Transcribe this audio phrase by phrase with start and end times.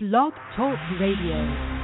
[0.00, 1.77] Blog Talk Radio.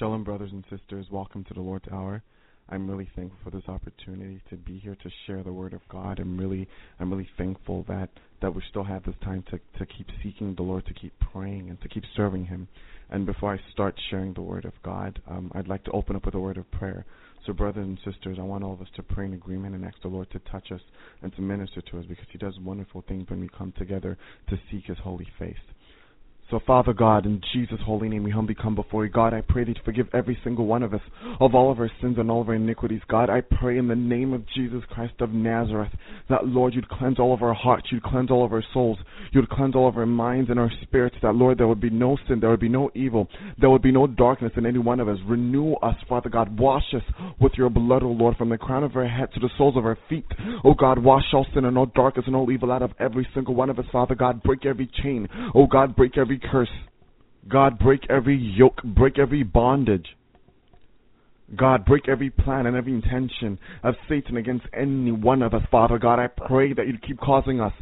[0.00, 1.06] Shalom, brothers and sisters.
[1.08, 2.20] Welcome to the Lord's Hour.
[2.68, 6.18] I'm really thankful for this opportunity to be here to share the Word of God.
[6.18, 6.66] I'm really,
[6.98, 8.10] I'm really thankful that
[8.42, 11.70] that we still have this time to to keep seeking the Lord, to keep praying,
[11.70, 12.66] and to keep serving Him.
[13.08, 16.24] And before I start sharing the Word of God, um, I'd like to open up
[16.24, 17.06] with a word of prayer.
[17.46, 20.02] So, brothers and sisters, I want all of us to pray in agreement and ask
[20.02, 20.80] the Lord to touch us
[21.22, 24.18] and to minister to us because He does wonderful things when we come together
[24.48, 25.54] to seek His holy face.
[26.50, 29.10] So, Father God, in Jesus' holy name, we humbly come before you.
[29.10, 31.00] God, I pray that you forgive every single one of us
[31.40, 33.00] of all of our sins and all of our iniquities.
[33.08, 35.92] God, I pray in the name of Jesus Christ of Nazareth
[36.28, 38.98] that, Lord, you'd cleanse all of our hearts, you'd cleanse all of our souls,
[39.32, 42.18] you'd cleanse all of our minds and our spirits, that, Lord, there would be no
[42.28, 43.26] sin, there would be no evil,
[43.58, 45.18] there would be no darkness in any one of us.
[45.26, 46.58] Renew us, Father God.
[46.58, 47.02] Wash us
[47.40, 49.86] with your blood, O Lord, from the crown of our head to the soles of
[49.86, 50.26] our feet.
[50.62, 53.54] O God, wash all sin and all darkness and all evil out of every single
[53.54, 54.42] one of us, Father God.
[54.42, 55.26] Break every chain.
[55.54, 56.68] O God, break every curse.
[57.48, 60.16] God, break every yoke, break every bondage.
[61.56, 65.98] God, break every plan and every intention of Satan against any one of us, Father
[65.98, 66.18] God.
[66.18, 67.72] I pray that you'd keep causing us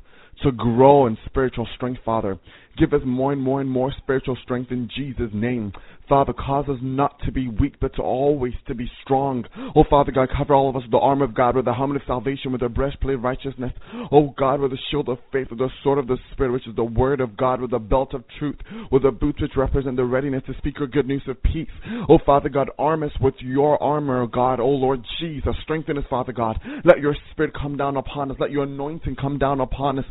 [0.43, 2.39] to grow in spiritual strength, Father.
[2.79, 5.73] Give us more and more and more spiritual strength in Jesus' name.
[6.09, 9.45] Father, cause us not to be weak, but to always to be strong.
[9.77, 11.97] Oh, Father God, cover all of us with the armor of God, with the helmet
[11.97, 13.73] of salvation, with the breastplate of righteousness.
[14.11, 16.77] Oh, God, with the shield of faith, with the sword of the Spirit, which is
[16.77, 18.57] the word of God, with the belt of truth,
[18.91, 21.69] with the boots which represent the readiness to speak your good news of peace.
[22.09, 24.61] Oh, Father God, arm us with your armor, oh, God.
[24.61, 26.59] Oh, Lord Jesus, strengthen us, Father God.
[26.85, 28.37] Let your Spirit come down upon us.
[28.41, 30.07] Let your anointing come down upon us.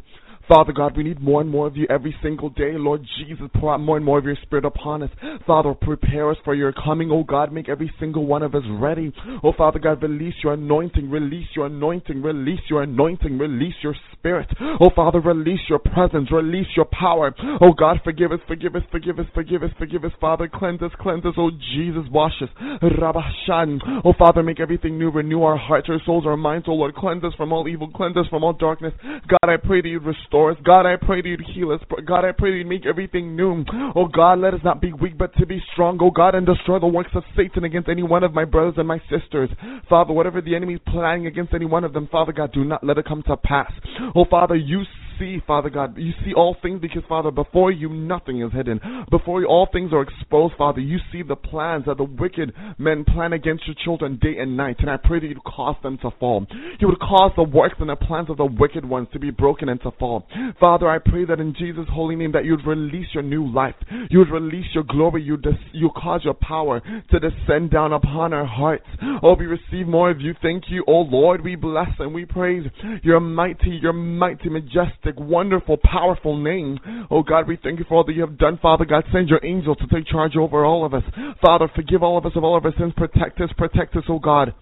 [0.48, 2.74] Father God, we need more and more of you every single day.
[2.74, 5.10] Lord Jesus, pour out more and more of your Spirit upon us.
[5.46, 7.12] Father, prepare us for your coming.
[7.12, 9.14] Oh God, make every single one of us ready.
[9.44, 14.48] Oh Father God, release your anointing, release your anointing, release your anointing, release your Spirit.
[14.80, 17.34] Oh Father, release your presence, release your power.
[17.62, 20.12] Oh God, forgive us, forgive us, forgive us, forgive us, forgive us.
[20.20, 21.34] Father, cleanse us, cleanse us.
[21.38, 22.50] Oh Jesus, wash us.
[22.82, 23.80] Rabashan.
[24.04, 25.12] Oh Father, make everything new.
[25.12, 26.66] Renew our hearts, our souls, our minds.
[26.68, 28.94] Oh Lord, cleanse us from all evil, cleanse us from all darkness.
[29.02, 30.58] God, I pray that you restore us.
[30.64, 31.82] God, I pray that you'd heal us.
[32.06, 33.64] God, I pray that you'd make everything new.
[33.96, 35.98] Oh God, let us not be weak, but to be strong.
[36.02, 38.88] Oh God, and destroy the works of Satan against any one of my brothers and
[38.88, 39.50] my sisters.
[39.90, 42.84] Father, whatever the enemy is planning against any one of them, Father God, do not
[42.84, 43.72] let it come to pass.
[44.16, 44.84] Oh Father, you
[45.20, 45.98] see, Father God.
[45.98, 48.80] You see all things because, Father, before you nothing is hidden.
[49.10, 50.80] Before you all things are exposed, Father.
[50.80, 54.78] You see the plans that the wicked men plan against your children day and night.
[54.80, 56.46] And I pray that you'd cause them to fall.
[56.80, 59.70] You would cause the works and the plans of the wicked ones to be broken
[59.70, 60.26] and to fall.
[60.60, 63.76] Father, I pray that in Jesus' holy name that you'd release your new life.
[64.10, 65.24] You would release your glory.
[65.24, 66.82] You des- you cause your power
[67.12, 68.86] to descend down upon our hearts.
[69.24, 70.34] Oh, we receive more of you.
[70.42, 71.44] Thank you, oh Lord.
[71.44, 72.66] We bless and we praise
[73.04, 76.80] your mighty, your mighty, majestic, wonderful, powerful name.
[77.10, 79.04] Oh God, we thank you for all that you have done, Father God.
[79.12, 81.04] Send your angels to take charge over all of us.
[81.42, 82.94] Father, forgive all of us of all of our sins.
[82.96, 84.54] Protect us, protect us, oh God.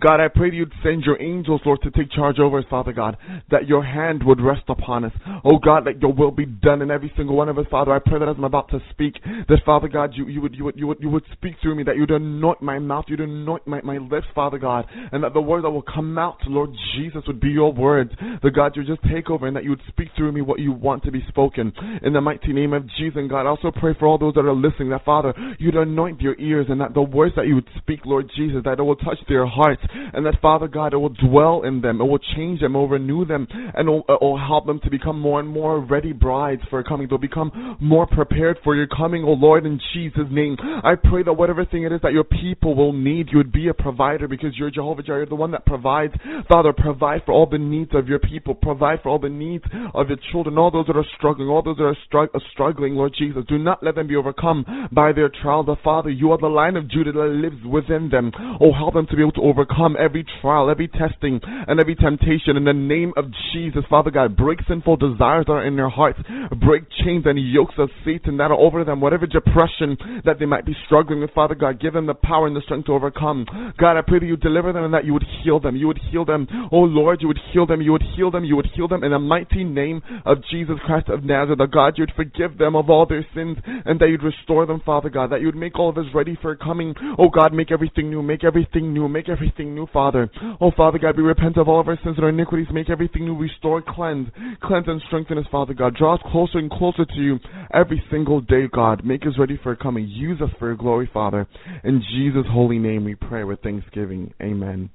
[0.00, 2.92] God, I pray that you'd send your angels, Lord, to take charge over us, Father
[2.92, 3.16] God,
[3.50, 5.12] that your hand would rest upon us.
[5.44, 7.92] Oh God, that your will be done in every single one of us, Father.
[7.92, 9.14] I pray that as I'm about to speak,
[9.48, 11.82] that Father God, you, you would you would you would you would speak through me,
[11.84, 15.40] that you'd anoint my mouth, you'd anoint my, my lips, Father God, and that the
[15.40, 18.10] words that will come out, Lord Jesus, would be your words.
[18.42, 20.72] The God you just take over and that you would speak through me what you
[20.72, 21.72] want to be spoken.
[22.02, 24.40] In the mighty name of Jesus, and God, I also pray for all those that
[24.44, 27.68] are listening, that Father, you'd anoint your ears and that the words that you would
[27.78, 31.10] speak, Lord Jesus, that it will touch their hearts and that Father God, it will
[31.10, 34.66] dwell in them, it will change them, it will renew them, and it will, help
[34.66, 37.08] them to become more and more ready brides for coming.
[37.08, 40.56] They'll become more prepared for your coming, O Lord, in Jesus' name.
[40.60, 43.68] I pray that whatever thing it is that your people will need, you would be
[43.68, 46.14] a provider because you're Jehovah Jireh, the one that provides.
[46.48, 49.64] Father, provide for all the needs of your people, provide for all the needs
[49.94, 52.94] of your children, all those that are struggling, all those that are strugg- uh, struggling,
[52.94, 53.44] Lord Jesus.
[53.48, 55.64] Do not let them be overcome by their trial.
[55.64, 58.32] The Father, you are the lion of Judah that lives within them.
[58.60, 62.56] Oh, help them to be able to overcome every trial, every testing, and every temptation
[62.56, 63.84] in the name of Jesus.
[63.90, 66.18] Father God, break sinful desires that are in their hearts,
[66.60, 70.64] break chains and yokes of Satan that are over them, whatever depression that they might
[70.66, 71.30] be struggling with.
[71.34, 73.46] Father God, give them the power and the strength to overcome.
[73.78, 75.76] God, I pray that you deliver them and that you would heal them.
[75.76, 76.46] You would heal them.
[76.72, 77.80] Oh Lord, you would heal them.
[77.80, 78.44] You would heal them.
[78.44, 81.70] You would heal them in the mighty name of Jesus Christ of Nazareth.
[81.72, 85.30] God, you'd forgive them of all their sins and that you'd restore them, Father God.
[85.30, 86.94] That you'd make all of us ready for coming.
[87.18, 88.22] Oh God, make everything new.
[88.22, 89.08] Make everything new.
[89.08, 90.30] Make everything new, Father.
[90.60, 92.66] Oh, Father God, we repent of all of our sins and our iniquities.
[92.72, 93.36] Make everything new.
[93.36, 94.28] Restore, cleanse,
[94.62, 95.96] cleanse and strengthen us, Father God.
[95.96, 97.38] Draw us closer and closer to you
[97.72, 99.04] every single day, God.
[99.04, 100.06] Make us ready for your coming.
[100.08, 101.46] Use us for your glory, Father.
[101.84, 104.32] In Jesus' holy name we pray with thanksgiving.
[104.42, 104.90] Amen.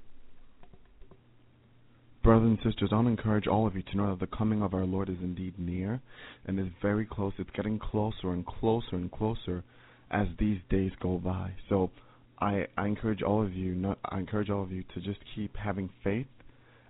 [2.23, 4.61] Brothers and sisters, I want to encourage all of you to know that the coming
[4.61, 5.99] of our Lord is indeed near
[6.45, 7.33] and is very close.
[7.39, 9.63] It's getting closer and closer and closer
[10.11, 11.53] as these days go by.
[11.67, 11.89] So
[12.41, 15.55] I I encourage all of you not I encourage all of you to just keep
[15.55, 16.27] having faith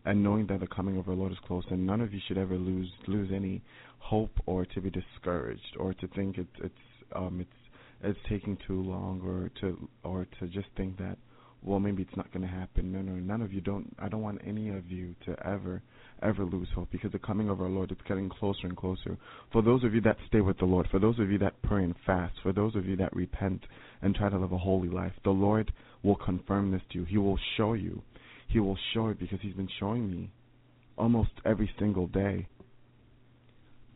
[0.06, 2.38] and knowing that the coming of our Lord is close and none of you should
[2.38, 3.62] ever lose lose any
[4.00, 6.74] hope or to be discouraged or to think it's it's
[7.16, 7.50] um it's
[8.04, 11.18] it's taking too long or to or to just think that
[11.64, 12.92] well maybe it's not going to happen.
[12.92, 13.96] No, no, none of you don't.
[14.00, 15.82] I don't want any of you to ever
[16.22, 19.18] ever lose hope because the coming of our Lord is getting closer and closer.
[19.52, 21.84] For those of you that stay with the Lord, for those of you that pray
[21.84, 23.64] and fast, for those of you that repent
[24.02, 25.72] and try to live a holy life, the Lord
[26.04, 27.06] will confirm this to you.
[27.06, 28.02] He will show you.
[28.48, 30.30] He will show it because He's been showing me
[30.98, 32.48] almost every single day.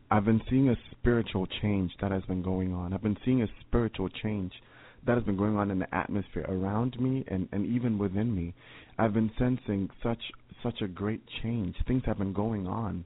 [0.09, 2.93] I've been seeing a spiritual change that has been going on.
[2.93, 4.53] I've been seeing a spiritual change
[5.05, 8.53] that has been going on in the atmosphere around me and, and even within me.
[8.97, 10.21] I've been sensing such
[10.63, 11.75] such a great change.
[11.87, 13.05] Things have been going on.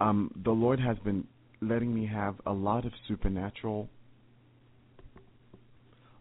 [0.00, 1.24] Um, the Lord has been
[1.60, 3.88] letting me have a lot of supernatural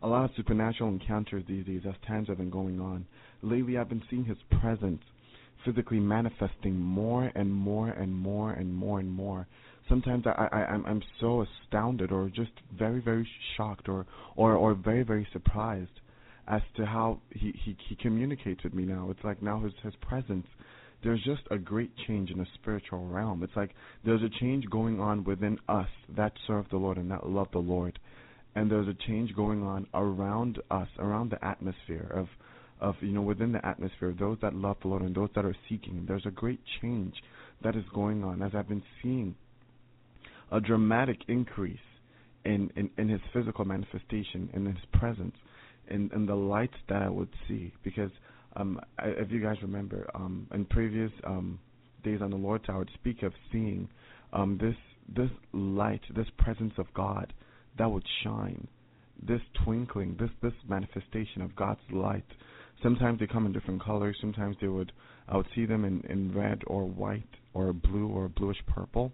[0.04, 3.06] a lot of supernatural encounters these days as times have been going on.
[3.42, 5.02] Lately I've been seeing his presence
[5.66, 9.48] physically manifesting more and more and more and more and more
[9.90, 14.74] sometimes I, I I'm I'm so astounded or just very very shocked or or or
[14.74, 16.00] very very surprised
[16.48, 19.10] as to how he he he communicates with me now.
[19.12, 20.48] It's like now his his presence.
[21.04, 23.44] There's just a great change in the spiritual realm.
[23.44, 23.72] It's like
[24.04, 27.60] there's a change going on within us that serve the Lord and that love the
[27.60, 28.00] Lord,
[28.56, 32.28] and there's a change going on around us, around the atmosphere of
[32.80, 35.46] of you know within the atmosphere of those that love the Lord and those that
[35.46, 36.06] are seeking.
[36.08, 37.14] There's a great change
[37.64, 39.36] that is going on as I've been seeing
[40.52, 41.78] a dramatic increase
[42.46, 45.36] in, in, in his physical manifestation, in his presence,
[45.90, 47.74] in, in the light that I would see.
[47.84, 48.12] Because
[48.56, 51.60] um, I, if you guys remember, um, in previous um,
[52.04, 53.90] days on the Lord's Hour, I would speak of seeing
[54.34, 54.76] um, this
[55.16, 57.32] this light, this presence of God
[57.78, 58.68] that would shine,
[59.26, 62.26] this twinkling, this this manifestation of God's light.
[62.84, 64.18] Sometimes they come in different colors.
[64.20, 64.92] Sometimes they would
[65.28, 67.24] I would see them in, in red or white
[67.54, 69.12] or blue or bluish purple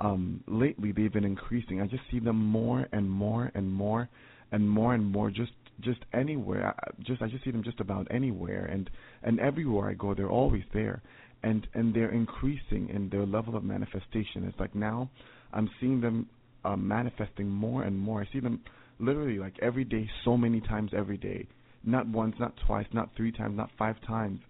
[0.00, 1.80] um, lately they've been increasing.
[1.80, 4.08] I just see them more and more and more
[4.52, 6.74] and more and more just just anywhere.
[6.76, 8.90] I, just I just see them just about anywhere and
[9.22, 11.02] and everywhere I go they're always there.
[11.42, 14.44] And and they're increasing in their level of manifestation.
[14.44, 15.10] It's like now
[15.52, 16.28] I'm seeing them
[16.64, 18.22] uh, manifesting more and more.
[18.22, 18.60] I see them
[18.98, 21.46] literally like every day, so many times every day.
[21.84, 24.40] Not once, not twice, not three times, not five times,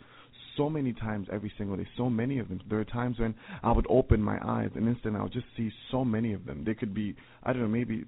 [0.59, 2.61] so many times every single day, so many of them.
[2.69, 5.71] There are times when I would open my eyes and instant I would just see
[5.91, 6.65] so many of them.
[6.67, 8.05] They could be, I don't know, maybe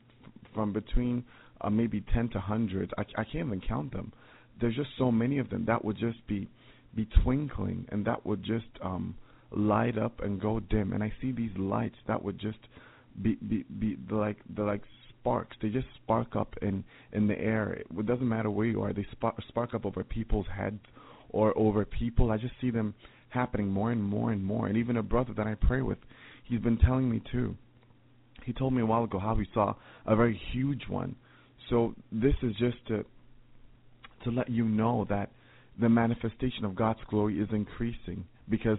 [0.55, 1.25] from between
[1.63, 2.93] uh, maybe 10 to hundreds.
[2.99, 4.13] I, I can't even count them.
[4.61, 6.49] There's just so many of them that would just be
[6.95, 9.15] be twinkling and that would just um
[9.53, 10.93] light up and go dim.
[10.93, 12.59] And I see these lights that would just
[13.23, 15.57] be be be like the like sparks.
[15.63, 17.73] They just spark up in in the air.
[17.73, 18.93] It doesn't matter where you are.
[18.93, 20.81] They spark spark up over people's heads
[21.31, 22.31] or over people.
[22.31, 22.95] I just see them
[23.31, 24.67] happening more and more and more.
[24.67, 25.99] And even a brother that I pray with,
[26.45, 27.57] he's been telling me too.
[28.45, 29.75] He told me a while ago how he saw
[30.07, 31.15] a very huge one.
[31.69, 33.05] So this is just to
[34.25, 35.31] to let you know that
[35.81, 38.79] the manifestation of God's glory is increasing because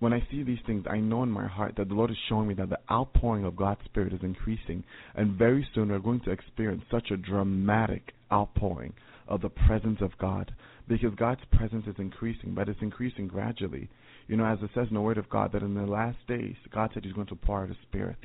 [0.00, 2.48] when I see these things, I know in my heart that the Lord is showing
[2.48, 4.84] me that the outpouring of God's Spirit is increasing.
[5.14, 8.94] And very soon we're going to experience such a dramatic outpouring
[9.26, 10.52] of the presence of God
[10.88, 13.88] because God's presence is increasing, but it's increasing gradually.
[14.26, 16.54] You know, as it says in the Word of God, that in the last days,
[16.72, 18.18] God said He's going to pour out His Spirit.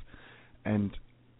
[0.66, 0.92] And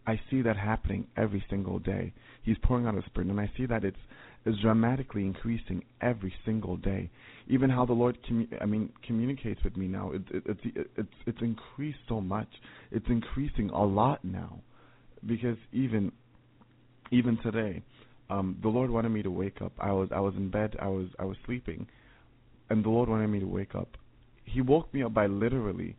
[0.06, 2.12] I see that happening every single day.
[2.42, 3.96] He's pouring out His Spirit, and I see that it's,
[4.44, 7.10] it's dramatically increasing every single day.
[7.48, 11.08] Even how the Lord, commu- I mean, communicates with me now, it, it, it's it's
[11.26, 12.48] it's increased so much.
[12.90, 14.60] It's increasing a lot now,
[15.24, 16.12] because even
[17.10, 17.82] even today,
[18.30, 19.72] um, the Lord wanted me to wake up.
[19.78, 20.76] I was I was in bed.
[20.80, 21.86] I was I was sleeping,
[22.70, 23.96] and the Lord wanted me to wake up.
[24.44, 25.96] He woke me up by literally.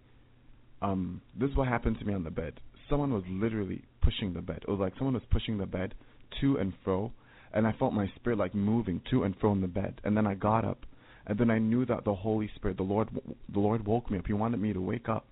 [0.82, 2.60] Um, this is what happened to me on the bed.
[2.89, 4.60] Someone was literally pushing the bed.
[4.67, 5.96] It was like someone was pushing the bed
[6.41, 7.12] to and fro,
[7.53, 10.01] and I felt my spirit like moving to and fro in the bed.
[10.03, 10.86] And then I got up,
[11.25, 13.10] and then I knew that the Holy Spirit, the Lord,
[13.51, 14.27] the Lord woke me up.
[14.27, 15.25] He wanted me to wake up.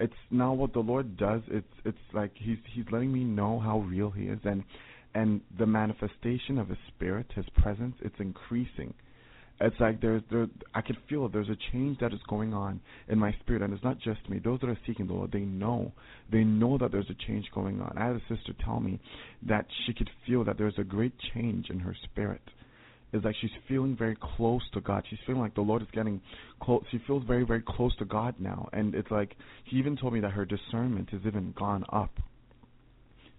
[0.00, 1.42] It's now what the Lord does.
[1.48, 4.62] It's it's like he's he's letting me know how real He is, and
[5.14, 8.94] and the manifestation of His Spirit, His presence, it's increasing.
[9.60, 11.32] It's like there's there I can feel it.
[11.32, 14.38] There's a change that is going on in my spirit, and it's not just me.
[14.38, 15.92] Those that are seeking the Lord, they know,
[16.30, 17.96] they know that there's a change going on.
[17.98, 19.00] I had a sister tell me
[19.48, 22.42] that she could feel that there's a great change in her spirit.
[23.12, 25.02] It's like she's feeling very close to God.
[25.08, 26.20] She's feeling like the Lord is getting
[26.60, 26.84] close.
[26.90, 29.34] She feels very, very close to God now, and it's like
[29.68, 32.12] she even told me that her discernment has even gone up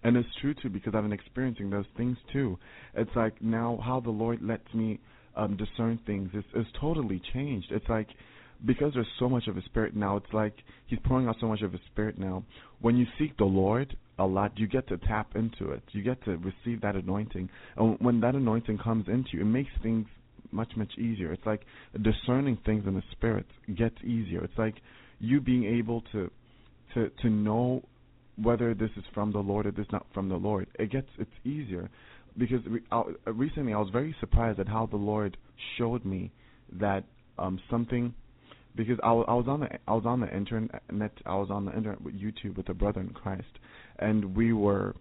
[0.02, 2.58] And it's true too because I've been experiencing those things too.
[2.94, 4.98] It's like now how the Lord lets me
[5.36, 7.68] um discern things is is totally changed.
[7.70, 8.08] It's like
[8.64, 10.16] because there's so much of His Spirit now.
[10.16, 10.54] It's like
[10.86, 12.44] He's pouring out so much of His Spirit now.
[12.80, 15.82] When you seek the Lord a lot, you get to tap into it.
[15.92, 19.70] You get to receive that anointing, and when that anointing comes into you, it makes
[19.82, 20.06] things
[20.52, 21.32] much much easier.
[21.32, 21.62] It's like
[22.02, 24.42] discerning things in the Spirit gets easier.
[24.44, 24.76] It's like
[25.20, 26.30] you being able to
[26.94, 27.82] to to know
[28.42, 30.66] whether this is from the Lord or this is not from the Lord.
[30.78, 31.90] It gets it's easier
[32.36, 35.36] because re- I, recently I was very surprised at how the Lord
[35.76, 36.32] showed me
[36.80, 37.04] that
[37.38, 38.14] um something
[38.76, 41.76] because I, I was on the I was on the internet I was on the
[41.76, 43.58] internet with YouTube with a brother in Christ
[43.98, 44.94] and we were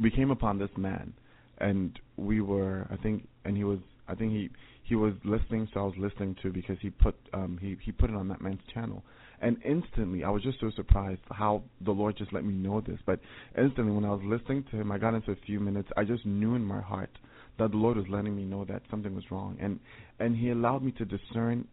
[0.00, 1.12] we came upon this man
[1.58, 4.50] and we were I think and he was I think he
[4.82, 8.10] he was listening so I was listening to because he put um he he put
[8.10, 9.02] it on that man's channel
[9.40, 12.98] and instantly I was just so surprised how the Lord just let me know this
[13.06, 13.20] but
[13.56, 16.26] instantly when I was listening to him I got into a few minutes I just
[16.26, 17.10] knew in my heart
[17.58, 19.78] that the Lord was letting me know that something was wrong and
[20.18, 21.66] and he allowed me to discern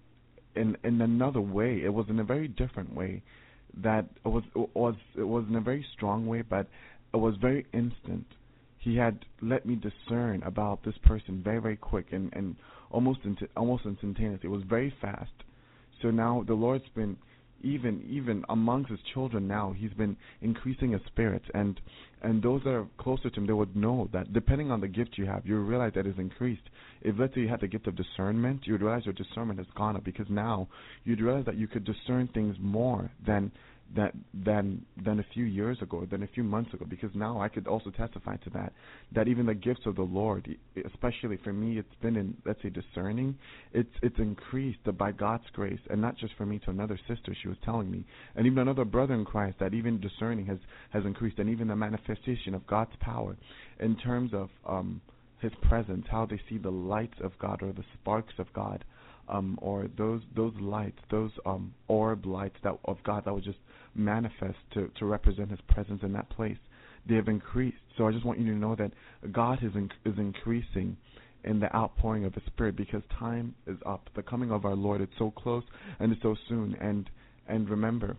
[0.55, 1.81] in in another way.
[1.83, 3.21] It was in a very different way.
[3.81, 6.67] That it was it was it was in a very strong way, but
[7.13, 8.25] it was very instant.
[8.77, 12.55] He had let me discern about this person very very quick and and
[12.91, 14.41] almost into, almost instantaneous.
[14.43, 15.31] It was very fast.
[16.01, 17.17] So now the Lord's been
[17.61, 21.79] even even amongst his children now he's been increasing his spirit and
[22.21, 25.17] and those that are closer to him they would know that depending on the gift
[25.17, 26.61] you have you realize that is increased
[27.01, 29.67] if let's say you had the gift of discernment you would realize your discernment has
[29.75, 30.67] gone up because now
[31.03, 33.51] you'd realize that you could discern things more than
[33.95, 36.85] that than than a few years ago, than a few months ago.
[36.87, 38.73] Because now I could also testify to that.
[39.13, 40.47] That even the gifts of the Lord,
[40.85, 43.37] especially for me, it's been in let's say discerning.
[43.73, 46.59] It's it's increased by God's grace, and not just for me.
[46.59, 49.99] To another sister, she was telling me, and even another brother in Christ, that even
[49.99, 50.59] discerning has
[50.91, 53.37] has increased, and even the manifestation of God's power
[53.79, 55.01] in terms of um
[55.41, 58.83] His presence, how they see the lights of God or the sparks of God
[59.29, 63.57] um, or those those lights, those um, orb lights that of God that was just
[63.99, 66.57] manifest to to represent His presence in that place.
[67.07, 67.77] They have increased.
[67.97, 68.91] So I just want you to know that
[69.31, 70.97] God is in, is increasing
[71.43, 74.09] in the outpouring of His Spirit because time is up.
[74.15, 75.63] The coming of our Lord is so close
[75.99, 76.75] and it's so soon.
[76.81, 77.09] And
[77.47, 78.17] and remember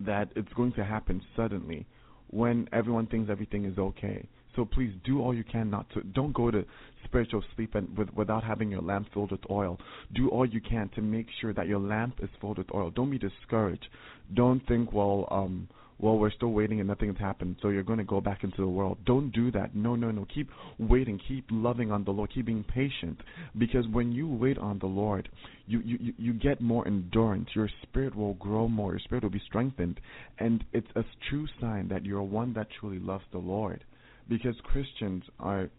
[0.00, 1.86] that it's going to happen suddenly
[2.28, 4.28] when everyone thinks everything is okay.
[4.56, 6.64] So please do all you can not to don't go to
[7.04, 9.78] spiritual sleep and with, without having your lamp filled with oil.
[10.14, 12.90] Do all you can to make sure that your lamp is filled with oil.
[12.90, 13.86] Don't be discouraged.
[14.34, 17.98] Don't think well um well we're still waiting and nothing has happened so you're going
[17.98, 18.98] to go back into the world.
[19.04, 19.74] Don't do that.
[19.74, 20.26] No, no, no.
[20.32, 21.20] Keep waiting.
[21.26, 22.32] Keep loving on the Lord.
[22.32, 23.20] Keep being patient
[23.58, 25.28] because when you wait on the Lord,
[25.66, 27.48] you you you get more endurance.
[27.54, 28.92] Your spirit will grow more.
[28.92, 30.00] Your spirit will be strengthened
[30.38, 33.84] and it's a true sign that you're one that truly loves the Lord
[34.28, 35.70] because Christians are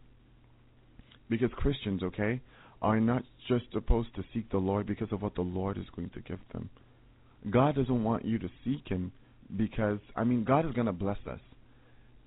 [1.29, 2.41] because Christians, okay,
[2.81, 6.09] are not just supposed to seek the Lord because of what the Lord is going
[6.11, 6.69] to give them.
[7.49, 9.11] God doesn't want you to seek him
[9.55, 11.39] because I mean God is going to bless us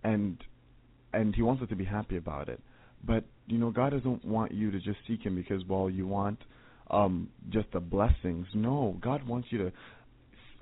[0.04, 0.38] and
[1.12, 2.60] and he wants us to be happy about it.
[3.04, 6.38] But you know God doesn't want you to just seek him because well you want
[6.90, 8.46] um just the blessings.
[8.54, 9.72] No, God wants you to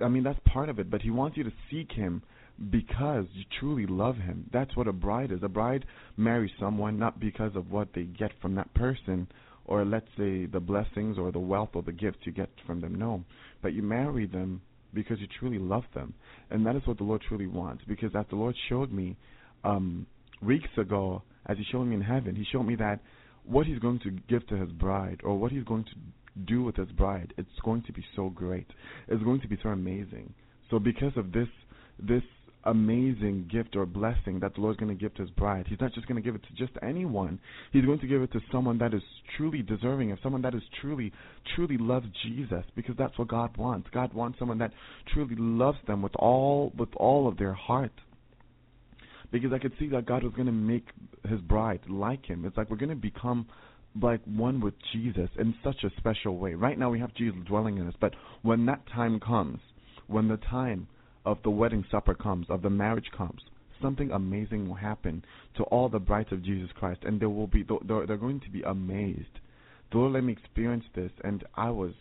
[0.03, 2.23] I mean that's part of it, but he wants you to seek him
[2.69, 4.49] because you truly love him.
[4.51, 5.39] That's what a bride is.
[5.43, 9.27] A bride marries someone not because of what they get from that person
[9.65, 12.95] or let's say the blessings or the wealth or the gifts you get from them.
[12.95, 13.23] No.
[13.61, 14.61] But you marry them
[14.93, 16.13] because you truly love them.
[16.49, 17.83] And that is what the Lord truly wants.
[17.87, 19.17] Because as the Lord showed me
[19.63, 20.07] um
[20.41, 22.99] weeks ago, as he showed me in heaven, he showed me that
[23.43, 26.75] what he's going to give to his bride or what he's going to do with
[26.75, 28.67] his bride, it's going to be so great.
[29.07, 30.33] It's going to be so amazing.
[30.69, 31.47] So because of this
[31.99, 32.23] this
[32.67, 35.65] amazing gift or blessing that the Lord's going to give to His bride.
[35.67, 37.39] He's not just going to give it to just anyone.
[37.71, 39.01] He's going to give it to someone that is
[39.37, 41.11] truly deserving of, someone that is truly,
[41.55, 43.89] truly loves Jesus, because that's what God wants.
[43.91, 44.71] God wants someone that
[45.13, 47.93] truly loves them with all, with all of their heart.
[49.31, 50.87] Because I could see that God was going to make
[51.27, 52.45] His bride like Him.
[52.45, 53.47] It's like we're going to become
[54.01, 56.53] like one with Jesus in such a special way.
[56.53, 59.59] Right now we have Jesus dwelling in us, but when that time comes,
[60.07, 60.87] when the time
[61.27, 63.41] of the wedding supper comes, of the marriage comes,
[63.81, 65.23] something amazing will happen
[65.57, 68.49] to all the brides of Jesus Christ, and they will be they're, they're going to
[68.49, 69.39] be amazed.
[69.91, 71.91] The Lord let me experience this, and I was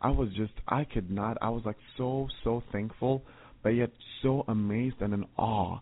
[0.00, 3.22] I was just I could not I was like so so thankful,
[3.64, 3.90] but yet
[4.22, 5.80] so amazed and in awe,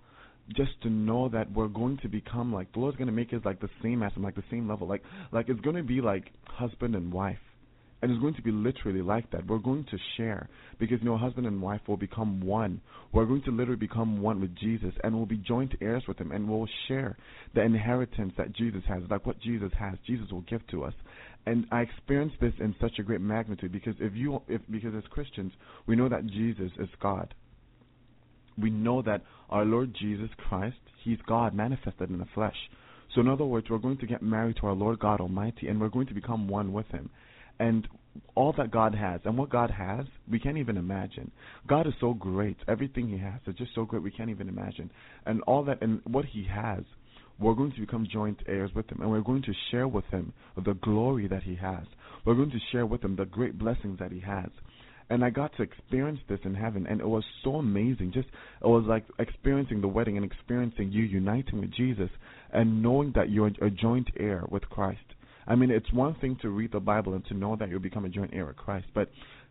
[0.49, 3.41] just to know that we're going to become like the Lord's going to make us
[3.45, 6.01] like the same as him, like the same level, like like it's going to be
[6.01, 7.39] like husband and wife
[8.03, 9.47] And it's going to be literally like that.
[9.47, 12.81] We're going to share because you know, husband and wife will become one.
[13.13, 16.31] We're going to literally become one with Jesus, and we'll be joint heirs with Him,
[16.31, 17.17] and we'll share
[17.55, 19.95] the inheritance that Jesus has, like what Jesus has.
[20.07, 20.93] Jesus will give to us.
[21.47, 25.05] And I experienced this in such a great magnitude because if you, if because as
[25.11, 25.53] Christians,
[25.87, 27.33] we know that Jesus is God.
[28.59, 32.57] We know that our Lord Jesus Christ, He's God manifested in the flesh.
[33.15, 35.81] So in other words, we're going to get married to our Lord God Almighty, and
[35.81, 37.09] we're going to become one with Him
[37.59, 37.87] and
[38.35, 41.31] all that God has and what God has, we can't even imagine.
[41.67, 42.57] God is so great.
[42.69, 44.91] Everything He has is just so great we can't even imagine.
[45.25, 46.85] And all that and what He has,
[47.39, 50.33] we're going to become joint heirs with Him, and we're going to share with Him
[50.57, 51.85] the glory that He has.
[52.25, 54.49] We're going to share with Him the great blessings that He has.
[55.09, 58.13] And I got to experience this in heaven, and it was so amazing.
[58.13, 58.29] Just
[58.63, 62.11] it was like experiencing the wedding and experiencing you uniting with Jesus,
[62.53, 64.99] and knowing that you're a joint heir with Christ
[65.47, 68.05] I mean, it's one thing to read the Bible and to know that you'll become
[68.05, 69.09] a joint heir with Christ, but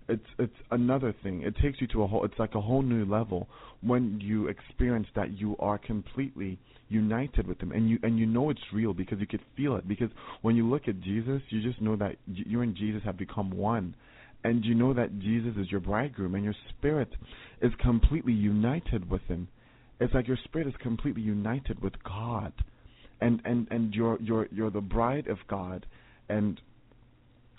[0.07, 1.41] it's it's another thing.
[1.41, 2.25] It takes you to a whole.
[2.25, 3.47] It's like a whole new level
[3.81, 8.49] when you experience that you are completely united with Him, and you and you know
[8.49, 9.87] it's real because you could feel it.
[9.87, 10.09] Because
[10.41, 13.95] when you look at Jesus, you just know that you and Jesus have become one,
[14.43, 17.09] and you know that Jesus is your bridegroom, and your spirit
[17.61, 19.47] is completely united with Him.
[19.99, 22.53] It's like your spirit is completely united with God
[23.21, 25.85] and and and you're you're you're the bride of God,
[26.29, 26.59] and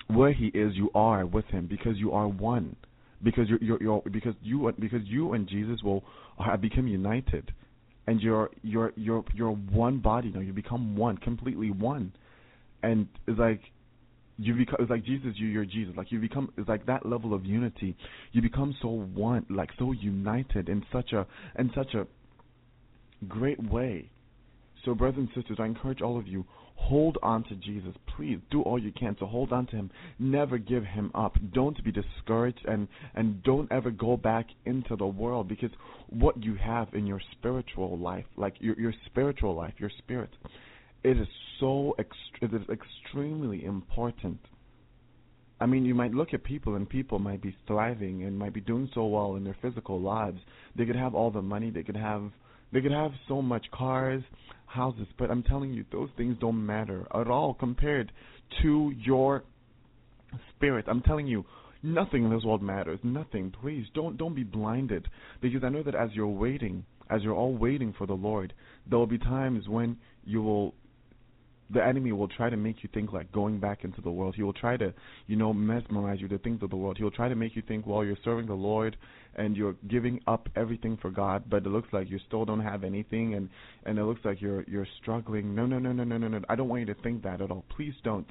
[0.09, 2.77] where He is, you are with Him because you are one,
[3.23, 6.05] because you're you're, you're because you because you and Jesus will
[6.45, 7.53] have become united,
[8.07, 10.41] and you're you're you're you're one body now.
[10.41, 12.13] You become one, completely one,
[12.83, 13.61] and it's like
[14.39, 15.95] you become it's like Jesus, you you're Jesus.
[15.97, 17.97] Like you become it's like that level of unity.
[18.33, 21.27] You become so one, like so united in such a
[21.59, 22.07] in such a
[23.27, 24.11] great way
[24.87, 26.47] so, brothers and sisters, I encourage all of you,
[26.77, 27.93] hold on to Jesus.
[28.17, 29.91] Please do all you can to hold on to him.
[30.21, 31.37] Never give him up.
[31.53, 35.71] Don't be discouraged and, and don't ever go back into the world because
[36.09, 40.31] what you have in your spiritual life, like your, your spiritual life, your spirit,
[41.03, 44.39] it is so ext- it is extremely important.
[45.61, 48.61] I mean, you might look at people and people might be thriving and might be
[48.61, 50.39] doing so well in their physical lives.
[50.77, 52.31] They could have all the money, they could have
[52.73, 54.23] they could have so much cars,
[54.67, 58.13] houses, but I'm telling you, those things don't matter at all compared
[58.63, 59.45] to your
[60.55, 60.87] spirit.
[60.89, 61.45] I'm telling you,
[61.83, 62.99] nothing in this world matters.
[63.03, 63.53] Nothing.
[63.61, 65.07] Please don't don't be blinded
[65.41, 68.53] because I know that as you're waiting, as you're all waiting for the Lord,
[68.89, 70.75] there will be times when you will
[71.71, 74.35] the enemy will try to make you think like going back into the world.
[74.37, 74.93] He will try to,
[75.27, 76.97] you know, mesmerize you to things of the world.
[76.97, 78.97] He will try to make you think, well, you're serving the Lord
[79.35, 82.85] and you're giving up everything for God, but it looks like you still don't have
[82.85, 83.51] anything, and
[83.85, 85.55] and it looks like you're you're struggling.
[85.55, 86.41] No, no, no, no, no, no, no.
[86.49, 87.65] I don't want you to think that at all.
[87.77, 88.27] Please don't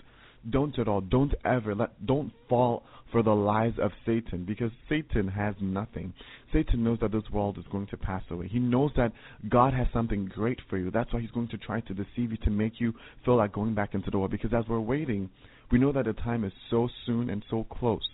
[0.49, 1.01] don't at all.
[1.01, 6.13] Don't ever let don't fall for the lies of Satan because Satan has nothing.
[6.51, 8.47] Satan knows that this world is going to pass away.
[8.47, 9.13] He knows that
[9.49, 10.91] God has something great for you.
[10.91, 13.73] That's why he's going to try to deceive you to make you feel like going
[13.73, 15.29] back into the world because as we're waiting,
[15.71, 18.07] we know that the time is so soon and so close.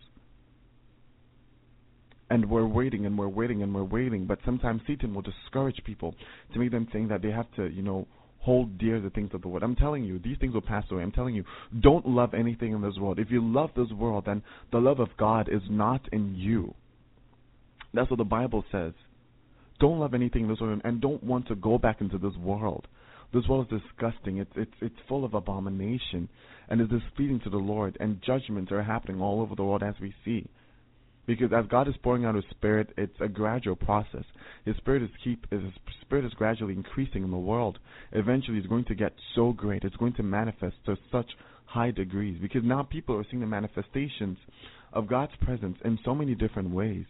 [2.29, 6.15] And we're waiting and we're waiting and we're waiting, but sometimes Satan will discourage people
[6.53, 8.07] to make them think that they have to, you know,
[8.41, 9.63] hold dear the things of the world.
[9.63, 11.03] I'm telling you, these things will pass away.
[11.03, 11.43] I'm telling you,
[11.79, 13.19] don't love anything in this world.
[13.19, 16.73] If you love this world, then the love of God is not in you.
[17.93, 18.93] That's what the Bible says.
[19.79, 22.87] Don't love anything in this world and don't want to go back into this world.
[23.33, 24.37] This world is disgusting.
[24.37, 26.27] It's it's it's full of abomination
[26.69, 29.95] and is displeasing to the Lord and judgments are happening all over the world as
[30.01, 30.47] we see.
[31.37, 34.25] Because as God is pouring out His Spirit, it's a gradual process.
[34.65, 35.61] His Spirit is keep His
[36.01, 37.79] Spirit is gradually increasing in the world.
[38.11, 39.85] Eventually, it's going to get so great.
[39.85, 41.27] It's going to manifest to such
[41.63, 42.37] high degrees.
[42.41, 44.37] Because now people are seeing the manifestations
[44.91, 47.05] of God's presence in so many different ways.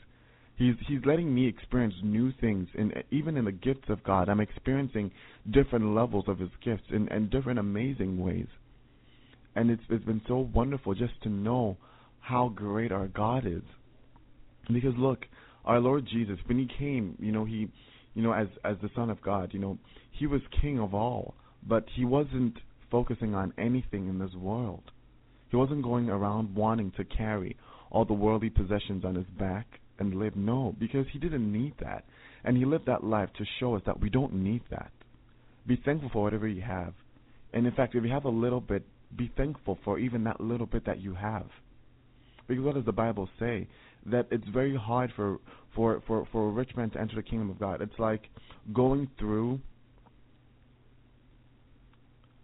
[0.56, 4.40] He's He's letting me experience new things, and even in the gifts of God, I'm
[4.40, 5.10] experiencing
[5.50, 8.48] different levels of His gifts in, in different amazing ways.
[9.56, 11.78] And it's it's been so wonderful just to know
[12.20, 13.64] how great our God is.
[14.74, 15.26] Because look,
[15.66, 17.70] our Lord Jesus, when he came, you know, he
[18.14, 19.78] you know, as as the Son of God, you know,
[20.12, 22.58] he was king of all, but he wasn't
[22.90, 24.84] focusing on anything in this world.
[25.50, 27.58] He wasn't going around wanting to carry
[27.90, 29.68] all the worldly possessions on his back
[30.00, 30.36] and live.
[30.36, 32.06] No, because he didn't need that.
[32.44, 34.92] And he lived that life to show us that we don't need that.
[35.68, 36.94] Be thankful for whatever you have.
[37.54, 38.84] And in fact, if you have a little bit,
[39.16, 41.48] be thankful for even that little bit that you have.
[42.48, 43.68] Because what does the Bible say?
[44.06, 45.40] That it's very hard for
[45.76, 47.82] for for for a rich man to enter the kingdom of God.
[47.82, 48.30] It's like
[48.74, 49.60] going through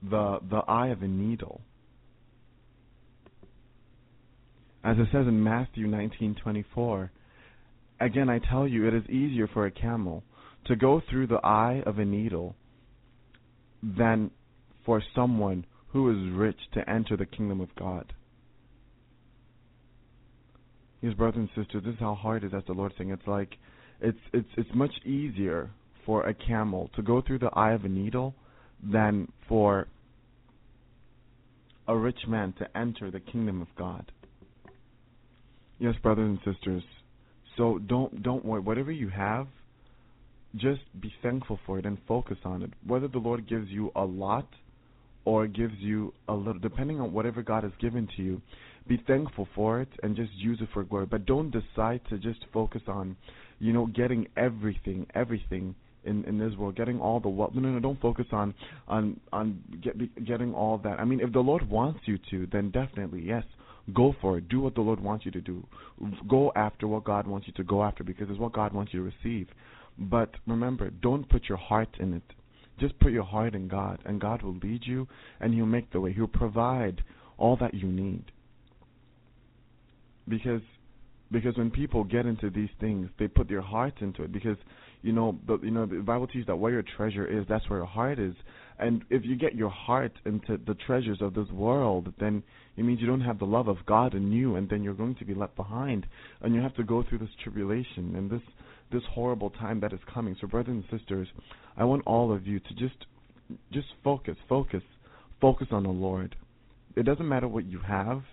[0.04, 1.62] the the eye of a needle.
[4.84, 7.10] As it says in Matthew 19:24,
[8.00, 10.24] again I tell you it is easier for a camel
[10.66, 12.56] to go through the eye of a needle
[13.82, 14.32] than
[14.86, 18.14] for someone who is rich to enter the kingdom of God.
[21.02, 23.12] Yes, brothers and sisters, this is how hard it is as the Lord saying.
[23.12, 23.56] It's like
[24.02, 25.70] it's it's it's much easier
[26.06, 28.34] for a camel to go through the eye of a needle
[28.84, 29.88] than for
[31.88, 34.12] a rich man to enter the kingdom of God.
[35.80, 36.84] Yes, brothers and sisters.
[37.58, 38.62] So don't don't worry.
[38.62, 39.48] Whatever you have,
[40.56, 42.72] just be thankful for it and focus on it.
[42.86, 44.48] Whether the Lord gives you a lot
[45.26, 48.42] or gives you a little, depending on whatever God has given to you,
[48.88, 51.06] be thankful for it and just use it for glory.
[51.06, 53.16] But don't decide to just focus on,
[53.60, 57.52] you know, getting everything, everything in in this world, getting all the wealth.
[57.54, 57.80] No, no, no.
[57.80, 58.54] Don't focus on
[58.88, 61.00] on on get, getting all that.
[61.00, 63.44] I mean, if the Lord wants you to, then definitely yes,
[63.94, 64.50] go for it.
[64.50, 65.66] Do what the Lord wants you to do.
[66.28, 69.00] Go after what God wants you to go after because it's what God wants you
[69.00, 69.48] to receive.
[69.98, 72.24] But remember, don't put your heart in it.
[72.80, 75.08] Just put your heart in God, and God will lead you,
[75.40, 76.14] and He'll make the way.
[76.14, 77.04] He'll provide
[77.38, 78.26] all that you need.
[80.28, 80.62] Because
[81.30, 84.32] because when people get into these things, they put their heart into it.
[84.32, 84.58] Because
[85.02, 87.80] you know the you know the Bible teaches that where your treasure is, that's where
[87.80, 88.34] your heart is.
[88.80, 92.44] And if you get your heart into the treasures of this world, then
[92.78, 95.16] it means you don't have the love of God in you, and then you're going
[95.16, 96.06] to be left behind,
[96.42, 98.42] and you have to go through this tribulation and this
[98.92, 100.36] this horrible time that is coming.
[100.40, 101.28] So, brothers and sisters,
[101.76, 103.06] I want all of you to just
[103.72, 104.84] just focus, focus,
[105.42, 106.36] focus on the Lord.
[106.96, 108.24] It doesn't matter what you have.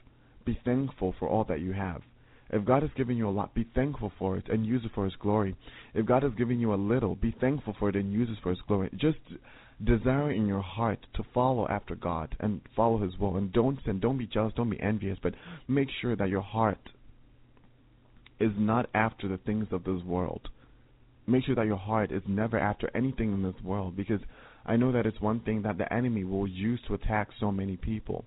[0.45, 2.03] Be thankful for all that you have.
[2.51, 5.05] If God has given you a lot, be thankful for it and use it for
[5.05, 5.57] His glory.
[5.95, 8.51] If God has given you a little, be thankful for it and use it for
[8.51, 8.91] His glory.
[8.97, 9.19] Just
[9.83, 13.37] desire in your heart to follow after God and follow His will.
[13.37, 15.35] And don't sin, don't be jealous, don't be envious, but
[15.67, 16.91] make sure that your heart
[18.39, 20.49] is not after the things of this world.
[21.27, 24.21] Make sure that your heart is never after anything in this world because
[24.67, 27.77] I know that it's one thing that the enemy will use to attack so many
[27.77, 28.25] people.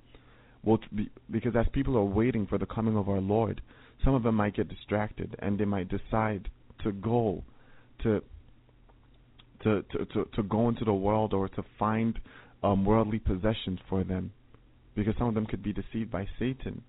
[0.67, 3.61] Well, be, because as people are waiting for the coming of our Lord,
[4.03, 6.49] some of them might get distracted and they might decide
[6.83, 7.41] to go
[8.03, 8.21] to
[9.63, 12.19] to to to, to go into the world or to find
[12.63, 14.33] um, worldly possessions for them,
[14.93, 16.83] because some of them could be deceived by Satan.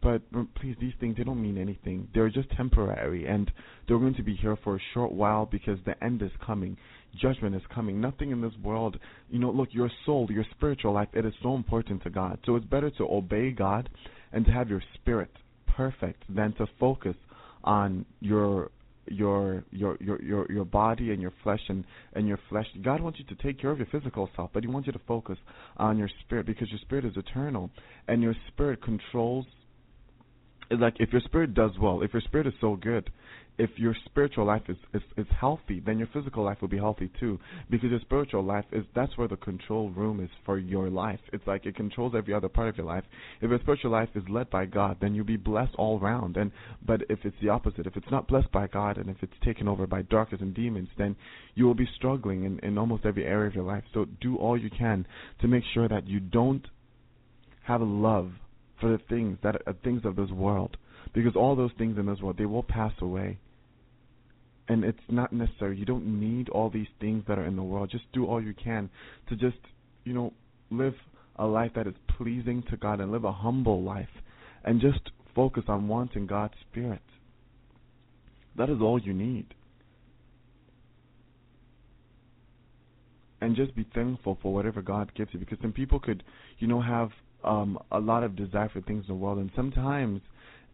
[0.00, 0.22] But
[0.54, 2.08] please, these things they don't mean anything.
[2.14, 3.52] They're just temporary, and
[3.86, 6.78] they're going to be here for a short while because the end is coming.
[7.18, 8.00] Judgment is coming.
[8.00, 8.98] Nothing in this world,
[9.30, 9.50] you know.
[9.50, 12.38] Look, your soul, your spiritual life, it is so important to God.
[12.46, 13.88] So it's better to obey God
[14.32, 15.30] and to have your spirit
[15.66, 17.16] perfect than to focus
[17.64, 18.70] on your
[19.06, 23.18] your your your your your body and your flesh and and your flesh god wants
[23.18, 25.38] you to take care of your physical self but he wants you to focus
[25.78, 27.70] on your spirit because your spirit is eternal
[28.06, 29.46] and your spirit controls
[30.70, 33.10] like if your spirit does well, if your spirit is so good,
[33.58, 37.10] if your spiritual life is, is is healthy, then your physical life will be healthy
[37.18, 37.38] too.
[37.68, 41.18] Because your spiritual life is that's where the control room is for your life.
[41.32, 43.04] It's like it controls every other part of your life.
[43.40, 46.36] If your spiritual life is led by God, then you'll be blessed all round.
[46.36, 46.52] And
[46.86, 49.66] but if it's the opposite, if it's not blessed by God and if it's taken
[49.66, 51.16] over by darkness and demons, then
[51.54, 53.84] you will be struggling in, in almost every area of your life.
[53.92, 55.06] So do all you can
[55.40, 56.66] to make sure that you don't
[57.64, 58.30] have a love
[58.80, 60.76] for the things that are things of this world,
[61.12, 63.38] because all those things in this world they will pass away.
[64.68, 65.78] And it's not necessary.
[65.78, 67.90] You don't need all these things that are in the world.
[67.90, 68.90] Just do all you can
[69.28, 69.56] to just,
[70.04, 70.32] you know,
[70.70, 70.94] live
[71.36, 74.08] a life that is pleasing to God and live a humble life
[74.64, 77.00] and just focus on wanting God's Spirit.
[78.56, 79.46] That is all you need.
[83.40, 86.24] And just be thankful for whatever God gives you because some people could,
[86.58, 87.10] you know, have
[87.44, 90.20] um, a lot of desire for things in the world, and sometimes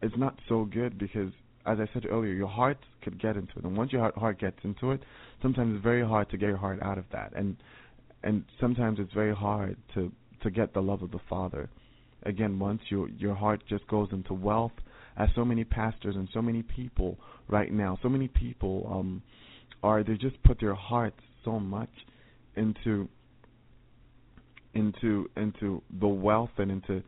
[0.03, 1.31] it's not so good because,
[1.67, 4.59] as I said earlier, your heart could get into it, and once your heart, gets
[4.65, 5.03] into it,
[5.43, 7.57] sometimes it's very hard to get your heart out of that, and
[8.23, 11.69] and sometimes it's very hard to to get the love of the Father.
[12.25, 14.73] Again, once your your heart just goes into wealth,
[15.17, 19.23] as so many pastors and so many people right now, so many people um
[19.83, 21.91] are they just put their hearts so much
[22.57, 23.09] into
[24.75, 27.03] into into the wealth and into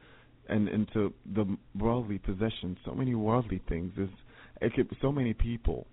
[0.49, 2.79] and into the worldly possessions.
[2.85, 3.93] So many worldly things.
[3.97, 4.09] There's
[4.61, 5.87] it could so many people,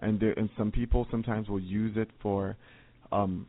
[0.00, 2.56] and there and some people sometimes will use it for,
[3.12, 3.46] um.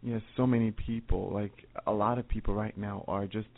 [0.00, 1.32] Yes, so many people.
[1.34, 1.52] Like
[1.88, 3.48] a lot of people right now are just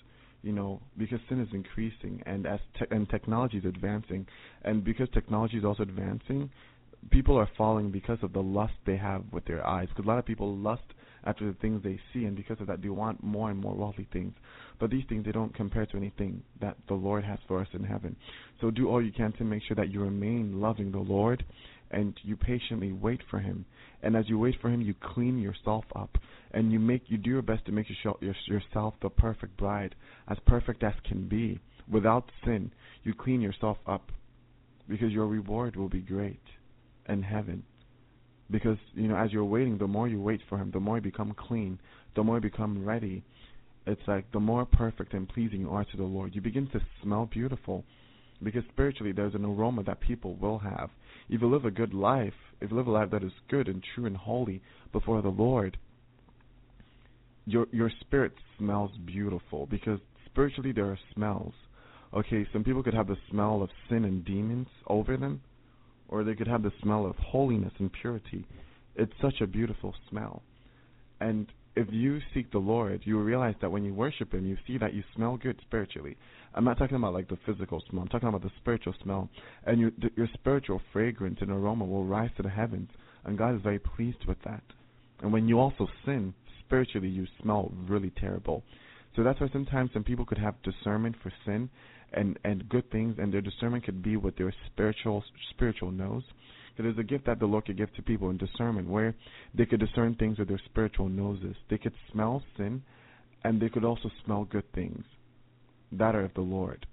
[0.42, 4.26] you know, because sin is increasing and as te- and technology is advancing,
[4.62, 6.50] and because technology is also advancing,
[7.10, 9.88] people are falling because of the lust they have with their eyes.
[9.88, 10.82] Because a lot of people lust
[11.24, 14.08] after the things they see, and because of that, they want more and more worldly
[14.12, 14.34] things.
[14.78, 17.84] But these things they don't compare to anything that the Lord has for us in
[17.84, 18.16] heaven.
[18.60, 21.44] So do all you can to make sure that you remain loving the Lord,
[21.90, 23.64] and you patiently wait for Him.
[24.02, 26.16] And as you wait for Him, you clean yourself up,
[26.52, 27.86] and you make you do your best to make
[28.46, 29.94] yourself the perfect bride,
[30.28, 32.72] as perfect as can be, without sin.
[33.02, 34.10] You clean yourself up,
[34.88, 36.42] because your reward will be great
[37.08, 37.64] in heaven
[38.50, 41.02] because you know as you're waiting the more you wait for him the more you
[41.02, 41.78] become clean
[42.16, 43.22] the more you become ready.
[43.86, 46.80] It's like the more perfect and pleasing you are to the lord you begin to
[47.02, 47.84] smell beautiful.
[48.42, 50.90] Because spiritually there's an aroma that people will have.
[51.28, 53.82] If you live a good life if you live a life that is good and
[53.94, 55.76] true and holy before the lord
[57.46, 59.66] your your spirit smells beautiful.
[59.66, 61.54] Because spiritually there are smells.
[62.12, 65.40] Okay some people could have the smell of sin and demons over them
[66.10, 68.44] or they could have the smell of holiness and purity.
[68.96, 70.42] It's such a beautiful smell.
[71.20, 71.46] And
[71.76, 74.92] if you seek the Lord, you realize that when you worship Him, you see that
[74.92, 76.16] you smell good spiritually.
[76.54, 78.02] I'm not talking about like the physical smell.
[78.02, 79.30] I'm talking about the spiritual smell,
[79.64, 82.90] and your your spiritual fragrance and aroma will rise to the heavens,
[83.24, 84.62] and God is very pleased with that.
[85.22, 88.64] And when you also sin spiritually, you smell really terrible.
[89.16, 91.68] So that's why sometimes some people could have discernment for sin,
[92.12, 96.22] and and good things, and their discernment could be with their spiritual spiritual nose.
[96.76, 99.14] So there's a gift that the Lord could give to people in discernment, where
[99.54, 101.56] they could discern things with their spiritual noses.
[101.68, 102.82] They could smell sin,
[103.44, 105.04] and they could also smell good things
[105.92, 106.86] that are of the Lord.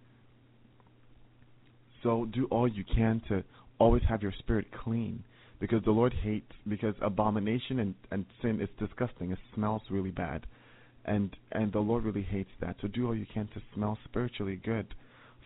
[2.04, 3.44] So do all you can to
[3.80, 5.24] always have your spirit clean,
[5.60, 9.32] because the Lord hates because abomination and, and sin is disgusting.
[9.32, 10.46] It smells really bad
[11.08, 12.76] and and the Lord really hates that.
[12.82, 14.94] So do all you can to smell spiritually good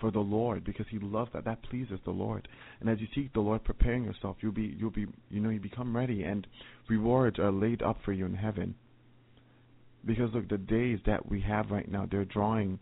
[0.01, 1.45] for the Lord because He loves that.
[1.45, 2.47] That pleases the Lord.
[2.81, 5.61] And as you seek the Lord, preparing yourself, you'll be you'll be you know you
[5.61, 6.45] become ready, and
[6.89, 8.75] rewards are laid up for you in heaven.
[10.05, 12.79] Because look, the days that we have right now, they're drawing.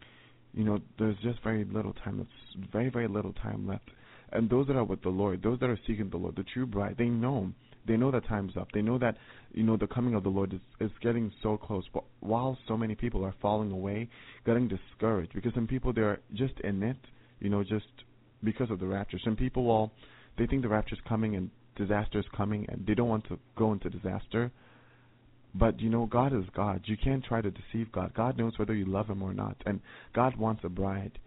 [0.54, 2.20] You know, there's just very little time.
[2.22, 3.92] It's very very little time left.
[4.32, 6.66] And those that are with the Lord, those that are seeking the Lord, the true
[6.66, 7.52] bride, they know
[7.88, 8.70] they know that time's up.
[8.74, 9.18] They know that
[9.54, 11.84] you know the coming of the Lord is is getting so close.
[11.94, 14.10] But while so many people are falling away,
[14.46, 16.98] getting discouraged because some people they're just in it,
[17.40, 17.88] you know, just
[18.44, 19.20] because of the rapture.
[19.24, 19.92] Some people well,
[20.38, 23.74] they think the rapture's coming and disaster is coming and they don't want to go
[23.74, 24.52] into disaster.
[25.56, 26.82] But you know, God is God.
[26.86, 28.14] You can't try to deceive God.
[28.14, 29.58] God knows whether you love him or not.
[29.66, 29.82] And
[30.14, 31.18] God wants a bride.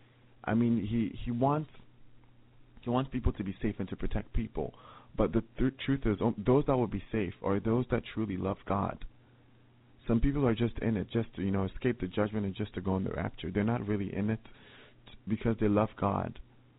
[0.44, 1.70] I mean, he he wants
[2.82, 4.74] he wants people to be safe and to protect people.
[5.16, 8.58] But the th- truth is, those that will be safe are those that truly love
[8.66, 9.04] God.
[10.08, 12.74] Some people are just in it just to, you know, escape the judgment and just
[12.74, 13.50] to go in the rapture.
[13.50, 14.40] They're not really in it
[15.28, 16.38] because they love God.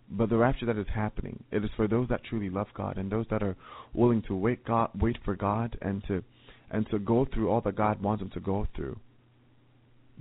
[0.10, 3.12] But the rapture that is happening, it is for those that truly love God and
[3.12, 3.56] those that are
[3.94, 6.24] willing to wait God, wait for God and to
[6.70, 9.00] and to go through all that God wants them to go through.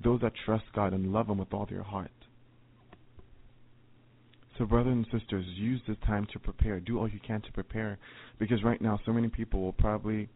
[0.03, 2.11] Those that trust God and love Him with all their heart.
[4.59, 6.79] So, brothers and sisters, use this time to prepare.
[6.79, 7.99] Do all you can to prepare,
[8.39, 10.29] because right now, so many people will probably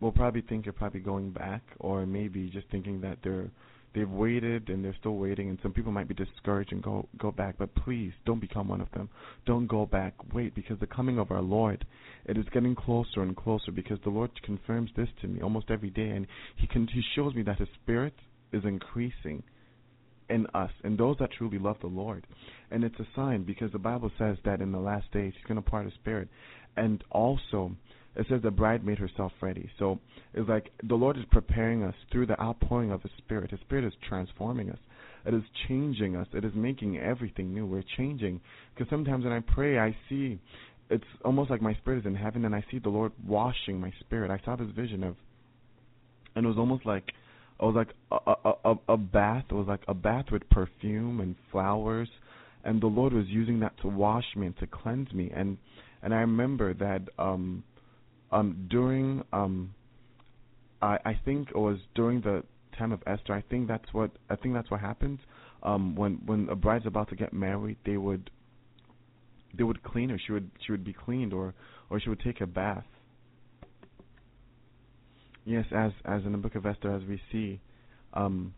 [0.00, 3.50] will probably think you're probably going back, or maybe just thinking that they're
[3.94, 7.30] they've waited and they're still waiting, and some people might be discouraged and go go
[7.30, 7.56] back.
[7.58, 9.08] But please, don't become one of them.
[9.46, 10.14] Don't go back.
[10.32, 11.86] Wait, because the coming of our Lord,
[12.26, 13.70] it is getting closer and closer.
[13.70, 17.34] Because the Lord confirms this to me almost every day, and He can He shows
[17.34, 18.14] me that His Spirit
[18.52, 19.42] is increasing
[20.28, 22.26] in us and those that truly love the Lord.
[22.70, 25.62] And it's a sign because the Bible says that in the last days He's going
[25.62, 26.28] to part His Spirit.
[26.76, 27.72] And also,
[28.14, 29.70] it says the bride made herself ready.
[29.78, 29.98] So
[30.34, 33.50] it's like the Lord is preparing us through the outpouring of His Spirit.
[33.50, 34.78] His Spirit is transforming us.
[35.26, 36.26] It is changing us.
[36.32, 37.66] It is making everything new.
[37.66, 38.40] We're changing.
[38.74, 40.38] Because sometimes when I pray, I see
[40.90, 43.92] it's almost like my spirit is in heaven and I see the Lord washing my
[44.00, 44.30] spirit.
[44.30, 45.16] I saw this vision of,
[46.34, 47.04] and it was almost like
[47.60, 49.44] it was like a, a a bath.
[49.50, 52.08] It was like a bath with perfume and flowers,
[52.64, 55.30] and the Lord was using that to wash me and to cleanse me.
[55.34, 55.58] And
[56.02, 57.64] and I remember that um
[58.30, 59.74] um during um
[60.80, 62.44] I I think it was during the
[62.78, 63.32] time of Esther.
[63.32, 65.18] I think that's what I think that's what happens.
[65.64, 68.30] Um when when a bride's about to get married, they would
[69.56, 70.20] they would clean her.
[70.24, 71.54] She would she would be cleaned or
[71.90, 72.84] or she would take a bath
[75.48, 77.58] Yes, as as in the book of Esther, as we see,
[78.12, 78.52] um,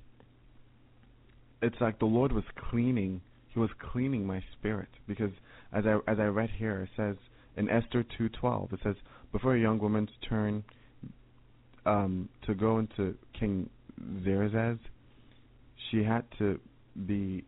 [1.63, 3.21] it's like the Lord was cleaning.
[3.55, 5.31] He was cleaning my spirit because,
[5.73, 7.15] as I as I read here, it says
[7.57, 8.97] in Esther two twelve, it says
[9.31, 10.65] before a young woman's turn
[11.87, 13.71] um, to go into King
[14.25, 14.81] Xerxes,
[15.93, 16.59] she had to
[17.07, 17.45] be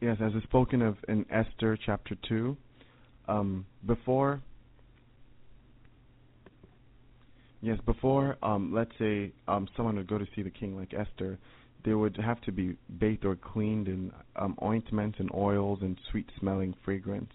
[0.00, 2.56] yes, as is spoken of in Esther chapter two.
[3.26, 4.40] Um, before
[7.62, 11.38] Yes, before um let's say um someone would go to see the king like Esther,
[11.84, 16.26] they would have to be bathed or cleaned in um ointments and oils and sweet
[16.38, 17.32] smelling fragrance.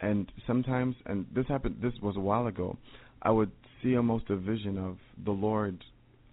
[0.00, 2.78] And sometimes and this happened this was a while ago,
[3.22, 3.50] I would
[3.82, 5.84] see almost a vision of the Lord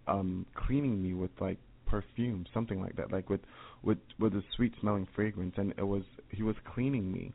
[0.07, 3.41] um cleaning me with like perfume, something like that, like with
[3.83, 7.33] with with a sweet smelling fragrance and it was he was cleaning me.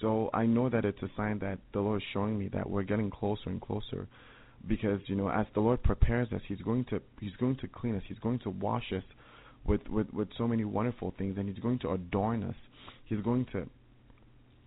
[0.00, 2.84] So I know that it's a sign that the Lord is showing me that we're
[2.84, 4.06] getting closer and closer
[4.66, 7.96] because you know as the Lord prepares us he's going to he's going to clean
[7.96, 8.02] us.
[8.06, 9.02] He's going to wash us
[9.64, 12.54] with with with so many wonderful things and he's going to adorn us.
[13.04, 13.66] He's going to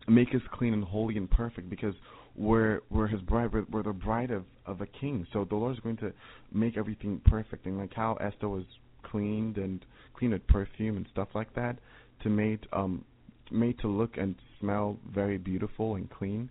[0.08, 1.94] make us clean and holy and perfect because
[2.36, 5.28] we're we're his bride we're, we're the bride of of a king.
[5.34, 6.14] So the Lord is going to
[6.54, 7.66] make everything perfect.
[7.66, 8.66] And like how Esther was
[9.04, 9.84] cleaned and
[10.14, 11.78] cleaned with perfume and stuff like that
[12.24, 13.04] to made um
[13.52, 16.50] made to look and smell very beautiful and clean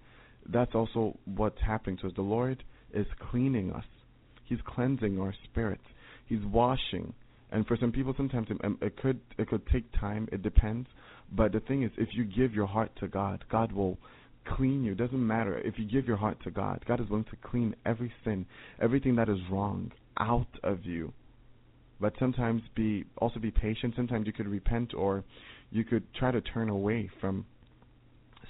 [0.49, 1.99] that's also what's happening.
[2.01, 2.63] So the Lord
[2.95, 3.85] is cleaning us.
[4.45, 5.85] He's cleansing our spirits.
[6.27, 7.13] He's washing.
[7.53, 10.29] And for some people, sometimes it, um, it could it could take time.
[10.33, 10.89] It depends.
[11.33, 13.99] But the thing is, if you give your heart to God, God will
[14.57, 14.93] clean you.
[14.93, 16.85] It doesn't matter if you give your heart to God.
[16.87, 18.47] God is willing to clean every sin,
[18.81, 21.13] everything that is wrong out of you.
[22.01, 23.95] But sometimes be also be patient.
[23.97, 25.25] Sometimes you could repent or
[25.71, 27.45] you could try to turn away from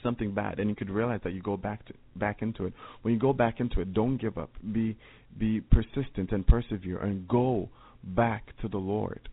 [0.03, 2.72] something bad and you could realize that you go back to back into it.
[3.03, 4.51] When you go back into it don't give up.
[4.72, 4.96] Be
[5.38, 7.68] be persistent and persevere and go
[8.03, 9.28] back to the lord.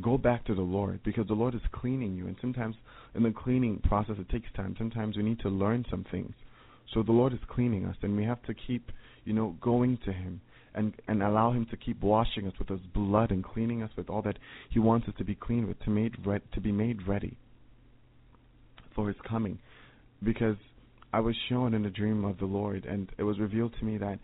[0.00, 2.26] Go back to the lord because the lord is cleaning you.
[2.26, 2.76] And sometimes
[3.14, 4.74] in the cleaning process it takes time.
[4.78, 6.34] Sometimes we need to learn some things.
[6.94, 8.90] So the lord is cleaning us and we have to keep
[9.24, 10.40] you know going to him
[10.74, 14.08] and and allow him to keep washing us with his blood and cleaning us with
[14.08, 14.38] all that
[14.70, 17.36] he wants us to be clean with to made re- to be made ready
[18.94, 19.58] for his coming
[20.22, 20.56] because
[21.12, 23.98] I was shown in a dream of the Lord, and it was revealed to me
[23.98, 24.18] that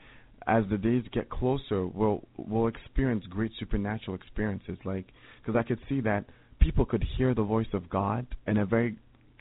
[0.46, 4.78] as the days get closer, we'll we'll experience great supernatural experiences.
[4.84, 5.06] Like,
[5.42, 6.24] because I could see that
[6.60, 8.96] people could hear the voice of God in a very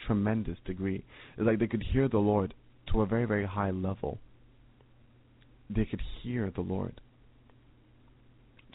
[0.06, 1.04] tremendous degree.
[1.38, 2.54] It's like they could hear the Lord
[2.92, 4.20] to a very very high level.
[5.70, 7.00] They could hear the Lord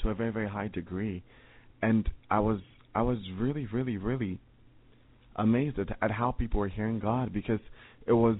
[0.02, 1.22] to a very very high degree,
[1.82, 2.60] and I was
[2.94, 4.40] I was really really really
[5.36, 7.60] amazed at, at how people were hearing God because
[8.06, 8.36] it was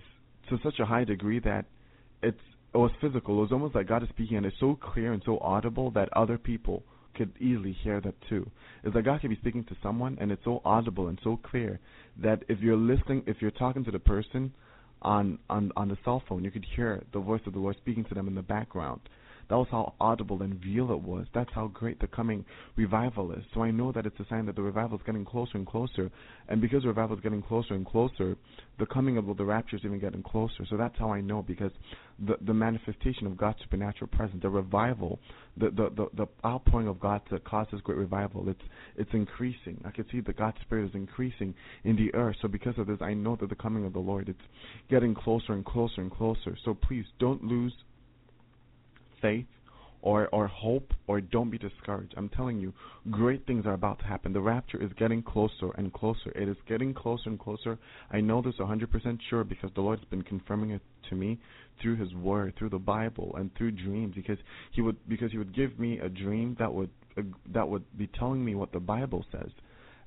[0.49, 1.67] to such a high degree that
[2.23, 2.39] it's
[2.75, 3.39] it was physical.
[3.39, 6.09] It was almost like God is speaking, and it's so clear and so audible that
[6.15, 6.83] other people
[7.15, 8.51] could easily hear that too.
[8.83, 11.79] It's like God can be speaking to someone, and it's so audible and so clear
[12.23, 14.53] that if you're listening, if you're talking to the person
[15.03, 18.05] on on on the cell phone, you could hear the voice of the Lord speaking
[18.05, 19.01] to them in the background.
[19.53, 21.27] That was how audible and real it was.
[21.35, 22.43] That's how great the coming
[22.75, 23.45] revival is.
[23.53, 26.11] So I know that it's a sign that the revival is getting closer and closer.
[26.49, 28.39] And because the revival is getting closer and closer,
[28.79, 30.65] the coming of the rapture is even getting closer.
[30.71, 31.71] So that's how I know because
[32.19, 35.19] the the manifestation of God's supernatural presence, the revival,
[35.59, 38.65] the the the, the outpouring of God to cause this great revival, it's
[38.97, 39.79] it's increasing.
[39.85, 42.37] I can see that God's spirit is increasing in the earth.
[42.41, 44.49] So because of this, I know that the coming of the Lord, it's
[44.89, 46.57] getting closer and closer and closer.
[46.65, 47.75] So please don't lose
[49.23, 49.47] faith
[50.03, 52.13] or or hope or don't be discouraged.
[52.17, 52.75] I'm telling you,
[53.11, 54.33] great things are about to happen.
[54.33, 56.31] The rapture is getting closer and closer.
[56.35, 57.79] It is getting closer and closer.
[58.11, 61.39] I know this 100% sure because the Lord's been confirming it to me
[61.81, 64.15] through His Word, through the Bible, and through dreams.
[64.17, 64.39] Because
[64.73, 68.09] He would because He would give me a dream that would uh, that would be
[68.19, 69.51] telling me what the Bible says,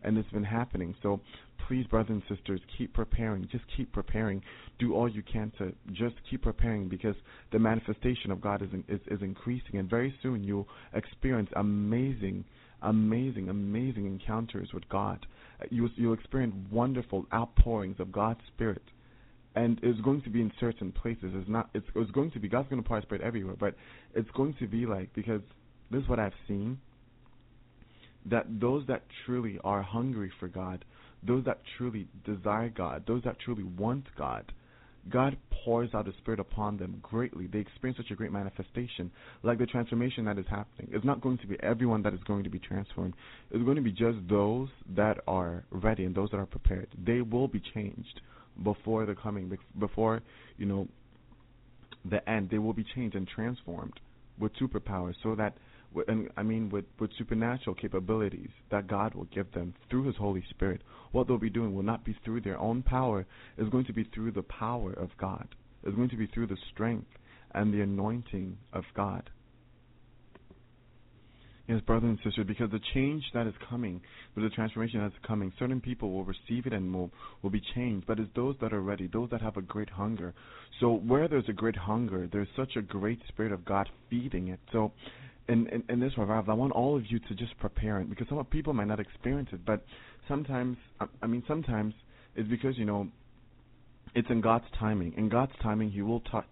[0.05, 0.95] and it's been happening.
[1.03, 1.19] So
[1.67, 3.47] please, brothers and sisters, keep preparing.
[3.51, 4.41] Just keep preparing.
[4.79, 7.15] Do all you can to just keep preparing because
[7.51, 12.45] the manifestation of God is, is, is increasing, and very soon you'll experience amazing,
[12.81, 15.25] amazing, amazing encounters with God.
[15.69, 18.83] You, you'll experience wonderful outpourings of God's Spirit.
[19.55, 21.31] And it's going to be in certain places.
[21.33, 21.69] It's not.
[21.73, 23.75] It's, it's going to be God's going to pour His Spirit everywhere, but
[24.13, 25.41] it's going to be like because
[25.89, 26.77] this is what I've seen.
[28.29, 30.83] That those that truly are hungry for God,
[31.23, 34.51] those that truly desire God, those that truly want God,
[35.09, 37.47] God pours out His Spirit upon them greatly.
[37.47, 39.11] They experience such a great manifestation,
[39.43, 40.89] like the transformation that is happening.
[40.91, 43.13] It's not going to be everyone that is going to be transformed.
[43.51, 46.87] It's going to be just those that are ready and those that are prepared.
[47.05, 48.21] They will be changed
[48.63, 50.21] before the coming, before
[50.57, 50.87] you know
[52.09, 52.49] the end.
[52.49, 53.99] They will be changed and transformed
[54.39, 55.55] with superpowers, so that
[56.07, 60.43] and I mean with, with supernatural capabilities that God will give them through His Holy
[60.49, 60.81] Spirit.
[61.11, 63.25] What they'll be doing will not be through their own power,
[63.57, 65.47] it's going to be through the power of God.
[65.83, 67.07] It's going to be through the strength
[67.53, 69.29] and the anointing of God.
[71.67, 73.99] Yes, brothers and sisters, because the change that is coming,
[74.35, 77.09] the transformation that's coming, certain people will receive it and will,
[77.41, 78.05] will be changed.
[78.05, 80.35] But it's those that are ready, those that have a great hunger.
[80.79, 84.59] So where there's a great hunger, there's such a great Spirit of God feeding it.
[84.71, 84.91] So
[85.47, 88.27] in, in, in this revival, I want all of you to just prepare it because
[88.29, 89.85] some people might not experience it, but
[90.27, 91.93] sometimes, I, I mean, sometimes
[92.35, 93.07] it's because, you know,
[94.15, 95.13] it's in God's timing.
[95.17, 96.45] In God's timing, He will touch.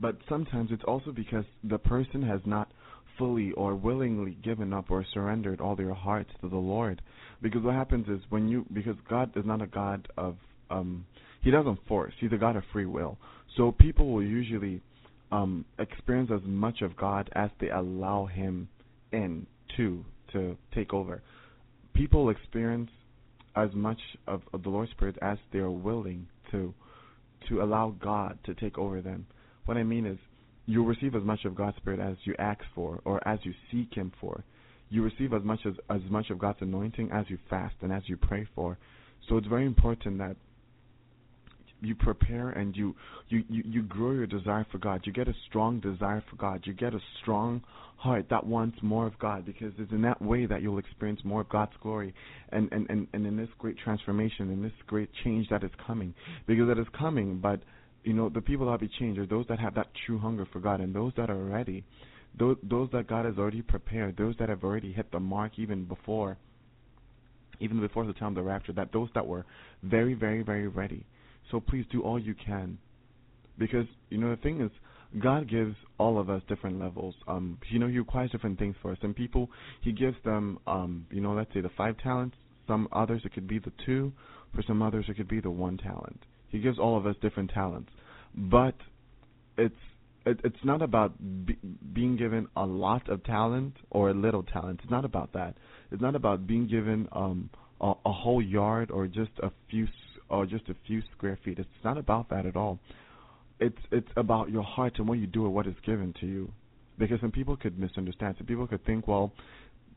[0.00, 2.70] But sometimes it's also because the person has not
[3.18, 7.02] fully or willingly given up or surrendered all their hearts to the Lord.
[7.42, 10.36] Because what happens is when you, because God is not a God of,
[10.70, 11.04] um,
[11.42, 12.14] He doesn't force.
[12.18, 13.18] He's a God of free will.
[13.56, 14.80] So people will usually
[15.32, 18.68] um, experience as much of God as they allow Him
[19.12, 21.22] in to to take over.
[21.94, 22.90] People experience
[23.56, 26.72] as much of, of the Lord's Spirit as they are willing to
[27.48, 29.26] to allow God to take over them.
[29.64, 30.18] What I mean is,
[30.66, 33.94] you receive as much of God's Spirit as you ask for or as you seek
[33.94, 34.44] Him for.
[34.90, 38.02] You receive as much as as much of God's anointing as you fast and as
[38.06, 38.78] you pray for.
[39.28, 40.36] So it's very important that
[41.82, 42.94] you prepare and you,
[43.28, 45.02] you, you, you grow your desire for God.
[45.04, 46.62] You get a strong desire for God.
[46.64, 47.62] You get a strong
[47.96, 51.42] heart that wants more of God because it's in that way that you'll experience more
[51.42, 52.14] of God's glory
[52.50, 56.14] and, and, and, and in this great transformation, in this great change that is coming.
[56.46, 57.60] Because it is coming, but
[58.04, 60.46] you know, the people that will be changed are those that have that true hunger
[60.52, 61.84] for God and those that are ready.
[62.38, 65.84] Those, those that God has already prepared, those that have already hit the mark even
[65.84, 66.38] before
[67.60, 69.44] even before the time of the rapture, that those that were
[69.84, 71.06] very, very, very ready
[71.50, 72.78] so please do all you can.
[73.58, 74.70] Because, you know, the thing is,
[75.22, 77.14] God gives all of us different levels.
[77.28, 78.98] Um, you know, He requires different things for us.
[79.02, 79.50] Some people,
[79.82, 82.36] He gives them, um, you know, let's say the five talents.
[82.66, 84.12] Some others, it could be the two.
[84.54, 86.20] For some others, it could be the one talent.
[86.48, 87.90] He gives all of us different talents.
[88.34, 88.74] But
[89.58, 89.74] it's
[90.24, 91.12] it, it's not about
[91.46, 91.58] be,
[91.92, 94.80] being given a lot of talent or a little talent.
[94.82, 95.56] It's not about that.
[95.90, 99.88] It's not about being given um, a, a whole yard or just a few
[100.32, 101.58] or just a few square feet.
[101.58, 102.80] It's not about that at all.
[103.60, 106.50] It's it's about your heart and what you do with what is given to you.
[106.98, 108.36] Because some people could misunderstand.
[108.38, 109.32] Some people could think, well,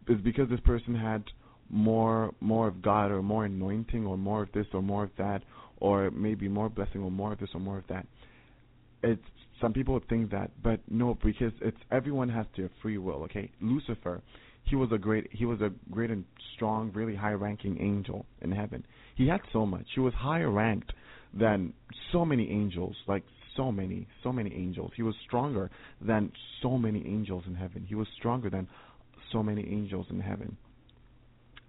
[0.08, 1.24] it's because this person had
[1.70, 5.42] more more of God or more anointing or more of this or more of that
[5.78, 8.06] or maybe more blessing or more of this or more of that.
[9.04, 9.24] It's
[9.62, 13.24] some people would think that, but no, because it's everyone has their free will.
[13.24, 14.22] Okay, Lucifer,
[14.66, 18.52] he was a great he was a great and strong, really high ranking angel in
[18.52, 18.86] heaven.
[19.16, 19.86] He had so much.
[19.94, 20.92] He was higher ranked
[21.34, 21.74] than
[22.12, 23.24] so many angels, like
[23.56, 24.92] so many, so many angels.
[24.96, 25.70] He was stronger
[26.02, 27.86] than so many angels in heaven.
[27.88, 28.68] He was stronger than
[29.32, 30.58] so many angels in heaven.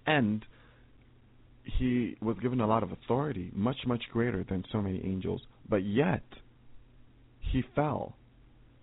[0.07, 0.45] And
[1.65, 5.43] he was given a lot of authority, much, much greater than so many angels.
[5.69, 6.23] But yet,
[7.41, 8.17] he fell.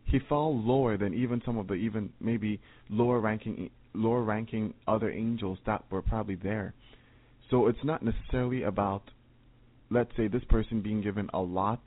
[0.05, 2.59] He fell lower than even some of the even maybe
[2.89, 6.74] lower ranking lower ranking other angels that were probably there.
[7.50, 9.04] So it's not necessarily about,
[9.89, 11.82] let's say, this person being given a lot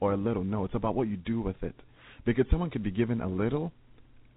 [0.00, 0.44] or a little.
[0.44, 1.74] No, it's about what you do with it.
[2.24, 3.72] Because someone could be given a little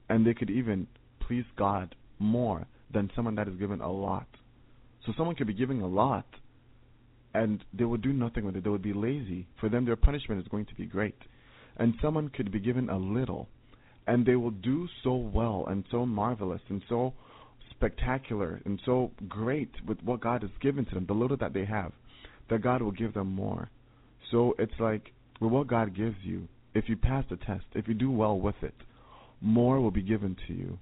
[0.09, 0.87] and they could even
[1.19, 4.27] please God more than someone that is given a lot.
[5.05, 6.25] So someone could be giving a lot
[7.33, 8.63] and they would do nothing with it.
[8.63, 9.47] They would be lazy.
[9.59, 11.17] For them, their punishment is going to be great.
[11.77, 13.49] And someone could be given a little
[14.07, 17.13] and they will do so well and so marvelous and so
[17.71, 21.65] spectacular and so great with what God has given to them, the little that they
[21.65, 21.91] have,
[22.49, 23.69] that God will give them more.
[24.31, 27.93] So it's like with what God gives you, if you pass the test, if you
[27.93, 28.75] do well with it,
[29.41, 30.77] more will be given to you.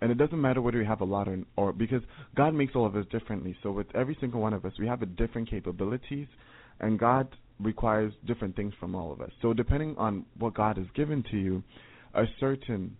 [0.00, 2.02] And it doesn't matter whether you have a lot or, or because
[2.34, 3.54] God makes all of us differently.
[3.62, 6.26] So with every single one of us, we have a different capabilities,
[6.80, 9.30] and God requires different things from all of us.
[9.42, 11.62] So depending on what God has given to you,
[12.14, 12.96] a certain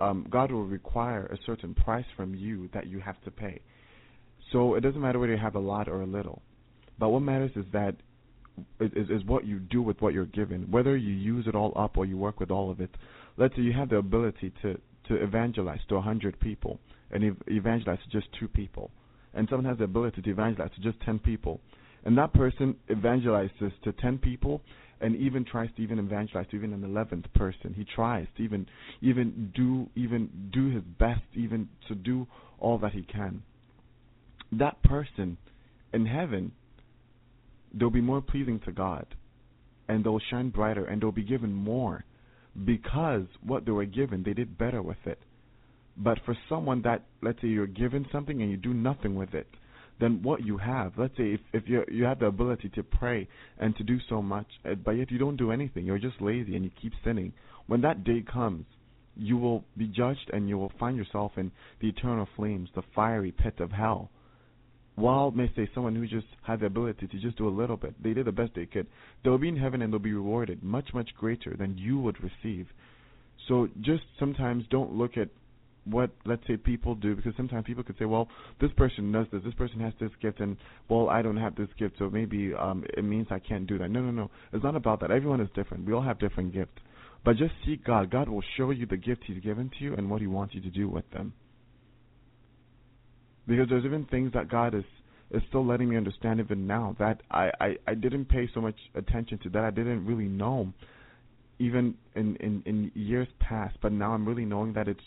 [0.00, 3.60] um, God will require a certain price from you that you have to pay.
[4.52, 6.42] So it doesn't matter whether you have a lot or a little,
[6.98, 7.96] but what matters is that
[8.80, 10.70] is, is what you do with what you're given.
[10.70, 12.90] Whether you use it all up or you work with all of it.
[13.36, 14.78] Let's say you have the ability to
[15.08, 16.78] to evangelize to a hundred people
[17.10, 18.90] and ev- evangelize to just two people,
[19.34, 21.60] and someone has the ability to evangelize to just ten people,
[22.04, 24.62] and that person evangelizes to ten people
[25.00, 27.74] and even tries to even evangelize to even an eleventh person.
[27.74, 28.66] He tries to even
[29.00, 32.26] even do even do his best even to do
[32.58, 33.42] all that he can.
[34.52, 35.36] That person
[35.92, 36.52] in heaven
[37.72, 39.06] they'll be more pleasing to God
[39.88, 42.04] and they'll shine brighter and they'll be given more
[42.64, 45.18] because what they were given they did better with it.
[45.96, 49.48] But for someone that let's say you're given something and you do nothing with it,
[50.00, 50.92] than what you have.
[50.96, 53.28] Let's say if if you you have the ability to pray
[53.58, 56.56] and to do so much, uh, but yet you don't do anything, you're just lazy
[56.56, 57.32] and you keep sinning.
[57.66, 58.66] When that day comes,
[59.16, 63.32] you will be judged and you will find yourself in the eternal flames, the fiery
[63.32, 64.10] pit of hell.
[64.96, 68.00] While may say someone who just had the ability to just do a little bit,
[68.00, 68.86] they did the best they could.
[69.22, 72.68] They'll be in heaven and they'll be rewarded much, much greater than you would receive.
[73.48, 75.30] So just sometimes don't look at
[75.84, 78.28] what let's say people do because sometimes people could say, well,
[78.60, 80.56] this person does this, this person has this gift, and
[80.88, 83.90] well, I don't have this gift, so maybe um, it means I can't do that.
[83.90, 84.30] No, no, no.
[84.52, 85.10] It's not about that.
[85.10, 85.86] Everyone is different.
[85.86, 86.80] We all have different gifts.
[87.24, 88.10] But just seek God.
[88.10, 90.60] God will show you the gift He's given to you and what He wants you
[90.60, 91.32] to do with them.
[93.46, 94.84] Because there's even things that God is
[95.30, 98.76] is still letting me understand even now that I, I, I didn't pay so much
[98.94, 100.72] attention to that I didn't really know
[101.58, 105.00] even in, in, in years past, but now I'm really knowing that it's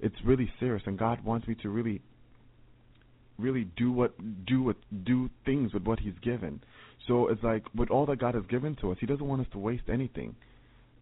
[0.00, 2.00] it's really serious and God wants me to really
[3.38, 4.14] really do what
[4.46, 6.60] do what do things with what he's given.
[7.08, 9.48] So it's like with all that God has given to us, he doesn't want us
[9.52, 10.36] to waste anything.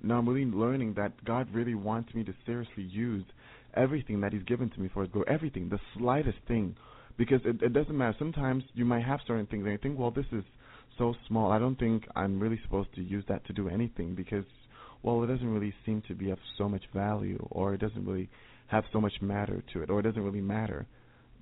[0.02, 3.24] Now I'm really learning that God really wants me to seriously use
[3.74, 5.28] everything that He's given to me for His glory.
[5.28, 6.76] Everything, the slightest thing,
[7.16, 8.16] because it, it doesn't matter.
[8.18, 10.44] Sometimes you might have certain things and you think, well, this is
[10.98, 11.52] so small.
[11.52, 14.44] I don't think I'm really supposed to use that to do anything because,
[15.02, 18.28] well, it doesn't really seem to be of so much value, or it doesn't really
[18.68, 20.86] have so much matter to it, or it doesn't really matter.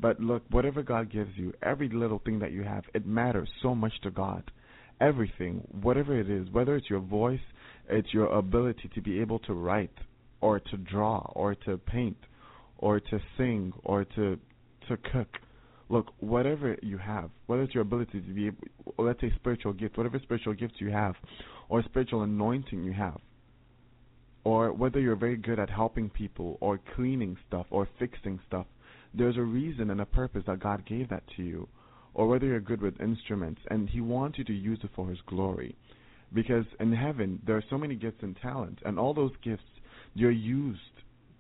[0.00, 3.74] But look, whatever God gives you, every little thing that you have, it matters so
[3.74, 4.50] much to God.
[5.00, 7.40] Everything, whatever it is, whether it's your voice,
[7.88, 9.92] it's your ability to be able to write
[10.40, 12.16] or to draw or to paint
[12.78, 14.38] or to sing or to
[14.88, 15.28] to cook.
[15.88, 18.58] Look, whatever you have, whether it's your ability to be able,
[18.98, 21.14] let's say spiritual gift, whatever spiritual gifts you have,
[21.68, 23.18] or spiritual anointing you have,
[24.44, 28.66] or whether you're very good at helping people or cleaning stuff or fixing stuff,
[29.12, 31.68] there's a reason and a purpose that God gave that to you.
[32.14, 35.18] Or whether you're good with instruments and He wants you to use it for His
[35.26, 35.76] glory.
[36.32, 39.64] Because in heaven, there are so many gifts and talents, and all those gifts,
[40.14, 40.80] they're used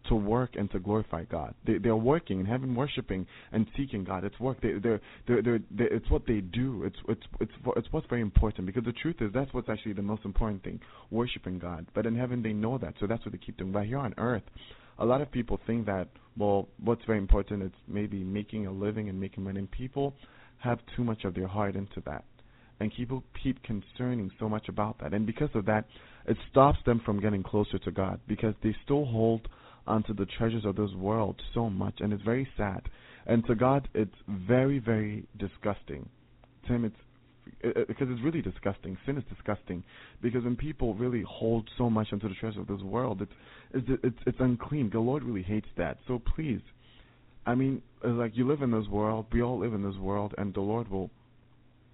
[0.08, 1.54] to work and to glorify God.
[1.66, 4.24] They they're working in heaven, worshiping and seeking God.
[4.24, 4.60] It's work.
[4.60, 6.84] They they're they're, they're, they're it's what they do.
[6.84, 10.02] It's it's it's it's what's very important because the truth is that's what's actually the
[10.02, 10.80] most important thing,
[11.10, 11.86] worshiping God.
[11.94, 13.72] But in heaven they know that, so that's what they keep doing.
[13.72, 14.44] But here on earth,
[14.98, 19.08] a lot of people think that well, what's very important is maybe making a living
[19.08, 19.58] and making money.
[19.58, 20.14] And people
[20.58, 22.24] have too much of their heart into that
[22.80, 25.12] and people keep concerning so much about that.
[25.12, 25.84] And because of that,
[26.26, 29.48] it stops them from getting closer to God because they still hold
[29.90, 32.82] onto the treasures of this world so much, and it's very sad.
[33.26, 36.08] And to God, it's very, very disgusting.
[36.66, 36.96] To Him, it's
[37.88, 38.96] because it's really disgusting.
[39.04, 39.82] Sin is disgusting
[40.22, 43.32] because when people really hold so much onto the treasures of this world, it's
[43.74, 44.90] it's it's, it's unclean.
[44.92, 45.98] The Lord really hates that.
[46.06, 46.60] So please,
[47.46, 49.26] I mean, like you live in this world.
[49.32, 51.10] We all live in this world, and the Lord will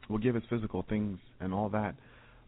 [0.08, 1.94] will give us physical things and all that.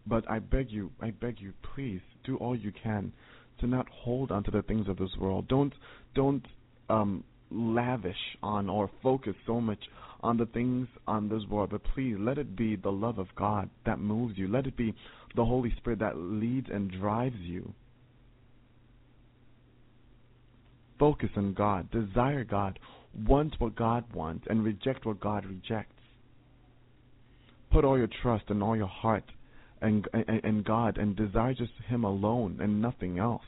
[0.07, 3.13] But I beg you, I beg you, please do all you can
[3.61, 5.49] to not hold onto the things of this world.
[5.49, 5.73] Don't
[6.15, 6.45] don't
[6.89, 9.79] um lavish on or focus so much
[10.21, 13.71] on the things on this world, but please let it be the love of God
[13.87, 14.49] that moves you.
[14.49, 14.95] Let it be
[15.37, 17.73] the Holy Spirit that leads and drives you.
[20.99, 22.79] Focus on God, desire God,
[23.27, 25.95] want what God wants, and reject what God rejects
[27.71, 29.25] put all your trust and all your heart
[29.81, 33.45] and and God and desire just Him alone and nothing else.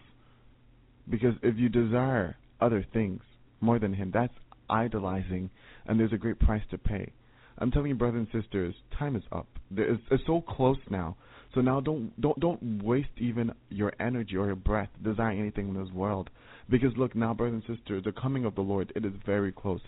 [1.09, 3.23] Because if you desire other things
[3.61, 4.35] more than Him, that's
[4.69, 5.51] idolizing,
[5.87, 7.13] and there's a great price to pay.
[7.59, 9.47] I'm telling you, brothers and sisters, time is up.
[9.77, 11.17] It's, it's so close now.
[11.55, 15.75] So now don't don't don't waste even your energy or your breath desiring anything in
[15.75, 16.31] this world.
[16.69, 19.81] Because look now, brothers and sisters, the coming of the Lord, it is very close.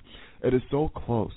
[0.43, 1.33] It is so close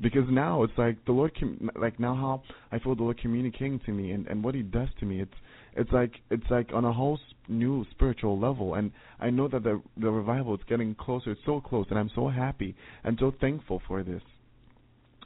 [0.00, 3.80] because now it's like the Lord, com- like now how I feel the Lord communicating
[3.86, 5.20] to me and and what He does to me.
[5.20, 5.34] It's
[5.74, 7.18] it's like it's like on a whole
[7.48, 8.90] new spiritual level, and
[9.20, 11.32] I know that the the revival is getting closer.
[11.32, 12.74] It's so close, and I'm so happy
[13.04, 14.22] and so thankful for this.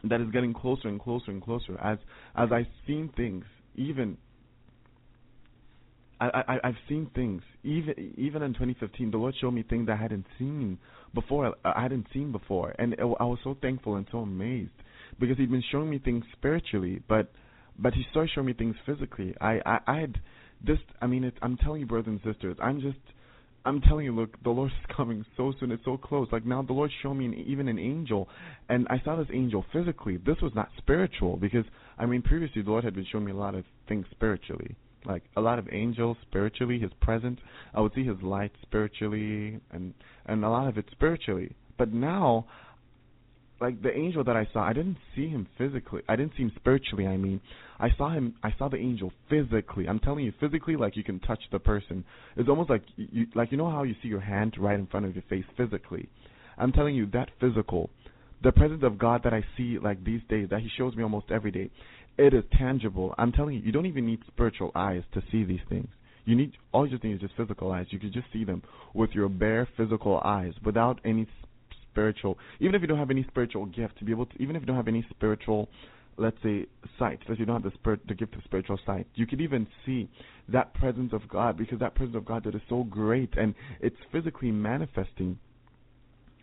[0.04, 1.98] That is getting closer and closer and closer as
[2.36, 3.44] as I've seen things
[3.76, 4.16] even
[6.20, 9.10] I, I I've seen things even even in 2015.
[9.10, 10.78] The Lord showed me things I hadn't seen
[11.14, 11.54] before.
[11.64, 14.72] I hadn't seen before, and it, I was so thankful and so amazed
[15.18, 17.32] because He'd been showing me things spiritually, but
[17.78, 19.34] but He started showing me things physically.
[19.40, 20.20] I I, I had
[20.64, 20.78] this.
[21.00, 22.98] I mean, it, I'm telling you, brothers and sisters, I'm just.
[23.62, 25.70] I'm telling you, look, the Lord is coming so soon.
[25.70, 26.28] It's so close.
[26.32, 28.26] Like now, the Lord showed me an, even an angel,
[28.70, 30.16] and I saw this angel physically.
[30.16, 31.66] This was not spiritual because
[31.98, 35.22] I mean, previously the Lord had been showing me a lot of things spiritually like
[35.36, 37.40] a lot of angels spiritually his presence
[37.74, 39.94] i would see his light spiritually and
[40.26, 42.44] and a lot of it spiritually but now
[43.60, 46.02] like the angel that I saw, I didn't see him physically.
[46.08, 47.06] I didn't see him spiritually.
[47.06, 47.40] I mean,
[47.78, 48.34] I saw him.
[48.42, 49.86] I saw the angel physically.
[49.86, 52.04] I'm telling you, physically, like you can touch the person.
[52.36, 55.06] It's almost like you, like you know how you see your hand right in front
[55.06, 56.08] of your face physically.
[56.56, 57.90] I'm telling you that physical,
[58.42, 61.26] the presence of God that I see like these days, that He shows me almost
[61.30, 61.70] every day,
[62.18, 63.14] it is tangible.
[63.18, 65.88] I'm telling you, you don't even need spiritual eyes to see these things.
[66.24, 67.86] You need all you need is just physical eyes.
[67.90, 68.62] You can just see them
[68.94, 71.26] with your bare physical eyes, without any
[71.90, 72.38] spiritual.
[72.60, 74.66] Even if you don't have any spiritual gift, to be able to, even if you
[74.66, 75.68] don't have any spiritual,
[76.16, 76.66] let's say
[76.98, 79.66] sight, let's you don't have the spirit, the gift of spiritual sight, you can even
[79.84, 80.08] see
[80.48, 83.96] that presence of God because that presence of God that is so great and it's
[84.12, 85.38] physically manifesting.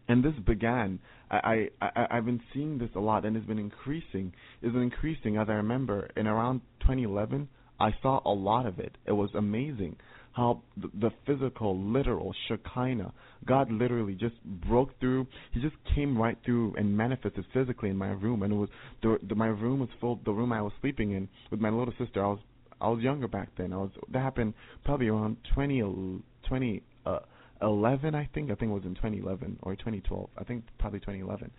[0.08, 1.00] And this began.
[1.30, 4.34] I, I, I've been seeing this a lot, and it's been increasing.
[4.62, 7.50] It's been increasing as I remember in around 2011.
[7.80, 8.98] I saw a lot of it.
[9.06, 9.98] It was amazing
[10.38, 13.12] how the, the physical, literal Shekinah,
[13.46, 15.28] God literally just broke through.
[15.52, 18.70] He just came right through and manifested physically in my room, and it was
[19.02, 20.20] the, the my room was full.
[20.24, 22.24] The room I was sleeping in with my little sister.
[22.24, 22.40] I was
[22.80, 23.74] I was younger back then.
[23.74, 24.54] I was that happened
[24.86, 27.20] probably around 20, 20 uh,
[27.62, 28.52] 11, I think.
[28.52, 30.30] I think it was in 2011 or 2012.
[30.38, 31.52] I think probably 2011,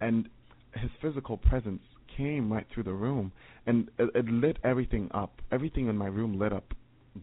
[0.00, 0.28] and
[0.74, 1.82] his physical presence
[2.16, 3.32] came right through the room,
[3.66, 5.40] and it, it lit everything up.
[5.50, 6.74] Everything in my room lit up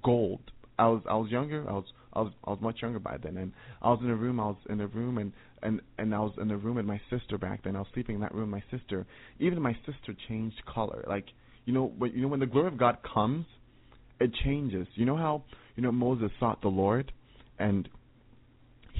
[0.03, 0.41] gold.
[0.79, 1.65] I was I was younger.
[1.69, 4.15] I was I was I was much younger by then, and I was in a
[4.15, 4.39] room.
[4.39, 5.31] I was in a room, and
[5.61, 7.75] and and I was in a room with my sister back then.
[7.75, 9.05] I was sleeping in that room my sister.
[9.39, 11.05] Even my sister changed color.
[11.07, 11.25] Like
[11.65, 13.45] you know, when, you know when the glory of God comes,
[14.19, 14.87] it changes.
[14.95, 15.43] You know how
[15.75, 17.11] you know Moses sought the Lord,
[17.59, 17.87] and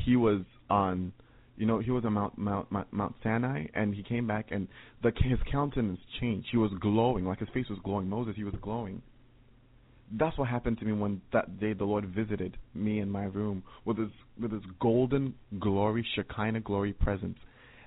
[0.04, 1.14] he was on
[1.56, 4.68] you know, he was on Mount Mount Mount, Mount Sinai, and he came back, and
[5.04, 6.48] the his countenance changed.
[6.52, 8.10] He was glowing, like his face was glowing.
[8.10, 9.02] Moses, he was glowing.
[10.12, 13.64] That's what happened to me when that day the Lord visited me in my room
[13.86, 17.38] with his with his golden glory, Shekinah glory presence.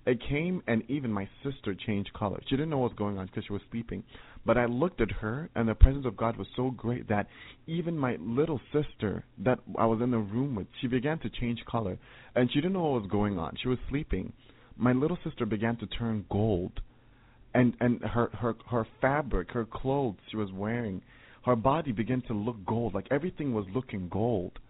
[0.06, 2.40] It came, and even my sister changed color.
[2.48, 4.04] She didn't know what was going on because she was sleeping.
[4.46, 7.26] But I looked at her, and the presence of God was so great that
[7.66, 11.64] even my little sister that I was in the room with, she began to change
[11.64, 11.98] color,
[12.36, 13.56] and she didn't know what was going on.
[13.60, 14.32] She was sleeping.
[14.76, 16.80] My little sister began to turn gold,
[17.54, 21.02] and and her her her fabric, her clothes she was wearing,
[21.44, 22.94] her body began to look gold.
[22.94, 24.60] Like everything was looking gold.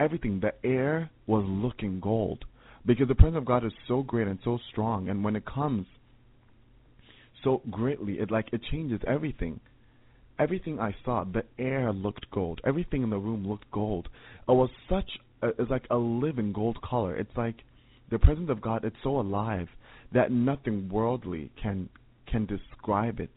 [0.00, 2.44] Everything, the air was looking gold
[2.84, 5.86] because the presence of God is so great and so strong, and when it comes
[7.46, 9.60] so greatly, it like it changes everything.
[10.38, 12.60] Everything I saw, the air looked gold.
[12.66, 14.08] Everything in the room looked gold.
[14.48, 15.08] It was such,
[15.42, 17.16] it's like a living gold color.
[17.16, 17.54] It's like
[18.10, 18.84] the presence of God.
[18.84, 19.68] It's so alive
[20.12, 21.88] that nothing worldly can
[22.26, 23.30] can describe it.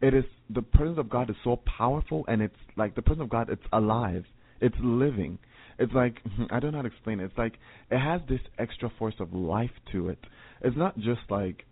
[0.00, 3.30] It is the presence of God is so powerful, and it's like the presence of
[3.30, 3.50] God.
[3.50, 4.24] It's alive.
[4.60, 5.38] It's living.
[5.80, 6.20] It's like
[6.50, 7.24] I don't know how to explain it.
[7.24, 7.54] It's like
[7.90, 10.20] it has this extra force of life to it.
[10.62, 11.64] It's not just like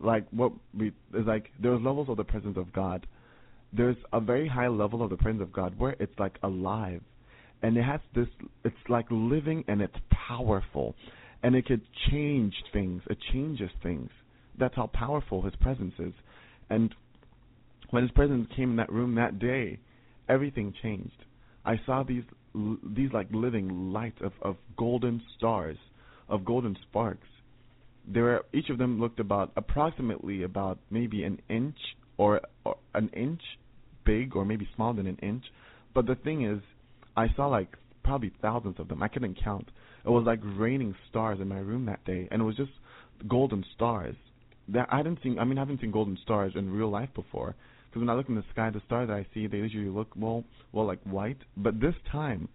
[0.00, 3.06] like what we it's like there's levels of the presence of God.
[3.72, 7.02] There's a very high level of the presence of God where it's like alive.
[7.62, 8.28] And it has this
[8.64, 9.96] it's like living and it's
[10.28, 10.94] powerful.
[11.42, 13.02] And it could change things.
[13.10, 14.10] It changes things.
[14.58, 16.12] That's how powerful his presence is.
[16.70, 16.94] And
[17.90, 19.78] when his presence came in that room that day,
[20.28, 21.24] everything changed.
[21.64, 22.24] I saw these
[22.84, 25.76] these like living lights of of golden stars,
[26.28, 27.26] of golden sparks.
[28.06, 31.78] There each of them looked about approximately about maybe an inch
[32.18, 33.40] or, or an inch
[34.04, 35.44] big or maybe smaller than an inch.
[35.94, 36.60] But the thing is,
[37.16, 39.02] I saw like probably thousands of them.
[39.02, 39.68] I couldn't count.
[40.04, 42.72] It was like raining stars in my room that day, and it was just
[43.26, 44.14] golden stars.
[44.68, 45.38] That I hadn't seen.
[45.38, 47.54] I mean, I haven't seen golden stars in real life before.
[47.88, 50.08] Because when I look in the sky, the stars that I see, they usually look
[50.16, 50.42] well,
[50.72, 51.38] well like white.
[51.56, 52.48] But this time,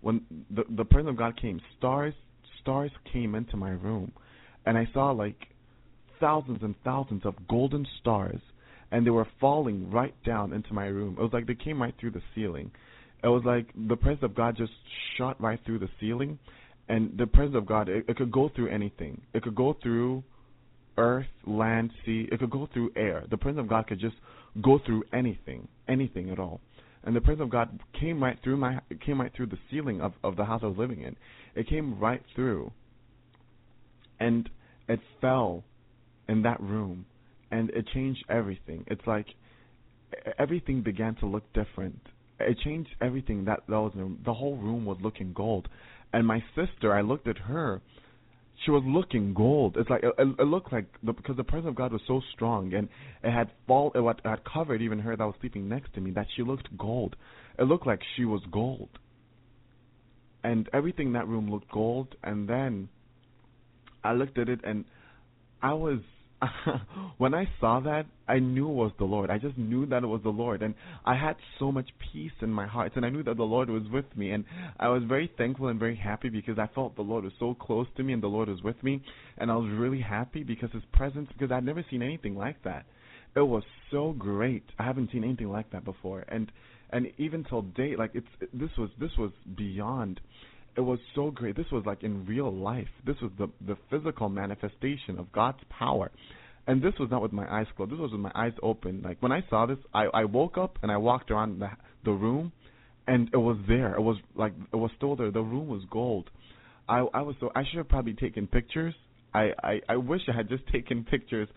[0.00, 2.14] when the the presence of God came, stars
[2.62, 4.12] stars came into my room,
[4.66, 5.36] and I saw like
[6.20, 8.40] thousands and thousands of golden stars,
[8.90, 11.16] and they were falling right down into my room.
[11.18, 12.70] It was like they came right through the ceiling.
[13.22, 14.72] It was like the presence of God just
[15.16, 16.38] shot right through the ceiling,
[16.88, 19.20] and the presence of God it, it could go through anything.
[19.34, 20.22] It could go through
[20.98, 22.28] earth, land, sea.
[22.30, 23.24] It could go through air.
[23.30, 24.16] The presence of God could just
[24.60, 26.60] go through anything, anything at all.
[27.04, 30.12] And the presence of God came right through my came right through the ceiling of
[30.22, 31.16] of the house I was living in.
[31.54, 32.72] It came right through,
[34.20, 34.48] and
[34.88, 35.64] it fell
[36.28, 37.06] in that room,
[37.50, 38.84] and it changed everything.
[38.86, 39.26] It's like
[40.38, 42.00] everything began to look different.
[42.38, 45.68] It changed everything that that was in, the whole room was looking gold.
[46.12, 47.80] And my sister, I looked at her
[48.64, 49.76] she was looking gold.
[49.76, 52.72] It's like it, it looked like the, because the presence of God was so strong
[52.74, 52.88] and
[53.22, 56.26] it had fall it had covered even her that was sleeping next to me that
[56.36, 57.16] she looked gold.
[57.58, 58.88] It looked like she was gold.
[60.44, 62.14] And everything in that room looked gold.
[62.22, 62.88] And then
[64.02, 64.84] I looked at it and
[65.62, 66.00] I was
[67.18, 69.30] when I saw that, I knew it was the Lord.
[69.30, 70.74] I just knew that it was the Lord, and
[71.04, 73.82] I had so much peace in my heart, and I knew that the Lord was
[73.92, 74.44] with me, and
[74.78, 77.86] I was very thankful and very happy because I felt the Lord was so close
[77.96, 79.02] to me, and the Lord was with me,
[79.38, 82.86] and I was really happy because His presence, because I'd never seen anything like that.
[83.34, 84.64] It was so great.
[84.78, 86.50] I haven't seen anything like that before, and
[86.90, 90.20] and even till date, like it's this was this was beyond
[90.76, 91.56] it was so great.
[91.56, 92.88] This was like in real life.
[93.06, 96.10] This was the the physical manifestation of God's power.
[96.66, 97.92] And this was not with my eyes closed.
[97.92, 99.02] This was with my eyes open.
[99.02, 101.70] Like when I saw this, I I woke up and I walked around the
[102.04, 102.52] the room,
[103.06, 103.94] and it was there.
[103.94, 105.30] It was like it was still there.
[105.30, 106.30] The room was gold.
[106.88, 108.94] I I was so I should have probably taken pictures.
[109.34, 111.48] I I I wish I had just taken pictures.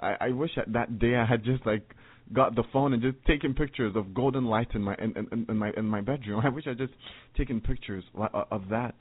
[0.00, 1.94] I I wish that that day I had just like
[2.32, 5.56] got the phone and just taken pictures of golden light in my in, in, in
[5.56, 6.40] my in my bedroom.
[6.44, 6.92] I wish I just
[7.36, 8.94] taken pictures uh, of that.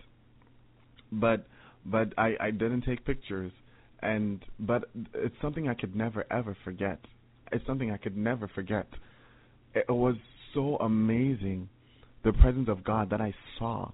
[1.11, 1.45] But
[1.85, 3.51] but I I didn't take pictures
[4.01, 6.99] and but it's something I could never ever forget.
[7.51, 8.87] It's something I could never forget.
[9.73, 10.15] It was
[10.53, 11.69] so amazing
[12.23, 13.91] the presence of God that I saw.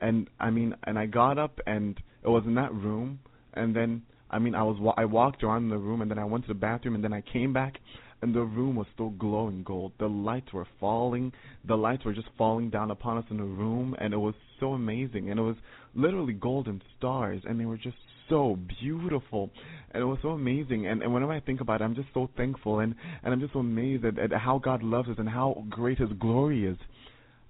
[0.00, 3.20] And I mean and I got up and it was in that room
[3.54, 6.44] and then I mean I was I walked around the room and then I went
[6.44, 7.78] to the bathroom and then I came back
[8.22, 9.92] and the room was still glowing gold.
[9.98, 11.32] The lights were falling.
[11.66, 14.72] The lights were just falling down upon us in the room, and it was so
[14.72, 15.30] amazing.
[15.30, 15.56] And it was
[15.94, 17.96] literally golden stars, and they were just
[18.28, 19.50] so beautiful,
[19.92, 20.86] and it was so amazing.
[20.86, 23.52] And, and whenever I think about it, I'm just so thankful, and and I'm just
[23.52, 26.76] so amazed at, at how God loves us and how great His glory is.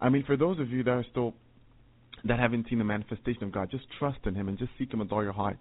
[0.01, 1.35] I mean, for those of you that are still
[2.25, 5.01] that haven't seen the manifestation of God, just trust in Him and just seek Him
[5.01, 5.59] with all your heart.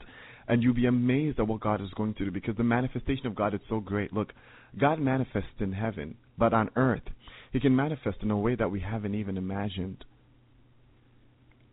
[0.47, 3.35] And you'll be amazed at what God is going to do because the manifestation of
[3.35, 4.13] God is so great.
[4.13, 4.31] Look,
[4.79, 7.03] God manifests in heaven, but on earth,
[7.51, 10.05] He can manifest in a way that we haven't even imagined.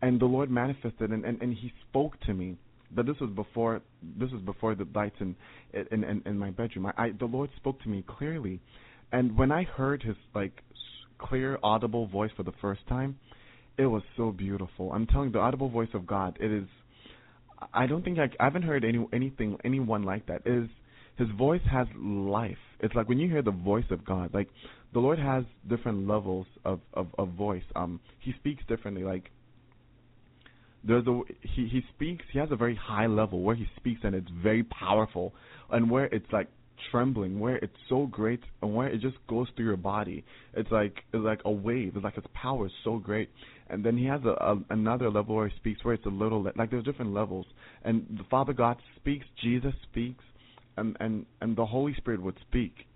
[0.01, 2.57] And the Lord manifested, and, and, and He spoke to me.
[2.91, 3.81] But this was before
[4.17, 5.35] this was before the lights in
[5.73, 6.85] in in, in my bedroom.
[6.85, 8.61] I, I the Lord spoke to me clearly,
[9.11, 10.61] and when I heard His like
[11.17, 13.17] clear, audible voice for the first time,
[13.77, 14.91] it was so beautiful.
[14.93, 16.37] I'm telling you, the audible voice of God.
[16.39, 16.67] It is.
[17.73, 20.43] I don't think I, I haven't heard any anything anyone like that.
[20.45, 20.69] It is
[21.17, 22.57] his voice has life.
[22.79, 24.49] It's like when you hear the voice of God, like
[24.93, 27.63] the Lord has different levels of of, of voice.
[27.75, 29.03] Um, he speaks differently.
[29.03, 29.31] Like
[30.83, 32.25] there's a he he speaks.
[32.31, 35.33] He has a very high level where he speaks and it's very powerful,
[35.71, 36.47] and where it's like
[36.91, 40.23] trembling, where it's so great and where it just goes through your body.
[40.53, 41.93] It's like it's like a wave.
[41.95, 43.29] It's like his power is so great.
[43.67, 46.43] And then he has a, a another level where he speaks where it's a little
[46.55, 47.45] like there's different levels.
[47.83, 50.23] And the Father God speaks, Jesus speaks,
[50.77, 52.87] and and and the Holy Spirit would speak,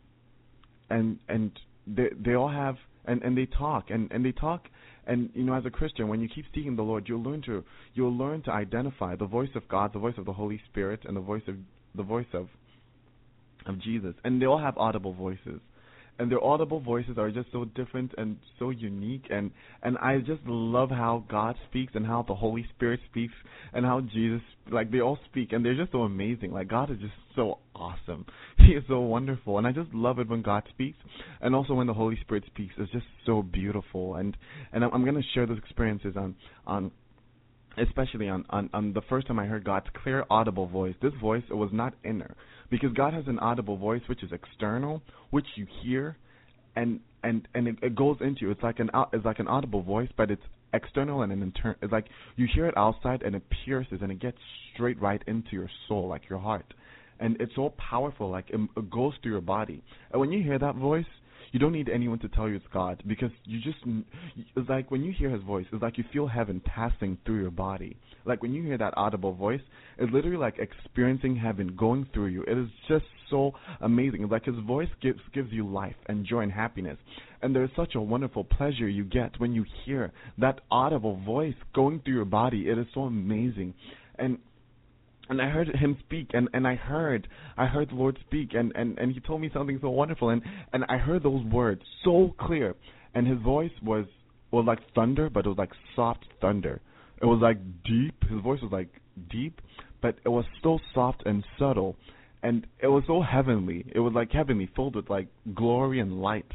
[0.90, 1.52] and and
[1.88, 2.76] they they all have
[3.06, 4.68] and and they talk and and they talk.
[5.08, 7.64] And you know as a Christian when you keep seeking the Lord you'll learn to
[7.96, 11.18] you'll learn to identify the voice of God, the voice of the Holy Spirit, and
[11.18, 11.56] the voice of
[11.96, 12.48] the voice of
[13.66, 15.60] of Jesus, and they all have audible voices
[16.20, 19.52] and their audible voices are just so different and so unique and
[19.82, 23.34] and I just love how God speaks and how the Holy Spirit speaks
[23.74, 26.52] and how Jesus like they all speak and they're just so amazing.
[26.52, 28.26] Like God is just so awesome.
[28.58, 30.98] He is so wonderful and I just love it when God speaks
[31.42, 32.74] and also when the Holy Spirit speaks.
[32.78, 34.36] It's just so beautiful and
[34.74, 36.36] and I'm, going to share those experiences on
[36.68, 36.92] on
[37.78, 40.96] especially on, on on the first time I heard God's clear audible voice.
[41.02, 42.36] This voice it was not inner
[42.70, 45.02] because God has an audible voice which is external,
[45.32, 46.18] which you hear,
[46.76, 48.52] and and and it, it goes into you.
[48.52, 50.42] It's like an it's like an audible voice, but it's
[50.74, 51.78] external and an internal.
[51.82, 52.06] It's like
[52.36, 54.38] you hear it outside and it pierces and it gets
[54.74, 56.74] straight right into your soul, like your heart,
[57.20, 58.30] and it's so powerful.
[58.30, 59.84] Like it, it goes through your body.
[60.12, 61.06] And when you hear that voice,
[61.52, 63.78] you don't need anyone to tell you it's God because you just
[64.56, 67.52] it's like when you hear his voice it's like you feel heaven passing through your
[67.52, 67.98] body.
[68.26, 69.62] Like when you hear that audible voice
[69.98, 72.44] it's literally like experiencing heaven going through you.
[72.44, 74.28] It is just so amazing.
[74.30, 76.98] Like his voice gives gives you life and joy and happiness.
[77.42, 82.02] And there's such a wonderful pleasure you get when you hear that audible voice going
[82.02, 82.70] through your body.
[82.70, 83.74] It is so amazing.
[84.18, 84.38] And
[85.30, 87.28] and I heard him speak and and I heard
[87.58, 90.42] I heard the Lord speak and and and he told me something so wonderful and
[90.74, 92.76] and I heard those words so clear.
[93.16, 94.06] And his voice was
[94.52, 96.82] was like thunder but it was like soft thunder.
[97.22, 98.16] It was like deep.
[98.30, 98.90] His voice was like
[99.30, 99.62] deep
[100.02, 101.96] but it was still soft and subtle.
[102.42, 103.86] And it was so heavenly.
[103.94, 106.50] It was like heavenly filled with like glory and light.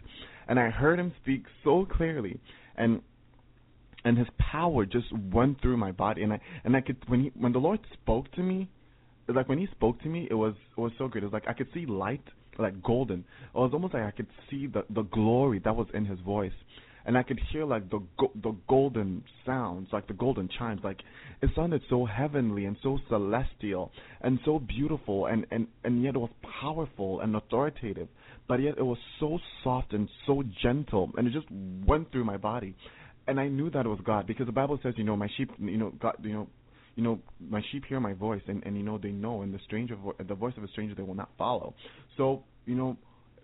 [0.49, 2.41] And I heard him speak so clearly.
[2.77, 3.03] And
[4.05, 6.23] and his power just went through my body.
[6.23, 8.69] And I and I could when he when the Lord spoke to me
[9.29, 11.49] like when he spoke to me it was it was so great it was like
[11.49, 12.23] I could see light
[12.59, 13.21] like golden.
[13.55, 16.53] It was almost like I could see the the glory that was in his voice.
[17.07, 20.81] And I could hear like the go- the golden sounds, like the golden chimes.
[20.83, 21.01] Like
[21.43, 23.93] it sounded so heavenly and so celestial
[24.23, 26.31] and so beautiful, and and and yet it was
[26.63, 28.09] powerful and authoritative,
[28.49, 31.47] but yet it was so soft and so gentle, and it just
[31.87, 32.75] went through my body,
[33.27, 35.77] and I knew that was God because the Bible says, you know, my sheep, you
[35.77, 36.49] know, God, you know.
[36.97, 39.59] You know, my sheep hear my voice, and and you know they know, and the
[39.65, 41.75] stranger, vo- the voice of a stranger, they will not follow.
[42.17, 42.97] So, you know,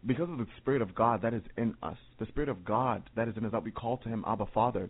[0.06, 3.28] because of the Spirit of God that is in us, the Spirit of God that
[3.28, 4.88] is in us, that we call to Him Abba Father,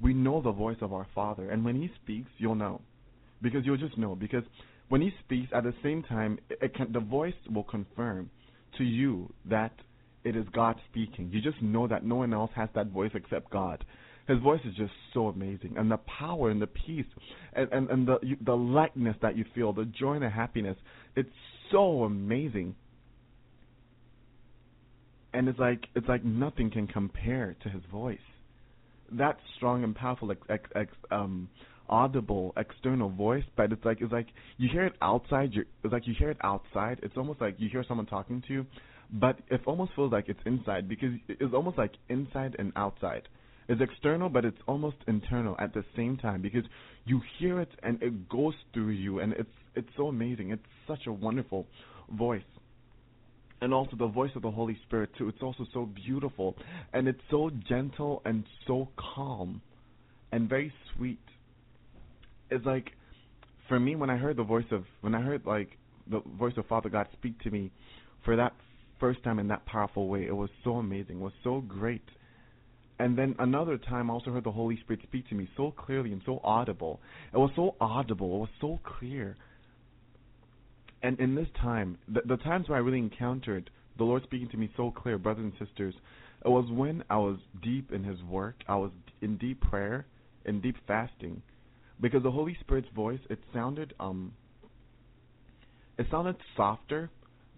[0.00, 1.50] we know the voice of our Father.
[1.50, 2.80] And when He speaks, you'll know.
[3.42, 4.14] Because you'll just know.
[4.14, 4.44] Because
[4.88, 8.30] when He speaks, at the same time, it can, the voice will confirm
[8.78, 9.72] to you that
[10.24, 11.30] it is God speaking.
[11.32, 13.84] You just know that no one else has that voice except God.
[14.28, 17.06] His voice is just so amazing, and the power and the peace,
[17.52, 20.76] and and, and the you, the lightness that you feel, the joy and the happiness,
[21.16, 21.30] it's
[21.70, 22.74] so amazing
[25.32, 28.18] and it's like it's like nothing can compare to his voice.
[29.12, 31.48] That strong and powerful, ex, ex, ex, um,
[31.88, 35.50] audible external voice, but it's like it's like you hear it outside.
[35.52, 37.00] You it's like you hear it outside.
[37.02, 38.66] It's almost like you hear someone talking to you,
[39.12, 43.28] but it almost feels like it's inside because it's almost like inside and outside.
[43.70, 46.64] It's external, but it's almost internal at the same time because
[47.04, 50.50] you hear it and it goes through you, and it's it's so amazing.
[50.50, 51.66] It's such a wonderful
[52.10, 52.42] voice
[53.60, 55.28] and also the voice of the Holy Spirit too.
[55.28, 56.56] It's also so beautiful
[56.92, 59.60] and it's so gentle and so calm
[60.32, 61.20] and very sweet.
[62.50, 62.90] It's like
[63.68, 65.76] for me when I heard the voice of when I heard like
[66.10, 67.70] the voice of Father God speak to me
[68.24, 68.52] for that
[68.98, 71.20] first time in that powerful way, it was so amazing.
[71.20, 72.02] It was so great.
[73.00, 76.12] And then another time I also heard the Holy Spirit speak to me so clearly
[76.12, 77.00] and so audible.
[77.32, 79.36] It was so audible, it was so clear.
[81.02, 84.58] And in this time, the, the times where I really encountered the Lord speaking to
[84.58, 85.94] me so clear, brothers and sisters,
[86.44, 88.90] it was when I was deep in His work, I was
[89.22, 90.04] in deep prayer,
[90.44, 91.40] in deep fasting,
[92.02, 94.34] because the Holy Spirit's voice it sounded um,
[95.96, 97.08] it sounded softer,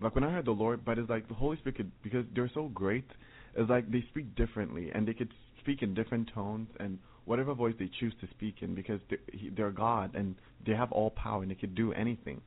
[0.00, 2.50] like when I heard the Lord, but it's like the Holy Spirit could because they're
[2.54, 3.10] so great,
[3.54, 7.74] it's like they speak differently and they could speak in different tones and whatever voice
[7.78, 9.18] they choose to speak in because they're,
[9.56, 10.34] they're God and
[10.66, 12.40] they have all power and they could do anything.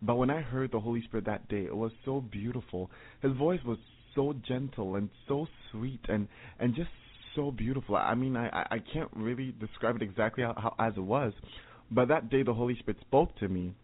[0.00, 2.90] But when I heard the Holy Spirit that day, it was so beautiful.
[3.20, 3.78] His voice was
[4.14, 6.28] so gentle and so sweet and
[6.60, 6.90] and just
[7.34, 7.96] so beautiful.
[7.96, 11.32] I mean, I I can't really describe it exactly how, how as it was,
[11.90, 13.74] but that day the Holy Spirit spoke to me.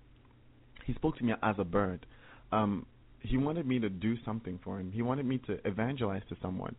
[0.86, 2.06] He spoke to me as a bird.
[2.52, 2.86] Um,
[3.24, 4.92] he wanted me to do something for him.
[4.92, 6.76] He wanted me to evangelize to someone.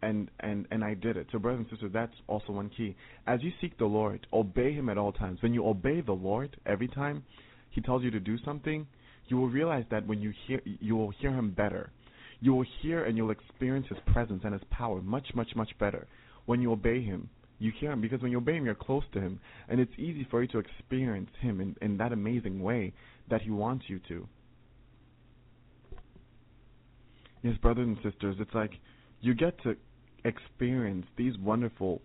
[0.00, 1.28] And, and and I did it.
[1.30, 2.96] So brothers and sisters, that's also one key.
[3.26, 5.40] As you seek the Lord, obey him at all times.
[5.42, 7.24] When you obey the Lord every time,
[7.70, 8.86] he tells you to do something,
[9.28, 11.90] you will realize that when you hear, you will hear him better.
[12.40, 16.08] You will hear and you'll experience his presence and his power much, much, much better
[16.46, 17.28] when you obey him.
[17.60, 20.26] You hear him because when you obey him, you're close to him, and it's easy
[20.28, 22.92] for you to experience him in, in that amazing way
[23.30, 24.26] that he wants you to.
[27.42, 28.72] Yes, brothers and sisters, it's like
[29.20, 29.76] you get to
[30.24, 32.00] experience these wonderful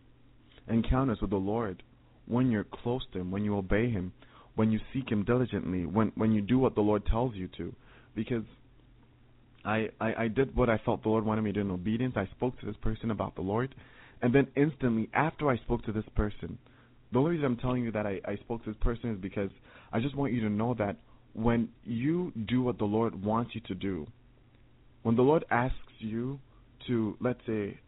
[0.68, 1.84] encounters with the Lord
[2.26, 4.12] when you're close to him, when you obey him,
[4.58, 7.74] when you seek Him diligently, when when you do what the Lord tells you to,
[8.16, 8.44] because
[9.64, 12.16] I, I I did what I felt the Lord wanted me to do in obedience.
[12.18, 13.76] I spoke to this person about the Lord,
[14.22, 16.58] and then instantly after I spoke to this person,
[17.12, 19.52] the only reason I'm telling you that I, I spoke to this person is because
[19.94, 20.98] I just want you to know that
[21.34, 24.08] when you do what the Lord wants you to do,
[25.08, 26.38] when the Lord asks you
[26.86, 27.80] to let's say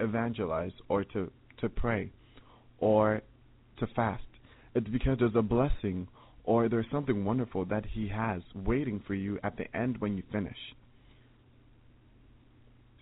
[0.00, 2.10] evangelize or to to pray
[2.80, 3.22] or
[3.78, 4.24] to fast
[4.74, 6.08] it's because there's a blessing
[6.42, 10.24] or there's something wonderful that He has waiting for you at the end when you
[10.32, 10.56] finish.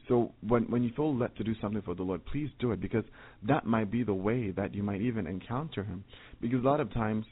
[0.06, 2.80] So when when you feel led to do something for the Lord, please do it
[2.82, 3.04] because
[3.48, 6.04] that might be the way that you might even encounter Him.
[6.42, 7.24] Because a lot of times,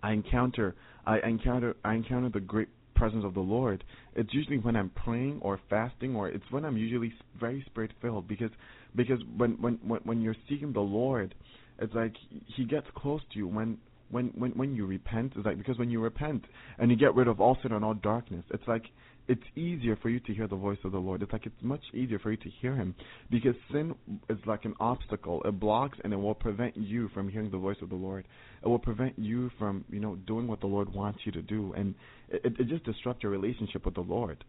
[0.00, 2.68] I encounter I encounter I encounter the great
[2.98, 3.84] presence of the Lord.
[4.14, 8.28] It's usually when I'm praying or fasting, or it's when I'm usually very spirit filled.
[8.28, 8.50] Because
[8.96, 11.34] because when when when you're seeking the Lord,
[11.78, 12.14] it's like
[12.56, 13.78] he gets close to you when
[14.10, 15.32] when when when you repent.
[15.36, 16.44] It's like because when you repent
[16.78, 18.84] and you get rid of all sin and all darkness, it's like
[19.28, 21.22] it's easier for you to hear the voice of the Lord.
[21.22, 22.94] It's like it's much easier for you to hear Him
[23.30, 23.94] because sin
[24.30, 25.42] is like an obstacle.
[25.44, 28.26] It blocks and it will prevent you from hearing the voice of the Lord.
[28.62, 31.74] It will prevent you from you know doing what the Lord wants you to do,
[31.74, 31.94] and
[32.30, 34.42] it, it just disrupts your relationship with the Lord.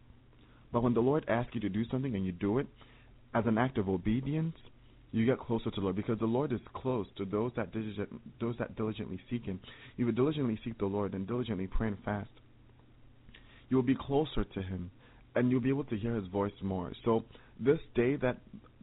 [0.72, 2.66] But when the Lord asks you to do something and you do it
[3.34, 4.56] as an act of obedience,
[5.12, 8.08] you get closer to the Lord because the Lord is close to those that diligent,
[8.40, 9.60] those that diligently seek Him.
[9.98, 12.30] You would diligently seek the Lord and diligently pray and fast.
[13.70, 14.90] You will be closer to Him,
[15.34, 16.92] and you'll be able to hear His voice more.
[17.04, 17.24] So
[17.58, 18.36] this day that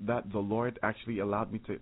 [0.06, 1.78] that the Lord actually allowed me to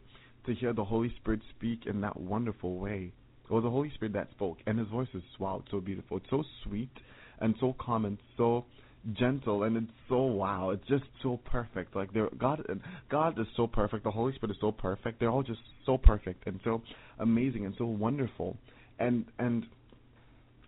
[0.47, 3.13] to hear the Holy Spirit speak in that wonderful way.
[3.49, 6.17] It was the Holy Spirit that spoke, and His voice is wow, so beautiful.
[6.17, 6.91] It's so sweet
[7.39, 8.65] and so calm and so
[9.13, 10.71] gentle, and it's so wow.
[10.71, 11.95] It's just so perfect.
[11.95, 12.65] Like there, God,
[13.09, 14.03] God is so perfect.
[14.03, 15.19] The Holy Spirit is so perfect.
[15.19, 16.81] They're all just so perfect and so
[17.19, 18.57] amazing and so wonderful.
[18.97, 19.65] And and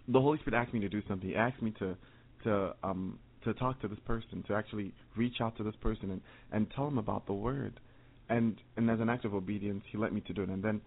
[0.07, 1.27] the Holy Spirit asked me to do something.
[1.27, 1.97] He asked me to
[2.47, 6.21] to um to talk to this person, to actually reach out to this person and
[6.51, 7.79] and tell them about the word.
[8.29, 10.49] And and as an act of obedience, he let me to do it.
[10.49, 10.81] And then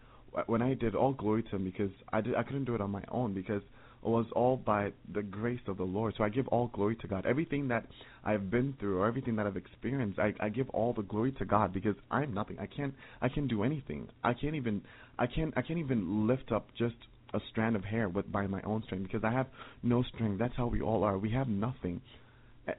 [0.46, 2.90] when I did, all glory to him because I did I couldn't do it on
[2.90, 3.62] my own because
[4.02, 6.14] it was all by the grace of the Lord.
[6.16, 7.26] So I give all glory to God.
[7.26, 7.86] Everything that
[8.24, 11.44] I've been through or everything that I've experienced, I, I give all the glory to
[11.44, 12.58] God because I'm nothing.
[12.58, 14.08] I can't I can't do anything.
[14.24, 14.82] I can't even
[15.18, 16.96] I can't I can't even lift up just
[17.34, 19.46] a strand of hair with by my own strength because I have
[19.82, 20.38] no strength.
[20.38, 21.18] That's how we all are.
[21.18, 22.00] We have nothing.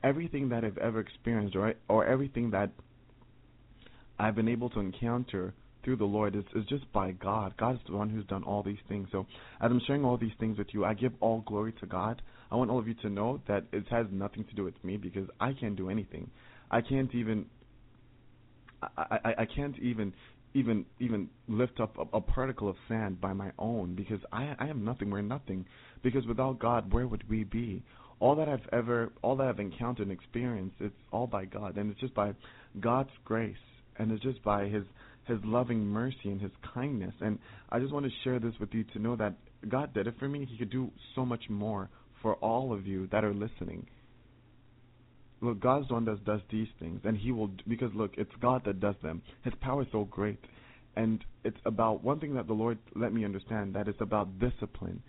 [0.03, 2.71] Everything that I've ever experienced, or or everything that
[4.19, 7.55] I've been able to encounter through the Lord is, is just by God.
[7.57, 9.07] God is the one who's done all these things.
[9.11, 9.25] So
[9.59, 12.21] as I'm sharing all these things with you, I give all glory to God.
[12.51, 14.97] I want all of you to know that it has nothing to do with me
[14.97, 16.29] because I can't do anything.
[16.69, 17.45] I can't even
[18.81, 20.13] I, I, I can't even
[20.53, 24.67] even even lift up a, a particle of sand by my own because I I
[24.67, 25.09] am nothing.
[25.09, 25.65] We're nothing.
[26.03, 27.83] Because without God, where would we be?
[28.19, 31.91] All that I've ever, all that I've encountered and experienced, it's all by God, and
[31.91, 32.33] it's just by
[32.79, 33.55] God's grace,
[33.97, 34.83] and it's just by His
[35.25, 37.13] His loving mercy and His kindness.
[37.21, 37.39] And
[37.69, 39.35] I just want to share this with you to know that
[39.67, 40.47] God did it for me.
[40.49, 41.89] He could do so much more
[42.21, 43.87] for all of you that are listening
[45.41, 48.63] look, God's the one that does these things, and He will because look, it's God
[48.65, 49.21] that does them.
[49.43, 50.39] His power is so great,
[50.95, 55.01] and it's about one thing that the Lord let me understand that it's about discipline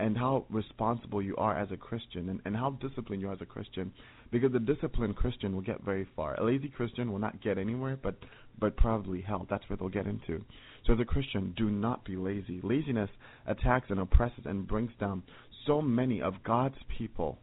[0.00, 3.42] and how responsible you are as a Christian and, and how disciplined you are as
[3.42, 3.92] a Christian.
[4.32, 6.40] Because a disciplined Christian will get very far.
[6.40, 8.14] A lazy Christian will not get anywhere, but
[8.58, 9.46] but probably hell.
[9.50, 10.44] That's where they'll get into.
[10.86, 12.60] So as a Christian, do not be lazy.
[12.62, 13.10] Laziness
[13.46, 15.22] attacks and oppresses and brings down
[15.66, 17.38] so many of God's people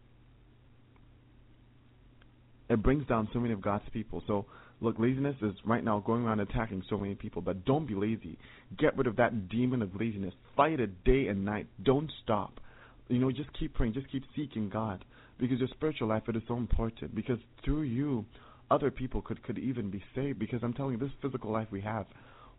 [2.70, 4.22] it brings down so many of God's people.
[4.28, 4.46] So
[4.82, 8.38] look, laziness is right now going around attacking so many people, but don't be lazy.
[8.78, 10.34] Get rid of that demon of laziness.
[10.56, 11.68] Fight it day and night.
[11.84, 12.60] Don't stop.
[13.08, 15.04] You know, just keep praying, just keep seeking God.
[15.40, 17.16] Because your spiritual life it is so important.
[17.16, 18.26] Because through you
[18.70, 20.40] other people could, could even be saved.
[20.40, 22.06] Because I'm telling you, this physical life we have,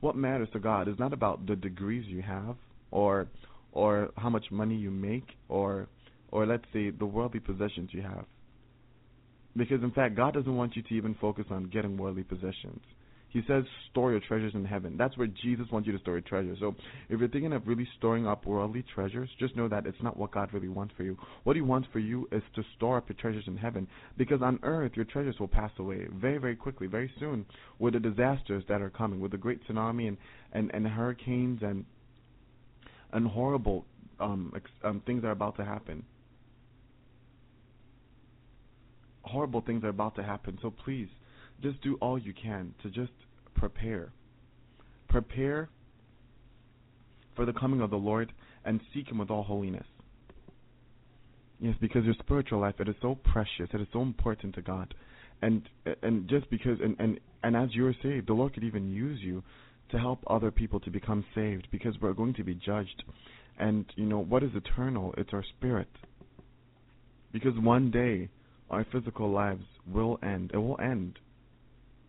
[0.00, 2.56] what matters to God is not about the degrees you have
[2.90, 3.26] or
[3.72, 5.88] or how much money you make or
[6.30, 8.24] or let's say the worldly possessions you have.
[9.56, 12.80] Because in fact, God doesn't want you to even focus on getting worldly possessions.
[13.30, 14.96] He says, store your treasures in heaven.
[14.96, 16.58] That's where Jesus wants you to store your treasures.
[16.60, 16.74] So
[17.10, 20.30] if you're thinking of really storing up worldly treasures, just know that it's not what
[20.30, 21.16] God really wants for you.
[21.44, 23.86] What He wants for you is to store up your treasures in heaven.
[24.16, 27.44] Because on earth, your treasures will pass away very, very quickly, very soon,
[27.78, 30.16] with the disasters that are coming, with the great tsunami and,
[30.52, 31.84] and, and hurricanes and,
[33.12, 33.84] and horrible
[34.20, 36.02] um, ex- um, things that are about to happen
[39.28, 40.58] horrible things are about to happen.
[40.62, 41.08] So please,
[41.62, 43.12] just do all you can to just
[43.54, 44.12] prepare.
[45.08, 45.68] Prepare
[47.36, 48.32] for the coming of the Lord
[48.64, 49.86] and seek Him with all holiness.
[51.60, 54.94] Yes, because your spiritual life it is so precious, it is so important to God,
[55.42, 55.62] and
[56.02, 59.20] and just because and and and as you are saved, the Lord could even use
[59.20, 59.42] you
[59.90, 63.02] to help other people to become saved because we're going to be judged,
[63.58, 65.14] and you know what is eternal?
[65.16, 65.88] It's our spirit.
[67.32, 68.28] Because one day
[68.70, 70.50] our physical lives will end.
[70.52, 71.18] It will end.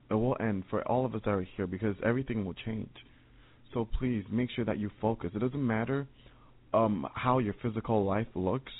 [0.10, 2.90] It will end for all of us that are here because everything will change.
[3.73, 5.31] So please make sure that you focus.
[5.36, 6.07] It doesn't matter
[6.73, 8.72] um, how your physical life looks.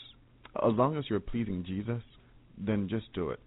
[0.56, 2.02] As long as you're pleasing Jesus,
[2.58, 3.40] then just do it.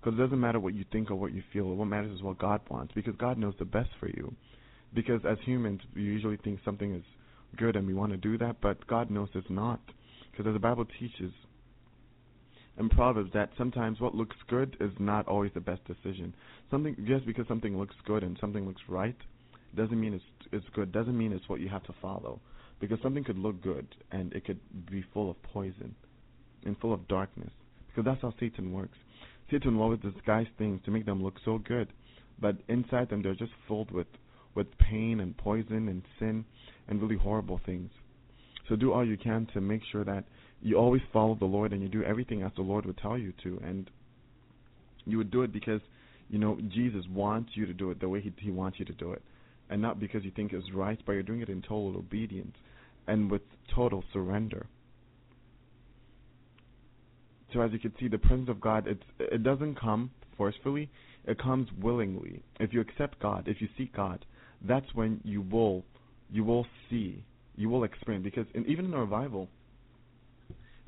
[0.00, 1.64] Because it doesn't matter what you think or what you feel.
[1.64, 4.34] What matters is what God wants because God knows the best for you.
[4.94, 7.04] Because as humans, we usually think something is
[7.56, 9.80] good and we want to do that, but God knows it's not.
[10.30, 11.32] Because as the Bible teaches,
[12.78, 16.34] in Proverbs that sometimes what looks good is not always the best decision.
[16.70, 19.16] Something just because something looks good and something looks right
[19.76, 20.92] doesn't mean it's it's good.
[20.92, 22.40] Doesn't mean it's what you have to follow.
[22.80, 24.58] Because something could look good and it could
[24.90, 25.94] be full of poison
[26.64, 27.52] and full of darkness.
[27.88, 28.98] Because that's how Satan works.
[29.50, 31.92] Satan will always disguise things to make them look so good,
[32.40, 34.06] but inside them they're just filled with
[34.54, 36.44] with pain and poison and sin
[36.88, 37.90] and really horrible things.
[38.68, 40.24] So do all you can to make sure that
[40.62, 43.32] you always follow the Lord and you do everything as the Lord would tell you
[43.42, 43.90] to, and
[45.04, 45.80] you would do it because
[46.28, 48.92] you know Jesus wants you to do it the way He He wants you to
[48.92, 49.22] do it,
[49.68, 52.56] and not because you think it's right, but you're doing it in total obedience
[53.06, 53.42] and with
[53.74, 54.66] total surrender.
[57.52, 60.90] so as you can see, the presence of God it's it doesn't come forcefully;
[61.26, 62.42] it comes willingly.
[62.60, 64.24] If you accept God, if you seek God,
[64.66, 65.84] that's when you will
[66.30, 67.24] you will see,
[67.56, 68.24] you will experience.
[68.24, 69.48] Because in, even in a revival,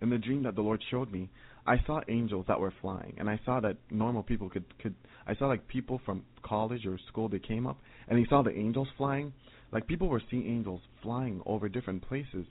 [0.00, 1.30] in the dream that the Lord showed me,
[1.66, 4.94] I saw angels that were flying, and I saw that normal people could could.
[5.26, 8.56] I saw like people from college or school they came up, and they saw the
[8.56, 9.32] angels flying.
[9.72, 12.46] Like people were seeing angels flying over different places,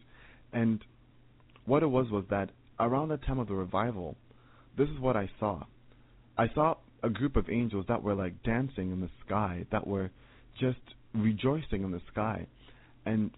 [0.52, 0.84] and
[1.66, 2.50] what it was was that
[2.80, 4.18] around the time of the revival,
[4.78, 5.64] this is what I saw.
[6.38, 10.10] I saw a group of angels that were like dancing in the sky, that were
[10.60, 10.80] just
[11.14, 12.48] rejoicing in the sky,
[13.06, 13.30] and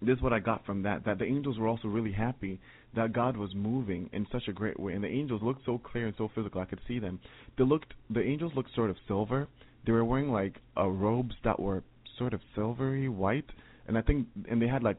[0.00, 1.04] this is what I got from that.
[1.04, 2.58] That the angels were also really happy
[2.94, 6.06] that God was moving in such a great way, and the angels looked so clear
[6.06, 6.60] and so physical.
[6.60, 7.20] I could see them.
[7.56, 7.94] They looked.
[8.10, 9.48] The angels looked sort of silver.
[9.86, 11.82] They were wearing like uh, robes that were
[12.18, 13.50] sort of silvery white,
[13.88, 14.98] and I think, and they had like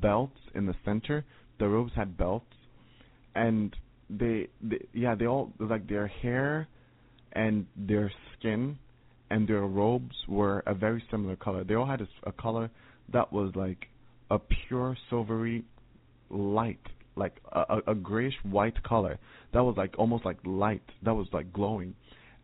[0.00, 1.24] belts in the center.
[1.58, 2.54] The robes had belts,
[3.34, 3.74] and
[4.08, 6.68] they, they yeah, they all like their hair
[7.32, 8.78] and their skin
[9.30, 11.64] and their robes were a very similar color.
[11.64, 12.70] They all had a, a color
[13.12, 13.86] that was like
[14.30, 15.64] a pure silvery
[16.28, 16.80] light,
[17.20, 19.18] like a, a grayish white color
[19.52, 21.94] that was like almost like light, that was like glowing.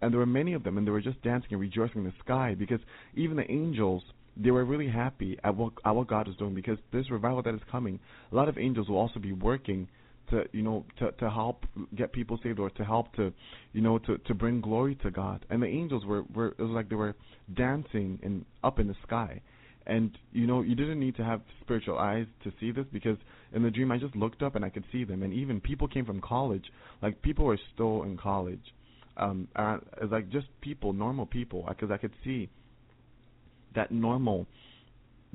[0.01, 2.12] And there were many of them, and they were just dancing and rejoicing in the
[2.23, 2.81] sky because
[3.15, 4.03] even the angels,
[4.36, 7.55] they were really happy at what, at what God is doing because this revival that
[7.55, 7.98] is coming,
[8.31, 9.89] a lot of angels will also be working
[10.31, 13.32] to you know to to help get people saved or to help to
[13.73, 15.44] you know to to bring glory to God.
[15.51, 17.15] And the angels were were it was like they were
[17.55, 19.40] dancing in up in the sky.
[19.87, 23.17] And you know, you didn't need to have spiritual eyes to see this because
[23.53, 25.23] in the dream I just looked up and I could see them.
[25.23, 26.65] And even people came from college,
[27.03, 28.75] like people were still in college,
[29.17, 29.81] um, as
[30.11, 32.49] like just people, normal people, because I could see
[33.75, 34.47] that normal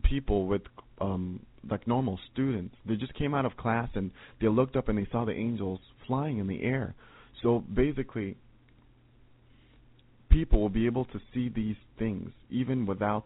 [0.03, 0.63] people with
[0.99, 2.75] um like normal students.
[2.85, 4.11] They just came out of class and
[4.41, 6.95] they looked up and they saw the angels flying in the air.
[7.43, 8.35] So basically
[10.29, 13.25] people will be able to see these things even without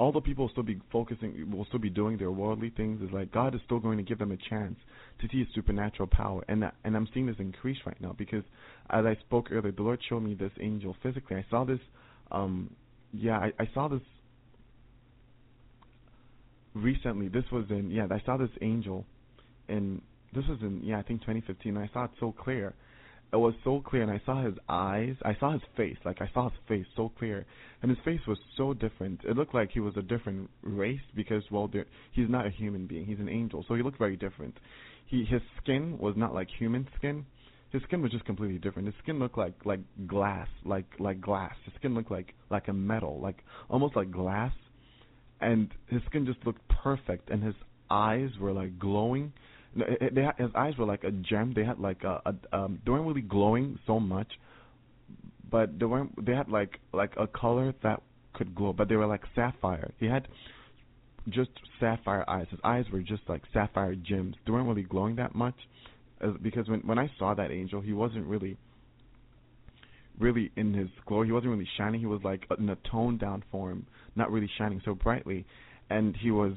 [0.00, 3.30] although people will still be focusing, will still be doing their worldly things, is like
[3.30, 4.76] God is still going to give them a chance
[5.20, 8.42] to see His supernatural power, and that, and I'm seeing this increase right now because
[8.88, 11.36] as I spoke earlier, the Lord showed me this angel physically.
[11.36, 11.80] I saw this,
[12.32, 12.74] um,
[13.12, 14.00] yeah, I, I saw this
[16.72, 17.28] recently.
[17.28, 19.04] This was in, yeah, I saw this angel,
[19.68, 20.00] and
[20.34, 21.76] this was in, yeah, I think 2015.
[21.76, 22.74] And I saw it so clear
[23.32, 26.30] it was so clear and I saw his eyes I saw his face like I
[26.34, 27.46] saw his face so clear
[27.82, 29.20] and his face was so different.
[29.24, 31.70] It looked like he was a different race because well
[32.12, 34.56] he's not a human being he's an angel so he looked very different.
[35.06, 37.24] He his skin was not like human skin.
[37.70, 38.86] His skin was just completely different.
[38.86, 41.54] His skin looked like like glass like like glass.
[41.64, 44.52] His skin looked like like a metal like almost like glass.
[45.40, 47.54] And his skin just looked perfect and his
[47.90, 49.32] eyes were like glowing
[49.74, 51.52] they had, his eyes were like a gem.
[51.54, 54.28] They had like a, a um, they weren't really glowing so much,
[55.50, 56.24] but they weren't.
[56.24, 58.02] They had like like a color that
[58.32, 59.92] could glow, but they were like sapphire.
[59.98, 60.26] He had
[61.28, 62.46] just sapphire eyes.
[62.50, 64.36] His eyes were just like sapphire gems.
[64.44, 65.56] They weren't really glowing that much,
[66.20, 68.56] as, because when when I saw that angel, he wasn't really
[70.18, 71.28] really in his glory.
[71.28, 72.00] He wasn't really shining.
[72.00, 73.86] He was like in a toned down form,
[74.16, 75.46] not really shining so brightly,
[75.88, 76.54] and he was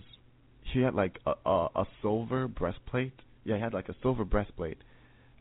[0.72, 3.14] he had like a, a a silver breastplate.
[3.44, 4.77] Yeah, he had like a silver breastplate,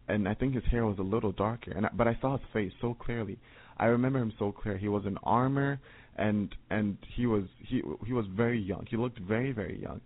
[0.09, 1.73] and I think his hair was a little darker.
[1.73, 3.39] And I, but I saw his face so clearly.
[3.77, 4.77] I remember him so clear.
[4.77, 5.81] He was in armor,
[6.17, 8.87] and and he was he he was very young.
[8.89, 10.01] He looked very very young.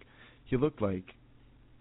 [0.44, 1.14] He looked like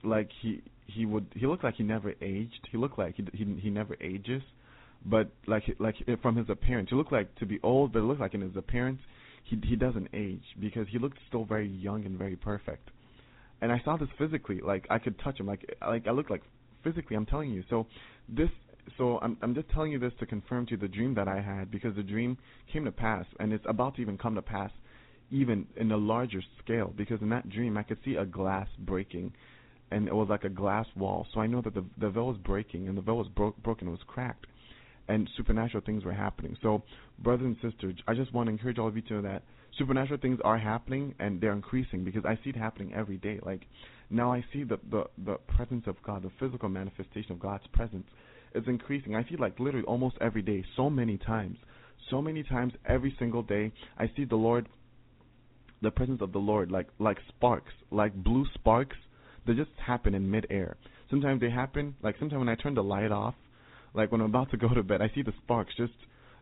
[0.03, 2.67] like he he would he looked like he never aged.
[2.71, 4.43] He looked like he he he never ages,
[5.05, 8.21] but like like from his appearance, he looked like to be old, but it looked
[8.21, 9.01] like in his appearance
[9.43, 12.89] he he doesn't age because he looked still very young and very perfect
[13.61, 14.60] and I saw this physically.
[14.61, 15.48] Like I could touch him.
[15.48, 16.44] Like like I looked like
[16.84, 17.15] physically.
[17.15, 17.64] I'm telling you.
[17.69, 17.88] So
[18.30, 18.49] this.
[18.98, 21.41] So I'm I'm just telling you this to confirm to you the dream that I
[21.41, 22.38] had because the dream
[22.72, 24.69] came to pass and it's about to even come to pass,
[25.32, 26.94] even in a larger scale.
[26.95, 29.34] Because in that dream I could see a glass breaking,
[29.90, 31.26] and it was like a glass wall.
[31.34, 33.88] So I know that the the veil was breaking and the veil was bro- broken.
[33.88, 34.45] It was cracked,
[35.07, 36.56] and supernatural things were happening.
[36.61, 36.84] So
[37.18, 39.44] brothers and sisters, I just want to encourage all of you to know that
[39.77, 43.39] supernatural things are happening and they're increasing because I see it happening every day.
[43.43, 43.65] Like
[44.10, 48.07] now I see the the the presence of God, the physical manifestation of God's presence
[48.53, 49.15] is increasing.
[49.15, 51.57] I see like literally almost every day, so many times.
[52.10, 54.68] So many times every single day I see the Lord
[55.81, 58.97] the presence of the Lord like like sparks, like blue sparks
[59.45, 60.77] they just happen in midair.
[61.10, 63.35] Sometimes they happen like sometimes when I turn the light off,
[63.93, 65.93] like when I'm about to go to bed, I see the sparks just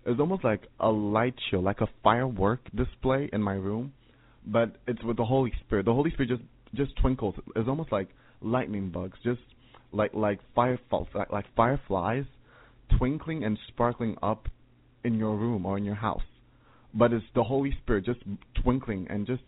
[0.05, 3.93] it's almost like a light show, like a firework display in my room,
[4.45, 5.85] but it's with the Holy Spirit.
[5.85, 6.41] The Holy Spirit just
[6.75, 7.35] just twinkles.
[7.55, 8.09] It's almost like
[8.41, 9.41] lightning bugs, just
[9.91, 12.25] like like fireflies, like, like fireflies,
[12.97, 14.47] twinkling and sparkling up
[15.03, 16.21] in your room or in your house.
[16.93, 18.19] But it's the Holy Spirit just
[18.61, 19.41] twinkling and just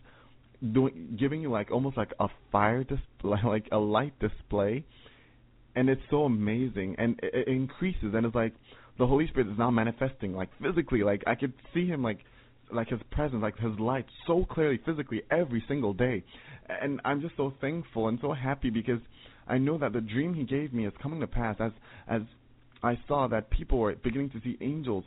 [0.72, 4.84] doing, giving you like almost like a fire display, like a light display,
[5.76, 8.54] and it's so amazing and it, it increases and it's like
[8.98, 12.24] the Holy Spirit is now manifesting like physically, like I could see him like
[12.72, 16.24] like his presence, like his light so clearly physically every single day.
[16.68, 19.00] And I'm just so thankful and so happy because
[19.46, 21.72] I know that the dream he gave me is coming to pass as
[22.08, 22.22] as
[22.82, 25.04] I saw that people were beginning to see angels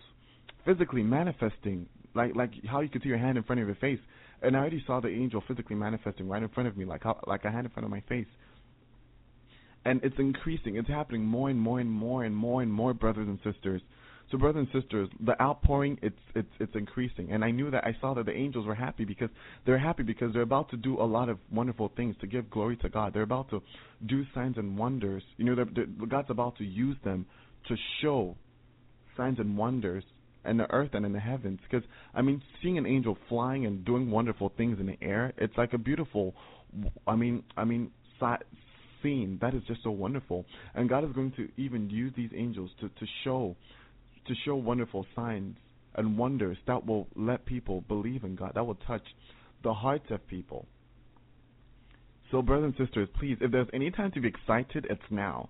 [0.65, 3.99] physically manifesting like like how you could see your hand in front of your face.
[4.41, 7.19] And I already saw the angel physically manifesting right in front of me like how
[7.27, 8.27] like a hand in front of my face.
[9.85, 10.75] And it's increasing.
[10.75, 13.81] It's happening more and more and more and more and more brothers and sisters.
[14.31, 17.97] So, brothers and sisters, the outpouring it's it's it's increasing, and I knew that I
[17.99, 19.29] saw that the angels were happy because
[19.65, 22.77] they're happy because they're about to do a lot of wonderful things to give glory
[22.77, 23.13] to God.
[23.13, 23.63] They're about to
[24.05, 25.23] do signs and wonders.
[25.37, 27.25] You know, they're, they're, God's about to use them
[27.69, 28.37] to show
[29.17, 30.03] signs and wonders
[30.45, 31.59] in the earth and in the heavens.
[31.63, 35.57] Because I mean, seeing an angel flying and doing wonderful things in the air, it's
[35.57, 36.35] like a beautiful.
[37.07, 37.89] I mean, I mean,
[39.01, 40.45] scene that is just so wonderful,
[40.75, 43.55] and God is going to even use these angels to to show
[44.27, 45.55] to show wonderful signs
[45.95, 49.03] and wonders that will let people believe in God, that will touch
[49.63, 50.67] the hearts of people.
[52.31, 55.49] So, brothers and sisters, please, if there's any time to be excited, it's now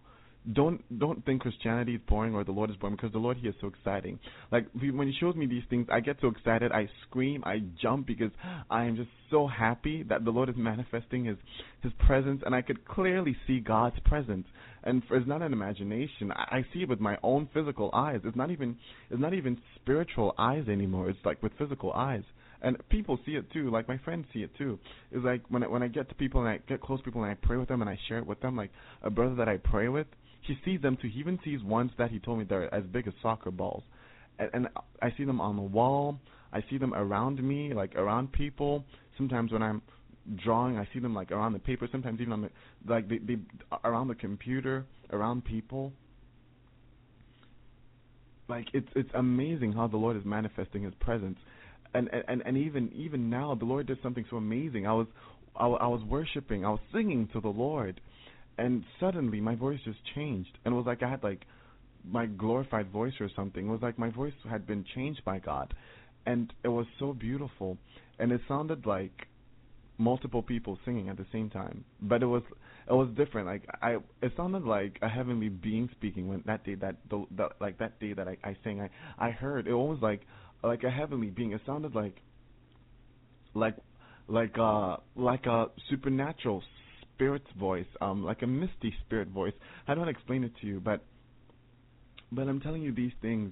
[0.53, 3.51] don't don't think Christianity is boring or the Lord is boring because the Lord here
[3.51, 4.19] is so exciting.
[4.51, 8.07] Like when He shows me these things, I get so excited, I scream, I jump
[8.07, 8.31] because
[8.69, 11.37] I am just so happy that the Lord is manifesting His
[11.81, 14.47] His presence, and I could clearly see God's presence.
[14.83, 18.21] And for, it's not an imagination; I, I see it with my own physical eyes.
[18.23, 18.77] It's not even
[19.09, 21.09] it's not even spiritual eyes anymore.
[21.09, 22.23] It's like with physical eyes
[22.61, 23.69] and people see it too.
[23.71, 24.79] Like my friends see it too.
[25.11, 27.23] It's like when I, when I get to people and I get close to people
[27.23, 28.55] and I pray with them and I share it with them.
[28.55, 28.71] Like
[29.01, 30.07] a brother that I pray with,
[30.41, 31.07] he sees them too.
[31.07, 33.83] He even sees ones that he told me they're as big as soccer balls,
[34.37, 34.67] and, and
[35.01, 36.19] I see them on the wall.
[36.51, 38.83] I see them around me, like around people.
[39.17, 39.81] Sometimes when I'm
[40.43, 41.87] drawing, I see them like around the paper.
[41.91, 42.49] Sometimes even on the
[42.87, 43.37] like they, they
[43.83, 45.93] around the computer, around people.
[48.47, 51.37] Like it's it's amazing how the Lord is manifesting His presence,
[51.93, 54.87] and and and even even now the Lord did something so amazing.
[54.87, 55.07] I was
[55.55, 58.01] I, I was worshiping, I was singing to the Lord,
[58.59, 61.45] and suddenly my voice just changed and it was like I had like
[62.07, 63.67] my glorified voice or something.
[63.67, 65.73] It was like my voice had been changed by God
[66.25, 67.77] and it was so beautiful
[68.19, 69.27] and it sounded like
[69.97, 71.85] multiple people singing at the same time.
[72.01, 72.43] But it was
[72.87, 73.47] it was different.
[73.47, 77.49] Like I it sounded like a heavenly being speaking when that day that the, the
[77.61, 80.21] like that day that I, I sang I I heard it was like
[80.63, 81.53] like a heavenly being.
[81.53, 82.17] It sounded like
[83.53, 83.75] like
[84.27, 86.61] like uh like a supernatural
[87.19, 89.53] spirit's voice, um, like a misty spirit voice.
[89.87, 91.03] I don't explain it to you, but
[92.31, 93.51] but I'm telling you these things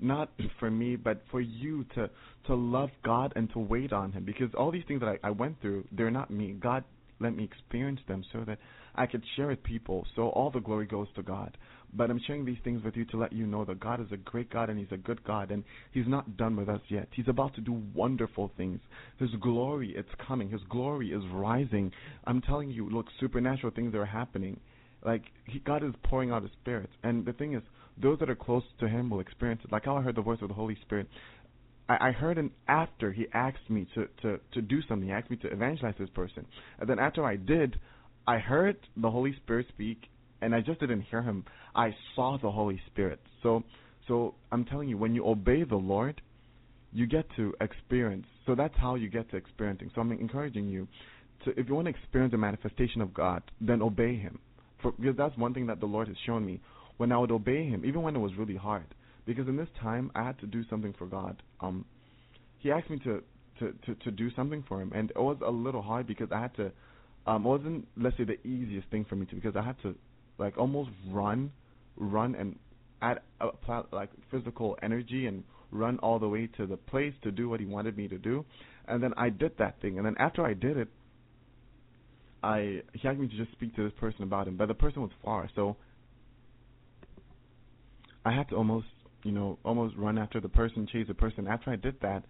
[0.00, 2.10] not for me, but for you to
[2.46, 4.24] to love God and to wait on Him.
[4.24, 6.56] Because all these things that I, I went through, they're not me.
[6.58, 6.82] God
[7.20, 8.58] let me experience them so that
[8.96, 10.04] I could share with people.
[10.16, 11.56] So all the glory goes to God.
[11.96, 14.16] But I'm sharing these things with you to let you know that God is a
[14.16, 17.08] great God and He's a good God and He's not done with us yet.
[17.12, 18.80] He's about to do wonderful things.
[19.18, 20.50] His glory, it's coming.
[20.50, 21.92] His glory is rising.
[22.24, 24.58] I'm telling you, look, supernatural things are happening.
[25.04, 27.62] Like he, God is pouring out His Spirit, and the thing is,
[28.02, 29.70] those that are close to Him will experience it.
[29.70, 31.08] Like how I heard the voice of the Holy Spirit.
[31.88, 35.06] I, I heard him after he asked me to, to, to do something.
[35.06, 36.46] He asked me to evangelize this person.
[36.78, 37.78] And then after I did,
[38.26, 40.08] I heard the Holy Spirit speak,
[40.44, 41.44] and I just didn't hear him.
[41.74, 43.20] I saw the Holy Spirit.
[43.42, 43.64] So,
[44.06, 46.20] so I'm telling you, when you obey the Lord,
[46.92, 48.26] you get to experience.
[48.46, 49.90] So that's how you get to experiencing.
[49.94, 50.86] So I'm encouraging you
[51.44, 54.38] to, if you want to experience the manifestation of God, then obey Him.
[54.82, 56.60] For, because that's one thing that the Lord has shown me.
[56.98, 58.86] When I would obey Him, even when it was really hard,
[59.26, 61.42] because in this time I had to do something for God.
[61.60, 61.84] Um,
[62.60, 63.22] He asked me to
[63.58, 66.40] to to, to do something for Him, and it was a little hard because I
[66.40, 66.70] had to.
[67.26, 69.94] Um, it wasn't let's say the easiest thing for me to because I had to
[70.38, 71.52] like almost run,
[71.96, 72.58] run and
[73.02, 73.48] add a,
[73.92, 77.66] like physical energy and run all the way to the place to do what He
[77.66, 78.44] wanted me to do,
[78.86, 80.88] and then I did that thing, and then after I did it,
[82.42, 85.02] I he asked me to just speak to this person about him, but the person
[85.02, 85.76] was far, so
[88.24, 88.86] I had to almost
[89.24, 91.48] you know, almost run after the person, chase the person.
[91.48, 92.24] After I did that,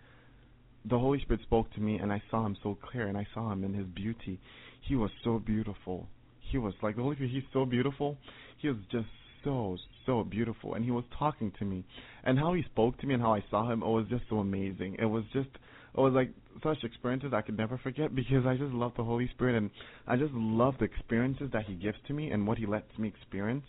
[0.84, 3.52] the Holy Spirit spoke to me, and I saw him so clear, and I saw
[3.52, 4.38] him in his beauty.
[4.80, 6.08] He was so beautiful.
[6.54, 7.32] He was like the Holy Spirit.
[7.32, 8.16] He's so beautiful.
[8.58, 9.08] He was just
[9.42, 9.76] so
[10.06, 11.84] so beautiful, and he was talking to me,
[12.22, 14.36] and how he spoke to me and how I saw him, it was just so
[14.36, 14.94] amazing.
[15.00, 16.30] It was just it was like
[16.62, 19.68] such experiences I could never forget because I just love the Holy Spirit and
[20.06, 23.08] I just love the experiences that He gives to me and what He lets me
[23.08, 23.64] experience.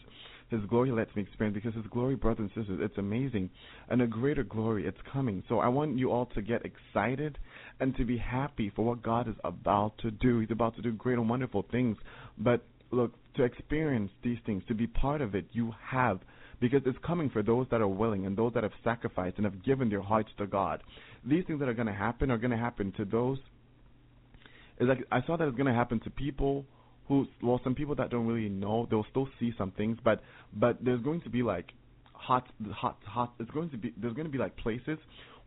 [0.49, 3.49] His glory lets me experience because His glory, brothers and sisters, it's amazing.
[3.89, 5.43] And a greater glory, it's coming.
[5.49, 7.39] So I want you all to get excited
[7.79, 10.39] and to be happy for what God is about to do.
[10.41, 11.97] He's about to do great and wonderful things.
[12.37, 16.19] But look, to experience these things, to be part of it, you have
[16.59, 19.63] because it's coming for those that are willing and those that have sacrificed and have
[19.63, 20.81] given their hearts to God.
[21.25, 23.39] These things that are going to happen are going to happen to those.
[24.79, 26.65] It's like I saw that it's going to happen to people
[27.07, 30.21] who, well, some people that don't really know, they'll still see some things, but
[30.53, 31.71] but there's going to be like
[32.13, 33.33] hot, hot, hot.
[33.39, 34.97] It's going to be there's going to be like places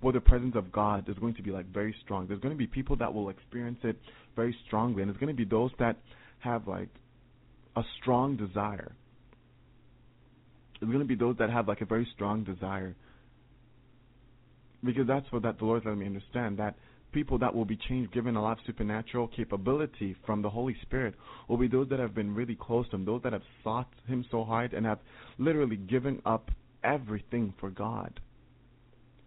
[0.01, 2.27] where the presence of God is going to be like very strong.
[2.27, 3.97] There's going to be people that will experience it
[4.37, 5.97] very strongly, and it's going to be those that
[6.39, 6.89] have like
[7.79, 8.93] a strong desire
[10.81, 12.95] it's going to be those that have like a very strong desire.
[14.85, 16.77] Because that's what that the Lord let me understand that
[17.11, 21.15] people that will be changed, given a lot of supernatural capability from the Holy Spirit,
[21.49, 24.25] will be those that have been really close to Him, those that have sought Him
[24.31, 25.01] so hard and have
[25.39, 26.51] literally given up
[26.85, 28.21] everything for God.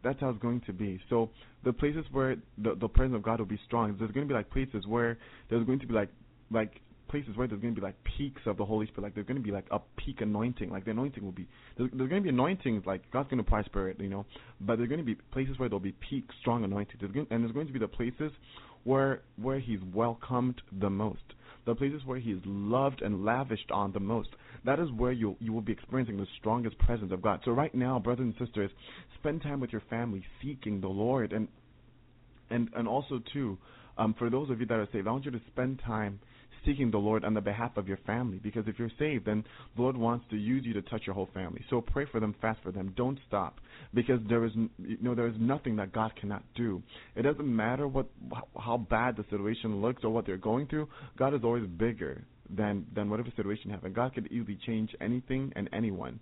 [0.03, 1.01] That's how it's going to be.
[1.09, 1.31] So
[1.65, 4.37] the places where the the presence of God will be strong, there's going to be
[4.37, 5.17] like places where
[5.49, 6.09] there's going to be like
[6.49, 9.27] like places where there's going to be like peaks of the Holy Spirit, like there's
[9.27, 11.47] going to be like a peak anointing, like the anointing will be
[11.77, 14.25] there's, there's going to be anointings, like God's going to prosper it, you know,
[14.61, 17.43] but there's going to be places where there'll be peak strong anointing, there's going, and
[17.43, 18.31] there's going to be the places
[18.85, 21.21] where where He's welcomed the most,
[21.65, 24.29] the places where He is loved and lavished on the most.
[24.65, 27.41] That is where you you will be experiencing the strongest presence of God.
[27.43, 28.71] So right now, brothers and sisters,
[29.19, 31.49] spend time with your family, seeking the Lord, and
[32.49, 33.57] and and also too.
[33.97, 36.19] Um, for those of you that are saved, I want you to spend time
[36.65, 38.39] seeking the Lord on the behalf of your family.
[38.41, 39.43] Because if you're saved, then
[39.75, 41.63] the Lord wants to use you to touch your whole family.
[41.69, 42.93] So pray for them, fast for them.
[42.95, 43.59] Don't stop,
[43.93, 46.81] because there is you know there is nothing that God cannot do.
[47.15, 48.07] It doesn't matter what
[48.59, 50.87] how bad the situation looks or what they're going through.
[51.17, 54.95] God is always bigger than than whatever situation you have, and God can easily change
[55.01, 56.19] anything and anyone.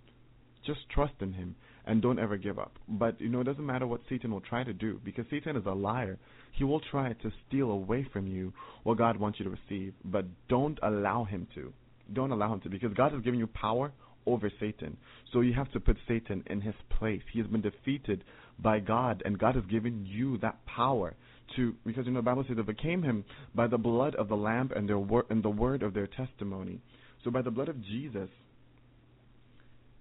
[0.66, 1.54] Just trust in Him
[1.86, 2.72] and don't ever give up.
[2.88, 5.66] But you know, it doesn't matter what Satan will try to do because Satan is
[5.66, 6.18] a liar.
[6.52, 8.52] He will try to steal away from you
[8.82, 11.72] what God wants you to receive, but don't allow him to.
[12.12, 13.92] Don't allow him to because God has given you power
[14.26, 14.96] over Satan.
[15.32, 17.22] So you have to put Satan in his place.
[17.32, 18.24] He has been defeated
[18.58, 21.14] by God and God has given you that power
[21.56, 23.24] to because you know the Bible says overcame him
[23.54, 26.80] by the blood of the lamb and their word and the word of their testimony.
[27.24, 28.28] So by the blood of Jesus,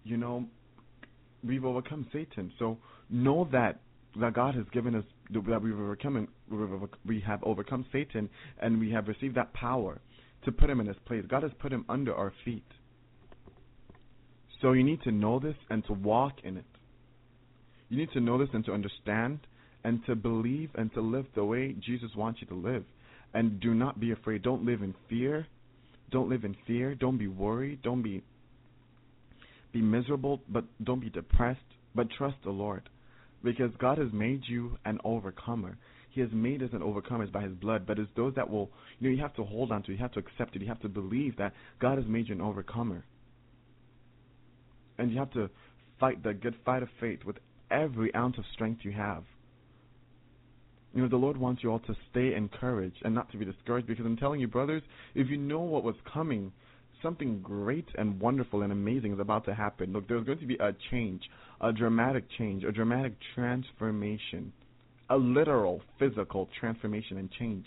[0.04, 0.46] you know,
[1.44, 2.52] we've overcome Satan.
[2.60, 2.78] So
[3.10, 3.80] know that
[4.20, 6.28] that God has given us that we've overcome
[7.06, 8.30] we have overcome Satan
[8.62, 10.02] and we have received that power
[10.46, 11.24] to put him in his place.
[11.30, 12.66] God has put him under our feet.
[14.62, 16.66] So you need to know this and to walk in it.
[17.90, 19.40] You need to know this and to understand
[19.84, 22.84] and to believe and to live the way Jesus wants you to live.
[23.34, 24.42] And do not be afraid.
[24.42, 25.48] Don't live in fear.
[26.12, 26.96] Don't live in fear.
[26.96, 27.82] Don't be worried.
[27.84, 28.24] Don't be
[29.72, 31.60] be miserable, but don't be depressed,
[31.96, 32.90] but trust the Lord.
[33.44, 35.78] Because God has made you an overcomer.
[36.10, 38.70] He has made us an overcomers by His blood, but it's those that will,
[39.00, 40.82] you know, you have to hold on to, you have to accept it, you have
[40.82, 43.06] to believe that God has made you an overcomer.
[44.98, 45.50] And you have to
[46.00, 47.38] fight the good fight of faith with
[47.72, 49.24] every ounce of strength you have.
[50.94, 53.88] You know, the Lord wants you all to stay encouraged and not to be discouraged
[53.88, 54.82] because I'm telling you, brothers,
[55.14, 56.52] if you know what was coming,
[57.02, 59.94] something great and wonderful and amazing is about to happen.
[59.94, 61.22] Look, there's going to be a change,
[61.62, 64.54] a dramatic change, a dramatic transformation,
[65.10, 67.66] a literal physical transformation and change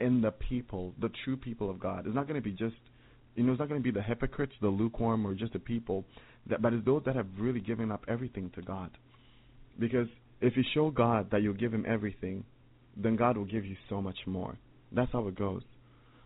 [0.00, 2.06] in the people, the true people of God.
[2.06, 2.76] It's not going to be just,
[3.34, 6.04] you know, it's not going to be the hypocrites, the lukewarm, or just the people,
[6.48, 8.90] that, but it's those that have really given up everything to God.
[9.78, 10.08] Because
[10.40, 12.44] if you show God that you'll give Him everything,
[12.96, 14.56] then God will give you so much more.
[14.92, 15.62] That's how it goes.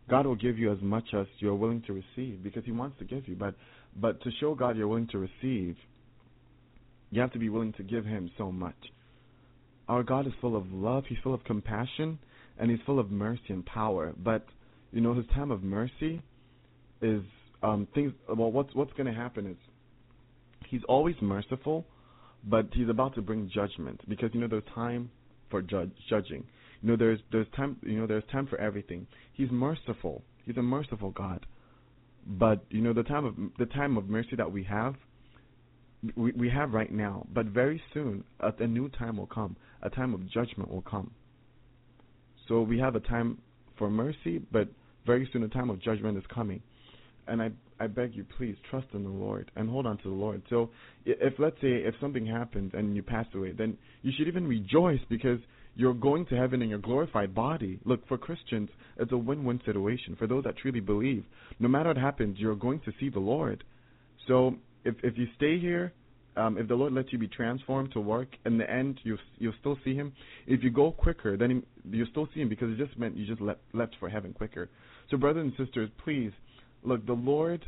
[0.09, 3.05] God will give you as much as you're willing to receive because He wants to
[3.05, 3.37] give you.
[3.37, 3.55] But
[4.01, 5.77] but to show God you're willing to receive,
[7.11, 8.77] you have to be willing to give Him so much.
[9.89, 11.05] Our God is full of love.
[11.09, 12.19] He's full of compassion,
[12.59, 14.13] and He's full of mercy and power.
[14.17, 14.47] But
[14.93, 16.23] you know His time of mercy
[17.03, 17.23] is
[17.63, 18.13] um, things.
[18.29, 19.57] Well, what's what's going to happen is
[20.69, 21.85] He's always merciful,
[22.45, 25.11] but He's about to bring judgment because you know there's time
[25.51, 26.45] for judge, judging.
[26.83, 27.77] You know, there's there's time.
[27.83, 29.07] You know, there's time for everything.
[29.33, 30.23] He's merciful.
[30.45, 31.45] He's a merciful God.
[32.27, 34.95] But you know, the time of the time of mercy that we have,
[36.17, 37.27] we we have right now.
[37.33, 39.57] But very soon, a, a new time will come.
[39.83, 41.11] A time of judgment will come.
[42.47, 43.39] So we have a time
[43.77, 44.69] for mercy, but
[45.07, 46.63] very soon a time of judgment is coming.
[47.27, 47.51] And I
[47.81, 50.43] I beg you, please trust in the Lord and hold on to the Lord.
[50.51, 50.71] So
[51.05, 55.01] if let's say if something happens and you pass away, then you should even rejoice
[55.09, 55.39] because
[55.79, 57.79] you're going to heaven in your glorified body.
[57.85, 60.17] Look, for Christians, it's a win-win situation.
[60.19, 61.25] For those that truly believe,
[61.61, 63.63] no matter what happens, you're going to see the Lord.
[64.27, 65.93] So if if you stay here,
[66.37, 69.55] um, if the Lord lets you be transformed to work, in the end you you'll
[69.61, 70.13] still see Him.
[70.49, 73.41] If you go quicker, then you still see Him because it just meant you just
[73.41, 74.69] left left for heaven quicker.
[75.13, 76.33] So brothers and sisters, please
[76.83, 77.07] look.
[77.07, 77.65] The Lord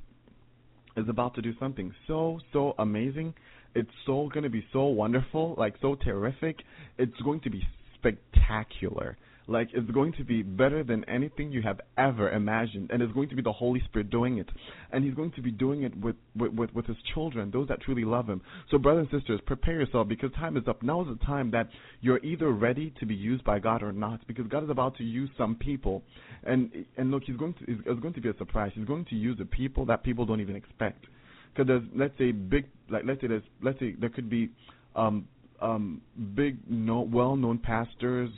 [0.97, 3.35] is about to do something so so amazing.
[3.77, 6.57] It's so going to be so wonderful, like so terrific.
[6.99, 7.63] It's going to be
[8.01, 9.17] spectacular.
[9.51, 13.29] Like it's going to be better than anything you have ever imagined, and it's going
[13.31, 14.49] to be the Holy Spirit doing it,
[14.93, 17.81] and He's going to be doing it with with with, with His children, those that
[17.81, 18.43] truly love Him.
[18.71, 20.85] So, brothers and sisters, prepare yourself because time is up.
[20.85, 21.69] Now is the time that
[22.01, 25.05] you're either ready to be used by God or not, because God is about to
[25.05, 26.05] use some people,
[26.45, 28.71] and and look, He's going to it's going to be a surprise.
[28.77, 31.07] He's going to use the people that people don't even expect.
[31.53, 34.51] Because there's let's say big like let's say there's let's say there could be
[34.95, 35.27] um
[35.61, 36.01] um
[36.35, 38.31] big no well known pastors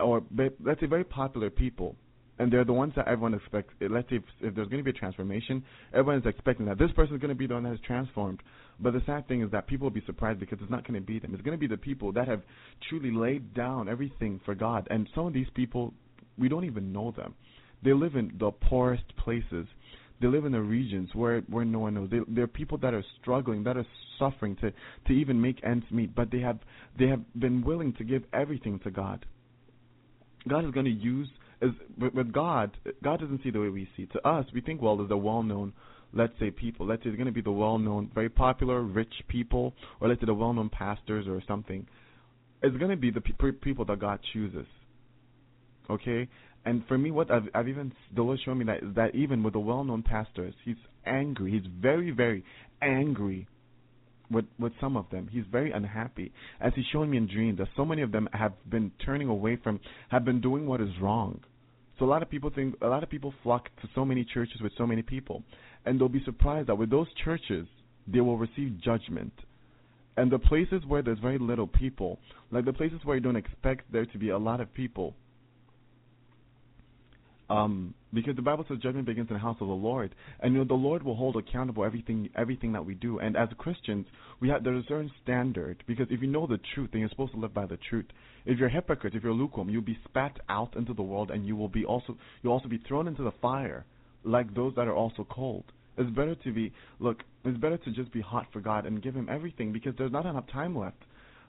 [0.00, 0.22] or
[0.64, 1.94] let's say very popular people,
[2.38, 3.74] and they're the ones that everyone expects.
[3.80, 5.62] Let's say if, if there's going to be a transformation,
[5.92, 8.42] everyone is expecting that this person is going to be the one that is transformed.
[8.78, 11.06] But the sad thing is that people will be surprised because it's not going to
[11.06, 11.34] be them.
[11.34, 12.42] It's going to be the people that have
[12.88, 14.88] truly laid down everything for God.
[14.90, 15.92] And some of these people,
[16.38, 17.34] we don't even know them.
[17.82, 19.66] They live in the poorest places.
[20.20, 22.10] They live in the regions where where no one knows.
[22.10, 23.86] They, they're people that are struggling, that are
[24.18, 24.72] suffering to
[25.06, 26.14] to even make ends meet.
[26.14, 26.58] But they have
[26.98, 29.24] they have been willing to give everything to God.
[30.48, 31.28] God is going to use
[31.62, 32.76] is with, with God.
[33.02, 34.06] God doesn't see the way we see.
[34.06, 35.72] To us, we think well, there's a well-known,
[36.12, 36.86] let's say people.
[36.86, 40.26] Let's say it's going to be the well-known, very popular, rich people, or let's say
[40.26, 41.86] the well-known pastors or something.
[42.62, 44.66] It's going to be the pe- people that God chooses.
[45.88, 46.28] Okay,
[46.64, 49.54] and for me, what I've, I've even the Lord showed me that that even with
[49.54, 50.76] the well-known pastors, He's
[51.06, 51.52] angry.
[51.52, 52.44] He's very, very
[52.82, 53.46] angry
[54.30, 55.28] with with some of them.
[55.30, 57.58] He's very unhappy, as he's shown me in dreams.
[57.58, 59.80] That so many of them have been turning away from,
[60.10, 61.40] have been doing what is wrong.
[61.98, 64.60] So a lot of people think, a lot of people flock to so many churches
[64.62, 65.42] with so many people,
[65.84, 67.66] and they'll be surprised that with those churches,
[68.06, 69.32] they will receive judgment.
[70.16, 72.18] And the places where there's very little people,
[72.50, 75.14] like the places where you don't expect there to be a lot of people,
[77.50, 80.60] um, because the Bible says judgment begins in the house of the Lord, and you
[80.60, 83.18] know the Lord will hold accountable everything everything that we do.
[83.18, 84.06] And as Christians,
[84.40, 87.32] we have there's a certain standard because if you know the truth, then you're supposed
[87.32, 88.06] to live by the truth.
[88.46, 91.44] If you're a hypocrite, if you're lukewarm, you'll be spat out into the world, and
[91.44, 93.84] you will be also you'll also be thrown into the fire,
[94.24, 95.64] like those that are also cold.
[95.98, 97.24] It's better to be look.
[97.44, 100.24] It's better to just be hot for God and give Him everything because there's not
[100.24, 101.02] enough time left.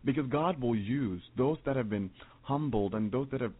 [0.03, 2.09] Because God will use those that have been
[2.41, 3.53] humbled and those that have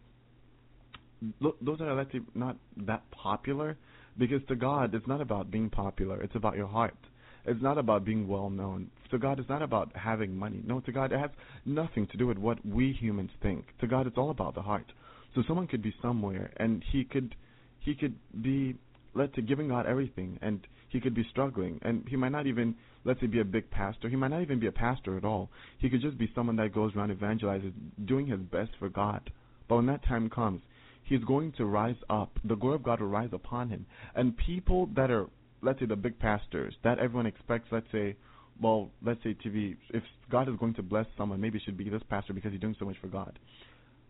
[1.40, 3.76] those are say not that popular
[4.18, 6.20] because to God it's not about being popular.
[6.20, 6.96] It's about your heart.
[7.44, 8.90] It's not about being well known.
[9.10, 10.62] To God it's not about having money.
[10.64, 11.30] No to God it has
[11.64, 13.66] nothing to do with what we humans think.
[13.80, 14.92] To God it's all about the heart.
[15.34, 17.34] So someone could be somewhere and he could
[17.80, 18.74] he could be
[19.14, 22.74] let's say giving God everything and he could be struggling and he might not even
[23.04, 24.08] let's say be a big pastor.
[24.08, 25.50] He might not even be a pastor at all.
[25.78, 27.72] He could just be someone that goes around evangelizing
[28.04, 29.30] doing his best for God.
[29.68, 30.62] But when that time comes
[31.04, 32.38] he's going to rise up.
[32.44, 33.86] The glory of God will rise upon him.
[34.14, 35.26] And people that are,
[35.62, 38.16] let's say, the big pastors that everyone expects, let's say,
[38.60, 41.88] well, let's say be, if God is going to bless someone, maybe it should be
[41.88, 43.38] this pastor because he's doing so much for God.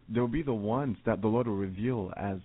[0.09, 2.39] There will be the ones that the Lord will reveal as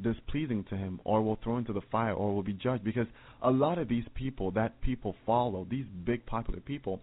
[0.00, 3.06] displeasing to him or will throw into the fire or will be judged because
[3.42, 7.00] a lot of these people that people follow, these big popular people,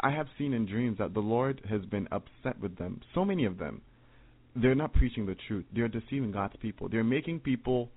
[0.00, 3.00] I have seen in dreams that the Lord has been upset with them.
[3.14, 3.82] So many of them
[4.54, 5.64] they're not preaching the truth.
[5.74, 6.88] They're deceiving God's people.
[6.88, 7.90] They're making people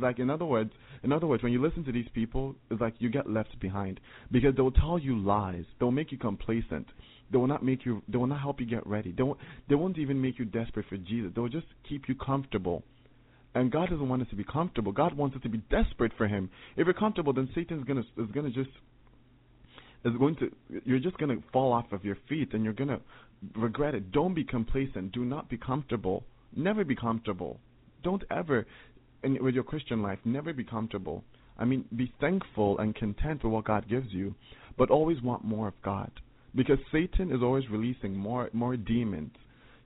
[0.00, 0.70] like in other words
[1.02, 4.00] in other words when you listen to these people it's like you get left behind
[4.32, 5.64] because they'll tell you lies.
[5.78, 6.86] They'll make you complacent.
[7.30, 9.12] They will not make you they will not help you get ready.
[9.12, 9.38] They won't
[9.68, 11.32] they won't even make you desperate for jesus.
[11.34, 12.82] They'll just keep you comfortable.
[13.54, 14.92] And god doesn't want us to be comfortable.
[14.92, 16.48] God wants us to be desperate for him.
[16.76, 18.70] If you're comfortable then satan's gonna is gonna just
[20.04, 20.50] is going to
[20.84, 23.00] you're just to fall off of your feet and you're to
[23.54, 24.12] regret it.
[24.12, 25.12] Don't be complacent.
[25.12, 26.24] Do not be comfortable.
[26.54, 27.60] Never be comfortable.
[28.02, 28.66] Don't ever
[29.22, 31.24] in, with your Christian life, never be comfortable.
[31.58, 34.34] I mean, be thankful and content with what God gives you,
[34.76, 36.10] but always want more of God.
[36.54, 39.32] Because Satan is always releasing more more demons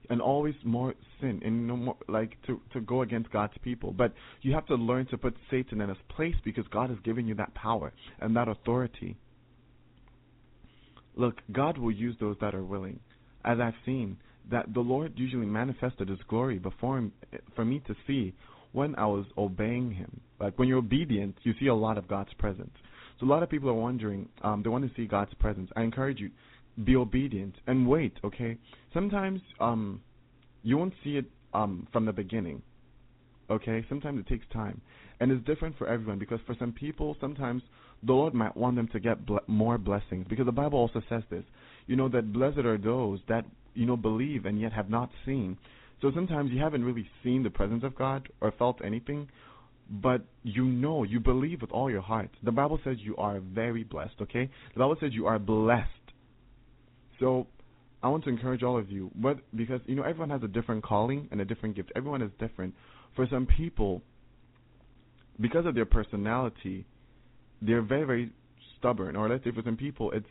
[0.09, 3.91] and always more sin and more like to to go against God's people.
[3.91, 7.27] But you have to learn to put Satan in his place because God has given
[7.27, 9.17] you that power and that authority.
[11.15, 12.99] Look, God will use those that are willing.
[13.45, 14.17] As I've seen,
[14.51, 17.13] that the Lord usually manifested His glory before him,
[17.55, 18.33] for me to see
[18.71, 20.21] when I was obeying Him.
[20.39, 22.73] Like when you're obedient, you see a lot of God's presence.
[23.19, 25.69] So a lot of people are wondering, um, they want to see God's presence.
[25.75, 26.31] I encourage you,
[26.83, 28.13] be obedient and wait.
[28.23, 28.57] Okay.
[28.93, 30.01] Sometimes, um,
[30.63, 32.61] you won't see it um, from the beginning.
[33.49, 34.81] Okay, sometimes it takes time,
[35.19, 37.61] and it's different for everyone because for some people, sometimes
[38.01, 41.23] the Lord might want them to get ble- more blessings because the Bible also says
[41.29, 41.43] this.
[41.87, 45.57] You know that blessed are those that you know believe and yet have not seen.
[46.01, 49.29] So sometimes you haven't really seen the presence of God or felt anything,
[49.89, 52.29] but you know, you believe with all your heart.
[52.43, 54.49] The Bible says you are very blessed, okay?
[54.73, 55.89] The Bible says you are blessed.
[57.19, 57.47] So
[58.01, 60.83] I want to encourage all of you, but because you know everyone has a different
[60.83, 61.91] calling and a different gift.
[61.95, 62.75] Everyone is different.
[63.15, 64.01] For some people,
[65.39, 66.85] because of their personality,
[67.61, 68.31] they're very very
[68.77, 69.15] stubborn.
[69.15, 70.27] Or let's say for some people, it's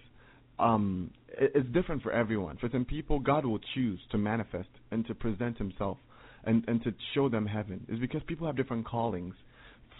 [0.62, 2.58] um it's different for everyone.
[2.58, 5.98] For some people, God will choose to manifest and to present Himself
[6.44, 7.84] and and to show them heaven.
[7.88, 9.34] Is because people have different callings.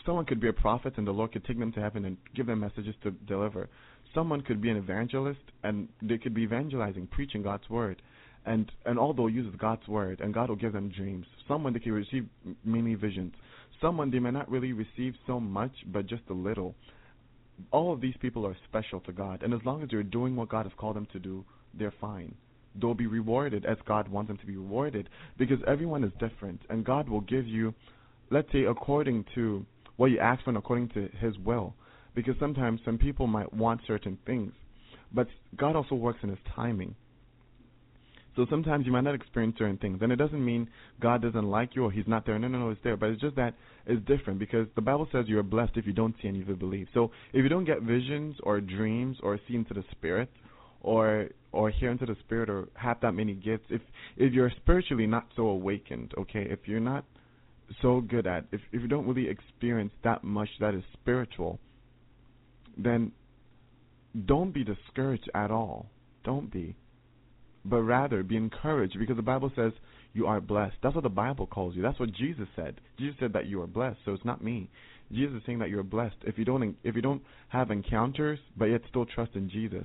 [0.05, 2.47] Someone could be a prophet and the Lord could take them to heaven and give
[2.47, 3.68] them messages to deliver.
[4.14, 8.02] Someone could be an evangelist and they could be evangelizing, preaching God's word.
[8.44, 11.26] And and all they'll use is God's word and God will give them dreams.
[11.48, 12.26] Someone they can receive
[12.64, 13.32] many visions.
[13.80, 16.74] Someone they may not really receive so much but just a little
[17.70, 20.48] all of these people are special to God, and as long as they're doing what
[20.48, 21.44] God has called them to do,
[21.74, 22.34] they're fine.
[22.74, 25.09] They'll be rewarded as God wants them to be rewarded
[25.39, 27.74] because everyone is different, and God will give you,
[28.30, 29.66] let's say, according to
[29.97, 31.74] what you ask for and according to His will.
[32.14, 34.52] Because sometimes some people might want certain things,
[35.12, 36.94] but God also works in His timing.
[38.35, 40.69] So sometimes you might not experience certain things, and it doesn't mean
[41.01, 42.39] God doesn't like you or He's not there.
[42.39, 42.97] No, no, no, it's there.
[42.97, 43.55] But it's just that
[43.87, 46.45] it's different because the Bible says you are blessed if you don't see and you
[46.45, 46.89] believe.
[46.95, 50.31] So if you don't get visions or dreams or see into the Spirit,
[50.81, 53.83] or or hear into the Spirit, or have that many gifts, if
[54.17, 57.05] if you're spiritually not so awakened, okay, if you're not
[57.83, 61.59] so good at, if if you don't really experience that much that is spiritual,
[62.79, 63.13] then
[64.27, 65.87] don't be discouraged at all.
[66.25, 66.77] Don't be
[67.64, 69.72] but rather be encouraged because the Bible says
[70.12, 70.76] you are blessed.
[70.82, 71.82] That's what the Bible calls you.
[71.82, 72.80] That's what Jesus said.
[72.98, 73.98] Jesus said that you are blessed.
[74.05, 74.68] So it's not me.
[75.10, 78.66] Jesus is saying that you're blessed if you don't if you don't have encounters but
[78.66, 79.84] yet still trust in Jesus.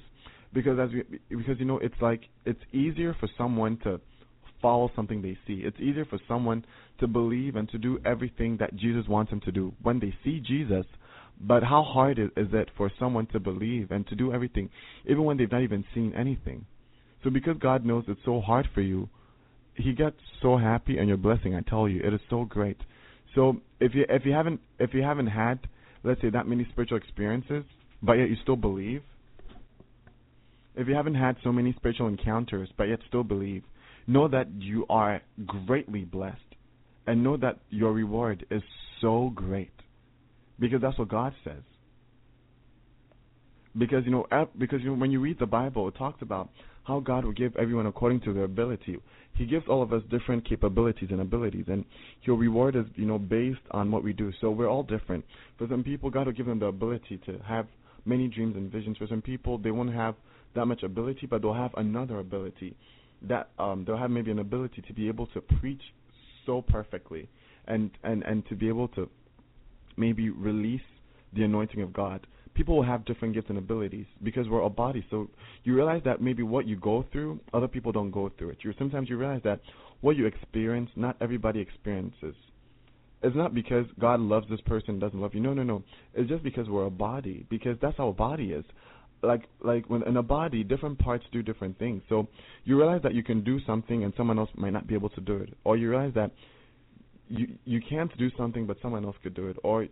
[0.53, 3.99] Because as we, because you know it's like it's easier for someone to
[4.61, 5.61] follow something they see.
[5.63, 6.65] It's easier for someone
[6.99, 10.39] to believe and to do everything that Jesus wants them to do when they see
[10.39, 10.85] Jesus.
[11.39, 14.69] But how hard is it for someone to believe and to do everything
[15.05, 16.65] even when they've not even seen anything?
[17.23, 19.09] So because God knows it's so hard for you,
[19.75, 21.55] He gets so happy and your blessing.
[21.55, 22.77] I tell you, it is so great.
[23.35, 25.59] So if you if you haven't if you haven't had
[26.03, 27.63] let's say that many spiritual experiences,
[28.01, 29.01] but yet you still believe,
[30.75, 33.63] if you haven't had so many spiritual encounters but yet still believe,
[34.05, 36.37] know that you are greatly blessed,
[37.05, 38.61] and know that your reward is
[39.01, 39.73] so great,
[40.59, 41.63] because that's what God says.
[43.77, 44.25] Because you know,
[44.57, 46.49] because you know, when you read the Bible, it talks about
[46.87, 48.97] how God will give everyone according to their ability.
[49.35, 51.83] He gives all of us different capabilities and abilities, and
[52.21, 54.31] He'll reward us, you know, based on what we do.
[54.39, 55.25] So we're all different.
[55.57, 57.67] For some people, God will give them the ability to have
[58.05, 58.97] many dreams and visions.
[58.97, 60.15] For some people, they won't have
[60.55, 62.73] that much ability, but they'll have another ability.
[63.21, 65.81] That um, they'll have maybe an ability to be able to preach
[66.45, 67.27] so perfectly,
[67.67, 69.09] and and and to be able to
[69.97, 70.87] maybe release
[71.33, 72.25] the anointing of God
[72.57, 75.05] people will have different gifts and abilities because we're a body.
[75.11, 75.29] So
[75.63, 78.57] you realize that maybe what you go through, other people don't go through it.
[78.61, 79.61] You sometimes you realize that
[80.01, 82.35] what you experience, not everybody experiences.
[83.21, 85.39] It's not because God loves this person, doesn't love you.
[85.39, 85.83] No, no, no.
[86.13, 87.45] It's just because we're a body.
[87.49, 88.65] Because that's how a body is.
[89.23, 92.01] Like like when in a body, different parts do different things.
[92.09, 92.27] So
[92.65, 95.21] you realize that you can do something and someone else might not be able to
[95.21, 96.31] do it, or you realize that
[97.27, 99.87] you you can't do something but someone else could do it, or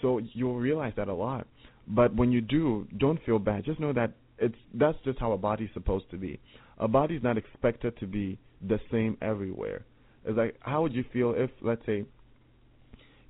[0.00, 1.46] so you'll realize that a lot.
[1.88, 3.64] But when you do, don't feel bad.
[3.64, 6.38] Just know that it's that's just how a body's supposed to be.
[6.78, 9.84] A body's not expected to be the same everywhere.
[10.24, 12.04] It's like how would you feel if let's say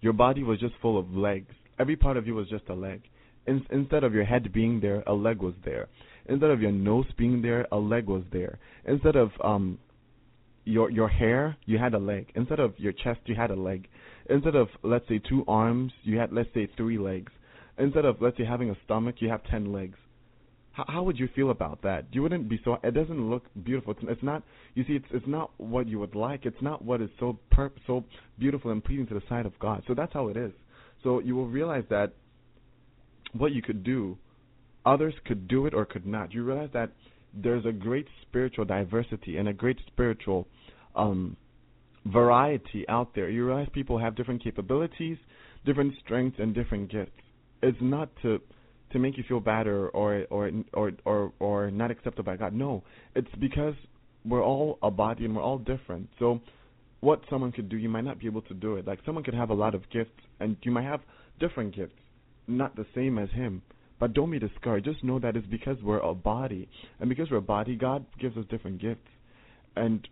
[0.01, 1.55] your body was just full of legs.
[1.79, 3.03] Every part of you was just a leg.
[3.47, 5.89] In, instead of your head being there, a leg was there.
[6.27, 8.59] Instead of your nose being there, a leg was there.
[8.85, 9.79] Instead of um
[10.65, 12.27] your your hair, you had a leg.
[12.35, 13.89] Instead of your chest, you had a leg.
[14.29, 17.33] Instead of let's say two arms, you had let's say three legs
[17.79, 19.99] instead of let's say having a stomach, you have ten legs.
[20.73, 22.07] How, how would you feel about that?
[22.13, 22.79] You wouldn't be so.
[22.83, 23.93] It doesn't look beautiful.
[23.93, 24.43] It's, it's not.
[24.75, 26.47] You see, it's it's not what you would like.
[26.47, 28.05] It's not what is so per, so
[28.39, 29.83] beautiful and pleasing to the sight of God.
[29.89, 30.53] So that's how it is.
[31.03, 32.13] So you will realize that
[33.33, 34.17] what you could do,
[34.85, 36.33] others could do it or could not.
[36.33, 36.93] You realize that
[37.35, 40.49] there's a great spiritual diversity and a great spiritual
[40.97, 41.37] um,
[42.07, 43.29] variety out there.
[43.29, 45.19] You realize people have different capabilities,
[45.67, 47.13] different strengths, and different gifts
[47.63, 48.41] it's not to
[48.93, 52.53] to make you feel bad or or or or or, or not accepted by God.
[52.53, 52.83] No,
[53.15, 53.75] it's because
[54.25, 56.09] we're all a body and we're all different.
[56.19, 56.41] So
[57.01, 58.87] what someone could do, you might not be able to do it.
[58.87, 61.01] Like someone could have a lot of gifts, and you might have
[61.39, 61.95] different gifts,
[62.47, 63.63] not the same as him.
[64.01, 64.87] But don't be discouraged.
[64.87, 66.69] Just know that it's because we're a body,
[67.01, 69.09] and because we're a body, God gives us different gifts,
[69.77, 70.07] and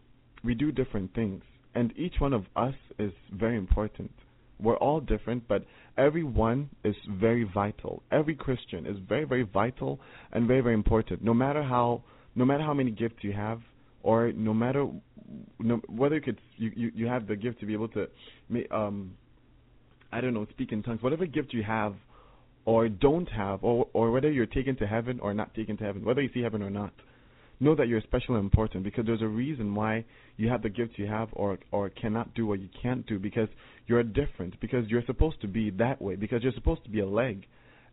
[0.45, 1.43] we do different things.
[1.75, 4.11] And each one of us is very important.
[4.59, 5.65] We're all different, but
[5.99, 8.03] everyone is very vital.
[8.11, 10.01] Every Christian is very, very vital
[10.33, 11.23] and very, very important.
[11.23, 12.03] No matter how,
[12.35, 13.61] no matter how many gifts you have,
[14.03, 14.87] or no matter
[15.59, 18.07] no, whether you could you, you you have the gift to be able to
[18.71, 19.17] um
[20.13, 21.95] I don't know speak in tongues whatever gift you have
[22.65, 26.05] or don't have or or whether you're taken to heaven or not taken to heaven
[26.05, 26.93] whether you see heaven or not
[27.61, 30.05] know that you're special and important because there's a reason why
[30.37, 33.49] you have the gifts you have or or cannot do what you can't do because
[33.87, 37.07] you're different because you're supposed to be that way because you're supposed to be a
[37.07, 37.47] leg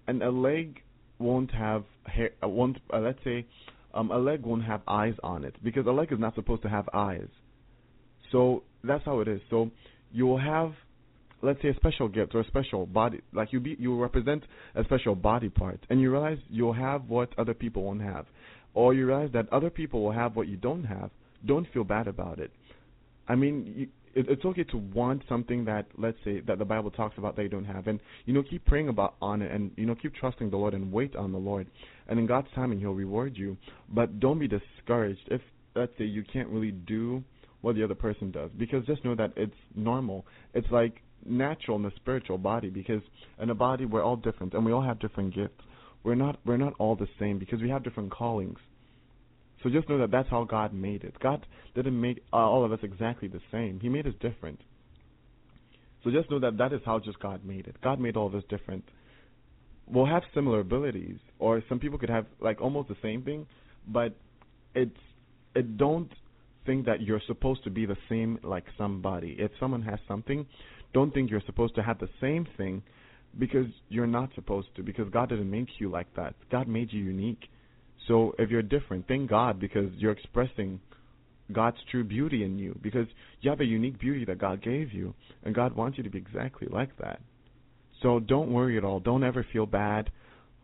[0.07, 0.81] and a leg
[1.19, 3.45] won't have hair uh, won't uh, let's say
[3.93, 6.69] um, a leg won't have eyes on it because a leg is not supposed to
[6.69, 7.27] have eyes.
[8.31, 9.41] So that's how it is.
[9.49, 9.69] So
[10.11, 10.73] you will have,
[11.41, 14.43] let's say, a special gift or a special body, like you be, you represent
[14.75, 18.25] a special body part, and you realize you'll have what other people won't have,
[18.73, 21.11] or you realize that other people will have what you don't have.
[21.45, 22.51] Don't feel bad about it.
[23.27, 26.91] I mean, you, it, it's okay to want something that let's say that the Bible
[26.91, 29.71] talks about that you don't have, and you know keep praying about on it, and
[29.75, 31.67] you know keep trusting the Lord and wait on the Lord,
[32.07, 33.57] and in God's timing He'll reward you.
[33.89, 35.41] But don't be discouraged if
[35.75, 37.23] let's say you can't really do
[37.61, 40.25] what the other person does, because just know that it's normal.
[40.53, 43.01] It's like natural in the spiritual body, because
[43.41, 45.63] in a body we're all different and we all have different gifts.
[46.03, 48.59] We're not we're not all the same because we have different callings.
[49.63, 51.17] So just know that that's how God made it.
[51.21, 53.79] God didn't make all of us exactly the same.
[53.79, 54.59] He made us different.
[56.03, 57.77] So just know that that is how just God made it.
[57.81, 58.83] God made all of us different.
[59.87, 63.47] We'll have similar abilities, or some people could have like almost the same thing,
[63.87, 64.15] but
[64.75, 64.99] it's
[65.55, 66.11] it don't
[66.65, 69.35] think that you're supposed to be the same like somebody.
[69.39, 70.45] If someone has something,
[70.93, 72.81] don't think you're supposed to have the same thing
[73.37, 76.35] because you're not supposed to because God didn't make you like that.
[76.51, 77.49] God made you unique.
[78.07, 80.79] So if you're different, thank God because you're expressing
[81.51, 83.07] God's true beauty in you because
[83.41, 86.17] you have a unique beauty that God gave you, and God wants you to be
[86.17, 87.19] exactly like that.
[88.01, 88.99] So don't worry at all.
[88.99, 90.11] Don't ever feel bad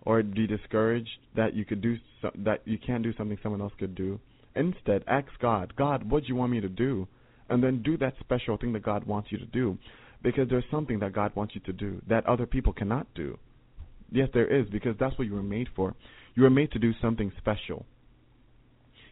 [0.03, 3.73] or be discouraged that you could do so, that you can't do something someone else
[3.79, 4.19] could do.
[4.55, 7.07] Instead, ask God, God, what do you want me to do?
[7.49, 9.77] And then do that special thing that God wants you to do.
[10.21, 13.37] Because there's something that God wants you to do that other people cannot do.
[14.11, 15.95] Yes, there is, because that's what you were made for.
[16.35, 17.85] You were made to do something special.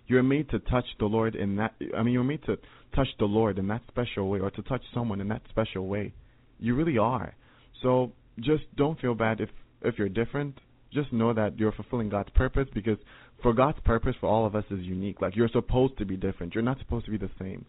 [0.08, 1.76] You were made to touch the Lord in that.
[1.96, 2.58] I mean, you were made to
[2.96, 6.14] touch the Lord in that special way, or to touch someone in that special way.
[6.60, 7.36] You really are.
[7.84, 9.50] So just don't feel bad if
[9.82, 10.60] if you're different.
[10.94, 12.98] Just know that you're fulfilling God's purpose because
[13.44, 15.22] for God's purpose for all of us is unique.
[15.22, 16.56] Like you're supposed to be different.
[16.56, 17.66] You're not supposed to be the same.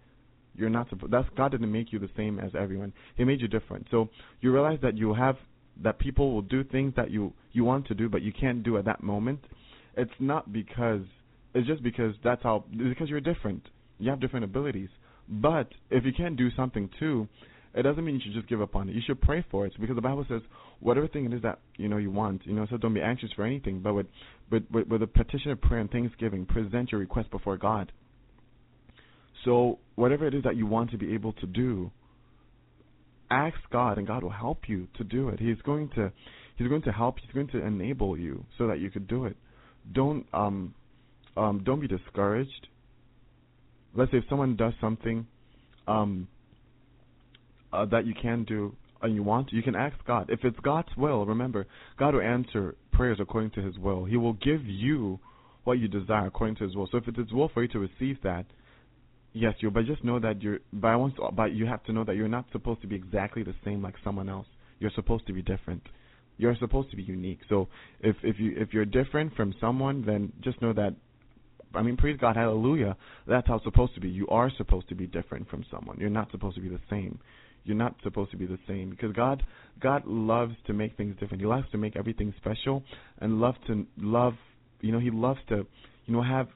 [0.59, 1.13] You're not supposed.
[1.13, 2.93] That's God didn't make you the same as everyone.
[3.17, 3.87] He made you different.
[3.91, 4.09] So
[4.41, 5.37] you realize that you have
[5.83, 8.77] that people will do things that you you want to do but you can't do
[8.79, 9.41] at that moment
[9.97, 11.03] it's not because
[11.55, 13.69] it's just because that's how because you're different
[13.99, 14.89] you have different abilities
[15.29, 17.29] but if you can't do something too
[17.75, 19.73] it doesn't mean you should just give up on it you should pray for it
[19.81, 20.43] because the bible says
[20.81, 23.31] whatever thing it is that you know you want you know so don't be anxious
[23.33, 24.07] for anything but with
[24.51, 27.93] with with, with a petition of prayer and thanksgiving present your request before god
[29.49, 31.91] so whatever it is that you want to be able to do
[33.31, 35.41] ask God, and God will help you to do it.
[35.41, 36.13] He's going to
[36.57, 37.17] He's going to help.
[37.21, 39.37] He's going to enable you so that you could do it.
[39.91, 40.75] Don't um
[41.35, 42.69] um don't be discouraged.
[43.95, 45.27] Let's say if someone does something
[45.87, 46.29] um
[47.73, 50.29] uh, that you can do and you want to, you can ask God.
[50.29, 51.67] If it's God's will, remember,
[51.99, 54.05] God will answer prayers according to His will.
[54.05, 55.21] He will give you
[55.65, 56.89] what you desire according to His will.
[56.93, 58.45] So if it's His will for you to receive that,
[59.33, 59.71] Yes, you.
[59.71, 60.59] But just know that you're.
[60.73, 61.17] But I want.
[61.17, 63.83] To, but you have to know that you're not supposed to be exactly the same
[63.83, 64.47] like someone else.
[64.81, 65.83] You're supposed to be different.
[66.39, 67.41] You're supposed to be unique.
[67.49, 67.69] So
[68.01, 70.95] if if you if you're different from someone, then just know that.
[71.75, 72.97] I mean, praise God, hallelujah.
[73.27, 74.09] That's how it's supposed to be.
[74.09, 75.99] You are supposed to be different from someone.
[76.01, 77.19] You're not supposed to be the same.
[77.65, 79.43] You're not supposed to be the same because God
[79.81, 81.43] God loves to make things different.
[81.43, 82.83] He loves to make everything special
[83.19, 84.35] and love to love.
[84.81, 85.67] You know, He loves to
[86.07, 86.49] you know have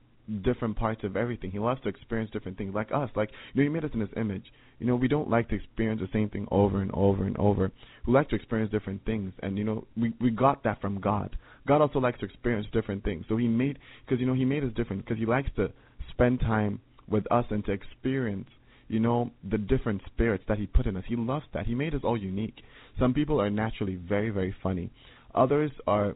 [0.43, 1.51] different parts of everything.
[1.51, 3.11] He loves to experience different things, like us.
[3.15, 4.45] Like you know, He made us in His image.
[4.79, 7.71] You know, we don't like to experience the same thing over and over and over.
[8.07, 11.37] We like to experience different things, and you know, we we got that from God.
[11.67, 13.25] God also likes to experience different things.
[13.29, 15.73] So He made because you know He made us different because He likes to
[16.11, 18.49] spend time with us and to experience
[18.89, 21.95] you know the different spirits that he put in us he loves that he made
[21.95, 22.63] us all unique
[22.99, 24.91] some people are naturally very very funny
[25.35, 26.15] others are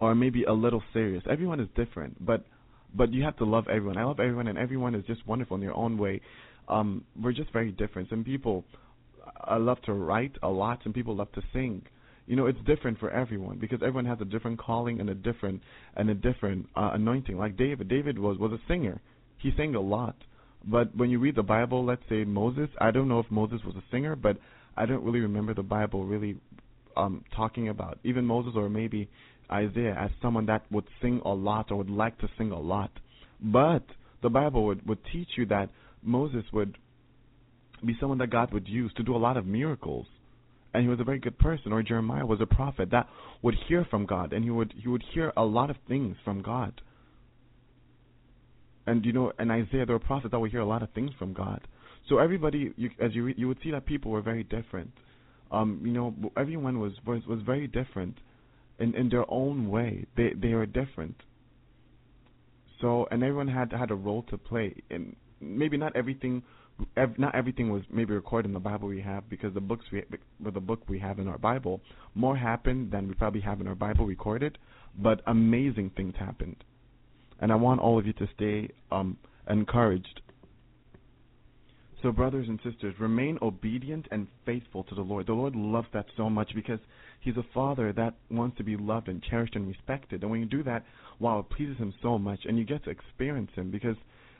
[0.00, 2.44] are maybe a little serious everyone is different but
[2.98, 3.96] but you have to love everyone.
[3.96, 6.20] I love everyone, and everyone is just wonderful in their own way.
[6.68, 8.10] um, we're just very different.
[8.10, 8.64] Some people
[9.50, 10.80] uh, love to write a lot.
[10.84, 11.82] Some people love to sing.
[12.26, 15.62] You know, it's different for everyone because everyone has a different calling and a different
[15.96, 17.38] and a different uh, anointing.
[17.38, 19.00] Like David, David was was a singer.
[19.38, 20.16] He sang a lot.
[20.64, 23.76] But when you read the Bible, let's say Moses, I don't know if Moses was
[23.76, 24.36] a singer, but
[24.76, 26.36] I don't really remember the Bible really
[26.96, 29.08] um talking about even Moses or maybe
[29.50, 32.90] Isaiah as someone that would sing a lot or would like to sing a lot.
[33.40, 33.84] But
[34.22, 35.70] the Bible would, would teach you that
[36.02, 36.76] Moses would
[37.84, 40.06] be someone that God would use to do a lot of miracles.
[40.74, 43.08] And he was a very good person, or Jeremiah was a prophet that
[43.42, 46.42] would hear from God, and he would he would hear a lot of things from
[46.42, 46.80] God.
[48.86, 51.10] And you know, and Isaiah, there were prophets that would hear a lot of things
[51.18, 51.66] from God.
[52.08, 54.92] So everybody, you, as you you would see that people were very different.
[55.50, 58.18] Um, you know, everyone was was was very different
[58.78, 60.06] in in their own way.
[60.16, 61.16] They they were different.
[62.80, 66.42] So and everyone had had a role to play, and maybe not everything,
[66.96, 70.04] ev- not everything was maybe recorded in the Bible we have because the books we
[70.40, 71.80] with the book we have in our Bible
[72.14, 74.58] more happened than we probably have in our Bible recorded,
[74.96, 76.56] but amazing things happened,
[77.40, 79.16] and I want all of you to stay um
[79.48, 80.20] encouraged
[82.02, 85.26] so, brothers and sisters, remain obedient and faithful to the Lord.
[85.26, 86.78] The Lord loves that so much because
[87.20, 90.22] He's a Father that wants to be loved and cherished and respected.
[90.22, 90.84] And when you do that,
[91.18, 92.40] wow, it pleases Him so much.
[92.44, 93.96] And you get to experience Him because,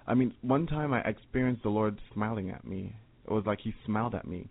[0.07, 2.95] I mean, one time I experienced the Lord smiling at me.
[3.27, 4.49] It was like He smiled at me.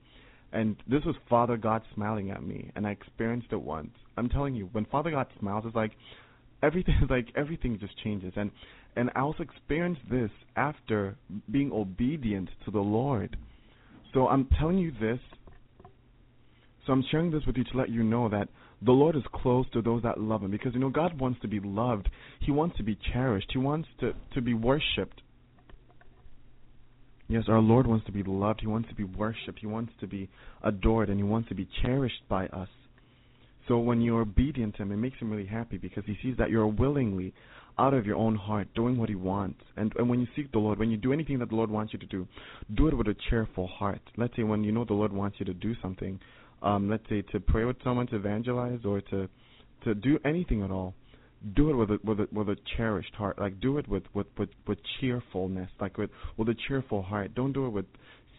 [0.51, 2.71] And this was Father God smiling at me.
[2.75, 3.91] And I experienced it once.
[4.17, 5.91] I'm telling you, when Father God smiles, it's like
[6.63, 8.51] everything like everything just changes and
[8.95, 11.15] and I also experienced this after
[11.51, 13.37] being obedient to the Lord.
[14.11, 15.19] So I'm telling you this.
[16.87, 18.47] So I'm sharing this with you to let you know that
[18.81, 21.47] the Lord is close to those that love Him because you know God wants to
[21.47, 22.09] be loved.
[22.39, 23.49] He wants to be cherished.
[23.51, 25.21] He wants to to be worshipped.
[27.27, 28.61] Yes, our Lord wants to be loved.
[28.61, 29.59] He wants to be worshipped.
[29.59, 30.29] He wants to be
[30.63, 32.69] adored, and He wants to be cherished by us.
[33.67, 36.49] So when you're obedient to Him, it makes Him really happy because He sees that
[36.49, 37.33] you're willingly
[37.77, 39.59] out of your own heart, doing what He wants.
[39.75, 41.91] And, and when you seek the Lord, when you do anything that the Lord wants
[41.91, 42.25] you to do,
[42.75, 44.01] do it with a cheerful heart.
[44.15, 46.17] Let's say when you know the Lord wants you to do something,
[46.61, 49.29] um, let's say to pray with someone, to evangelize, or to
[49.83, 50.95] to do anything at all,
[51.55, 53.39] do it with a with a with a cherished heart.
[53.39, 57.35] Like do it with with with, with cheerfulness, like with with a cheerful heart.
[57.35, 57.85] Don't do it with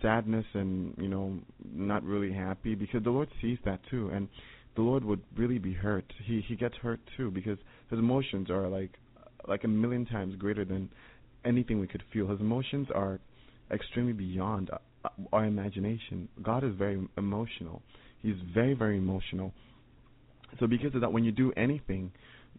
[0.03, 4.29] sadness and you know not really happy because the Lord sees that too, and
[4.77, 6.05] the Lord would really be hurt.
[6.25, 7.59] He he gets hurt too because
[7.91, 8.91] his emotions are like
[9.47, 10.91] like a million times greater than
[11.45, 12.29] anything we could feel.
[12.29, 13.21] His emotions are
[13.71, 16.29] extremely beyond uh, our imagination.
[16.43, 17.83] God is very emotional.
[18.23, 19.53] He's very very emotional.
[20.59, 22.13] So because of that, when you do anything,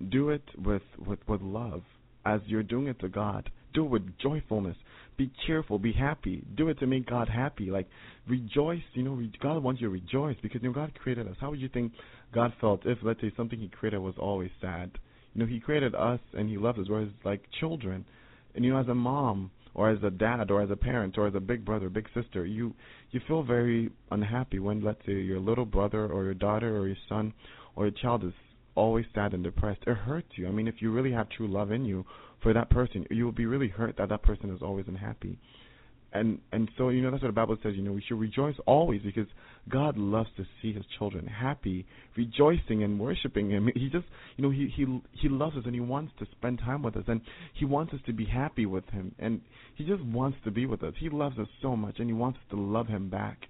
[0.09, 1.81] do it with with with love,
[2.25, 3.49] as you're doing it to God.
[3.73, 4.75] Do it with joyfulness.
[5.17, 5.77] Be cheerful.
[5.77, 6.43] Be happy.
[6.55, 7.69] Do it to make God happy.
[7.69, 7.87] Like
[8.27, 8.81] rejoice.
[8.93, 11.35] You know, God wants you to rejoice because you know God created us.
[11.39, 11.91] How would you think
[12.33, 14.91] God felt if, let's say, something He created was always sad?
[15.33, 16.85] You know, He created us and He loved us.
[16.89, 18.05] Whereas, like children,
[18.55, 21.25] and you know, as a mom or as a dad or as a parent or
[21.25, 22.73] as a big brother, big sister, you
[23.11, 26.97] you feel very unhappy when, let's say, your little brother or your daughter or your
[27.07, 27.31] son
[27.77, 28.33] or your child is
[28.75, 29.79] always sad and depressed.
[29.87, 30.49] It hurts you.
[30.49, 32.05] I mean, if you really have true love in you
[32.43, 35.39] for that person, you will be really hurt that that person is always unhappy
[36.13, 37.73] and and so you know that's what the Bible says.
[37.75, 39.27] You know we should rejoice always because
[39.69, 41.85] God loves to see His children happy,
[42.17, 43.69] rejoicing and worshiping Him.
[43.75, 44.05] He just
[44.37, 47.03] you know He He He loves us and He wants to spend time with us
[47.07, 47.21] and
[47.53, 49.41] He wants us to be happy with Him and
[49.75, 50.93] He just wants to be with us.
[50.99, 53.47] He loves us so much and He wants us to love Him back.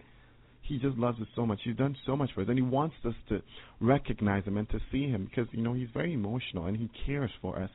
[0.62, 1.60] He just loves us so much.
[1.64, 3.42] He's done so much for us, and He wants us to
[3.82, 7.32] recognize Him and to see Him because you know He's very emotional and He cares
[7.42, 7.72] for us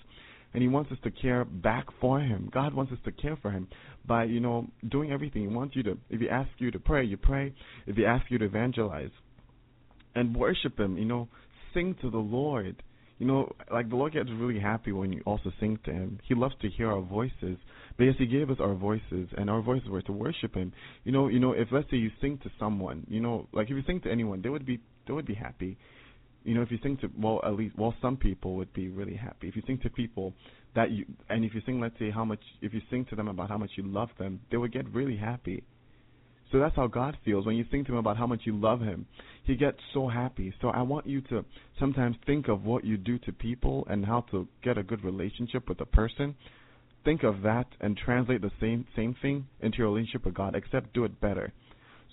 [0.55, 2.48] and he wants us to care back for him.
[2.52, 3.66] God wants us to care for him
[4.06, 5.43] by, you know, doing everything.
[5.43, 7.52] He wants you to if he asks you to pray, you pray.
[7.86, 9.10] If he asks you to evangelize
[10.14, 11.28] and worship him, you know,
[11.74, 12.82] sing to the Lord.
[13.18, 16.18] You know, like the Lord gets really happy when you also sing to him.
[16.26, 17.59] He loves to hear our voices.
[17.97, 20.72] Because he gave us our voices and our voices were to worship him.
[21.05, 23.76] You know, you know, if let's say you sing to someone, you know, like if
[23.76, 25.76] you sing to anyone, they would be they would be happy
[26.44, 29.16] you know, if you sing to well, at least well, some people would be really
[29.16, 29.48] happy.
[29.48, 30.34] If you sing to people
[30.74, 33.28] that you, and if you sing, let's say, how much, if you sing to them
[33.28, 35.64] about how much you love them, they would get really happy.
[36.52, 38.80] So that's how God feels when you sing to Him about how much you love
[38.80, 39.06] Him.
[39.44, 40.54] He gets so happy.
[40.60, 41.44] So I want you to
[41.80, 45.68] sometimes think of what you do to people and how to get a good relationship
[45.68, 46.34] with a person.
[47.04, 50.94] Think of that and translate the same same thing into your relationship with God, except
[50.94, 51.52] do it better.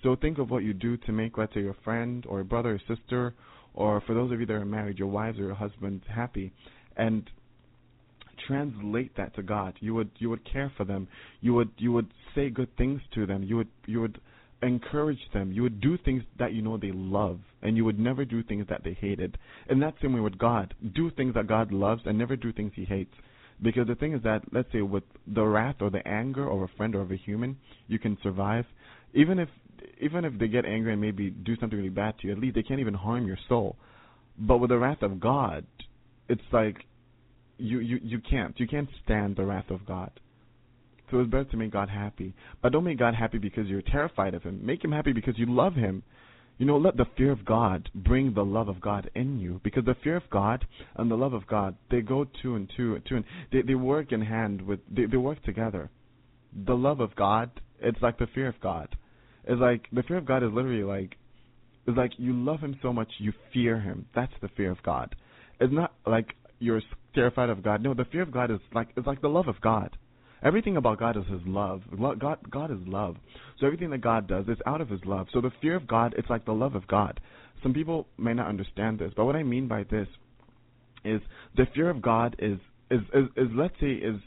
[0.04, 2.96] So think of what you do to make, let's say, your friend or brother or
[2.96, 3.36] sister
[3.74, 6.52] or for those of you that are married, your wives or your husbands happy,
[6.98, 7.30] and
[8.48, 9.74] translate that to God.
[9.80, 11.08] You would you would care for them.
[11.42, 13.44] You would you would say good things to them.
[13.44, 14.20] You would you would
[14.64, 15.52] encourage them.
[15.52, 18.66] You would do things that you know they love, and you would never do things
[18.70, 19.38] that they hated.
[19.70, 20.74] And that's the same way with God.
[20.96, 23.14] Do things that God loves, and never do things He hates.
[23.62, 26.68] Because the thing is that, let's say, with the wrath or the anger of a
[26.78, 27.58] friend or of a human,
[27.88, 28.66] you can survive.
[29.14, 29.50] Even if
[30.02, 32.56] even if they get angry and maybe do something really bad to you, at least
[32.56, 33.76] they can't even harm your soul.
[34.38, 35.66] But with the wrath of God,
[36.28, 36.86] it's like
[37.58, 40.12] you you you can't you can't stand the wrath of God.
[41.10, 42.34] So it's better to make God happy.
[42.62, 44.66] But don't make God happy because you're terrified of Him.
[44.66, 46.04] Make Him happy because you love Him.
[46.58, 49.60] You know, let the fear of God bring the love of God in you.
[49.64, 50.66] Because the fear of God
[50.96, 53.76] and the love of God, they go two and two and two and they, they
[53.76, 55.90] work in hand with they, they work together.
[56.66, 58.96] The love of God, it's like the fear of God.
[59.46, 61.16] It's like the fear of God is literally like
[61.88, 64.06] it's like you love him so much you fear him.
[64.16, 65.16] That's the fear of God.
[65.60, 66.82] It's not like you're
[67.16, 67.82] terrified of God.
[67.82, 69.98] No, the fear of God is like it's like the love of God.
[70.44, 71.82] Everything about God is His love.
[72.20, 73.16] God, God is love.
[73.60, 75.28] So everything that God does is out of His love.
[75.34, 77.20] So the fear of God, it's like the love of God.
[77.62, 80.08] Some people may not understand this, but what I mean by this
[81.06, 81.22] is
[81.56, 82.58] the fear of God is
[82.90, 84.20] is is, is let's say is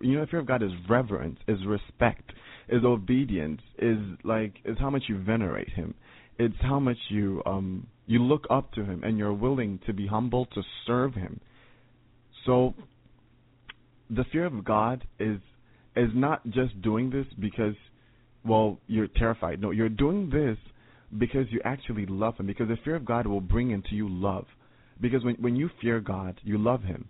[0.00, 2.32] you know the fear of God is reverence, is respect,
[2.68, 5.94] is obedience, is like is how much you venerate Him.
[6.38, 10.06] It's how much you um you look up to Him and you're willing to be
[10.06, 11.40] humble to serve Him.
[12.46, 12.74] So
[14.10, 15.38] the fear of God is
[15.96, 17.74] is not just doing this because
[18.44, 19.60] well you're terrified.
[19.60, 20.58] No, you're doing this
[21.18, 24.46] because you actually love him because the fear of God will bring into you love.
[25.00, 27.08] Because when when you fear God, you love him.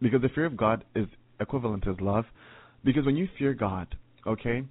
[0.00, 1.06] Because the fear of God is
[1.40, 2.24] equivalent to love.
[2.84, 3.94] Because when you fear God,
[4.26, 4.62] okay,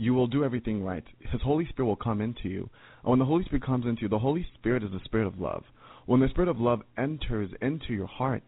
[0.00, 1.04] you will do everything right.
[1.30, 2.70] His Holy Spirit will come into you.
[3.02, 5.38] And when the Holy Spirit comes into you, the Holy Spirit is the spirit of
[5.38, 5.62] love.
[6.06, 8.42] When the spirit of love enters into your heart,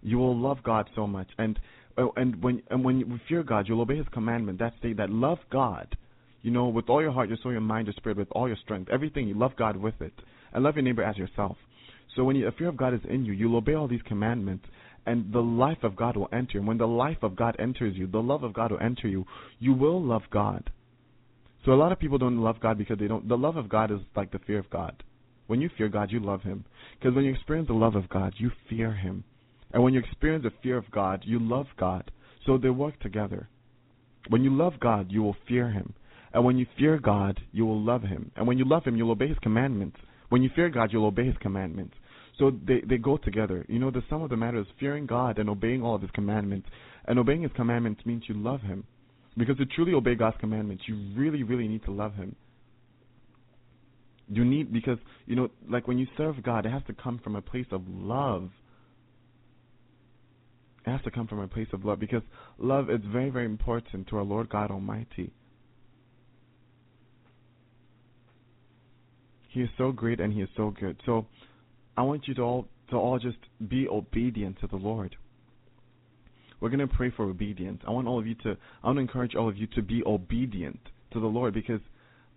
[0.00, 1.58] you will love God so much, and
[1.98, 4.60] uh, and when and when you fear God, you'll obey His commandment.
[4.60, 5.96] That state that love God,
[6.42, 8.58] you know, with all your heart, your soul, your mind, your spirit, with all your
[8.62, 9.26] strength, everything.
[9.26, 10.14] You love God with it,
[10.52, 11.56] and love your neighbor as yourself.
[12.14, 14.66] So when you, the fear of God is in you, you'll obey all these commandments,
[15.04, 16.58] and the life of God will enter.
[16.58, 19.26] And when the life of God enters you, the love of God will enter you.
[19.58, 20.70] You will love God.
[21.66, 23.28] So a lot of people don't love God because they don't.
[23.28, 25.02] The love of God is like the fear of God.
[25.48, 26.64] When you fear God, you love Him.
[26.96, 29.24] Because when you experience the love of God, you fear Him.
[29.72, 32.12] And when you experience the fear of God, you love God.
[32.46, 33.48] So they work together.
[34.28, 35.92] When you love God, you will fear Him.
[36.32, 38.30] And when you fear God, you will love Him.
[38.36, 39.96] And when you love Him, you'll obey His commandments.
[40.28, 41.96] When you fear God, you'll obey His commandments.
[42.38, 43.66] So they, they go together.
[43.68, 46.12] You know, the sum of the matter is fearing God and obeying all of His
[46.12, 46.68] commandments.
[47.06, 48.84] And obeying His commandments means you love Him.
[49.36, 52.34] Because to truly obey God's commandments, you really, really need to love Him.
[54.28, 57.36] You need, because, you know, like when you serve God, it has to come from
[57.36, 58.50] a place of love
[60.86, 62.22] it has to come from a place of love because
[62.58, 65.32] love is very, very important to our Lord God Almighty.
[69.48, 71.00] He is so great and He is so good.
[71.04, 71.26] So
[71.96, 75.16] I want you to all to all just be obedient to the Lord.
[76.66, 77.80] We're gonna pray for obedience.
[77.86, 80.02] I want all of you to I want to encourage all of you to be
[80.04, 80.80] obedient
[81.12, 81.80] to the Lord because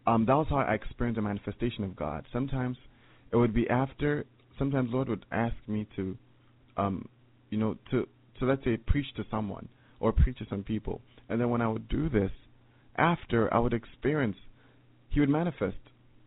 [0.05, 2.27] um, that was how I experienced the manifestation of God.
[2.31, 2.77] Sometimes
[3.31, 4.27] it would be after
[4.59, 6.15] sometimes Lord would ask me to
[6.77, 7.09] um,
[7.49, 8.07] you know, to
[8.39, 9.67] so let's say preach to someone
[9.99, 11.01] or preach to some people.
[11.27, 12.29] And then when I would do this,
[12.97, 14.37] after I would experience,
[15.09, 15.77] he would manifest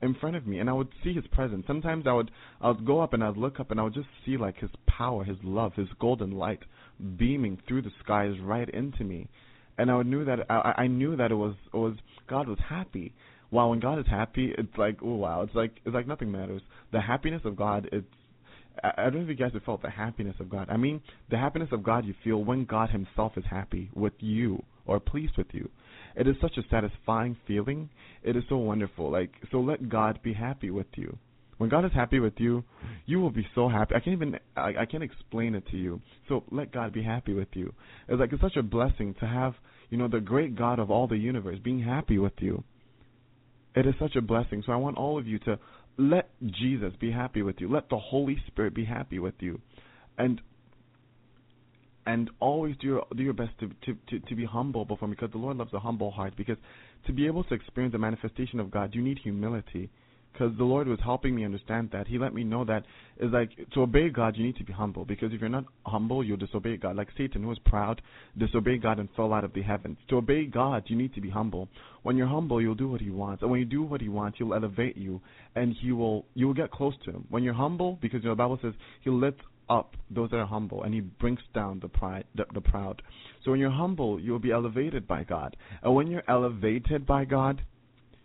[0.02, 1.68] in front of me, and I would see his presence.
[1.68, 4.08] Sometimes I would I would go up and I'd look up and I would just
[4.26, 6.64] see like his power, his love, his golden light
[7.18, 9.28] beaming through the skies right into me,
[9.78, 11.94] and I knew that I, I knew that it was it was
[12.28, 13.14] God was happy.
[13.50, 16.62] Wow, when God is happy, it's like oh wow, it's like it's like nothing matters.
[16.92, 18.06] The happiness of God, it's
[18.82, 20.68] I don't know if you guys have felt the happiness of God.
[20.70, 24.62] I mean, the happiness of God you feel when God Himself is happy with you
[24.86, 25.68] or pleased with you.
[26.16, 27.90] It is such a satisfying feeling.
[28.22, 29.10] It is so wonderful.
[29.10, 31.18] Like, so let God be happy with you.
[31.62, 32.64] When God is happy with you,
[33.06, 33.94] you will be so happy.
[33.94, 36.00] I can't even, I, I can't explain it to you.
[36.28, 37.72] So let God be happy with you.
[38.08, 39.54] It's like it's such a blessing to have,
[39.88, 42.64] you know, the great God of all the universe being happy with you.
[43.76, 44.64] It is such a blessing.
[44.66, 45.56] So I want all of you to
[45.98, 47.72] let Jesus be happy with you.
[47.72, 49.60] Let the Holy Spirit be happy with you,
[50.18, 50.40] and
[52.06, 55.30] and always do your do your best to to to, to be humble before because
[55.30, 56.34] the Lord loves a humble heart.
[56.36, 56.58] Because
[57.06, 59.90] to be able to experience the manifestation of God, you need humility
[60.32, 62.06] because the Lord was helping me understand that.
[62.08, 62.84] He let me know that
[63.18, 65.04] it's like to obey God, you need to be humble.
[65.04, 66.96] Because if you're not humble, you'll disobey God.
[66.96, 68.00] Like Satan, who was proud,
[68.38, 69.98] disobeyed God and fell out of the heavens.
[70.08, 71.68] To obey God, you need to be humble.
[72.02, 74.38] When you're humble, you'll do what He wants, and when you do what He wants,
[74.38, 75.20] He'll elevate you,
[75.54, 77.24] and He will you will get close to Him.
[77.28, 80.46] When you're humble, because you know, the Bible says He lifts up those that are
[80.46, 83.02] humble, and He brings down the pride, the, the proud.
[83.44, 87.62] So when you're humble, you'll be elevated by God, and when you're elevated by God,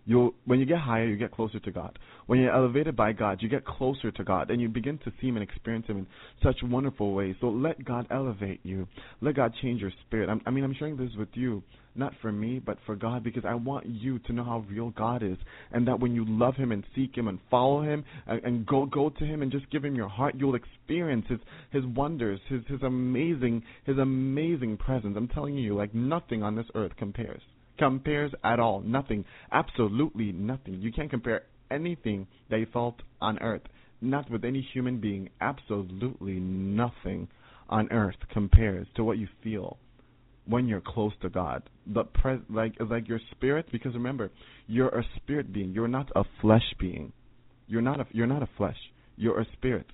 [0.07, 1.99] you when you get higher, you get closer to God.
[2.27, 5.27] When you're elevated by God, you get closer to God, and you begin to see
[5.27, 6.07] Him and experience Him in
[6.41, 7.35] such wonderful ways.
[7.41, 8.87] So let God elevate you.
[9.21, 10.29] Let God change your spirit.
[10.29, 11.61] I'm, I mean, I'm sharing this with you,
[11.93, 15.23] not for me, but for God, because I want you to know how real God
[15.23, 15.37] is,
[15.73, 18.85] and that when you love Him and seek Him and follow Him and, and go
[18.85, 21.39] go to Him and just give Him your heart, you'll experience His
[21.71, 25.15] His wonders, His His amazing His amazing presence.
[25.17, 27.41] I'm telling you, like nothing on this earth compares
[27.77, 28.81] compares at all.
[28.81, 29.25] Nothing.
[29.51, 30.81] Absolutely nothing.
[30.81, 33.63] You can't compare anything that you felt on earth.
[34.01, 35.29] Not with any human being.
[35.41, 37.27] Absolutely nothing
[37.69, 39.77] on earth compares to what you feel
[40.45, 41.63] when you're close to God.
[41.85, 42.05] The
[42.49, 44.31] like like your spirit because remember,
[44.67, 45.71] you're a spirit being.
[45.73, 47.11] You're not a flesh being.
[47.67, 48.77] You're not a you're not a flesh.
[49.15, 49.87] You're a spirit.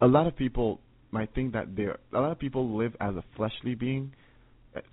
[0.00, 0.80] A lot of people
[1.10, 4.12] might think that they're a lot of people live as a fleshly being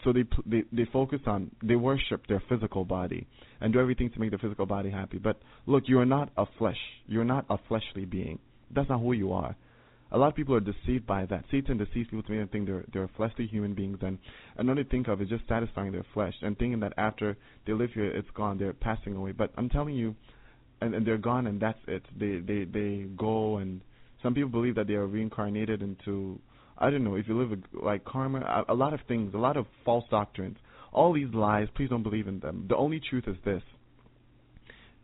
[0.03, 3.27] so they they they focus on they worship their physical body
[3.61, 5.17] and do everything to make the physical body happy.
[5.17, 6.79] But look, you are not a flesh.
[7.05, 8.39] You're not a fleshly being.
[8.73, 9.55] That's not who you are.
[10.11, 11.43] A lot of people are deceived by that.
[11.51, 14.17] Satan deceives people to make them think they're they're fleshly human beings, and
[14.55, 17.91] and they think of is just satisfying their flesh and thinking that after they live
[17.93, 18.57] here, it's gone.
[18.57, 19.33] They're passing away.
[19.33, 20.15] But I'm telling you,
[20.81, 22.03] and, and they're gone, and that's it.
[22.17, 23.81] They they they go, and
[24.23, 26.39] some people believe that they are reincarnated into
[26.77, 29.37] I don't know if you live a, like karma, a, a lot of things, a
[29.37, 30.57] lot of false doctrines,
[30.91, 31.67] all these lies.
[31.75, 32.65] Please don't believe in them.
[32.69, 33.63] The only truth is this: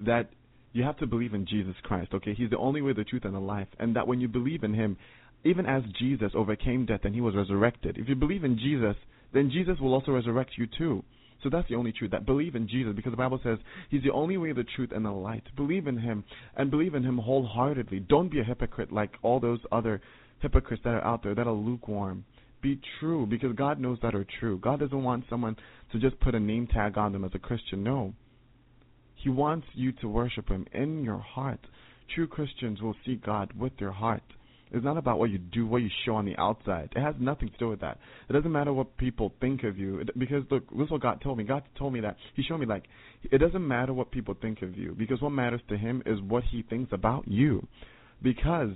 [0.02, 0.30] that
[0.72, 2.14] you have to believe in Jesus Christ.
[2.14, 4.64] Okay, He's the only way, the truth, and the life, and that when you believe
[4.64, 4.98] in Him,
[5.44, 8.95] even as Jesus overcame death and He was resurrected, if you believe in Jesus,
[9.34, 11.04] then Jesus will also resurrect you too.
[11.44, 12.12] So that's the only truth.
[12.12, 13.58] That believe in Jesus, because the Bible says
[13.90, 15.44] He's the only way, the truth, and the light.
[15.56, 16.24] Believe in Him
[16.56, 18.00] and believe in Him wholeheartedly.
[18.00, 20.02] Don't be a hypocrite like all those other
[20.44, 22.26] hypocrites that are out there that are lukewarm.
[22.61, 24.60] Be true because God knows that are true.
[24.60, 25.57] God doesn't want someone
[25.91, 27.84] to just put a name tag on them as a Christian.
[27.84, 28.14] No.
[29.15, 31.60] He wants you to worship Him in your heart.
[32.14, 34.24] True Christians will see God with their heart.
[34.74, 36.90] It's not about what you do, what you show on the outside.
[36.95, 37.99] It has nothing to do with that.
[38.28, 40.03] It doesn't matter what people think of you.
[40.18, 41.44] Because look, this is what God told me.
[41.44, 42.18] God told me that.
[42.36, 42.86] He showed me like
[43.32, 46.44] it doesn't matter what people think of you because what matters to Him is what
[46.45, 47.68] He thinks about you.
[48.22, 48.72] Because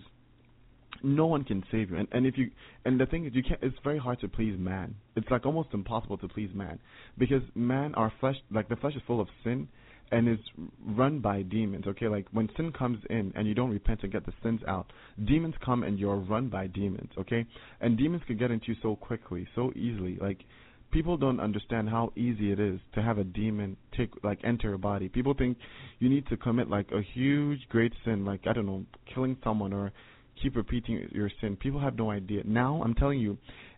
[1.03, 1.97] no one can save you.
[1.97, 2.51] And and if you
[2.85, 4.95] and the thing is you can't it's very hard to please man.
[5.15, 6.79] It's like almost impossible to please man.
[7.17, 9.67] Because man our flesh like the flesh is full of sin
[10.11, 10.39] and is
[10.85, 12.07] run by demons okay?
[12.07, 14.91] Like when sin comes in and you don't repent and get the sins out
[15.25, 17.45] demons come and you're run by demons okay?
[17.81, 20.17] And demons can get into you so quickly so easily.
[20.19, 20.43] Like
[20.91, 24.77] people don't understand how easy it is to have a demon take like enter your
[24.77, 25.09] body.
[25.09, 25.57] People think
[25.99, 29.73] you need to commit like a huge great sin like i don't know killing someone
[29.73, 29.91] or
[30.41, 31.55] keep repeating your sin.
[31.55, 32.41] People have no idea.
[32.45, 33.37] Now, I'm telling you,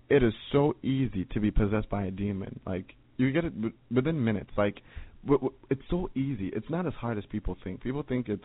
[0.10, 2.60] it is so easy to be possessed by a demon.
[2.66, 3.54] Like you get it
[3.92, 4.52] within minutes.
[4.58, 4.82] Like
[5.70, 6.48] it's so easy.
[6.54, 7.82] It's not as hard as people think.
[7.82, 8.44] People think it's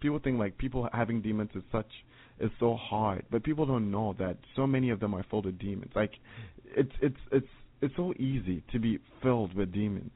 [0.00, 1.90] people think like people having demons is such
[2.38, 5.58] is so hard, but people don't know that so many of them are filled with
[5.58, 5.92] demons.
[5.94, 6.12] Like
[6.64, 7.46] it's it's it's
[7.80, 10.12] it's so easy to be filled with demons.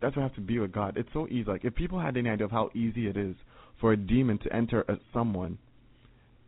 [0.00, 0.96] That's what I have to be with God.
[0.96, 1.44] It's so easy.
[1.44, 3.34] Like if people had any idea of how easy it is
[3.80, 5.58] for a demon to enter a, someone,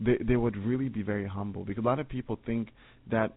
[0.04, 2.68] they they would really be very humble because a lot of people think
[3.10, 3.32] that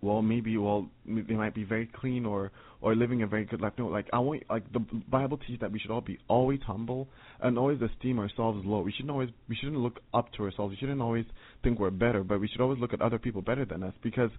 [0.00, 2.50] well maybe well they might be very clean or
[2.80, 3.72] or living a very good life.
[3.78, 4.80] No like i want like the
[5.10, 7.08] bible teaches that we should all be always humble
[7.40, 8.80] and always esteem ourselves low.
[8.80, 10.72] We shouldn't always we shouldn't look up to ourselves.
[10.72, 11.24] We shouldn't always
[11.62, 14.30] think we're better but we should always look at other people better than us because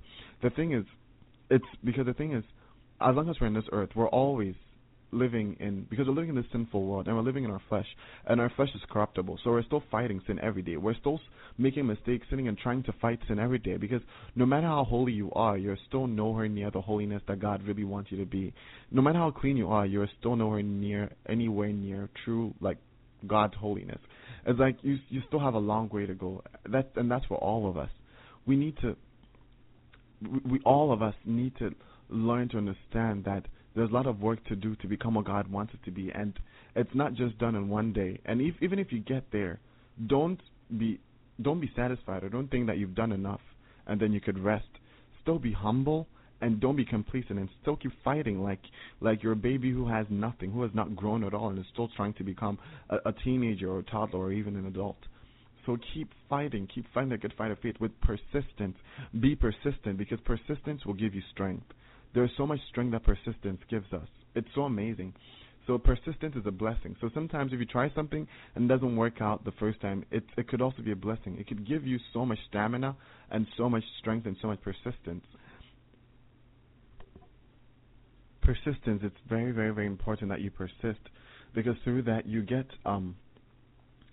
[0.44, 0.86] the thing is
[1.50, 2.44] it's because the thing is
[3.02, 4.56] as long as we're in this earth we're always
[5.16, 7.88] living in because we're living in this sinful world and we're living in our flesh
[8.28, 9.40] and our flesh is corruptible.
[9.44, 10.78] So we're still fighting sin every day.
[10.78, 11.20] We're still
[11.58, 14.02] making mistakes sinning and trying to fight sin every day because
[14.36, 17.84] no matter how holy you are you're still nowhere near the holiness that god really
[17.84, 18.54] wants you to be.
[18.92, 22.78] No matter how clean you are you're still nowhere near anywhere near true like
[23.28, 24.00] god's holiness.
[24.46, 26.44] It's like you you still have a long way to go.
[26.70, 27.90] That and that's for all of us.
[28.46, 28.96] We need to
[30.22, 31.72] we, we all of us need to
[32.10, 35.48] learn to understand that there's a lot of work to do to become what God
[35.48, 36.34] wants it to be, and
[36.76, 38.20] it's not just done in one day.
[38.26, 39.60] And if, even if you get there,
[40.08, 40.40] don't
[40.78, 41.00] be
[41.42, 43.42] don't be satisfied or don't think that you've done enough
[43.88, 44.68] and then you could rest.
[45.22, 46.08] Still be humble
[46.42, 48.60] and don't be complacent and still keep fighting like
[49.02, 51.66] like you're a baby who has nothing, who has not grown at all and is
[51.74, 52.58] still trying to become
[52.90, 54.98] a, a teenager or a toddler or even an adult.
[55.66, 58.78] So keep fighting, keep fighting a good fight of faith with persistence.
[59.20, 61.66] Be persistent because persistence will give you strength.
[62.16, 64.08] There's so much strength that persistence gives us.
[64.36, 65.14] It's so amazing.
[65.68, 66.96] So persistence is a blessing.
[67.02, 68.26] So sometimes if you try something
[68.56, 71.38] and it doesn't work out the first time, it it could also be a blessing.
[71.40, 72.96] It could give you so much stamina
[73.32, 75.26] and so much strength and so much persistence.
[78.42, 81.02] Persistence, it's very, very, very important that you persist
[81.54, 83.16] because through that you get um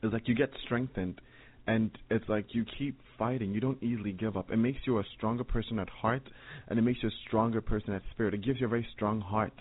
[0.02, 1.20] it's like you get strengthened
[1.66, 3.52] and it's like you keep fighting.
[3.54, 4.50] You don't easily give up.
[4.50, 6.22] It makes you a stronger person at heart
[6.68, 8.34] and it makes you a stronger person at spirit.
[8.34, 9.52] It gives you a very strong heart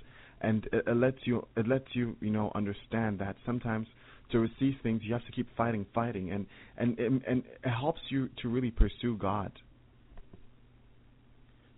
[0.41, 3.87] and it, it lets you it lets you you know understand that sometimes
[4.31, 6.45] to receive things you have to keep fighting fighting and
[6.77, 9.51] and and, and it helps you to really pursue God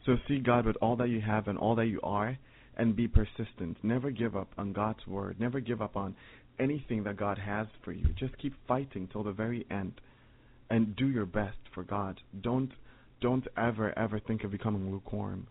[0.06, 2.38] so see God with all that you have and all that you are
[2.78, 6.16] and be persistent never give up on God's word never give up on
[6.60, 10.00] anything that God has for you just keep fighting till the very end
[10.70, 12.72] and do your best for God don't
[13.22, 15.48] don't ever ever think of becoming lukewarm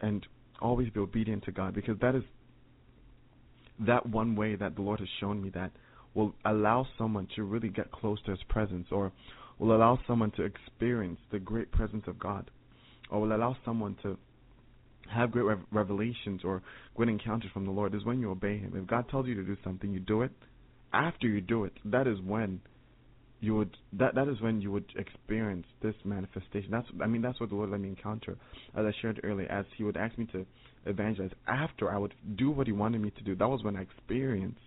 [0.00, 0.26] and
[0.60, 2.22] always be obedient to God because that is
[3.80, 5.70] that one way that the Lord has shown me that
[6.14, 9.12] will allow someone to really get close to His presence or
[9.58, 12.50] will allow someone to experience the great presence of God
[13.10, 14.16] or will allow someone to
[15.10, 16.62] have great rev- revelations or
[16.94, 18.74] great encounters from the Lord is when you obey Him.
[18.76, 20.32] If God tells you to do something, you do it.
[20.92, 22.60] After you do it, that is when
[23.40, 26.70] you would that that is when you would experience this manifestation.
[26.70, 28.36] That's I mean that's what the Lord let me encounter,
[28.76, 29.48] as I shared earlier.
[29.50, 30.44] As He would ask me to
[30.86, 33.34] evangelize after I would do what He wanted me to do.
[33.34, 34.60] That was when I experienced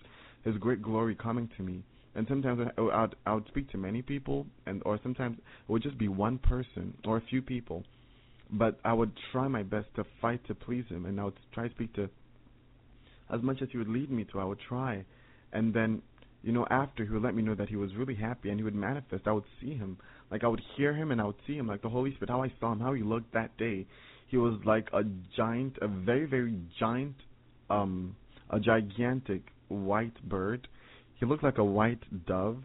[0.43, 1.83] His great glory coming to me.
[2.13, 5.81] And sometimes I would, I would speak to many people, and or sometimes it would
[5.81, 7.83] just be one person or a few people,
[8.51, 11.67] but I would try my best to fight to please Him, and I would try
[11.67, 12.09] to speak to
[13.33, 14.39] as much as He would lead me to.
[14.39, 15.05] I would try,
[15.53, 16.01] and then
[16.43, 18.63] you know, after he would let me know that he was really happy and he
[18.63, 19.27] would manifest.
[19.27, 19.97] I would see him.
[20.31, 22.43] Like I would hear him and I would see him like the Holy Spirit, how
[22.43, 23.85] I saw him, how he looked that day.
[24.27, 25.03] He was like a
[25.35, 27.15] giant, a very, very giant,
[27.69, 28.15] um,
[28.49, 30.67] a gigantic white bird.
[31.19, 32.63] He looked like a white dove.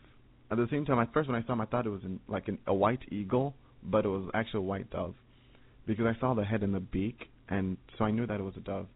[0.51, 2.21] At the same time, at first when I saw him, I thought it was in,
[2.29, 5.15] like an, a white eagle, but it was actually a white dove,
[5.87, 8.55] because I saw the head and the beak, and so I knew that it was
[8.57, 8.87] a dove,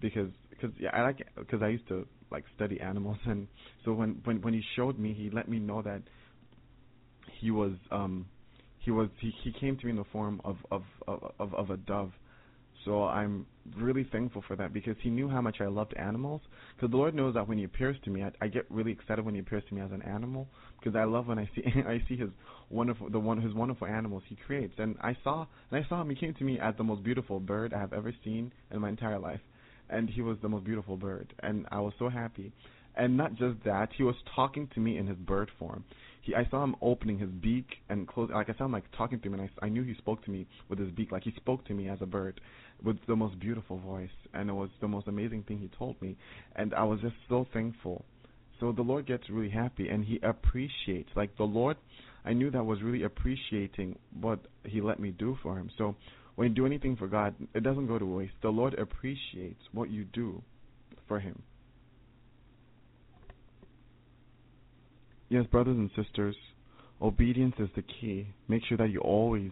[0.00, 3.46] because because yeah, I like because I used to like study animals and
[3.84, 6.02] so when when when he showed me he let me know that
[7.40, 8.26] he was um
[8.78, 11.76] he was he he came to me in the form of of of of a
[11.76, 12.12] dove
[12.86, 13.46] so I'm
[13.76, 16.40] really thankful for that because he knew how much I loved animals.
[16.76, 19.24] Because the Lord knows that when He appears to me, I, I get really excited
[19.24, 20.46] when He appears to me as an animal.
[20.78, 22.30] Because I love when I see I see His
[22.70, 24.74] wonderful the one His wonderful animals He creates.
[24.78, 26.10] And I saw and I saw him.
[26.10, 28.88] He came to me as the most beautiful bird I have ever seen in my
[28.88, 29.40] entire life
[29.90, 32.52] and he was the most beautiful bird, and I was so happy.
[32.96, 35.84] And not just that, he was talking to me in his bird form.
[36.22, 38.30] He, I saw him opening his beak and close.
[38.32, 40.30] Like I saw him like talking to me, and I, I knew he spoke to
[40.30, 42.40] me with his beak, like he spoke to me as a bird,
[42.82, 46.16] with the most beautiful voice, and it was the most amazing thing he told me,
[46.56, 48.04] and I was just so thankful.
[48.60, 51.10] So the Lord gets really happy, and He appreciates.
[51.14, 51.76] Like the Lord,
[52.24, 55.70] I knew that was really appreciating what He let me do for Him.
[55.76, 55.94] So
[56.36, 58.34] when you do anything for God, it doesn't go to waste.
[58.42, 60.42] The Lord appreciates what you do
[61.08, 61.42] for Him.
[65.28, 66.36] Yes, brothers and sisters,
[67.02, 68.28] obedience is the key.
[68.48, 69.50] Make sure that you always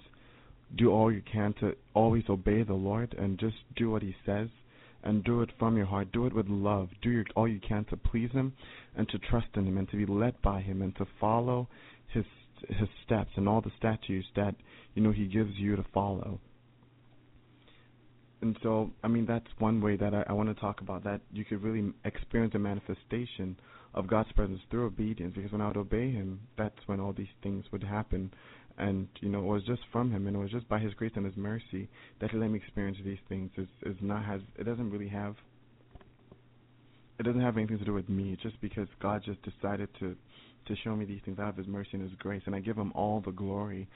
[0.76, 4.48] do all you can to always obey the Lord and just do what He says
[5.02, 6.12] and do it from your heart.
[6.12, 6.90] Do it with love.
[7.02, 8.52] Do your, all you can to please Him
[8.94, 11.66] and to trust in Him and to be led by Him and to follow
[12.12, 12.24] His
[12.68, 14.54] His steps and all the statutes that
[14.94, 16.40] you know He gives you to follow
[18.44, 21.22] and so I mean that's one way that I, I want to talk about that
[21.32, 23.56] you could really experience a manifestation
[23.94, 27.34] of God's presence through obedience because when I would obey Him, that's when all these
[27.42, 28.30] things would happen,
[28.76, 31.12] and you know it was just from Him and it was just by His grace
[31.16, 31.88] and His mercy
[32.20, 33.50] that He let me experience these things.
[33.56, 35.36] Is is not has it doesn't really have
[37.18, 38.34] it doesn't have anything to do with me.
[38.34, 40.14] It's just because God just decided to
[40.66, 42.76] to show me these things out of His mercy and His grace, and I give
[42.76, 43.88] Him all the glory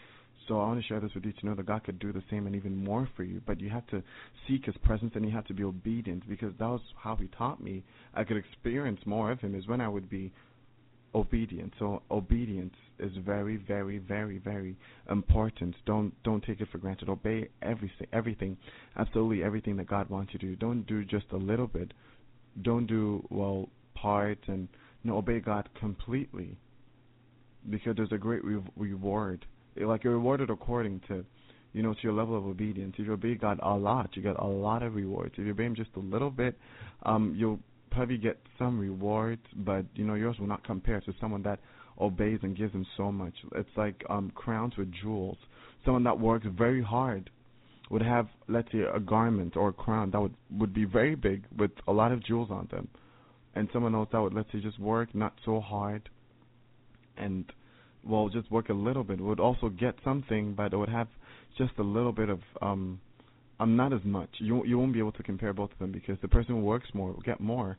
[0.48, 2.22] so I want to share this with you to know that God could do the
[2.30, 3.40] same and even more for you.
[3.46, 4.02] But you have to
[4.48, 7.62] seek His presence and you have to be obedient because that was how He taught
[7.62, 7.84] me.
[8.14, 10.32] I could experience more of Him is when I would be
[11.14, 11.74] obedient.
[11.78, 14.76] So obedience is very, very, very, very
[15.10, 15.74] important.
[15.86, 17.08] Don't don't take it for granted.
[17.08, 18.56] Obey everything, everything,
[18.96, 20.56] absolutely everything that God wants you to do.
[20.56, 21.92] Don't do just a little bit.
[22.62, 24.68] Don't do well part and
[25.04, 26.56] no obey God completely
[27.68, 29.44] because there's a great re- reward
[29.86, 31.24] like you're rewarded according to
[31.72, 32.94] you know to your level of obedience.
[32.98, 35.34] If you obey God a lot, you get a lot of rewards.
[35.36, 36.56] If you obey Him just a little bit,
[37.04, 37.60] um, you'll
[37.90, 41.60] probably get some rewards, but you know yours will not compare to someone that
[42.00, 43.34] obeys and gives Him so much.
[43.54, 45.38] It's like um, crowns with jewels.
[45.84, 47.30] Someone that works very hard
[47.90, 51.44] would have, let's say, a garment or a crown that would would be very big
[51.56, 52.88] with a lot of jewels on them.
[53.54, 56.08] and someone else that would let's say just work not so hard
[57.16, 57.44] and
[58.08, 59.20] well just work a little bit.
[59.20, 61.08] Would also get something but it would have
[61.56, 63.00] just a little bit of um
[63.60, 64.30] um not as much.
[64.38, 66.88] You you won't be able to compare both of them because the person who works
[66.94, 67.78] more will get more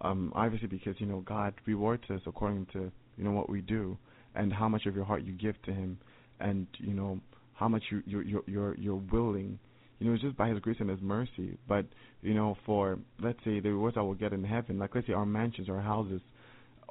[0.00, 3.96] um obviously because you know God rewards us according to you know what we do
[4.34, 5.98] and how much of your heart you give to him
[6.40, 7.20] and you know
[7.54, 9.58] how much you you you're you're, you're willing.
[9.98, 11.56] You know, it's just by His grace and His mercy.
[11.68, 11.86] But
[12.20, 15.12] you know, for let's say the rewards I will get in heaven, like let's say
[15.12, 16.20] our mansions, our houses,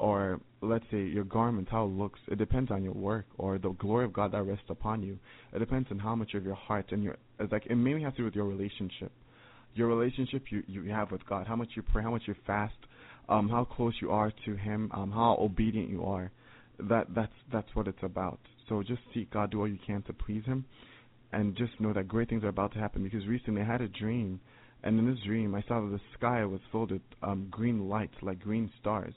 [0.04, 2.20] or let's say your garments, how it looks.
[2.28, 5.18] It depends on your work or the glory of God that rests upon you.
[5.54, 7.16] It depends on how much of your heart and your.
[7.40, 9.14] It's like it mainly has to do with your relationship,
[9.76, 12.76] your relationship you you have with God, how much you pray, how much you fast,
[13.30, 16.30] um, how close you are to Him, um, how obedient you are.
[16.80, 18.40] That that's that's what it's about.
[18.68, 20.66] So just seek God, do all you can to please Him
[21.32, 23.04] and just know that great things are about to happen.
[23.04, 24.42] Because recently I had a dream,
[24.84, 28.16] and in this dream I saw that the sky was filled with um, green lights,
[28.22, 29.14] like green stars,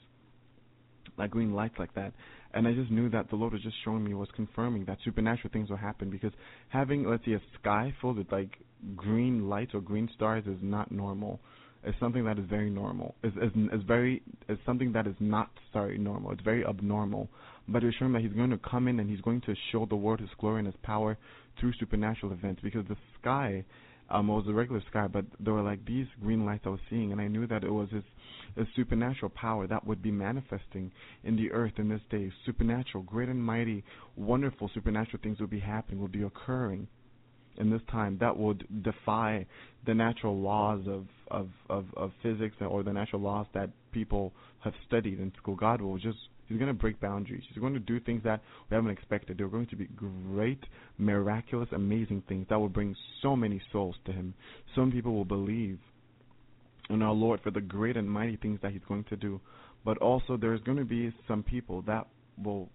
[1.17, 2.13] like green lights like that.
[2.53, 5.49] And I just knew that the Lord was just showing me, was confirming that supernatural
[5.51, 6.09] things will happen.
[6.09, 6.31] Because
[6.69, 8.57] having, let's say, a sky filled with like
[8.95, 11.39] green lights or green stars is not normal.
[11.83, 13.15] It's something that is very normal.
[13.23, 16.31] It's, it's, it's very, it's something that is not sorry normal.
[16.31, 17.29] It's very abnormal.
[17.67, 19.95] But it's showing that He's going to come in and He's going to show the
[19.95, 21.17] world His glory and His power
[21.59, 23.63] through supernatural events because the sky
[24.09, 27.11] um, was a regular sky, but there were like these green lights I was seeing,
[27.11, 28.03] and I knew that it was this,
[28.57, 30.91] a supernatural power that would be manifesting
[31.23, 32.31] in the earth in this day.
[32.45, 33.83] Supernatural, great and mighty,
[34.15, 36.87] wonderful supernatural things would be happening, would be occurring
[37.57, 39.45] in this time that would defy
[39.85, 44.73] the natural laws of, of, of, of physics or the natural laws that people have
[44.87, 45.55] studied in school.
[45.55, 46.17] God will just
[46.47, 47.43] He's going to break boundaries.
[47.49, 49.37] He's going to do things that we haven't expected.
[49.37, 50.63] They're going to be great,
[50.97, 54.33] miraculous, amazing things that will bring so many souls to Him.
[54.73, 55.77] Some people will believe
[56.89, 59.39] in our Lord for the great and mighty things that He's going to do.
[59.85, 62.07] But also, there's going to be some people that
[62.43, 62.69] will,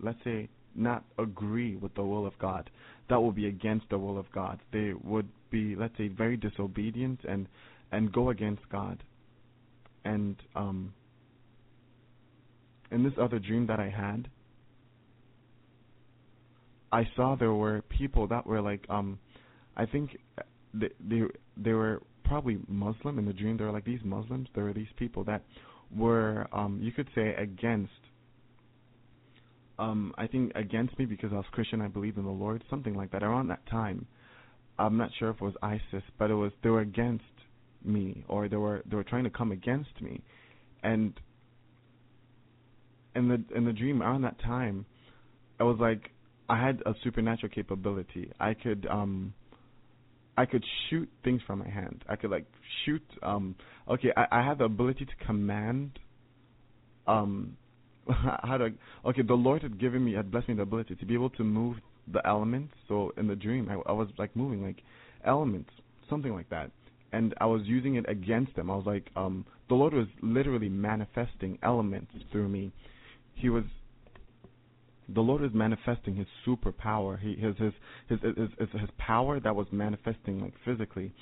[0.00, 2.70] let's say, not agree with the will of God.
[3.08, 4.60] That will be against the will of God.
[4.72, 7.46] They would be, let's say, very disobedient and
[7.92, 9.02] and go against God.
[10.04, 10.92] And um,
[12.90, 14.28] in this other dream that I had,
[16.92, 19.18] I saw there were people that were like, um,
[19.76, 20.16] I think
[20.72, 21.22] they they
[21.56, 23.56] they were probably Muslim in the dream.
[23.56, 24.48] There were like these Muslims.
[24.54, 25.44] There were these people that
[25.94, 27.92] were, um, you could say, against.
[29.78, 31.80] Um, I think against me because I was Christian.
[31.80, 33.22] I believed in the Lord, something like that.
[33.22, 34.06] Around that time,
[34.78, 37.24] I'm not sure if it was ISIS, but it was they were against
[37.84, 40.22] me, or they were they were trying to come against me,
[40.82, 41.12] and
[43.14, 44.86] in the in the dream around that time,
[45.60, 46.10] I was like
[46.48, 48.30] I had a supernatural capability.
[48.40, 49.34] I could um
[50.36, 52.04] I could shoot things from my hand.
[52.08, 52.46] I could like
[52.84, 53.54] shoot um
[53.88, 55.98] okay, I, I had the ability to command
[57.06, 57.56] um
[58.08, 58.70] how to
[59.06, 61.44] okay, the Lord had given me had blessed me the ability to be able to
[61.44, 61.76] move
[62.12, 62.74] the elements.
[62.88, 64.82] So in the dream I, I was like moving like
[65.24, 65.70] elements,
[66.10, 66.70] something like that.
[67.12, 68.70] And I was using it against them.
[68.70, 72.72] I was like, um the Lord was literally manifesting elements through me
[73.34, 73.64] he was
[75.08, 77.18] the Lord is manifesting His superpower.
[77.18, 77.72] He his his
[78.08, 81.12] his his, his, his power that was manifesting like physically.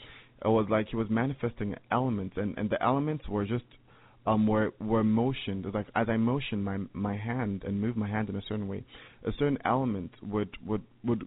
[0.45, 3.65] It was like He was manifesting elements, and and the elements were just
[4.27, 5.67] um were were motioned.
[5.73, 8.85] Like as I motioned my my hand and moved my hand in a certain way,
[9.25, 11.27] a certain element would would would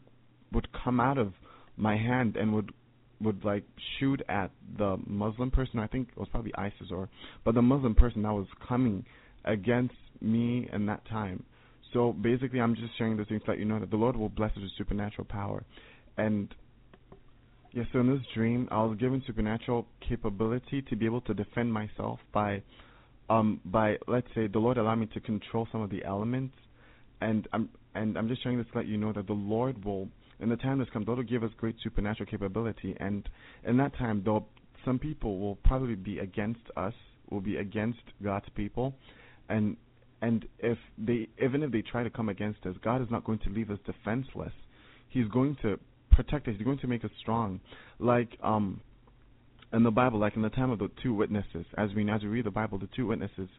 [0.51, 1.33] would come out of
[1.77, 2.71] my hand and would
[3.21, 3.63] would like
[3.99, 5.79] shoot at the Muslim person.
[5.79, 7.09] I think it was probably ISIS or,
[7.43, 9.05] but the Muslim person that was coming
[9.45, 11.43] against me in that time.
[11.93, 14.29] So basically, I'm just sharing those things to let you know that the Lord will
[14.29, 15.63] bless us with supernatural power.
[16.17, 16.53] And
[17.71, 21.33] yes, yeah, so in this dream, I was given supernatural capability to be able to
[21.33, 22.63] defend myself by,
[23.29, 26.55] um, by let's say the Lord allowed me to control some of the elements,
[27.21, 30.09] and I'm and I'm just sharing this to let you know that the Lord will,
[30.41, 33.27] in the time that's come, the Lord will give us great supernatural capability, and
[33.65, 34.45] in that time, though,
[34.83, 36.93] some people will probably be against us,
[37.29, 38.93] will be against God's people,
[39.47, 39.77] and
[40.21, 43.39] and if they even if they try to come against us, God is not going
[43.39, 44.53] to leave us defenseless.
[45.09, 45.79] He's going to
[46.11, 46.55] protect us.
[46.57, 47.59] He's going to make us strong.
[47.99, 48.81] Like um
[49.73, 52.29] in the Bible, like in the time of the two witnesses, as we as we
[52.29, 53.49] read the Bible, the two witnesses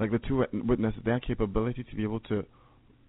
[0.00, 2.44] like the two witnesses, their capability to be able to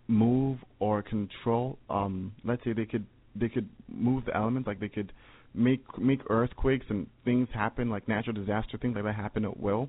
[0.07, 3.05] move or control um let's say they could
[3.35, 5.13] they could move the elements like they could
[5.53, 9.87] make make earthquakes and things happen like natural disaster things like that happen at will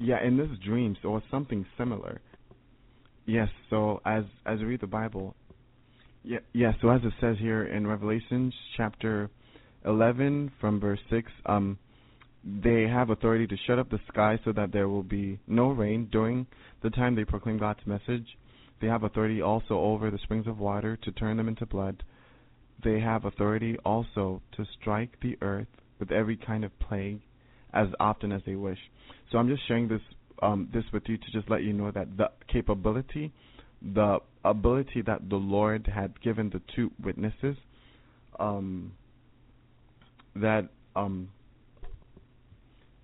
[0.00, 2.20] yeah, in this dream, so it something similar.
[3.26, 5.36] Yes, so as as we read the Bible,
[6.24, 6.72] yeah, yeah.
[6.80, 9.30] So as it says here in Revelation chapter
[9.84, 11.78] eleven, from verse six, um,
[12.42, 16.08] they have authority to shut up the sky so that there will be no rain
[16.10, 16.46] during
[16.82, 18.26] the time they proclaim God's message.
[18.80, 22.02] They have authority also over the springs of water to turn them into blood.
[22.82, 25.68] They have authority also to strike the earth
[25.98, 27.20] with every kind of plague
[27.72, 28.78] as often as they wish.
[29.30, 30.00] So I'm just sharing this
[30.42, 33.32] um, this with you to just let you know that the capability,
[33.82, 37.56] the ability that the Lord had given the two witnesses,
[38.38, 38.92] um,
[40.34, 41.28] that um,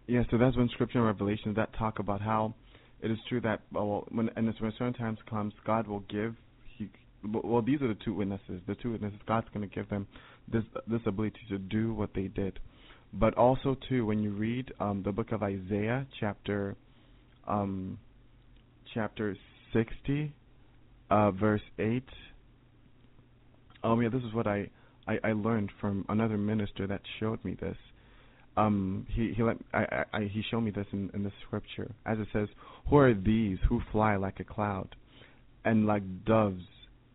[0.06, 2.54] yeah, so that's when Scripture and Revelation that talk about how
[3.00, 6.34] it is true that well, when and when certain times comes, God will give.
[6.76, 6.88] He
[7.24, 8.62] well, these are the two witnesses.
[8.66, 10.06] The two witnesses, God's going to give them
[10.50, 12.58] this this ability to do what they did.
[13.18, 16.76] But also too, when you read um, the book of Isaiah, chapter
[17.46, 17.98] um,
[18.92, 19.36] chapter
[19.72, 20.32] sixty,
[21.10, 22.08] uh, verse eight.
[23.82, 24.68] Um, yeah, this is what I,
[25.06, 27.76] I I learned from another minister that showed me this
[28.56, 32.18] um, he he let I, I, he showed me this in, in the scripture as
[32.18, 32.48] it says,
[32.88, 34.96] "Who are these who fly like a cloud,
[35.64, 36.64] and like doves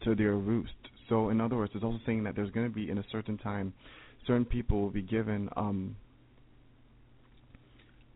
[0.04, 0.72] to their roost?"
[1.10, 3.38] So in other words, it's also saying that there's going to be in a certain
[3.38, 3.74] time,
[4.28, 5.96] certain people will be given um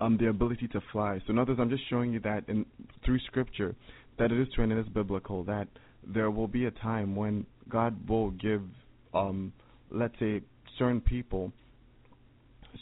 [0.01, 1.19] um the ability to fly.
[1.25, 2.65] So in other words, I'm just showing you that in
[3.03, 3.75] through scripture
[4.17, 5.67] that it is true and it is biblical that
[6.05, 8.61] there will be a time when God will give
[9.13, 9.53] um
[9.91, 10.41] let's say
[10.77, 11.51] certain people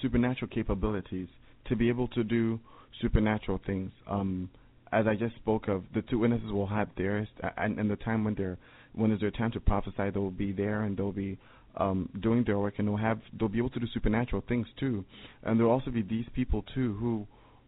[0.01, 1.27] supernatural capabilities
[1.65, 2.59] to be able to do
[3.01, 3.91] supernatural things.
[4.09, 4.49] Um,
[4.91, 7.27] as I just spoke of, the two witnesses will have theirs,
[7.57, 8.57] and, and the time when they're
[8.93, 11.39] when is their time to prophesy, they'll be there and they'll be
[11.77, 15.03] um, doing their work, and they'll have they'll be able to do supernatural things too.
[15.43, 17.27] And there'll also be these people too who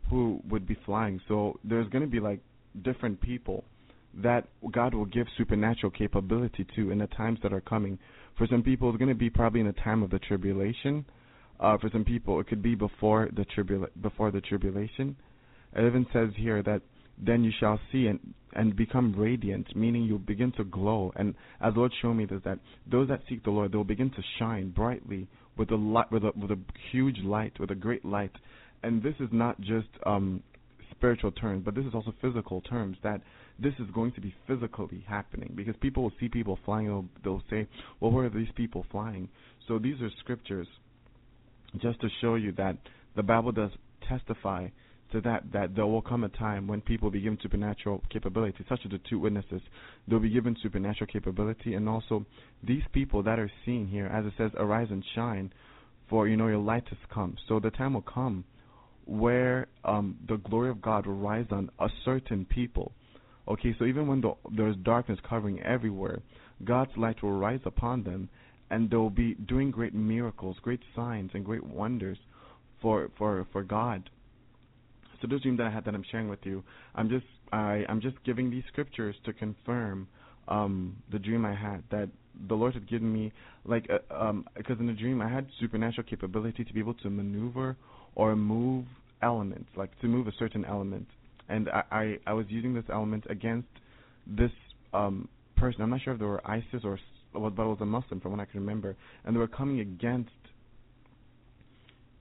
[0.09, 1.19] who would be flying.
[1.27, 2.39] So there's going to be like
[2.83, 3.63] different people
[4.13, 7.97] that God will give supernatural capability to in the times that are coming.
[8.37, 11.05] For some people, it's going to be probably in the time of the tribulation
[11.59, 15.15] uh, for some people, it could be before the tribula- before the tribulation.
[15.75, 16.81] It even says here that
[17.17, 18.19] then you shall see and
[18.55, 21.11] and become radiant, meaning you'll begin to glow.
[21.17, 22.59] And as Lord showed me this, that
[22.89, 25.27] those that seek the Lord, they'll begin to shine brightly
[25.57, 26.59] with a light, with a with a
[26.91, 28.31] huge light, with a great light.
[28.83, 30.41] And this is not just um,
[30.91, 32.97] spiritual terms, but this is also physical terms.
[33.03, 33.21] That
[33.59, 36.87] this is going to be physically happening because people will see people flying.
[36.87, 37.67] They'll, they'll say,
[37.99, 39.29] "Well, where are these people flying?"
[39.67, 40.67] So these are scriptures
[41.81, 42.77] just to show you that
[43.15, 43.71] the Bible does
[44.07, 44.67] testify
[45.11, 48.81] to that that there will come a time when people be given supernatural capability, such
[48.85, 49.61] as the two witnesses.
[50.07, 52.25] They'll be given supernatural capability, and also
[52.63, 55.53] these people that are seen here, as it says, arise and shine,
[56.09, 57.37] for you know your light has come.
[57.47, 58.45] So the time will come
[59.05, 62.91] where um, the glory of God will rise on a certain people.
[63.47, 66.21] Okay, so even when the, there's darkness covering everywhere,
[66.63, 68.29] God's light will rise upon them,
[68.71, 72.17] and they'll be doing great miracles, great signs, and great wonders
[72.81, 74.09] for for for God.
[75.21, 76.63] So this dream that I had that I'm sharing with you,
[76.95, 80.07] I'm just I I'm just giving these scriptures to confirm
[80.47, 82.09] um the dream I had that
[82.47, 83.31] the Lord had given me
[83.65, 87.09] like uh, um because in the dream I had supernatural capability to be able to
[87.09, 87.75] maneuver
[88.15, 88.85] or move
[89.21, 91.07] elements like to move a certain element
[91.49, 93.69] and I I, I was using this element against
[94.27, 94.51] this
[94.93, 96.99] um person I'm not sure if they were ISIS or
[97.39, 99.79] what but I was a Muslim from what I can remember, and they were coming
[99.79, 100.31] against.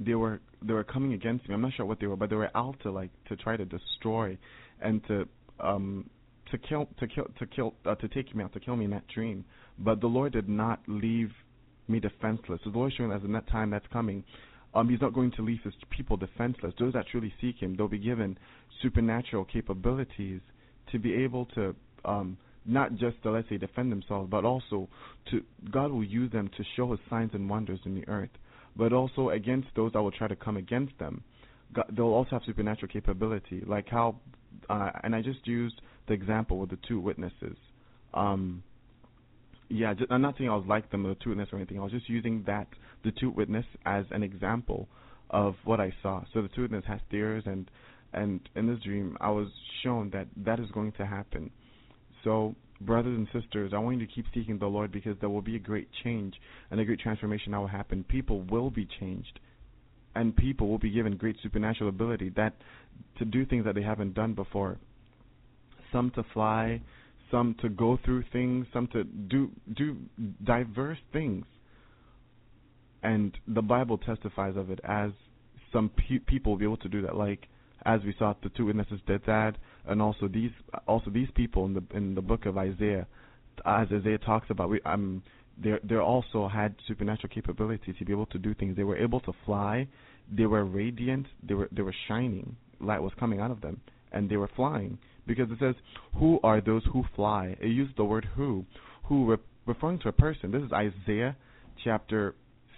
[0.04, 1.54] They were they were coming against me.
[1.54, 3.64] I'm not sure what they were, but they were out to like to try to
[3.64, 4.36] destroy,
[4.80, 5.28] and to
[5.60, 6.08] um
[6.50, 8.90] to kill to kill to kill uh, to take me out to kill me in
[8.92, 9.44] that dream.
[9.78, 11.30] But the Lord did not leave
[11.88, 12.60] me defenseless.
[12.64, 14.24] So the Lord showing as in that time that's coming,
[14.74, 16.74] um, He's not going to leave His people defenseless.
[16.78, 18.38] Those that truly seek Him, they'll be given
[18.82, 20.40] supernatural capabilities
[20.92, 21.74] to be able to
[22.04, 22.36] um
[22.66, 24.88] not just to let's say defend themselves, but also
[25.30, 28.30] to God will use them to show His signs and wonders in the earth.
[28.76, 31.22] But also against those that will try to come against them,
[31.74, 34.16] God, they'll also have supernatural capability, like how,
[34.68, 37.56] uh, and I just used the example with the two witnesses.
[38.12, 38.62] Um,
[39.68, 41.78] yeah, just, I'm not saying I was like them, or the two witnesses or anything.
[41.78, 42.68] I was just using that
[43.04, 44.88] the two witness as an example
[45.30, 46.22] of what I saw.
[46.32, 47.70] So the two witness has tears, and
[48.12, 49.48] and in this dream, I was
[49.82, 51.50] shown that that is going to happen
[52.24, 55.42] so, brothers and sisters, I want you to keep seeking the Lord because there will
[55.42, 56.34] be a great change
[56.70, 58.04] and a great transformation that will happen.
[58.04, 59.40] People will be changed,
[60.14, 62.54] and people will be given great supernatural ability that
[63.18, 64.78] to do things that they haven't done before.
[65.92, 66.80] Some to fly,
[67.30, 69.96] some to go through things, some to do do
[70.42, 71.44] diverse things.
[73.02, 75.10] And the Bible testifies of it as
[75.72, 77.16] some pe- people will be able to do that.
[77.16, 77.48] Like
[77.84, 79.56] as we saw, the two witnesses did that
[79.86, 80.50] and also these
[80.86, 83.06] also these people in the in the book of Isaiah,
[83.64, 85.22] as Isaiah talks about, we, um,
[85.62, 88.76] they they also had supernatural capability to be able to do things.
[88.76, 89.88] They were able to fly.
[90.30, 91.26] They were radiant.
[91.46, 92.56] They were they were shining.
[92.80, 93.80] Light was coming out of them,
[94.12, 95.74] and they were flying because it says,
[96.18, 98.64] "Who are those who fly?" It used the word "who,"
[99.04, 99.36] who re-
[99.66, 100.50] referring to a person.
[100.50, 101.36] This is Isaiah
[101.82, 102.34] chapter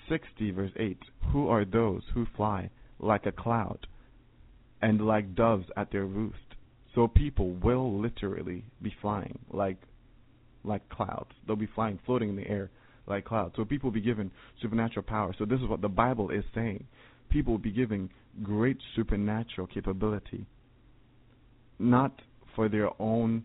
[0.08, 0.98] 60 verse 8.
[1.32, 3.86] Who are those who fly like a cloud
[4.82, 6.45] and like doves at their roost?
[6.96, 9.76] So people will literally be flying like
[10.64, 11.30] like clouds.
[11.46, 12.70] They'll be flying, floating in the air
[13.06, 13.54] like clouds.
[13.54, 15.32] So people will be given supernatural power.
[15.38, 16.84] So this is what the Bible is saying.
[17.28, 18.10] People will be given
[18.42, 20.46] great supernatural capability,
[21.78, 22.20] not
[22.56, 23.44] for their own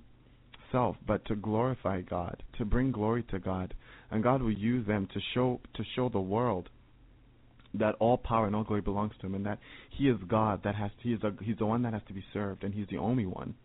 [0.72, 3.73] self, but to glorify God, to bring glory to God,
[4.11, 6.69] and God will use them to show to show the world
[7.76, 10.61] that all power and all glory belongs to Him, and that He is God.
[10.64, 12.88] That has He is a, He's the one that has to be served, and He's
[12.89, 13.56] the only one.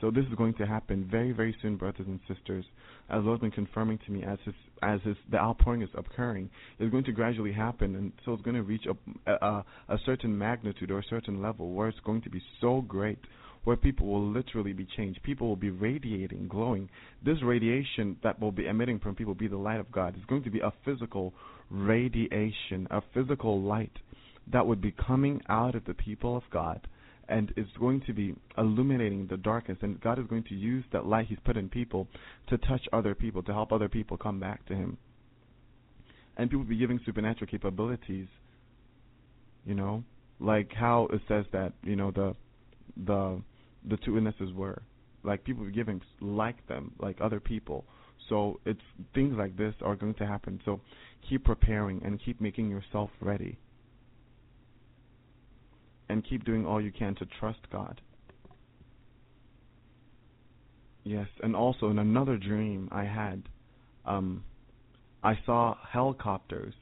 [0.00, 2.64] So this is going to happen very, very soon, brothers and sisters.
[3.08, 6.90] As Lord's been confirming to me, as his, as his, the outpouring is occurring, it's
[6.90, 10.90] going to gradually happen, and so it's going to reach a, a, a certain magnitude
[10.90, 13.18] or a certain level where it's going to be so great,
[13.64, 15.22] where people will literally be changed.
[15.22, 16.90] People will be radiating, glowing.
[17.24, 20.14] This radiation that will be emitting from people will be the light of God.
[20.16, 21.32] It's going to be a physical
[21.70, 23.92] radiation, of physical light
[24.52, 26.86] that would be coming out of the people of God
[27.28, 29.78] and is going to be illuminating the darkness.
[29.82, 32.06] And God is going to use that light he's put in people
[32.48, 34.96] to touch other people to help other people come back to him.
[36.36, 38.28] And people be giving supernatural capabilities
[39.66, 40.04] you know?
[40.40, 42.34] Like how it says that you know the
[42.96, 43.42] the
[43.88, 44.82] the two witnesses were.
[45.22, 47.84] Like people be giving like them like other people
[48.28, 48.80] so it's
[49.14, 50.80] things like this are going to happen so
[51.28, 53.58] keep preparing and keep making yourself ready
[56.08, 58.00] and keep doing all you can to trust God.
[61.04, 63.42] Yes, and also in another dream I had,
[64.04, 64.42] um,
[65.22, 66.74] I saw helicopters,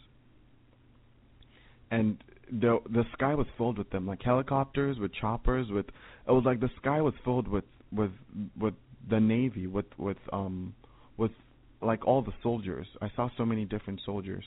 [1.91, 5.69] and the the sky was filled with them, like helicopters with choppers.
[5.71, 5.87] With
[6.27, 8.13] it was like the sky was filled with with
[8.59, 8.75] with
[9.11, 10.75] the navy, with with um
[11.17, 11.33] with
[11.81, 12.87] like all the soldiers.
[13.01, 14.45] I saw so many different soldiers.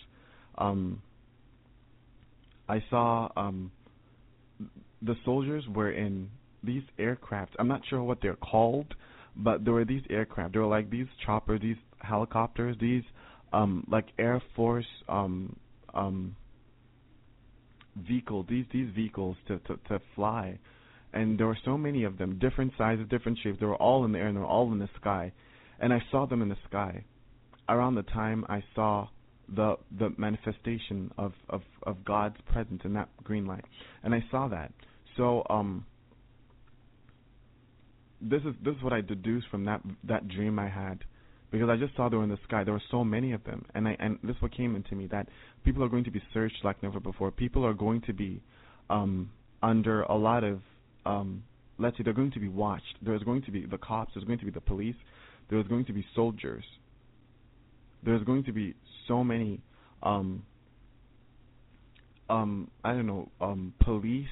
[0.57, 1.02] Um,
[2.68, 3.72] I saw um
[5.02, 6.30] the soldiers were in
[6.64, 7.56] these aircraft.
[7.60, 8.94] I'm not sure what they're called,
[9.35, 10.53] but there were these aircraft.
[10.53, 13.03] There were like these choppers, these helicopters, these
[13.53, 15.56] um like Air Force um
[15.94, 16.35] um
[18.07, 20.60] vehicle these these vehicles to, to to fly
[21.14, 24.11] and there were so many of them different sizes different shapes they were all in
[24.11, 25.31] the air and they were all in the sky
[25.80, 27.04] and i saw them in the sky
[27.70, 29.08] around the time i saw
[29.56, 33.64] the the manifestation of of of God's presence in that green light,
[34.04, 34.72] and I saw that.
[35.16, 35.86] So um,
[38.22, 41.04] this is this is what I deduced from that that dream I had,
[41.52, 42.64] because I just saw were in the sky.
[42.64, 45.08] There were so many of them, and I and this is what came into me
[45.08, 45.30] that
[45.64, 47.32] people are going to be searched like never before.
[47.32, 48.41] People are going to be
[48.90, 49.32] um,
[49.64, 50.60] under a lot of
[51.06, 51.44] um,
[51.80, 52.98] let's say they're going to be watched.
[53.02, 54.12] There's going to be the cops.
[54.14, 54.95] There's going to be the police.
[55.49, 56.64] There's going to be soldiers.
[58.03, 58.76] There's going to be
[59.07, 59.61] so many
[60.03, 60.44] um
[62.30, 64.28] um I don't know um police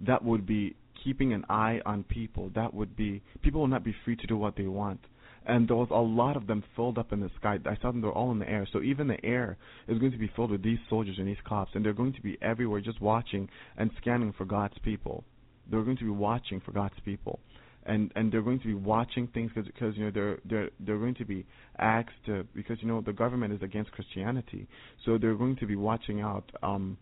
[0.00, 3.94] that would be keeping an eye on people that would be people will not be
[4.04, 5.00] free to do what they want
[5.44, 7.58] and there was a lot of them filled up in the sky.
[7.66, 8.66] I saw them; they're all in the air.
[8.72, 9.56] So even the air
[9.88, 12.22] is going to be filled with these soldiers and these cops, and they're going to
[12.22, 15.24] be everywhere, just watching and scanning for God's people.
[15.70, 17.40] They're going to be watching for God's people
[17.84, 21.14] and and they're going to be watching things because you know they're they're they're going
[21.14, 21.44] to be
[21.78, 24.68] asked to because you know the government is against Christianity,
[25.04, 26.50] so they're going to be watching out.
[26.62, 26.96] Um,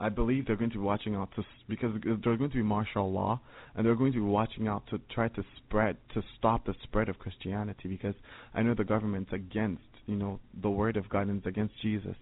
[0.00, 3.12] I believe they're going to be watching out to because there's going to be martial
[3.12, 3.40] law,
[3.76, 7.08] and they're going to be watching out to try to spread to stop the spread
[7.08, 8.14] of Christianity because
[8.54, 12.16] I know the government's against you know the word of God and it's against Jesus,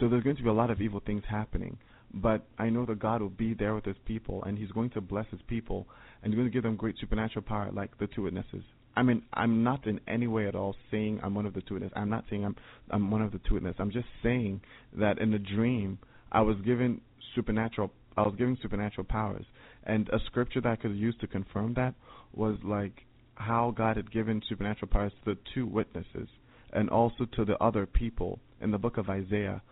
[0.00, 1.78] so there's going to be a lot of evil things happening.
[2.12, 5.00] But I know that God will be there with His people, and He's going to
[5.00, 5.86] bless His people,
[6.22, 8.62] and He's going to give them great supernatural power, like the two witnesses.
[8.96, 11.74] I mean, I'm not in any way at all saying I'm one of the two
[11.74, 11.94] witnesses.
[11.96, 12.56] I'm not saying I'm
[12.90, 13.78] I'm one of the two witnesses.
[13.80, 14.60] I'm just saying
[14.98, 15.98] that in the dream
[16.32, 17.00] I was given
[17.34, 17.92] supernatural.
[18.16, 19.44] I was given supernatural powers,
[19.84, 21.94] and a scripture that I could use to confirm that
[22.34, 23.04] was like
[23.36, 26.28] how God had given supernatural powers to the two witnesses,
[26.72, 29.62] and also to the other people in the book of Isaiah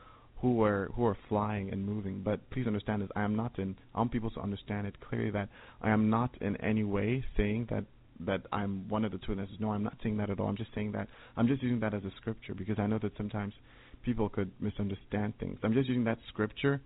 [0.41, 2.23] who are who are flying and moving.
[2.23, 3.77] But please understand this: I am not in.
[3.95, 5.49] I want people to understand it clearly that
[5.83, 7.85] I am not in any way saying that
[8.21, 9.57] that I'm one of the two witnesses.
[9.61, 10.49] No, I'm not saying that at all.
[10.49, 13.17] I'm just saying that I'm just using that as a scripture because I know that
[13.17, 13.55] sometimes
[14.03, 15.59] people could misunderstand things.
[15.63, 16.81] I'm just using that scripture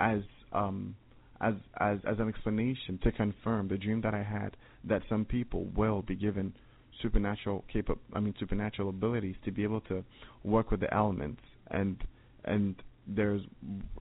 [0.00, 0.20] as
[0.52, 0.96] um
[1.40, 5.64] as as as an explanation to confirm the dream that I had that some people
[5.76, 6.54] will be given
[7.02, 10.04] supernatural capa- I mean supernatural abilities to be able to
[10.42, 11.96] work with the elements and
[12.44, 12.76] and
[13.06, 13.42] there's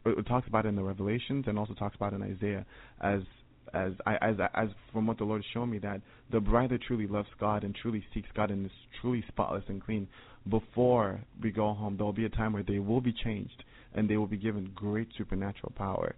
[0.05, 2.65] it talks about it in the Revelations and also talks about in Isaiah
[3.01, 3.21] as
[3.73, 6.01] as I as as from what the Lord showed me that
[6.31, 8.71] the bride that truly loves God and truly seeks God and is
[9.01, 10.07] truly spotless and clean
[10.49, 13.63] before we go home there will be a time where they will be changed
[13.93, 16.15] and they will be given great supernatural power.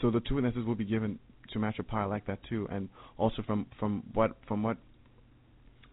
[0.00, 1.18] So the two witnesses will be given
[1.48, 2.88] supernatural power like that too and
[3.18, 4.76] also from from what from what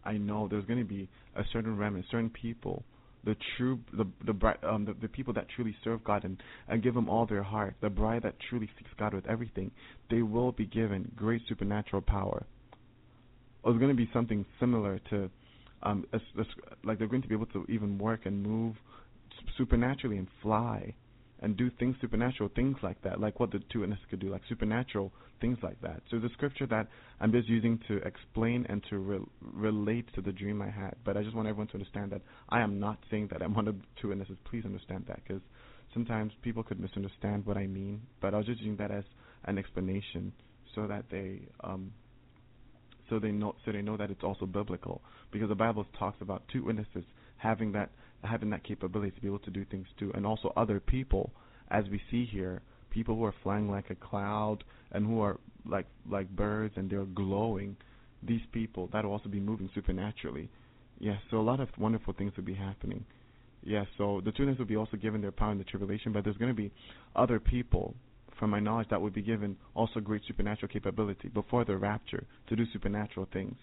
[0.04, 2.84] I know there's going to be a certain remnant certain people
[3.24, 6.96] the true the the um the, the people that truly serve God and and give
[6.96, 9.72] Him all their heart, the bride that truly seeks God with everything,
[10.10, 12.46] they will be given great supernatural power.
[13.66, 15.30] It's going to be something similar to,
[15.84, 16.46] um, a, a,
[16.84, 18.76] like they're going to be able to even work and move
[19.58, 20.94] supernaturally and fly
[21.44, 24.42] and do things supernatural, things like that, like what the two witnesses could do, like
[24.50, 25.12] supernatural
[25.42, 26.02] things like that.
[26.10, 26.88] So the scripture that
[27.20, 30.96] I'm just using to explain and to re- relate to the dream I had.
[31.04, 33.68] But I just want everyone to understand that I am not saying that I'm one
[33.68, 34.38] of the two witnesses.
[34.50, 35.42] Please understand that, because
[35.94, 38.02] sometimes people could misunderstand what I mean.
[38.22, 39.04] But I was just using that as
[39.44, 40.32] an explanation
[40.74, 41.92] so that they um,
[43.10, 45.02] so they know so they know that it's also biblical
[45.32, 47.04] because the Bible talks about two witnesses
[47.36, 47.90] having that
[48.24, 51.32] having that capability to be able to do things too, and also other people,
[51.70, 55.88] as we see here, people who are flying like a cloud and who are like
[56.10, 57.76] like birds and they're glowing.
[58.22, 60.50] These people that will also be moving supernaturally.
[61.00, 63.04] Yes, so a lot of wonderful things will be happening.
[63.64, 66.38] Yes, so the students will be also given their power in the tribulation, but there's
[66.38, 66.72] going to be
[67.16, 67.96] other people,
[68.40, 72.56] from my knowledge, that will be given also great supernatural capability before the rapture to
[72.56, 73.58] do supernatural things.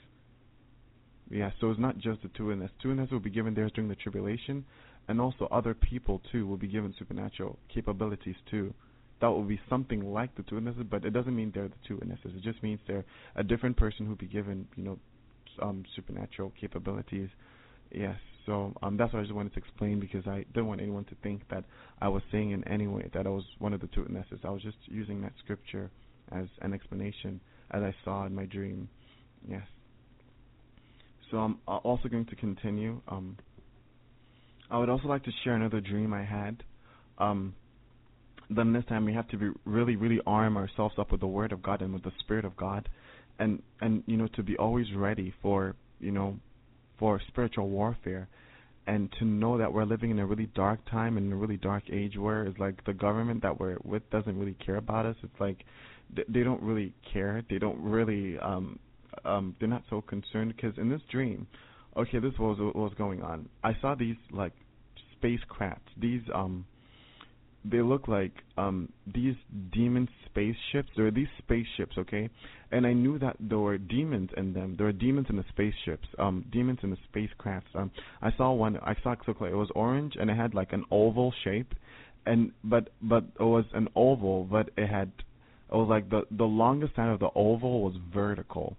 [1.31, 2.75] Yeah, so it's not just the two witnesses.
[2.83, 4.65] Two witnesses will be given theirs during the tribulation,
[5.07, 8.75] and also other people too will be given supernatural capabilities too.
[9.21, 11.97] That will be something like the two witnesses, but it doesn't mean they're the two
[11.97, 12.33] witnesses.
[12.37, 13.05] It just means they're
[13.37, 14.99] a different person who will be given, you know,
[15.63, 17.29] um, supernatural capabilities.
[17.93, 18.17] Yes,
[18.47, 21.15] so um, that's what I just wanted to explain because I didn't want anyone to
[21.23, 21.65] think that
[22.01, 24.41] I was saying in any way that I was one of the two witnesses.
[24.43, 25.91] I was just using that scripture
[26.33, 27.41] as an explanation
[27.71, 28.89] as I saw in my dream.
[29.49, 29.63] Yes.
[31.31, 33.01] So I'm also going to continue.
[33.09, 33.37] Um,
[34.71, 36.63] I would also like to share another dream I had.
[37.19, 37.55] Um,
[38.49, 41.53] then this time we have to be really, really arm ourselves up with the Word
[41.53, 42.89] of God and with the Spirit of God,
[43.39, 46.37] and and you know to be always ready for you know
[46.99, 48.29] for spiritual warfare,
[48.89, 51.85] and to know that we're living in a really dark time and a really dark
[51.93, 55.17] age where it's like the government that we're with doesn't really care about us.
[55.23, 55.65] It's like
[56.29, 57.45] they don't really care.
[57.49, 58.81] They don't really um
[59.25, 61.47] um they're not so concerned because in this dream,
[61.97, 63.49] okay, this was what was going on.
[63.63, 64.53] I saw these like
[65.17, 66.67] spacecraft, these um
[67.65, 69.35] they look like um these
[69.73, 70.91] demon spaceships.
[70.97, 72.29] There are these spaceships, okay?
[72.73, 74.77] And I knew that there were demons in them.
[74.77, 77.75] There were demons in the spaceships, um demons in the spacecrafts.
[77.75, 77.91] Um
[78.23, 80.73] I saw one I saw it look like it was orange and it had like
[80.73, 81.75] an oval shape
[82.27, 85.11] and but but it was an oval but it had
[85.71, 88.77] it was like the the longest side of the oval was vertical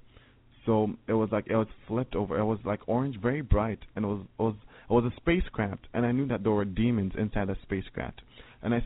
[0.66, 2.38] so it was like it was flipped over.
[2.38, 4.56] It was like orange, very bright, and it was it was
[4.90, 8.22] it was a spacecraft, and I knew that there were demons inside the spacecraft.
[8.62, 8.84] And I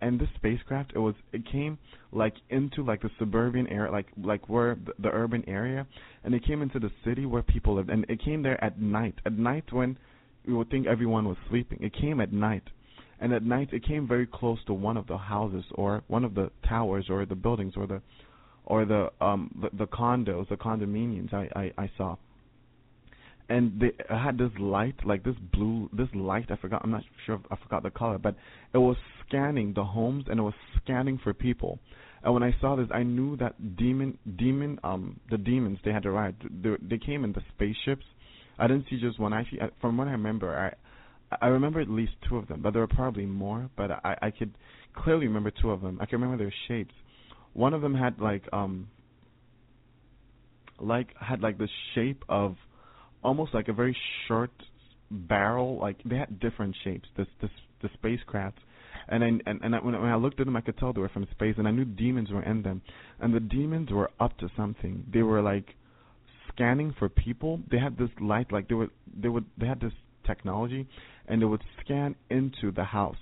[0.00, 1.78] and this spacecraft, it was it came
[2.12, 5.86] like into like the suburban area, like like where the, the urban area,
[6.24, 9.14] and it came into the city where people lived, and it came there at night.
[9.26, 9.98] At night when
[10.46, 12.64] you would think everyone was sleeping, it came at night.
[13.20, 16.36] And at night, it came very close to one of the houses or one of
[16.36, 18.00] the towers or the buildings or the
[18.68, 22.16] or the um the, the condos, the condominiums I, I I saw.
[23.48, 26.50] And they had this light, like this blue, this light.
[26.50, 26.82] I forgot.
[26.84, 27.40] I'm not sure.
[27.50, 28.36] I forgot the color, but
[28.74, 30.52] it was scanning the homes and it was
[30.84, 31.78] scanning for people.
[32.22, 36.04] And when I saw this, I knew that demon, demon, um, the demons they had
[36.04, 36.44] arrived.
[36.62, 38.04] They, they came in the spaceships.
[38.58, 39.32] I didn't see just one.
[39.32, 40.74] Actually, from what I remember,
[41.30, 43.70] I I remember at least two of them, but there were probably more.
[43.78, 44.52] But I I could
[44.94, 45.96] clearly remember two of them.
[46.02, 46.94] I can remember their shapes
[47.54, 48.88] one of them had like um
[50.80, 52.56] like had like the shape of
[53.22, 53.96] almost like a very
[54.26, 54.52] short
[55.10, 57.50] barrel like they had different shapes this this
[57.82, 58.58] the spacecraft
[59.08, 61.00] and I, and and I, when, when I looked at them I could tell they
[61.00, 62.82] were from space and I knew demons were in them.
[63.20, 65.04] And the demons were up to something.
[65.12, 65.74] They were like
[66.52, 67.60] scanning for people.
[67.70, 69.92] They had this light like they would they would they had this
[70.26, 70.86] technology
[71.26, 73.16] and they would scan into the house.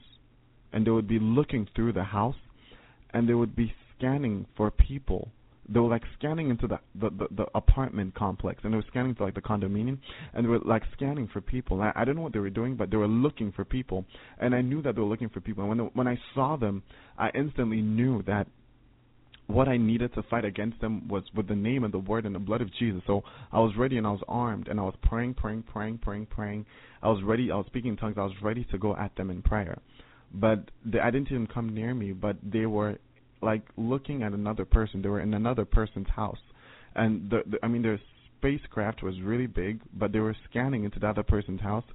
[0.73, 2.37] And they would be looking through the house
[3.11, 5.31] and they would be scanning for people.
[5.69, 9.17] They were like scanning into the, the the, the apartment complex, and they were scanning
[9.17, 9.99] to like the condominium,
[10.33, 11.83] and they were like scanning for people.
[11.83, 14.05] I, I don't know what they were doing, but they were looking for people,
[14.39, 15.65] and I knew that they were looking for people.
[15.65, 16.85] And when they, when I saw them,
[17.19, 18.47] I instantly knew that
[19.47, 22.35] what I needed to fight against them was with the name and the word and
[22.35, 23.03] the blood of Jesus.
[23.07, 26.27] So I was ready and I was armed and I was praying, praying, praying, praying,
[26.27, 26.67] praying.
[27.03, 27.51] I was ready.
[27.53, 28.17] I was speaking in tongues.
[28.19, 29.79] I was ready to go at them in prayer.
[30.35, 32.13] But they, I didn't even come near me.
[32.13, 32.99] But they were
[33.47, 35.01] like looking at another person.
[35.01, 36.45] They were in another person's house,
[36.95, 38.01] and the, the I mean their
[38.39, 41.89] spacecraft was really big, but they were scanning into the other person's house,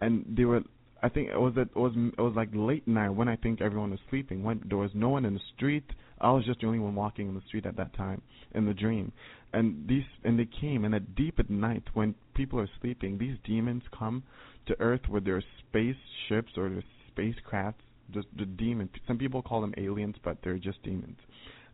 [0.00, 0.62] and they were
[1.04, 3.90] I think it was it was it was like late night when I think everyone
[3.90, 4.42] was sleeping.
[4.42, 5.84] When there was no one in the street,
[6.18, 8.22] I was just the only one walking in the street at that time
[8.54, 9.12] in the dream.
[9.52, 13.36] And these and they came and at deep at night when people are sleeping, these
[13.44, 14.22] demons come
[14.66, 17.83] to Earth with their spaceships or their spacecrafts.
[18.12, 18.90] Just the demons.
[19.06, 21.18] Some people call them aliens, but they're just demons.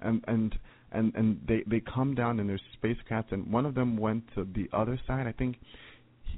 [0.01, 0.55] And and
[0.93, 3.33] and and they they come down in their spacecrafts.
[3.33, 5.27] And one of them went to the other side.
[5.27, 5.57] I think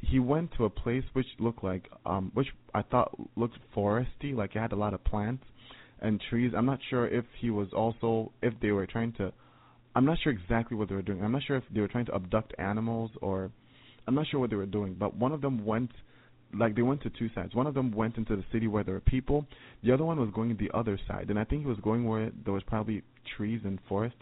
[0.00, 4.56] he went to a place which looked like um which I thought looked foresty, like
[4.56, 5.44] it had a lot of plants
[6.00, 6.52] and trees.
[6.56, 9.32] I'm not sure if he was also if they were trying to
[9.94, 11.22] I'm not sure exactly what they were doing.
[11.22, 13.50] I'm not sure if they were trying to abduct animals or
[14.06, 15.90] I'm not sure what they were doing, but one of them went
[16.54, 17.54] like they went to two sides.
[17.54, 19.46] One of them went into the city where there were people.
[19.82, 22.30] The other one was going the other side, and I think he was going where
[22.44, 23.02] there was probably
[23.36, 24.16] trees and forest.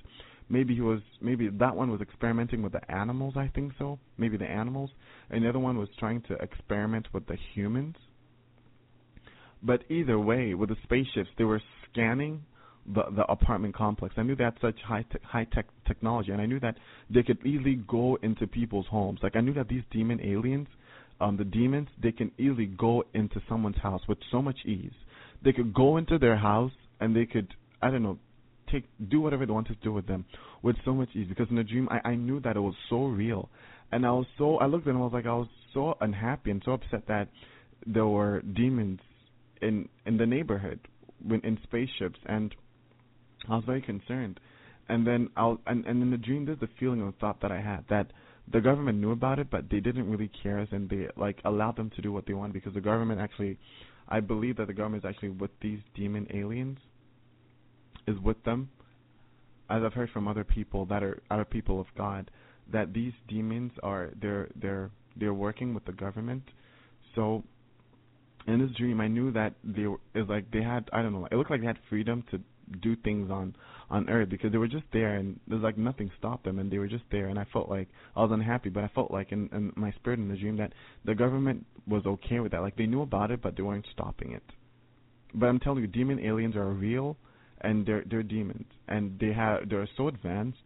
[0.48, 3.98] Maybe he was maybe that one was experimenting with the animals i think so.
[4.18, 4.90] Maybe the animals.
[5.30, 7.94] And the other one was trying to experiment with the humans.
[9.62, 12.42] But either way with the spaceships they were scanning
[12.84, 14.14] the the apartment complex.
[14.18, 16.32] I knew they had such high te- high tech technology.
[16.32, 16.76] And i knew that
[17.08, 19.20] they could easily go into people's homes.
[19.22, 20.66] Like i knew that these demon aliens
[21.20, 24.92] um the demons they can easily go into someone's house with so much ease.
[25.42, 27.48] They could go into their house and they could
[27.82, 28.18] i don't know
[28.70, 30.24] take do whatever they wanted to do with them
[30.62, 31.26] with so much ease.
[31.28, 33.48] Because in the dream I, I knew that it was so real.
[33.92, 36.50] And I was so I looked at them I was like I was so unhappy
[36.50, 37.28] and so upset that
[37.86, 39.00] there were demons
[39.60, 40.80] in in the neighborhood
[41.26, 42.18] when in spaceships.
[42.26, 42.54] And
[43.48, 44.40] I was very concerned.
[44.88, 47.60] And then I and and in the dream there's the feeling and thought that I
[47.60, 48.12] had that
[48.52, 51.90] the government knew about it but they didn't really care and they like allowed them
[51.96, 53.58] to do what they want because the government actually
[54.10, 56.78] I believe that the government is actually with these demon aliens
[58.06, 58.70] is with them.
[59.68, 62.30] As I've heard from other people that are other people of God,
[62.72, 66.42] that these demons are they're they're they're working with the government.
[67.14, 67.44] So
[68.48, 71.28] in this dream, I knew that they were, like they had I don't know.
[71.30, 72.40] It looked like they had freedom to
[72.82, 73.54] do things on
[73.90, 76.78] on Earth because they were just there and there's like nothing stopped them and they
[76.78, 79.48] were just there and I felt like I was unhappy, but I felt like in,
[79.52, 80.72] in my spirit in the dream that
[81.04, 82.60] the government was okay with that.
[82.60, 84.44] Like they knew about it, but they weren't stopping it.
[85.34, 87.16] But I'm telling you, demon aliens are real
[87.60, 90.58] and they're they're demons, and they have they're so advanced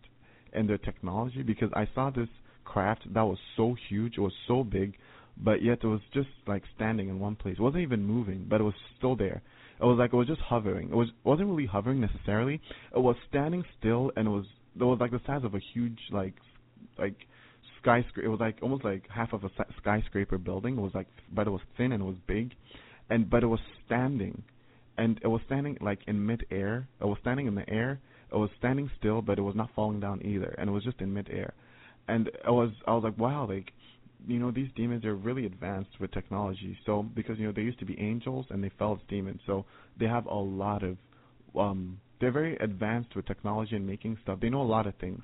[0.53, 2.28] in their technology because I saw this
[2.65, 4.97] craft that was so huge, it was so big,
[5.36, 7.57] but yet it was just like standing in one place.
[7.59, 9.43] It wasn't even moving, but it was still there.
[9.81, 10.91] It was like it was just hovering.
[10.91, 12.61] It was wasn't really hovering necessarily.
[12.94, 14.47] It was standing still, and it was
[14.78, 16.35] it was like the size of a huge like
[16.99, 17.17] like
[17.81, 18.27] skyscraper.
[18.27, 20.78] It was like almost like half of a skyscraper building.
[20.78, 22.53] It was like, but it was thin and it was big,
[23.11, 24.43] and but it was standing
[24.97, 26.89] and it was standing like in mid-air.
[27.01, 28.01] It was standing in the air.
[28.33, 31.01] It was standing still, but it was not falling down either, and it was just
[31.01, 31.53] in mid-air.
[32.09, 33.73] And I was I was like, wow, like
[34.27, 36.77] you know these demons are really advanced with technology.
[36.86, 39.65] So because you know they used to be angels and they fell as demons, so
[39.99, 40.97] they have a lot of
[41.59, 44.41] um they're very advanced with technology and making stuff.
[44.41, 45.23] They know a lot of things.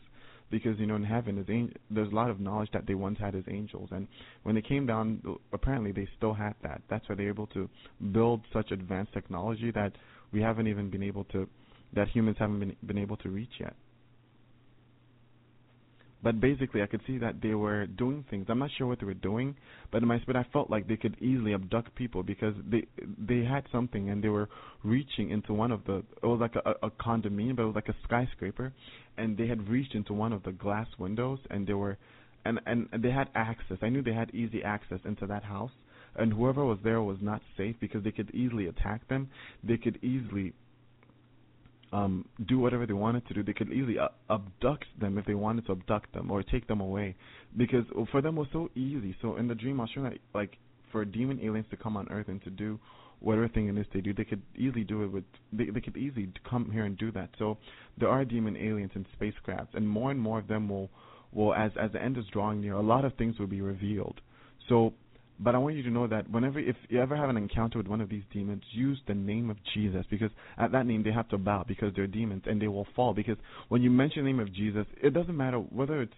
[0.51, 3.37] Because you know in heaven there's, there's a lot of knowledge that they once had
[3.37, 3.91] as angels.
[3.93, 4.09] And
[4.43, 5.23] when they came down
[5.53, 6.83] apparently they still had that.
[6.91, 7.69] That's why they're able to
[8.11, 9.93] build such advanced technology that
[10.33, 11.49] we haven't even been able to
[11.93, 13.75] that humans haven't been been able to reach yet
[16.23, 18.47] but basically, I could see that they were doing things.
[18.49, 19.57] I'm not sure what they were doing,
[19.91, 22.87] but in my spirit, I felt like they could easily abduct people because they
[23.19, 24.49] they had something and they were
[24.85, 26.03] reaching into one of the.
[26.23, 28.73] It was like a, a condominium, but it was like a skyscraper,
[29.17, 31.97] and they had reached into one of the glass windows and they were,
[32.45, 33.79] and and, and they had access.
[33.81, 35.73] I knew they had easy access into that house,
[36.17, 39.31] and whoever was there was not safe because they could easily attack them.
[39.65, 40.53] They could easily
[41.93, 43.43] um, do whatever they wanted to do.
[43.43, 46.81] They could easily uh, abduct them if they wanted to abduct them or take them
[46.81, 47.17] away,
[47.57, 49.17] because for them it was so easy.
[49.23, 50.57] So in the dream, I was showing that like
[50.93, 52.79] for demon aliens to come on Earth and to do
[53.21, 55.25] whatever thing it is they do, they could easily do it with.
[55.53, 57.31] They they could easily come here and do that.
[57.39, 57.59] So
[57.99, 60.91] there are demon aliens in spacecrafts, and more and more of them will
[61.33, 64.21] will as as the end is drawing near, a lot of things will be revealed.
[64.69, 64.95] So
[65.43, 67.89] but I want you to know that whenever, if you ever have an encounter with
[67.89, 71.29] one of these demons, use the name of Jesus because at that name they have
[71.31, 73.15] to bow because they're demons and they will fall.
[73.15, 73.39] Because
[73.69, 76.13] when you mention the name of Jesus, it doesn't matter whether it's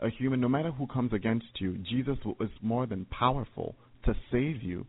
[0.00, 3.74] a human, no matter who comes against you, Jesus is more than powerful
[4.04, 4.86] to save you.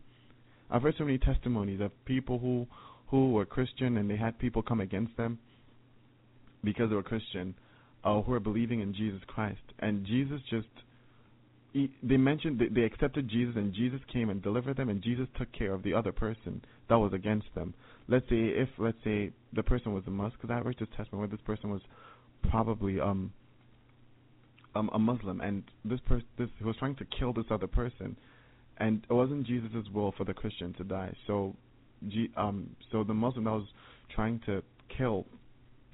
[0.70, 2.66] I've heard so many testimonies of people who
[3.08, 5.38] who were Christian and they had people come against them
[6.64, 7.54] because they were Christian,
[8.02, 10.66] uh, who are believing in Jesus Christ, and Jesus just
[12.02, 15.74] they mentioned they, accepted Jesus, and Jesus came and delivered them, and Jesus took care
[15.74, 17.74] of the other person that was against them.
[18.06, 21.20] Let's say if let's say the person was a Muslim, because I read this testimony
[21.26, 21.80] where this person was
[22.48, 23.32] probably um
[24.74, 28.16] um a Muslim, and this person this he was trying to kill this other person,
[28.78, 31.12] and it wasn't Jesus' will for the Christian to die.
[31.26, 31.56] So,
[32.06, 33.68] G, um so the Muslim that was
[34.14, 34.62] trying to
[34.96, 35.26] kill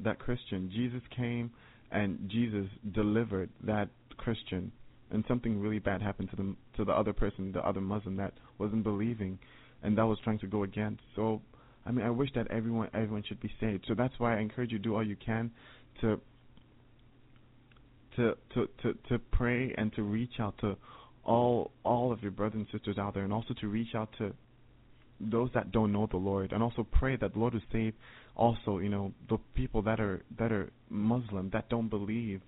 [0.00, 1.50] that Christian, Jesus came
[1.90, 4.72] and Jesus delivered that Christian
[5.10, 8.34] and something really bad happened to the to the other person, the other Muslim that
[8.58, 9.38] wasn't believing,
[9.82, 11.02] and that was trying to go against.
[11.16, 11.40] So,
[11.86, 13.84] I mean, I wish that everyone everyone should be saved.
[13.88, 15.50] So that's why I encourage you do all you can
[16.00, 16.20] to
[18.16, 20.76] to to to to pray and to reach out to
[21.24, 24.32] all all of your brothers and sisters out there, and also to reach out to
[25.20, 27.94] those that don't know the Lord, and also pray that the Lord will save
[28.36, 32.40] also you know the people that are that are Muslim that don't believe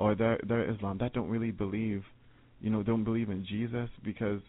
[0.00, 2.02] or they're they're Islam that don't really believe,
[2.60, 4.40] you know, don't believe in Jesus because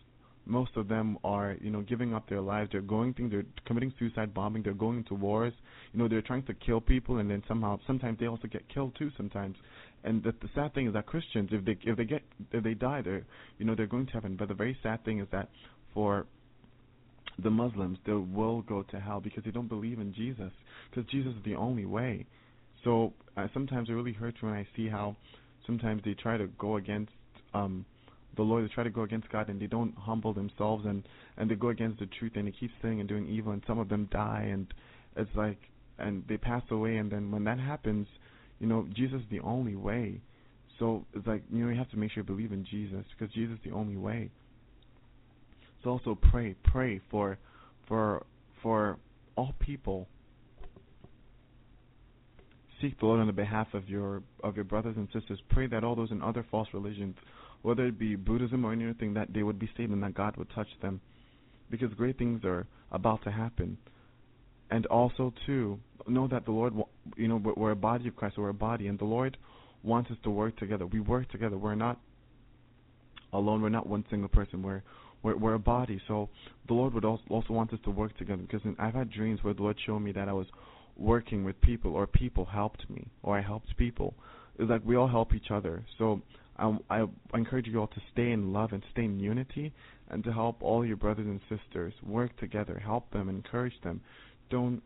[0.46, 2.70] most of them are, you know, giving up their lives.
[2.72, 3.32] They're going things.
[3.32, 4.64] They're committing suicide bombing.
[4.64, 5.54] They're going into wars.
[5.94, 8.96] You know, they're trying to kill people, and then somehow, sometimes they also get killed
[8.98, 9.12] too.
[9.18, 9.58] Sometimes,
[10.06, 12.24] and the, the sad thing is that Christians, if they if they get
[12.54, 13.26] if they die, they're
[13.60, 14.38] you know they're going to heaven.
[14.40, 15.50] But the very sad thing is that
[15.94, 16.26] for
[17.44, 20.52] the Muslims, they will go to hell because they don't believe in Jesus.
[20.90, 22.26] Because Jesus is the only way.
[22.84, 25.16] So uh, sometimes it really hurts when I see how
[25.65, 27.11] sometimes they try to go against
[27.53, 27.85] um
[28.38, 31.03] the Lord, they try to go against God and they don't humble themselves and
[31.38, 33.80] and they go against the truth and they keep sinning and doing evil and some
[33.80, 34.73] of them die and
[35.15, 35.57] it's like
[35.99, 38.07] and they pass away and then when that happens,
[38.59, 40.22] you know, Jesus is the only way.
[40.80, 43.33] So it's like you know you have to make sure you believe in Jesus because
[43.33, 44.31] Jesus is the only way.
[45.83, 47.38] So also pray, pray for
[47.88, 48.25] for
[48.64, 48.98] for
[49.35, 50.07] all people
[52.82, 55.40] seek the Lord on the behalf of your of your brothers and sisters.
[55.50, 57.16] Pray that all those in other false religions,
[57.61, 60.50] whether it be Buddhism or anything, that they would be saved and that God would
[60.53, 61.00] touch them,
[61.69, 63.77] because great things are about to happen.
[64.69, 66.74] And also too, know that the Lord,
[67.18, 69.38] you know, we're a body of Christ, we're a body, and the Lord
[69.84, 70.85] wants us to work together.
[70.85, 71.58] We work together.
[71.58, 72.00] We're not
[73.34, 73.61] alone.
[73.61, 74.64] We're not one single person.
[74.64, 74.82] We're
[75.24, 76.01] we're, we're a body.
[76.08, 76.30] So
[76.68, 78.42] the Lord would also, also want us to work together.
[78.42, 80.48] Because I've had dreams where the Lord showed me that I was
[80.98, 84.14] working with people or people helped me or I helped people.
[84.60, 85.86] It's like we all help each other.
[85.98, 86.22] So
[86.58, 89.74] um, I encourage you all to stay in love and stay in unity
[90.10, 94.02] and to help all your brothers and sisters work together, help them, encourage them.
[94.50, 94.82] Don't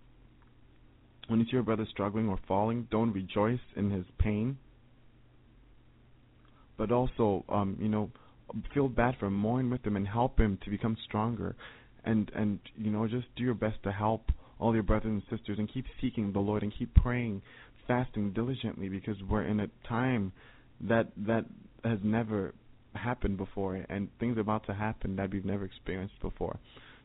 [1.28, 4.58] when you see your brother struggling or falling, don't rejoice in his pain.
[6.78, 8.12] But also, um, you know,
[8.74, 11.56] feel bad for him, mourn with him, and help him to become stronger.
[12.04, 15.60] And and you know, just do your best to help all your brothers and sisters
[15.60, 17.42] and keep seeking the Lord and keep praying,
[17.88, 20.32] fasting diligently because we're in a time
[20.82, 21.46] that that
[21.84, 22.54] has never
[22.94, 26.58] happened before and things are about to happen that we've never experienced before.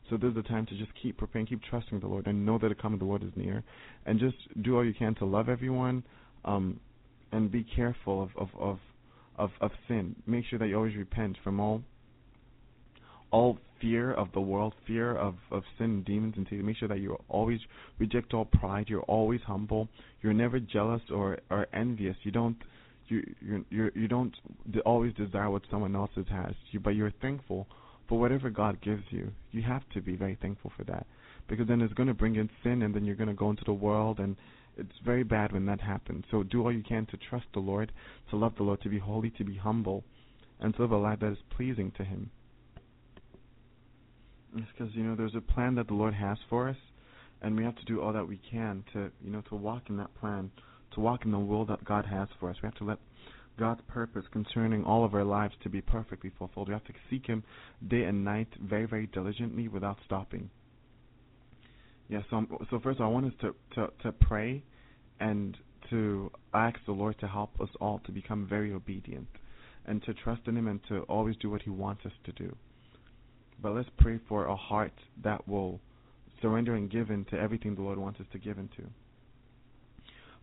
[0.09, 2.57] So this is the time to just keep preparing, keep trusting the Lord and know
[2.57, 3.63] that the coming of the Lord is near
[4.05, 6.03] and just do all you can to love everyone,
[6.45, 6.79] um
[7.33, 8.79] and be careful of, of, of
[9.37, 10.15] of of sin.
[10.25, 11.83] Make sure that you always repent from all
[13.31, 16.87] all fear of the world, fear of, of sin and demons, and to make sure
[16.87, 17.59] that you always
[17.97, 18.85] reject all pride.
[18.87, 19.87] You're always humble.
[20.21, 22.15] You're never jealous or, or envious.
[22.23, 22.57] You don't
[23.07, 24.33] you you you you don't
[24.85, 26.53] always desire what someone else has.
[26.71, 27.67] You, but you're thankful
[28.07, 29.31] for whatever God gives you.
[29.51, 31.07] You have to be very thankful for that,
[31.47, 33.63] because then it's going to bring in sin, and then you're going to go into
[33.65, 34.35] the world, and
[34.77, 36.23] it's very bad when that happens.
[36.31, 37.91] So do all you can to trust the Lord,
[38.29, 40.03] to love the Lord, to be holy, to be humble,
[40.59, 42.29] and to live a life that is pleasing to Him.
[44.55, 46.75] It's because you know there's a plan that the Lord has for us,
[47.41, 49.97] and we have to do all that we can to you know to walk in
[49.97, 50.51] that plan,
[50.93, 52.57] to walk in the will that God has for us.
[52.61, 52.99] We have to let
[53.57, 56.67] God's purpose concerning all of our lives to be perfectly fulfilled.
[56.67, 57.43] We have to seek Him
[57.87, 60.49] day and night, very very diligently, without stopping.
[62.09, 62.21] Yeah.
[62.29, 64.63] So so first I want us to to to pray,
[65.19, 65.57] and
[65.89, 69.27] to ask the Lord to help us all to become very obedient,
[69.85, 72.53] and to trust in Him and to always do what He wants us to do.
[73.61, 75.79] But let's pray for a heart that will
[76.41, 78.83] surrender and give in to everything the Lord wants us to give into.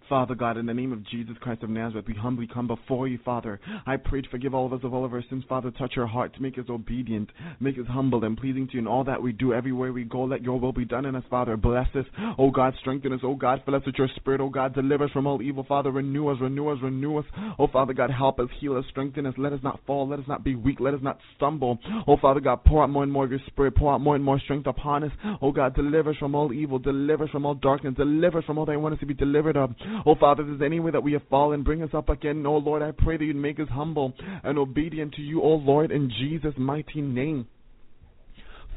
[0.08, 3.18] Father God, in the name of Jesus Christ of Nazareth, we humbly come before you,
[3.24, 3.60] Father.
[3.86, 5.70] I pray to forgive all of us of all of our sins, Father.
[5.70, 7.28] Touch our heart, to make us obedient,
[7.60, 10.24] make us humble and pleasing to you in all that we do, everywhere we go.
[10.24, 11.58] Let your will be done in us, Father.
[11.58, 12.06] Bless us,
[12.38, 15.10] oh God, strengthen us, oh God, fill us with your spirit, oh God, deliver us
[15.10, 15.90] from all evil, Father.
[15.90, 17.26] Renew us, renew us, renew us,
[17.58, 19.34] oh Father God, help us, heal us, strengthen us.
[19.36, 21.78] Let us not fall, let us not be weak, let us not stumble.
[22.06, 24.24] Oh Father God, pour out more and more of your spirit, pour out more and
[24.24, 25.12] more strength upon us,
[25.42, 28.56] oh God, deliver us from all evil, deliver us from all darkness, deliver us from
[28.56, 29.74] all that you want us to be delivered of.
[30.06, 32.44] Oh, Father, if there's any way that we have fallen, bring us up again.
[32.46, 35.90] Oh, Lord, I pray that you'd make us humble and obedient to you, oh, Lord,
[35.90, 37.46] in Jesus' mighty name.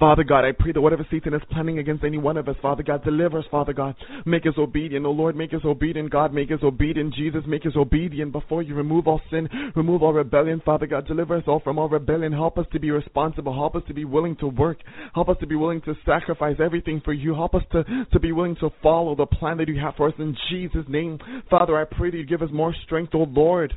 [0.01, 2.81] Father God, I pray that whatever Satan is planning against any one of us, Father
[2.81, 3.93] God, deliver us, Father God.
[4.25, 5.05] Make us obedient.
[5.05, 6.09] Oh Lord, make us obedient.
[6.09, 7.13] God, make us obedient.
[7.13, 8.73] Jesus, make us obedient before you.
[8.73, 11.05] Remove all sin, remove all rebellion, Father God.
[11.05, 12.33] Deliver us all from all rebellion.
[12.33, 13.53] Help us to be responsible.
[13.53, 14.80] Help us to be willing to work.
[15.13, 17.35] Help us to be willing to sacrifice everything for you.
[17.35, 20.15] Help us to, to be willing to follow the plan that you have for us
[20.17, 21.19] in Jesus' name.
[21.47, 23.71] Father, I pray that you give us more strength, oh Lord.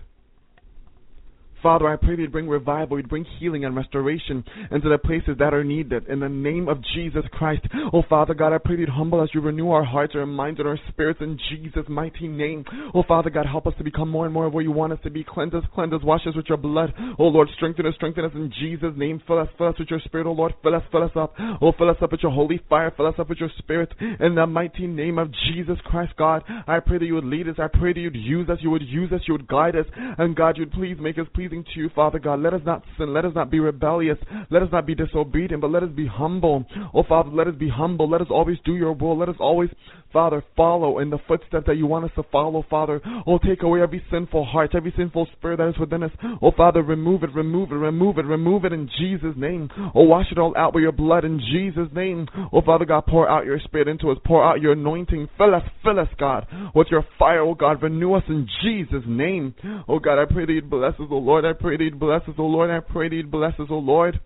[1.65, 5.36] Father, I pray that you'd bring revival, you'd bring healing and restoration into the places
[5.39, 6.07] that are needed.
[6.09, 7.62] In the name of Jesus Christ.
[7.91, 10.60] Oh, Father God, I pray that you'd humble us, you renew our hearts, our minds,
[10.60, 12.67] and our spirits in Jesus' mighty name.
[12.94, 14.99] Oh, Father God, help us to become more and more of where you want us
[15.05, 15.25] to be.
[15.25, 16.93] Cleanse us, cleanse us, wash us with your blood.
[17.18, 19.23] Oh, Lord, strengthen us, strengthen us in Jesus' name.
[19.26, 20.52] Fill us, fill us with your spirit, oh Lord.
[20.62, 21.33] Fill us, fill us up.
[21.62, 22.93] Oh, fill us up with your holy fire.
[22.94, 23.91] Fill us up with your spirit.
[24.20, 27.57] In the mighty name of Jesus Christ, God, I pray that you would lead us.
[27.59, 28.59] I pray that you'd use us.
[28.60, 29.23] You would use us.
[29.26, 29.86] You would guide us.
[30.18, 32.41] And God, you'd please make us pleasing to you, Father God.
[32.41, 33.12] Let us not sin.
[33.12, 34.18] Let us not be rebellious.
[34.50, 36.65] Let us not be disobedient, but let us be humble.
[36.92, 38.08] Oh, Father, let us be humble.
[38.08, 39.18] Let us always do your will.
[39.18, 39.70] Let us always,
[40.15, 43.01] Father, follow in the footsteps that you want us to follow, Father.
[43.26, 46.12] Oh, take away every sinful heart, every sinful spirit that is within us.
[46.41, 49.68] Oh, Father, remove it, remove it, remove it, remove it in Jesus' name.
[49.93, 52.28] Oh, wash it all out with your blood in Jesus' name.
[52.52, 54.18] Oh, Father God, pour out your spirit into us.
[54.25, 55.28] Pour out your anointing.
[55.36, 57.83] Fill us, fill us, God, with your fire, oh God.
[57.83, 59.52] Renew us in Jesus' name.
[59.89, 61.44] Oh, God, I pray that you'd bless us, oh Lord.
[61.44, 62.70] I pray that you'd bless us, oh Lord.
[62.70, 64.20] I pray that you'd bless us, oh Lord.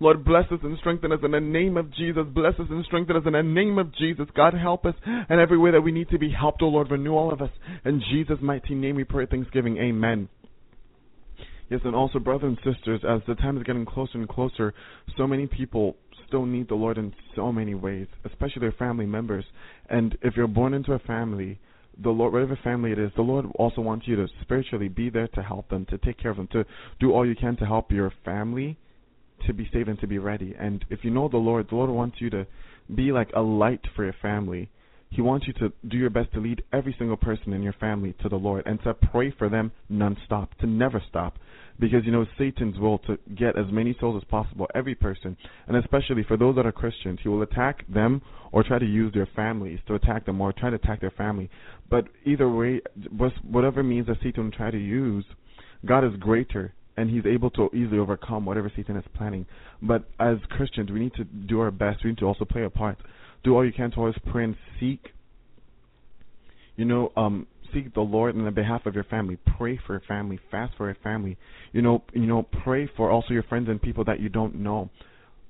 [0.00, 2.24] Lord, bless us and strengthen us in the name of Jesus.
[2.32, 4.26] Bless us and strengthen us in the name of Jesus.
[4.34, 6.90] God, help us in every way that we need to be helped, oh Lord.
[6.90, 7.50] Renew all of us.
[7.84, 9.76] In Jesus' mighty name we pray thanksgiving.
[9.78, 10.28] Amen.
[11.68, 14.72] Yes, and also, brothers and sisters, as the time is getting closer and closer,
[15.16, 15.96] so many people
[16.26, 19.44] still need the Lord in so many ways, especially their family members.
[19.90, 21.58] And if you're born into a family,
[22.02, 25.28] the Lord, whatever family it is, the Lord also wants you to spiritually be there
[25.28, 26.64] to help them, to take care of them, to
[27.00, 28.78] do all you can to help your family
[29.46, 30.54] to be saved and to be ready.
[30.58, 32.46] And if you know the Lord, the Lord wants you to
[32.94, 34.70] be like a light for your family.
[35.10, 38.14] He wants you to do your best to lead every single person in your family
[38.22, 41.38] to the Lord and to pray for them nonstop, to never stop.
[41.80, 45.36] Because, you know, Satan's will to get as many souls as possible, every person,
[45.68, 49.14] and especially for those that are Christians, he will attack them or try to use
[49.14, 51.48] their families to attack them or try to attack their family.
[51.88, 52.80] But either way,
[53.42, 55.24] whatever means that Satan will try to use,
[55.86, 59.46] God is greater and he's able to easily overcome whatever Satan is planning.
[59.80, 62.02] But as Christians, we need to do our best.
[62.02, 62.98] We need to also play a part.
[63.44, 65.12] Do all you can to always pray and seek.
[66.74, 69.38] You know, um, seek the Lord on the behalf of your family.
[69.56, 70.40] Pray for your family.
[70.50, 71.36] Fast for your family.
[71.72, 74.90] You know, you know, pray for also your friends and people that you don't know.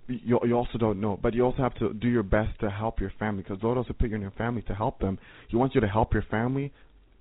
[0.07, 3.01] You, you also don't know, but you also have to do your best to help
[3.01, 5.18] your family because Lord also put you in your family to help them.
[5.49, 6.73] He wants you to help your family,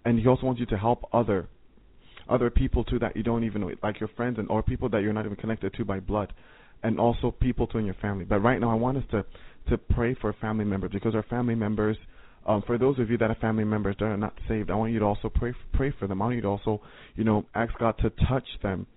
[0.05, 1.47] and He also wants you to help other
[2.29, 5.01] other people too that you don't even know, like your friends and or people that
[5.01, 6.33] you're not even connected to by blood,
[6.83, 8.25] and also people too in your family.
[8.25, 9.25] But right now, I want us to
[9.69, 11.97] to pray for family members because our family members.
[12.45, 14.93] Um, for those of you that are family members that are not saved, I want
[14.93, 16.21] you to also pray pray for them.
[16.21, 16.81] I want you to also,
[17.15, 18.87] you know, ask God to touch them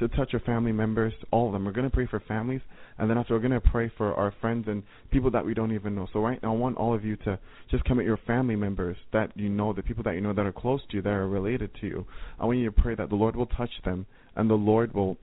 [0.00, 1.64] to touch your family members, all of them.
[1.64, 2.60] We're going to pray for families,
[2.98, 5.72] and then after we're going to pray for our friends and people that we don't
[5.72, 6.08] even know.
[6.12, 7.38] So right now, I want all of you to
[7.70, 10.52] just commit your family members that you know, the people that you know that are
[10.52, 12.06] close to you, that are related to you.
[12.40, 15.16] I want you to pray that the Lord will touch them, and the Lord will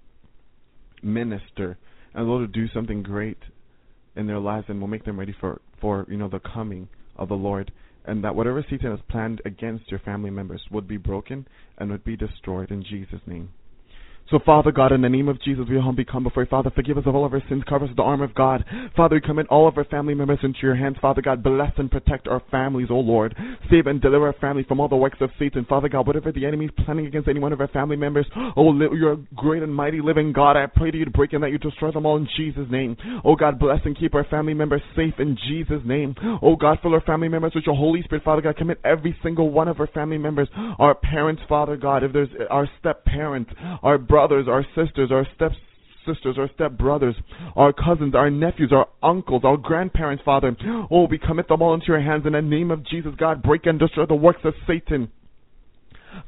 [1.01, 1.77] minister,
[2.13, 3.39] and the Lord will do something great
[4.15, 7.29] in their lives, and will make them ready for for you know the coming of
[7.29, 7.71] the Lord
[8.07, 11.45] and that whatever Satan has planned against your family members would be broken
[11.77, 13.49] and would be destroyed in Jesus' name.
[14.29, 16.49] So, Father God, in the name of Jesus, we humbly come before you.
[16.49, 18.65] Father, forgive us of all of our sins, cover us with the arm of God.
[18.93, 20.97] Father, we commit all of our family members into your hands.
[21.01, 23.33] Father God, bless and protect our families, O Lord.
[23.71, 25.63] Save and deliver our family from all the works of Satan.
[25.63, 28.25] Father God, whatever the enemy is planning against any one of our family members,
[28.57, 30.57] oh, you're a great and mighty living God.
[30.57, 32.97] I pray to you to break and that you destroy them all in Jesus' name.
[33.23, 36.15] Oh God, bless and keep our family members safe in Jesus' name.
[36.41, 38.25] Oh God, fill our family members with your Holy Spirit.
[38.25, 40.49] Father God, commit every single one of our family members,
[40.79, 45.27] our parents, Father God, if there's our step parents, our brothers, brothers, our sisters, our
[45.35, 45.51] step
[46.07, 47.13] sisters, our step brothers,
[47.55, 50.57] our cousins, our nephews, our uncles, our grandparents, Father.
[50.89, 53.43] Oh, we commit them all into your hands in the name of Jesus, God.
[53.43, 55.11] Break and destroy the works of Satan.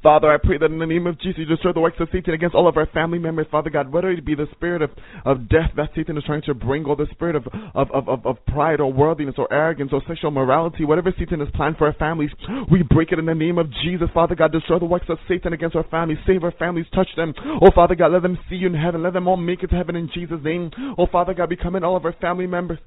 [0.02, 2.34] Father, I pray that in the name of Jesus, you destroy the works of Satan
[2.34, 4.92] against all of our family members, Father God, whether it be the spirit of,
[5.26, 8.46] of death that Satan is trying to bring, or the spirit of, of, of, of,
[8.48, 12.30] pride or worldliness or arrogance or sexual morality, whatever Satan has planned for our families,
[12.72, 14.52] we break it in the name of Jesus, Father God.
[14.52, 16.18] Destroy the works of Satan against our families.
[16.26, 16.86] Save our families.
[16.94, 17.34] Touch them.
[17.62, 19.04] Oh, Father God, let them see you in heaven.
[19.04, 20.72] Let them all make it to heaven in Jesus' name.
[20.98, 22.80] Oh, Father God, we commit all of our family members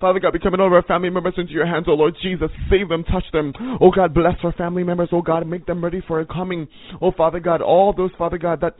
[0.00, 2.50] Father God, we commit all our family members into your hands, oh Lord Jesus.
[2.70, 3.52] Save them, touch them.
[3.80, 6.68] Oh God, bless our family members, oh God, make them ready for a coming.
[7.00, 8.76] Oh Father God, all those, Father God, that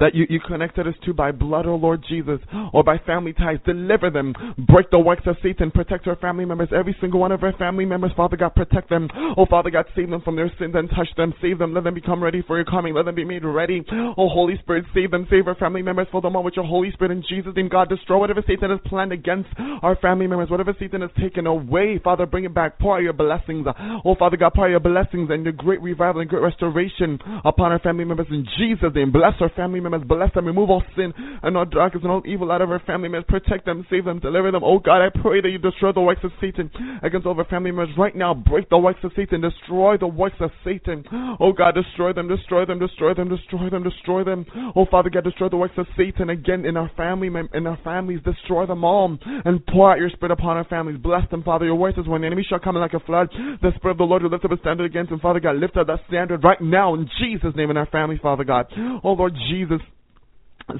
[0.00, 2.40] that you, you connected us to by blood, O Lord Jesus,
[2.72, 3.58] or by family ties.
[3.64, 4.34] Deliver them.
[4.66, 5.70] Break the works of Satan.
[5.70, 6.68] Protect our family members.
[6.74, 9.08] Every single one of our family members, Father God, protect them.
[9.36, 11.34] Oh, Father God, save them from their sins and touch them.
[11.42, 11.74] Save them.
[11.74, 12.94] Let them become ready for your coming.
[12.94, 13.84] Let them be made ready.
[13.92, 15.26] Oh, Holy Spirit, save them.
[15.30, 16.06] Save our family members.
[16.10, 17.68] Fill them all with your Holy Spirit in Jesus' name.
[17.68, 19.50] God, destroy whatever Satan has planned against
[19.82, 20.48] our family members.
[20.48, 22.78] Whatever Satan has taken away, Father, bring it back.
[22.78, 23.66] Pour out your blessings.
[24.04, 27.72] Oh, Father God, pour out your blessings and your great revival and great restoration upon
[27.72, 29.12] our family members in Jesus' name.
[29.12, 29.89] Bless our family members.
[30.06, 30.46] Bless them.
[30.46, 31.12] Remove all sin
[31.42, 33.26] and all darkness and all evil out of our family members.
[33.28, 34.62] Protect them, save them, deliver them.
[34.64, 36.70] Oh God, I pray that you destroy the works of Satan
[37.02, 38.34] against all of our family members right now.
[38.34, 39.40] Break the works of Satan.
[39.40, 41.04] Destroy the works of Satan.
[41.40, 44.46] Oh God, destroy them, destroy them, destroy them, destroy them, destroy them.
[44.76, 48.20] Oh Father God, destroy the works of Satan again in our family, in our families.
[48.24, 50.98] Destroy them all and pour out your spirit upon our families.
[51.02, 51.64] Bless them, Father.
[51.64, 53.28] Your word says when the enemy shall come in like a flood,
[53.62, 55.20] the spirit of the Lord will lift up a standard against him.
[55.20, 58.44] Father God, lift up that standard right now in Jesus' name in our families, Father
[58.44, 58.66] God.
[59.02, 59.79] Oh Lord Jesus.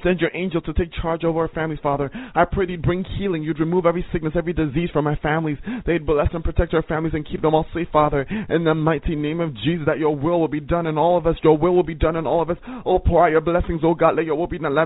[0.03, 2.09] Send your angel to take charge over our families, Father.
[2.35, 3.43] I pray you'd bring healing.
[3.43, 5.57] You'd remove every sickness, every disease from our families.
[5.85, 8.25] They'd bless and protect our families and keep them all safe, Father.
[8.49, 11.27] In the mighty name of Jesus, that your will will be done in all of
[11.27, 11.35] us.
[11.43, 12.57] Your will will be done in all of us.
[12.85, 14.15] Oh, pour out your blessings, oh God.
[14.15, 14.77] Let your will be done.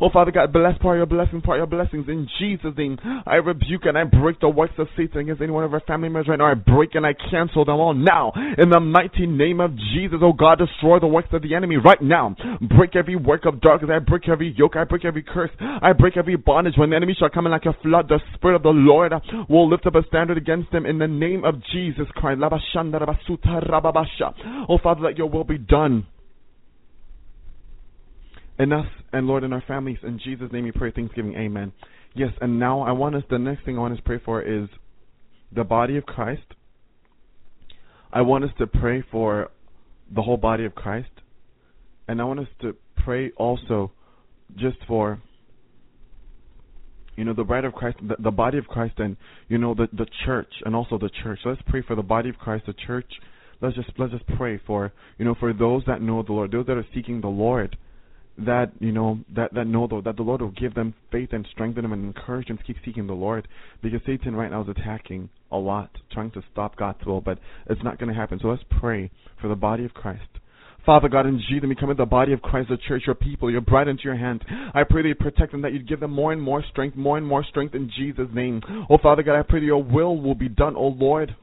[0.00, 2.08] Oh, Father God, bless, pour out your blessings, pour out your blessings.
[2.08, 5.64] In Jesus' name, I rebuke and I break the works of Satan against any one
[5.64, 6.50] of our family members right now.
[6.50, 8.32] I break and I cancel them all now.
[8.58, 12.00] In the mighty name of Jesus, oh God, destroy the works of the enemy right
[12.00, 12.36] now now.
[12.76, 13.90] Break every work of darkness.
[13.94, 14.76] I break every yoke.
[14.76, 15.50] I break every curse.
[15.60, 16.74] I break every bondage.
[16.76, 19.12] When the enemy shall come in like a flood, the Spirit of the Lord
[19.48, 22.42] will lift up a standard against them in the name of Jesus Christ.
[24.68, 26.06] Oh, Father, let your will be done
[28.58, 29.98] in us and Lord in our families.
[30.02, 31.34] In Jesus' name we pray thanksgiving.
[31.34, 31.72] Amen.
[32.14, 34.42] Yes, and now I want us, the next thing I want us to pray for
[34.42, 34.68] is
[35.54, 36.42] the body of Christ.
[38.12, 39.50] I want us to pray for
[40.14, 41.08] the whole body of Christ.
[42.10, 42.74] And I want us to
[43.04, 43.92] pray also
[44.56, 45.22] just for
[47.14, 49.16] you know the bride of Christ, the, the body of Christ, and
[49.48, 51.38] you know the the church, and also the church.
[51.44, 53.06] Let's pray for the body of Christ, the church.
[53.60, 56.66] Let's just let's just pray for you know for those that know the Lord, those
[56.66, 57.76] that are seeking the Lord,
[58.38, 61.46] that you know that that know the, that the Lord will give them faith and
[61.52, 63.46] strengthen them and encourage them to keep seeking the Lord,
[63.84, 67.84] because Satan right now is attacking a lot, trying to stop God's will, but it's
[67.84, 68.40] not going to happen.
[68.42, 70.39] So let's pray for the body of Christ.
[70.86, 73.60] Father God, in Jesus, we commit the body of Christ, the church, your people, your
[73.60, 74.44] bride into your hand.
[74.74, 77.18] I pray that you protect them, that you give them more and more strength, more
[77.18, 78.62] and more strength in Jesus' name.
[78.88, 81.34] Oh, Father God, I pray that your will will be done, oh Lord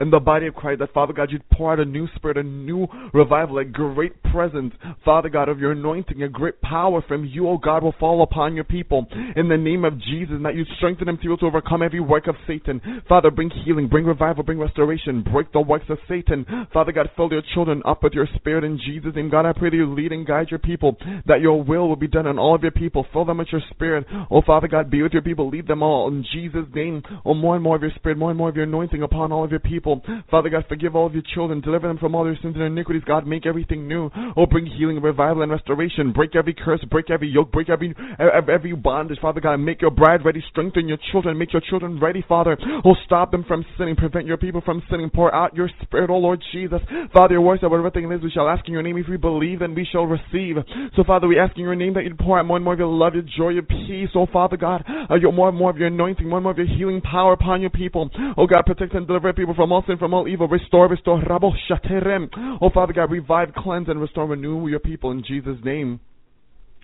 [0.00, 2.42] in the body of Christ, that Father God, you'd pour out a new spirit, a
[2.42, 4.72] new revival, a great presence,
[5.04, 8.54] Father God, of your anointing, a great power from you, O God, will fall upon
[8.54, 9.06] your people
[9.36, 11.82] in the name of Jesus, and that you strengthen them to be able to overcome
[11.82, 12.80] every work of Satan.
[13.08, 16.46] Father, bring healing, bring revival, bring restoration, break the works of Satan.
[16.72, 19.30] Father God, fill your children up with your spirit in Jesus' name.
[19.30, 20.96] God, I pray that you lead and guide your people,
[21.26, 23.06] that your will will be done in all of your people.
[23.12, 24.06] Fill them with your spirit.
[24.30, 27.02] Oh, Father God, be with your people, lead them all in Jesus' name.
[27.24, 29.44] Oh, more and more of your spirit, more and more of your anointing upon all
[29.44, 30.22] of your people people.
[30.30, 31.60] Father God, forgive all of your children.
[31.60, 33.02] Deliver them from all their sins and iniquities.
[33.06, 34.10] God, make everything new.
[34.36, 36.12] Oh, bring healing, revival, and restoration.
[36.12, 39.18] Break every curse, break every yoke, break every every bondage.
[39.20, 40.42] Father God, make your bride ready.
[40.50, 41.38] Strengthen your children.
[41.38, 42.56] Make your children ready, Father.
[42.84, 43.96] Oh, stop them from sinning.
[43.96, 45.10] Prevent your people from sinning.
[45.10, 46.80] Pour out your spirit, oh Lord Jesus.
[47.12, 48.96] Father, your word said, whatever thing it is, we shall ask in your name.
[48.96, 50.56] If we believe, then we shall receive.
[50.96, 52.78] So, Father, we ask in your name that you pour out more and more of
[52.78, 54.10] your love, your joy, your peace.
[54.14, 56.58] Oh, Father God, uh, your, more and more of your anointing, more and more of
[56.58, 58.10] your healing power upon your people.
[58.36, 60.48] Oh, God, protect and deliver people from from all evil.
[60.48, 61.20] Restore, restore.
[61.20, 62.28] Rabo shaterem.
[62.60, 66.00] Oh, Father God, revive, cleanse, and restore, renew your people in Jesus' name.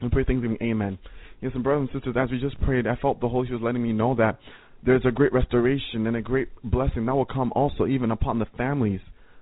[0.00, 0.98] And pray things in Amen.
[1.40, 3.82] Yes, and brothers and sisters, as we just prayed, I felt the Holy Spirit letting
[3.82, 4.38] me know that
[4.84, 8.46] there's a great restoration and a great blessing that will come also even upon the
[8.56, 9.00] families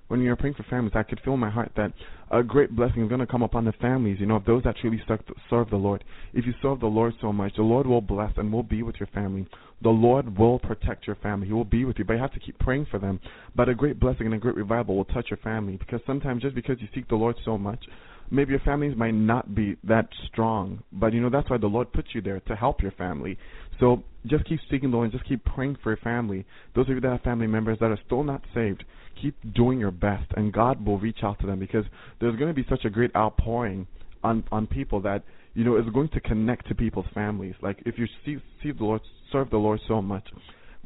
[0.08, 1.92] when you're praying for families, I could feel in my heart that
[2.30, 4.76] a great blessing is going to come upon the families, you know, of those that
[4.76, 5.02] truly
[5.50, 6.04] serve the Lord.
[6.32, 8.96] If you serve the Lord so much, the Lord will bless and will be with
[9.00, 9.46] your family.
[9.82, 11.46] The Lord will protect your family.
[11.46, 13.20] He will be with you, but you have to keep praying for them.
[13.54, 16.54] But a great blessing and a great revival will touch your family because sometimes just
[16.54, 17.84] because you seek the Lord so much,
[18.30, 20.82] maybe your families might not be that strong.
[20.92, 23.38] But you know, that's why the Lord puts you there to help your family.
[23.80, 26.44] So just keep seeking the Lord and just keep praying for your family.
[26.74, 28.84] Those of you that have family members that are still not saved,
[29.20, 31.84] keep doing your best, and God will reach out to them because
[32.20, 33.86] there's going to be such a great outpouring
[34.22, 35.22] on on people that
[35.54, 37.54] you know is going to connect to people's families.
[37.62, 40.24] Like if you see see the Lord, serve the Lord so much,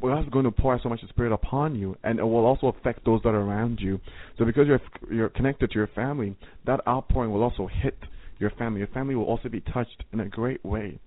[0.00, 3.20] God's going to pour so much Spirit upon you, and it will also affect those
[3.22, 4.00] that are around you.
[4.38, 6.36] So because you're you're connected to your family,
[6.66, 7.98] that outpouring will also hit
[8.38, 8.78] your family.
[8.78, 10.98] Your family will also be touched in a great way.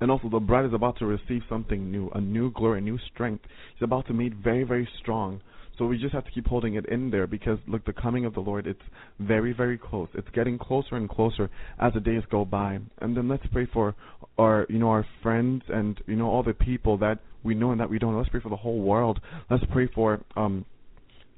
[0.00, 2.98] And also, the bride is about to receive something new, a new glory, a new
[3.12, 3.44] strength.
[3.74, 5.40] He's about to meet very, very strong.
[5.80, 8.34] So we just have to keep holding it in there because look, the coming of
[8.34, 8.82] the Lord, it's
[9.18, 10.08] very, very close.
[10.12, 11.48] It's getting closer and closer
[11.78, 12.80] as the days go by.
[12.98, 13.94] And then let's pray for
[14.36, 17.80] our, you know, our friends and you know all the people that we know and
[17.80, 18.14] that we don't.
[18.14, 19.20] Let's pray for the whole world.
[19.50, 20.66] Let's pray for um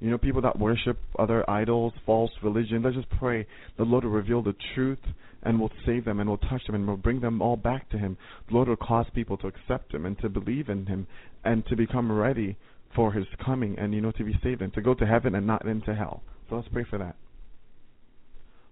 [0.01, 2.83] you know, people that worship other idols, false religion.
[2.83, 3.47] Let's just pray
[3.79, 4.99] the Lord will reveal the truth
[5.43, 7.99] and will save them and will touch them and will bring them all back to
[7.99, 8.17] Him.
[8.49, 11.07] The Lord will cause people to accept Him and to believe in Him
[11.45, 12.57] and to become ready
[12.95, 15.47] for His coming and, you know, to be saved and to go to heaven and
[15.47, 16.23] not into hell.
[16.49, 17.17] So let's pray for that.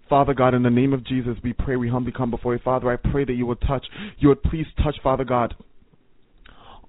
[0.08, 2.60] Father God, in the name of Jesus, we pray, we humbly come before you.
[2.64, 3.86] Father, I pray that you would touch,
[4.18, 5.54] you would please touch, Father God,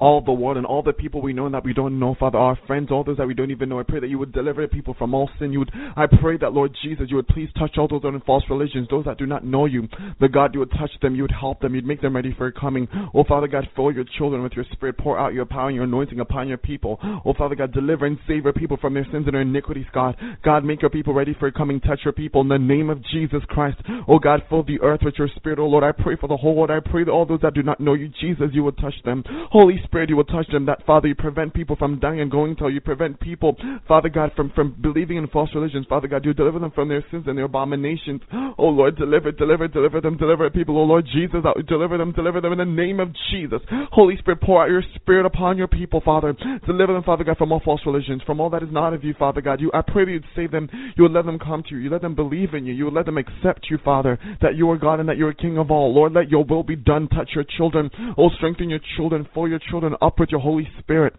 [0.01, 2.39] all the world and all the people we know and that we don't know, Father,
[2.39, 3.79] our friends, all those that we don't even know.
[3.79, 5.53] I pray that you would deliver people from all sin.
[5.53, 8.15] You would, I pray that, Lord Jesus, you would please touch all those that are
[8.15, 9.87] in false religions, those that do not know you.
[10.19, 12.45] The God, you would touch them, you would help them, you'd make them ready for
[12.45, 12.87] your coming.
[13.13, 14.97] Oh, Father God, fill your children with your spirit.
[14.97, 16.97] Pour out your power and your anointing upon your people.
[17.23, 20.15] Oh, Father God, deliver and save your people from their sins and their iniquities, God.
[20.43, 21.79] God, make your people ready for your coming.
[21.79, 23.77] Touch your people in the name of Jesus Christ.
[24.07, 25.59] Oh, God, fill the earth with your spirit.
[25.59, 26.71] Oh, Lord, I pray for the whole world.
[26.71, 29.23] I pray that all those that do not know you, Jesus, you would touch them.
[29.51, 32.55] Holy Spirit, you will touch them that, Father, you prevent people from dying and going
[32.55, 32.71] to hell.
[32.71, 33.55] You prevent people,
[33.87, 35.85] Father God, from, from believing in false religions.
[35.89, 38.21] Father God, you deliver them from their sins and their abominations.
[38.57, 40.77] Oh Lord, deliver, deliver, deliver them, deliver people.
[40.77, 43.61] Oh Lord Jesus, deliver them, deliver them in the name of Jesus.
[43.91, 46.35] Holy Spirit, pour out your Spirit upon your people, Father.
[46.65, 49.13] Deliver them, Father God, from all false religions, from all that is not of you,
[49.17, 49.59] Father God.
[49.59, 50.69] You, I pray that you'd save them.
[50.95, 51.81] You would let them come to you.
[51.81, 52.73] You let them believe in you.
[52.73, 55.33] You would let them accept you, Father, that you are God and that you are
[55.33, 55.93] King of all.
[55.93, 57.07] Lord, let your will be done.
[57.07, 57.89] Touch your children.
[58.17, 59.27] Oh, strengthen your children.
[59.33, 59.70] for your children
[60.01, 61.15] up with your Holy Spirit.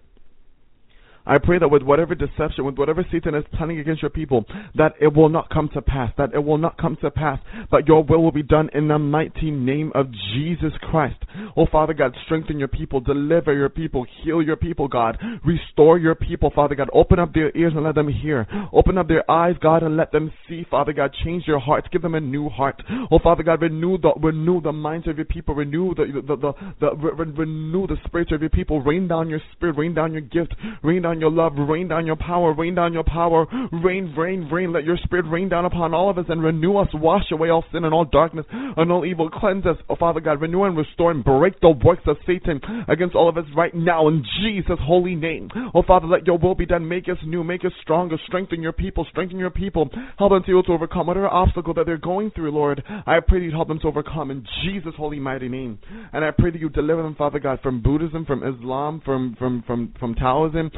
[1.26, 4.44] I pray that with whatever deception, with whatever Satan is planning against your people,
[4.74, 7.38] that it will not come to pass, that it will not come to pass,
[7.70, 11.16] but your will will be done in the mighty name of Jesus Christ.
[11.56, 16.14] Oh, Father God, strengthen your people, deliver your people, heal your people, God, restore your
[16.14, 16.90] people, Father God.
[16.92, 18.46] Open up their ears and let them hear.
[18.72, 21.14] Open up their eyes, God, and let them see, Father God.
[21.24, 22.82] Change their hearts, give them a new heart.
[23.10, 26.52] Oh, Father God, renew the renew the minds of your people, renew the the the,
[26.80, 28.80] the, the re- renew the spirits of your people.
[28.80, 32.06] Rain down your spirit, rain down your gift, rain down down your love, rain down
[32.06, 33.46] your power, rain down your power,
[33.84, 34.72] rain, rain, rain.
[34.72, 37.64] Let your spirit rain down upon all of us and renew us, wash away all
[37.70, 39.28] sin and all darkness and all evil.
[39.28, 43.14] Cleanse us, oh Father God, renew and restore and break the works of Satan against
[43.14, 45.50] all of us right now in Jesus' holy name.
[45.74, 46.88] Oh Father, let your will be done.
[46.88, 49.90] Make us new, make us stronger, strengthen your people, strengthen your people.
[50.18, 52.82] Help them to, to overcome whatever obstacle that they're going through, Lord.
[53.06, 55.78] I pray that you help them to overcome in Jesus' holy mighty name.
[56.14, 59.62] And I pray that you deliver them, Father God, from Buddhism, from Islam, from from
[59.66, 60.70] from from Taoism,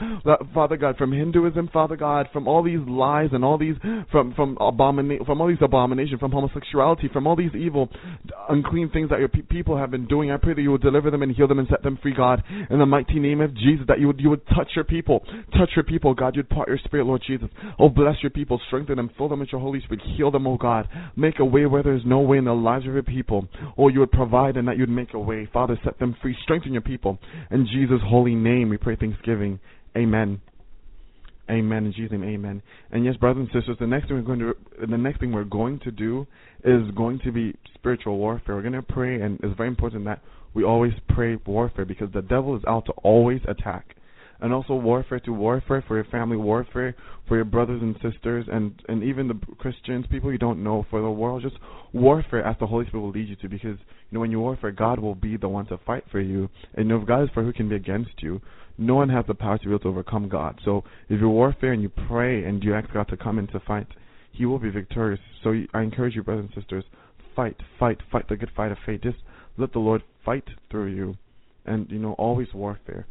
[0.54, 3.74] Father God, from Hinduism, Father God, from all these lies and all these
[4.10, 7.90] from from abomina- from all these abominations, from homosexuality, from all these evil,
[8.48, 10.30] unclean things that your pe- people have been doing.
[10.30, 12.42] I pray that you will deliver them and heal them and set them free, God,
[12.70, 13.84] in the mighty name of Jesus.
[13.86, 15.22] That you would you would touch your people,
[15.58, 16.36] touch your people, God.
[16.36, 17.48] You'd part your spirit, Lord Jesus.
[17.78, 20.56] Oh, bless your people, strengthen them, fill them with your Holy Spirit, heal them, oh
[20.56, 20.88] God.
[21.16, 23.46] Make a way where there is no way in the lives of your people.
[23.76, 25.78] Oh, you would provide and that you'd make a way, Father.
[25.84, 27.18] Set them free, strengthen your people.
[27.50, 29.60] In Jesus' holy name, we pray thanksgiving.
[29.97, 30.40] Amen.
[31.50, 31.84] Amen.
[31.86, 32.62] In Jesus' name, amen.
[32.90, 35.44] And yes, brothers and sisters, the next thing we're going to the next thing we're
[35.44, 36.26] going to do
[36.64, 38.55] is going to be spiritual warfare.
[38.56, 40.23] We're going to pray, and it's very important that
[40.55, 43.94] we always pray warfare because the devil is out to always attack.
[44.40, 46.94] And also warfare to warfare for your family, warfare
[47.28, 51.02] for your brothers and sisters, and and even the Christians, people you don't know, for
[51.02, 51.56] the world, just
[51.92, 53.48] warfare as the Holy Spirit will lead you to.
[53.48, 56.48] Because you know when you warfare, God will be the one to fight for you,
[56.74, 58.40] and you know if God is for who can be against you
[58.76, 60.60] no one has the power to be able to overcome God.
[60.64, 63.60] So if you warfare and you pray and you ask God to come in to
[63.60, 63.86] fight,
[64.32, 65.20] He will be victorious.
[65.42, 66.84] So I encourage you, brothers and sisters,
[67.36, 69.02] fight, fight, fight the good fight of faith.
[69.02, 69.18] Just
[69.56, 71.16] let the Lord fight through you,
[71.64, 73.06] and you know always warfare,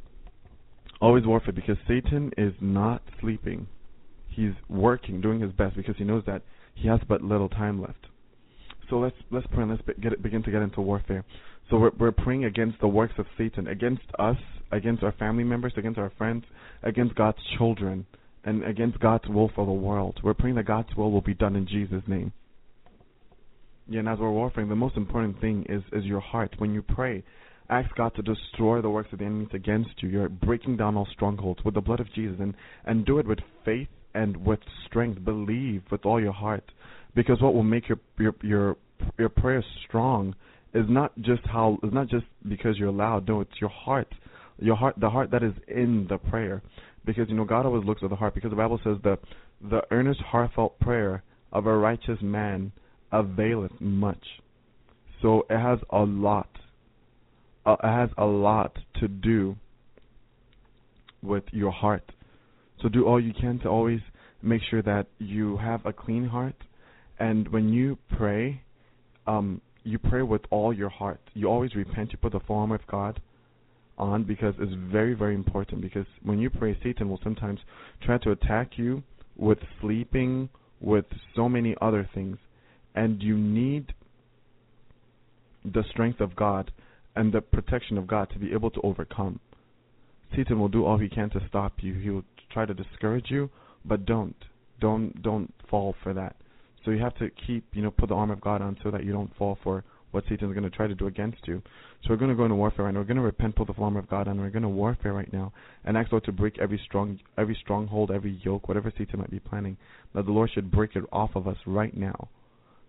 [0.99, 3.67] always warfare because Satan is not sleeping.
[4.27, 6.41] He's working, doing his best because he knows that
[6.73, 8.07] he has but little time left.
[8.89, 11.23] So let's let's pray and let's be, get, begin to get into warfare.
[11.69, 14.37] So we're, we're praying against the works of Satan, against us,
[14.71, 16.45] against our family members, against our friends,
[16.83, 18.05] against God's children,
[18.43, 20.19] and against God's will for the world.
[20.23, 22.33] We're praying that God's will will be done in Jesus' name.
[23.87, 26.55] Yeah, and as we're warfaring, the most important thing is is your heart.
[26.57, 27.23] When you pray,
[27.69, 30.09] ask God to destroy the works of the enemies against you.
[30.09, 32.53] You're breaking down all strongholds with the blood of Jesus, and
[32.85, 35.23] and do it with faith and with strength.
[35.25, 36.63] Believe with all your heart,
[37.13, 38.77] because what will make your your your
[39.17, 40.33] your prayer strong
[40.73, 43.27] is not just how is not just because you're loud.
[43.27, 44.11] No, it's your heart,
[44.59, 46.61] your heart, the heart that is in the prayer.
[47.05, 48.33] Because you know God always looks at the heart.
[48.33, 49.19] Because the Bible says that
[49.61, 52.71] the earnest, heartfelt prayer of a righteous man
[53.11, 54.23] availeth much.
[55.21, 56.49] So it has a lot
[57.65, 59.55] uh, has a lot to do
[61.21, 62.11] with your heart.
[62.81, 64.01] So do all you can to always
[64.41, 66.55] make sure that you have a clean heart,
[67.19, 68.61] and when you pray,
[69.25, 71.19] um, you pray with all your heart.
[71.33, 72.11] You always repent.
[72.11, 73.21] You put the form of God
[73.97, 75.81] on because it's very, very important.
[75.81, 77.59] Because when you pray, Satan will sometimes
[78.01, 79.03] try to attack you
[79.35, 81.05] with sleeping, with
[81.35, 82.37] so many other things,
[82.95, 83.93] and you need
[85.65, 86.71] the strength of God
[87.15, 89.39] and the protection of God to be able to overcome.
[90.35, 91.93] Satan will do all he can to stop you.
[91.93, 93.49] He will try to discourage you,
[93.85, 94.35] but don't.
[94.79, 96.35] Don't don't fall for that.
[96.83, 99.03] So you have to keep, you know, put the arm of God on so that
[99.03, 101.61] you don't fall for what Satan's going to try to do against you.
[102.03, 102.99] So we're going to go into warfare right now.
[102.99, 104.39] We're going to repent, put the armor of God on.
[104.39, 105.51] We're going to warfare right now
[105.85, 109.39] and ask Lord to break every strong, every stronghold, every yoke, whatever Satan might be
[109.39, 109.77] planning.
[110.13, 112.27] That the Lord should break it off of us right now,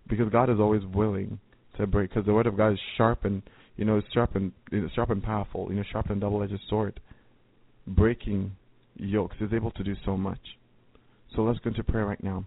[0.08, 1.38] because God is always willing
[1.78, 2.10] to break.
[2.10, 3.42] Because the word of God is sharp and
[3.76, 5.66] you know, it's sharp and it's sharp and powerful.
[5.70, 7.00] You know, sharp and double-edged sword,
[7.86, 8.54] breaking
[8.96, 10.38] yokes is able to do so much.
[11.34, 12.44] So let's go into prayer right now.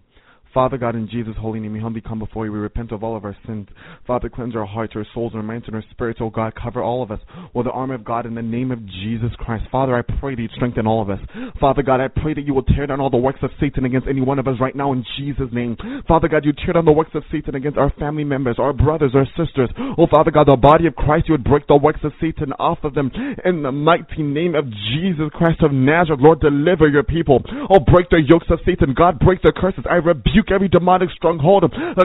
[0.54, 2.52] Father God, in Jesus' holy name, we humbly come before you.
[2.52, 3.68] We repent of all of our sins.
[4.06, 6.20] Father, cleanse our hearts, our souls, our minds, and our spirits.
[6.22, 7.20] Oh God, cover all of us
[7.54, 9.64] with the armor of God in the name of Jesus Christ.
[9.70, 11.20] Father, I pray that you strengthen all of us.
[11.60, 14.08] Father God, I pray that you will tear down all the works of Satan against
[14.08, 15.76] any one of us right now in Jesus' name.
[16.06, 19.12] Father God, you tear down the works of Satan against our family members, our brothers,
[19.14, 19.70] our sisters.
[19.98, 22.78] Oh Father God, the body of Christ, you would break the works of Satan off
[22.82, 23.10] of them
[23.44, 26.20] in the mighty name of Jesus Christ of Nazareth.
[26.22, 27.42] Lord, deliver your people.
[27.70, 28.94] Oh, break the yokes of Satan.
[28.96, 29.84] God, break the curses.
[29.88, 31.64] I rebuke every demonic stronghold.
[31.72, 31.98] Oh,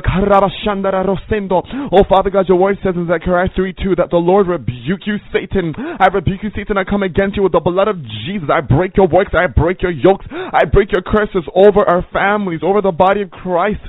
[2.10, 5.74] Father God, your word says in Zechariah 3 2 that the Lord rebuke you, Satan.
[5.78, 6.78] I rebuke you, Satan.
[6.78, 8.50] I come against you with the blood of Jesus.
[8.52, 9.32] I break your works.
[9.34, 10.26] I break your yokes.
[10.32, 13.82] I break your curses over our families, over the body of Christ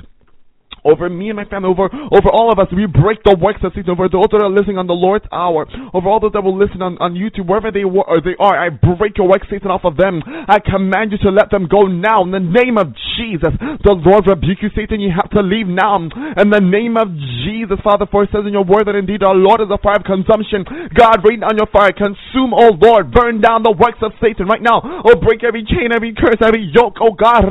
[0.85, 2.67] over me and my family, over over all of us.
[2.71, 5.65] We break the works of Satan, over those that are listening on the Lord's hour,
[5.93, 8.53] over all those that will listen on, on YouTube, wherever they were, they are.
[8.53, 10.21] I break your works, Satan, off of them.
[10.23, 13.53] I command you to let them go now in the name of Jesus.
[13.59, 14.99] The Lord rebuke you, Satan.
[14.99, 17.09] You have to leave now in the name of
[17.43, 18.05] Jesus, Father.
[18.09, 20.65] For it says in your word that indeed our Lord is a fire of consumption.
[20.93, 24.61] God, rain down your fire, consume, oh Lord, burn down the works of Satan right
[24.61, 24.81] now.
[24.83, 27.45] Oh, break every chain, every curse, every yoke, oh God.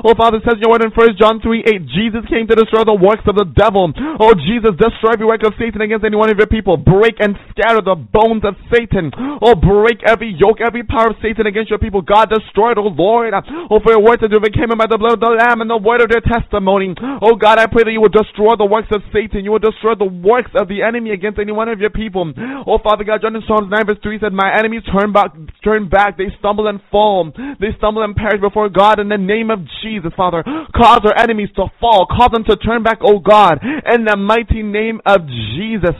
[0.00, 2.84] Oh, Father says in your word in 1 John 3 8, Jesus came to destroy
[2.84, 3.92] the works of the devil.
[4.18, 6.76] Oh, Jesus, destroy every work of Satan against any one of your people.
[6.76, 9.12] Break and scatter the bones of Satan.
[9.40, 12.02] Oh, break every yoke, every power of Satan against your people.
[12.02, 13.34] God, destroy it, oh Lord.
[13.70, 15.68] Oh, for your word to do overcame him by the blood of the Lamb and
[15.68, 16.96] the word of their testimony.
[17.20, 19.44] Oh, God, I pray that you will destroy the works of Satan.
[19.44, 22.32] You will destroy the works of the enemy against any one of your people.
[22.66, 25.88] Oh, Father God, John in Psalms 9 verse 3 said, My enemies turn back, turn
[25.88, 26.16] back.
[26.16, 27.30] They stumble and fall.
[27.60, 30.42] They stumble and perish before God in the name of Jesus, Father.
[30.42, 32.06] Cause our enemies to fall.
[32.06, 35.94] Cause them to turn back, oh God, in the mighty name of Jesus.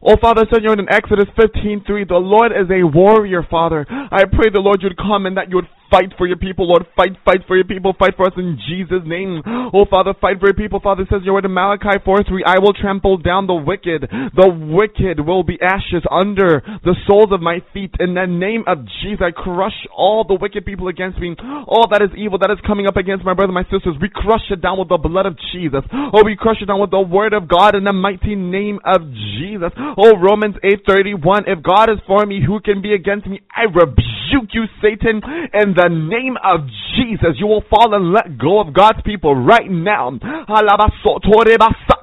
[0.00, 3.84] Oh, Father, said you're in Exodus 15:3, the Lord is a warrior, Father.
[3.88, 6.84] I pray the Lord you'd come and that you would Fight for your people, Lord.
[6.96, 7.94] Fight, fight for your people.
[7.98, 9.40] Fight for us in Jesus' name.
[9.72, 10.80] Oh, Father, fight for your people.
[10.80, 14.02] Father says your word in Malachi 4 3, I will trample down the wicked.
[14.02, 17.94] The wicked will be ashes under the soles of my feet.
[18.00, 21.34] In the name of Jesus, I crush all the wicked people against me.
[21.66, 23.96] All that is evil that is coming up against my brother, my sisters.
[24.00, 25.80] We crush it down with the blood of Jesus.
[25.92, 29.00] Oh, we crush it down with the word of God in the mighty name of
[29.40, 29.72] Jesus.
[29.96, 31.44] Oh, Romans 8:31.
[31.46, 33.40] If God is for me, who can be against me?
[33.54, 35.22] I rebuke you, Satan,
[35.54, 39.70] in the name of Jesus, you will fall and let go of God's people right
[39.70, 40.10] now.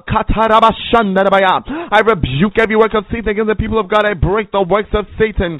[0.06, 4.06] I rebuke every work of Satan against the people of God.
[4.06, 5.58] I break the works of Satan.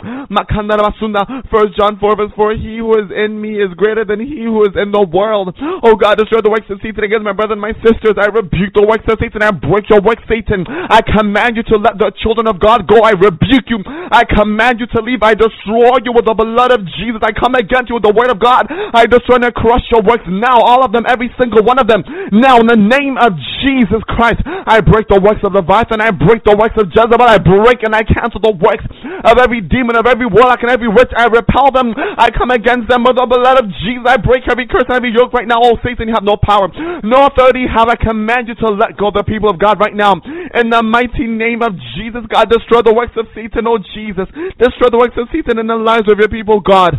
[1.50, 4.62] First John 4 verse 4, He who is in me is greater than he who
[4.62, 5.54] is in the world.
[5.82, 8.14] Oh God, destroy the works of Satan against my brothers and my sisters.
[8.16, 9.42] I rebuke the works of Satan.
[9.42, 10.64] I break your works, Satan.
[10.66, 13.02] I command you to let the children of God go.
[13.02, 13.82] I rebuke you.
[13.86, 15.22] I command you to leave.
[15.22, 17.18] I destroy you with the blood of Jesus.
[17.22, 18.70] I come against you with the word of God.
[18.70, 20.62] I destroy and crush your works now.
[20.62, 22.02] All of them, every single one of them.
[22.32, 26.00] Now, in the name of Jesus Christ, I break the works of Leviathan.
[26.00, 27.22] I break the works of Jezebel.
[27.22, 28.84] I break and I cancel the works
[29.24, 31.10] of every demon, of every warlock, and every witch.
[31.16, 31.94] I repel them.
[31.96, 34.04] I come against them with the blood of Jesus.
[34.06, 35.60] I break every curse and every yoke right now.
[35.62, 36.68] Oh, Satan, you have no power,
[37.02, 37.66] no authority.
[37.66, 40.14] Have I command you to let go the people of God right now.
[40.54, 44.28] In the mighty name of Jesus, God, destroy the works of Satan, oh Jesus.
[44.58, 46.98] Destroy the works of Satan in the lives of your people, God.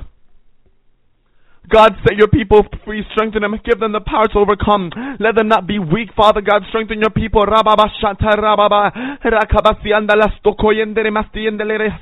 [1.70, 4.90] God, set your people free, strengthen them, give them the power to overcome.
[5.20, 6.64] Let them not be weak, Father God.
[6.70, 7.44] Strengthen your people.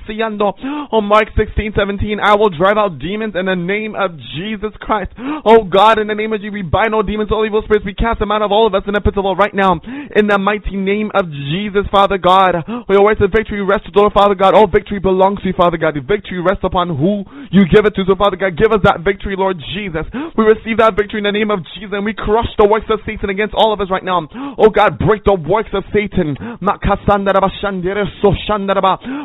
[0.08, 0.54] Siando.
[0.92, 2.20] Oh, Mark 16, 17.
[2.20, 5.12] I will drive out demons in the name of Jesus Christ.
[5.46, 7.86] Oh God, in the name of Jesus, we bind all demons, all evil spirits.
[7.86, 9.80] We cast them out of all of us in the pit of hell right now.
[10.16, 12.56] In the mighty name of Jesus, Father God.
[12.90, 14.54] Your words of victory rest, the Lord, Father God.
[14.54, 15.96] All victory belongs to you, Father God.
[15.96, 18.06] The victory rests upon who you give it to.
[18.06, 20.06] So, Father God, give us that victory, Lord Jesus.
[20.38, 23.00] We receive that victory in the name of Jesus and we crush the works of
[23.06, 24.28] Satan against all of us right now.
[24.58, 26.38] Oh God, break the works of Satan.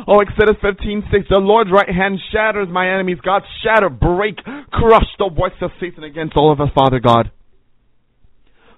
[0.07, 1.29] Oh, Exodus 15 6.
[1.29, 3.17] The Lord's right hand shatters my enemies.
[3.23, 4.37] God, shatter, break,
[4.71, 7.31] crush the works of Satan against all of us, Father God.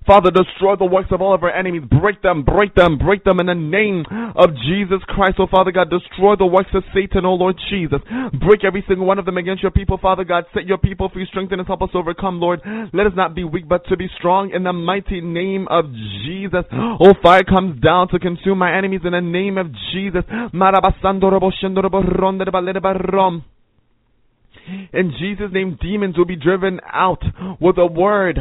[0.05, 1.83] Father, destroy the works of all of our enemies.
[1.89, 5.37] Break them, break them, break them in the name of Jesus Christ.
[5.39, 7.99] Oh, Father God, destroy the works of Satan, oh Lord Jesus.
[8.33, 10.45] Break every single one of them against your people, Father God.
[10.53, 12.61] Set your people free, strengthen us, help us overcome, Lord.
[12.93, 15.85] Let us not be weak, but to be strong in the mighty name of
[16.25, 16.65] Jesus.
[16.71, 20.23] Oh, fire comes down to consume my enemies in the name of Jesus.
[24.93, 27.23] In Jesus' name, demons will be driven out
[27.59, 28.39] with a word.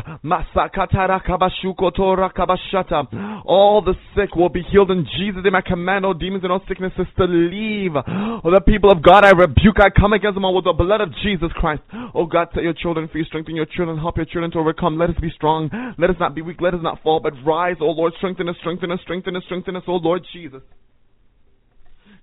[3.44, 5.54] All the sick will be healed in Jesus' name.
[5.54, 7.92] I command all demons and all sicknesses to leave.
[7.96, 11.00] Oh, the people of God, I rebuke, I come against them all with the blood
[11.00, 11.82] of Jesus Christ.
[12.14, 14.98] Oh God, set your children free, strengthen your children, help your children to overcome.
[14.98, 15.70] Let us be strong.
[15.98, 16.60] Let us not be weak.
[16.60, 18.12] Let us not fall, but rise, oh Lord.
[18.18, 20.62] Strengthen us, strengthen us, strengthen us, strengthen us, oh Lord Jesus.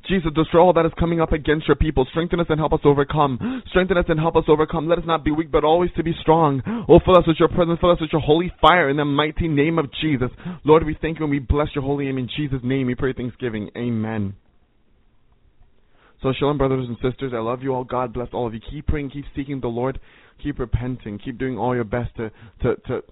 [0.09, 2.05] Jesus, destroy all that is coming up against your people.
[2.09, 3.61] Strengthen us and help us overcome.
[3.69, 4.89] Strengthen us and help us overcome.
[4.89, 6.63] Let us not be weak, but always to be strong.
[6.89, 7.79] Oh, fill us with your presence.
[7.79, 10.29] Fill us with your holy fire in the mighty name of Jesus.
[10.63, 12.17] Lord, we thank you and we bless your holy name.
[12.17, 13.69] In Jesus' name we pray thanksgiving.
[13.77, 14.33] Amen.
[16.23, 17.31] So, shalom, brothers and sisters.
[17.35, 17.83] I love you all.
[17.83, 18.59] God bless all of you.
[18.71, 19.11] Keep praying.
[19.11, 19.99] Keep seeking the Lord.
[20.43, 21.19] Keep repenting.
[21.19, 22.31] Keep doing all your best to,
[22.63, 23.03] to, to,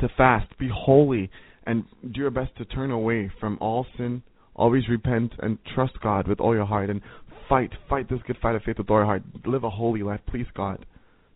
[0.00, 0.46] to fast.
[0.58, 1.30] Be holy.
[1.66, 4.22] And do your best to turn away from all sin
[4.58, 7.00] Always repent and trust God with all your heart and
[7.48, 9.22] fight, fight this good fight of faith with all your heart.
[9.46, 10.20] Live a holy life.
[10.26, 10.84] Please God.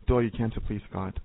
[0.07, 1.21] Do all you can to please God.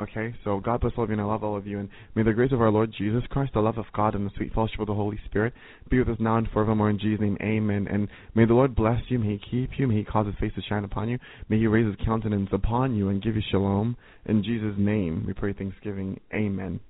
[0.00, 1.78] Okay, so God bless all of you and I love all of you.
[1.78, 4.32] And may the grace of our Lord Jesus Christ, the love of God, and the
[4.36, 5.52] sweet fellowship of the Holy Spirit
[5.88, 7.36] be with us now and forevermore in Jesus' name.
[7.42, 7.86] Amen.
[7.88, 9.20] And may the Lord bless you.
[9.20, 9.86] May He keep you.
[9.86, 11.18] May He cause His face to shine upon you.
[11.48, 13.96] May He raise His countenance upon you and give you shalom.
[14.26, 16.18] In Jesus' name, we pray thanksgiving.
[16.34, 16.80] Amen.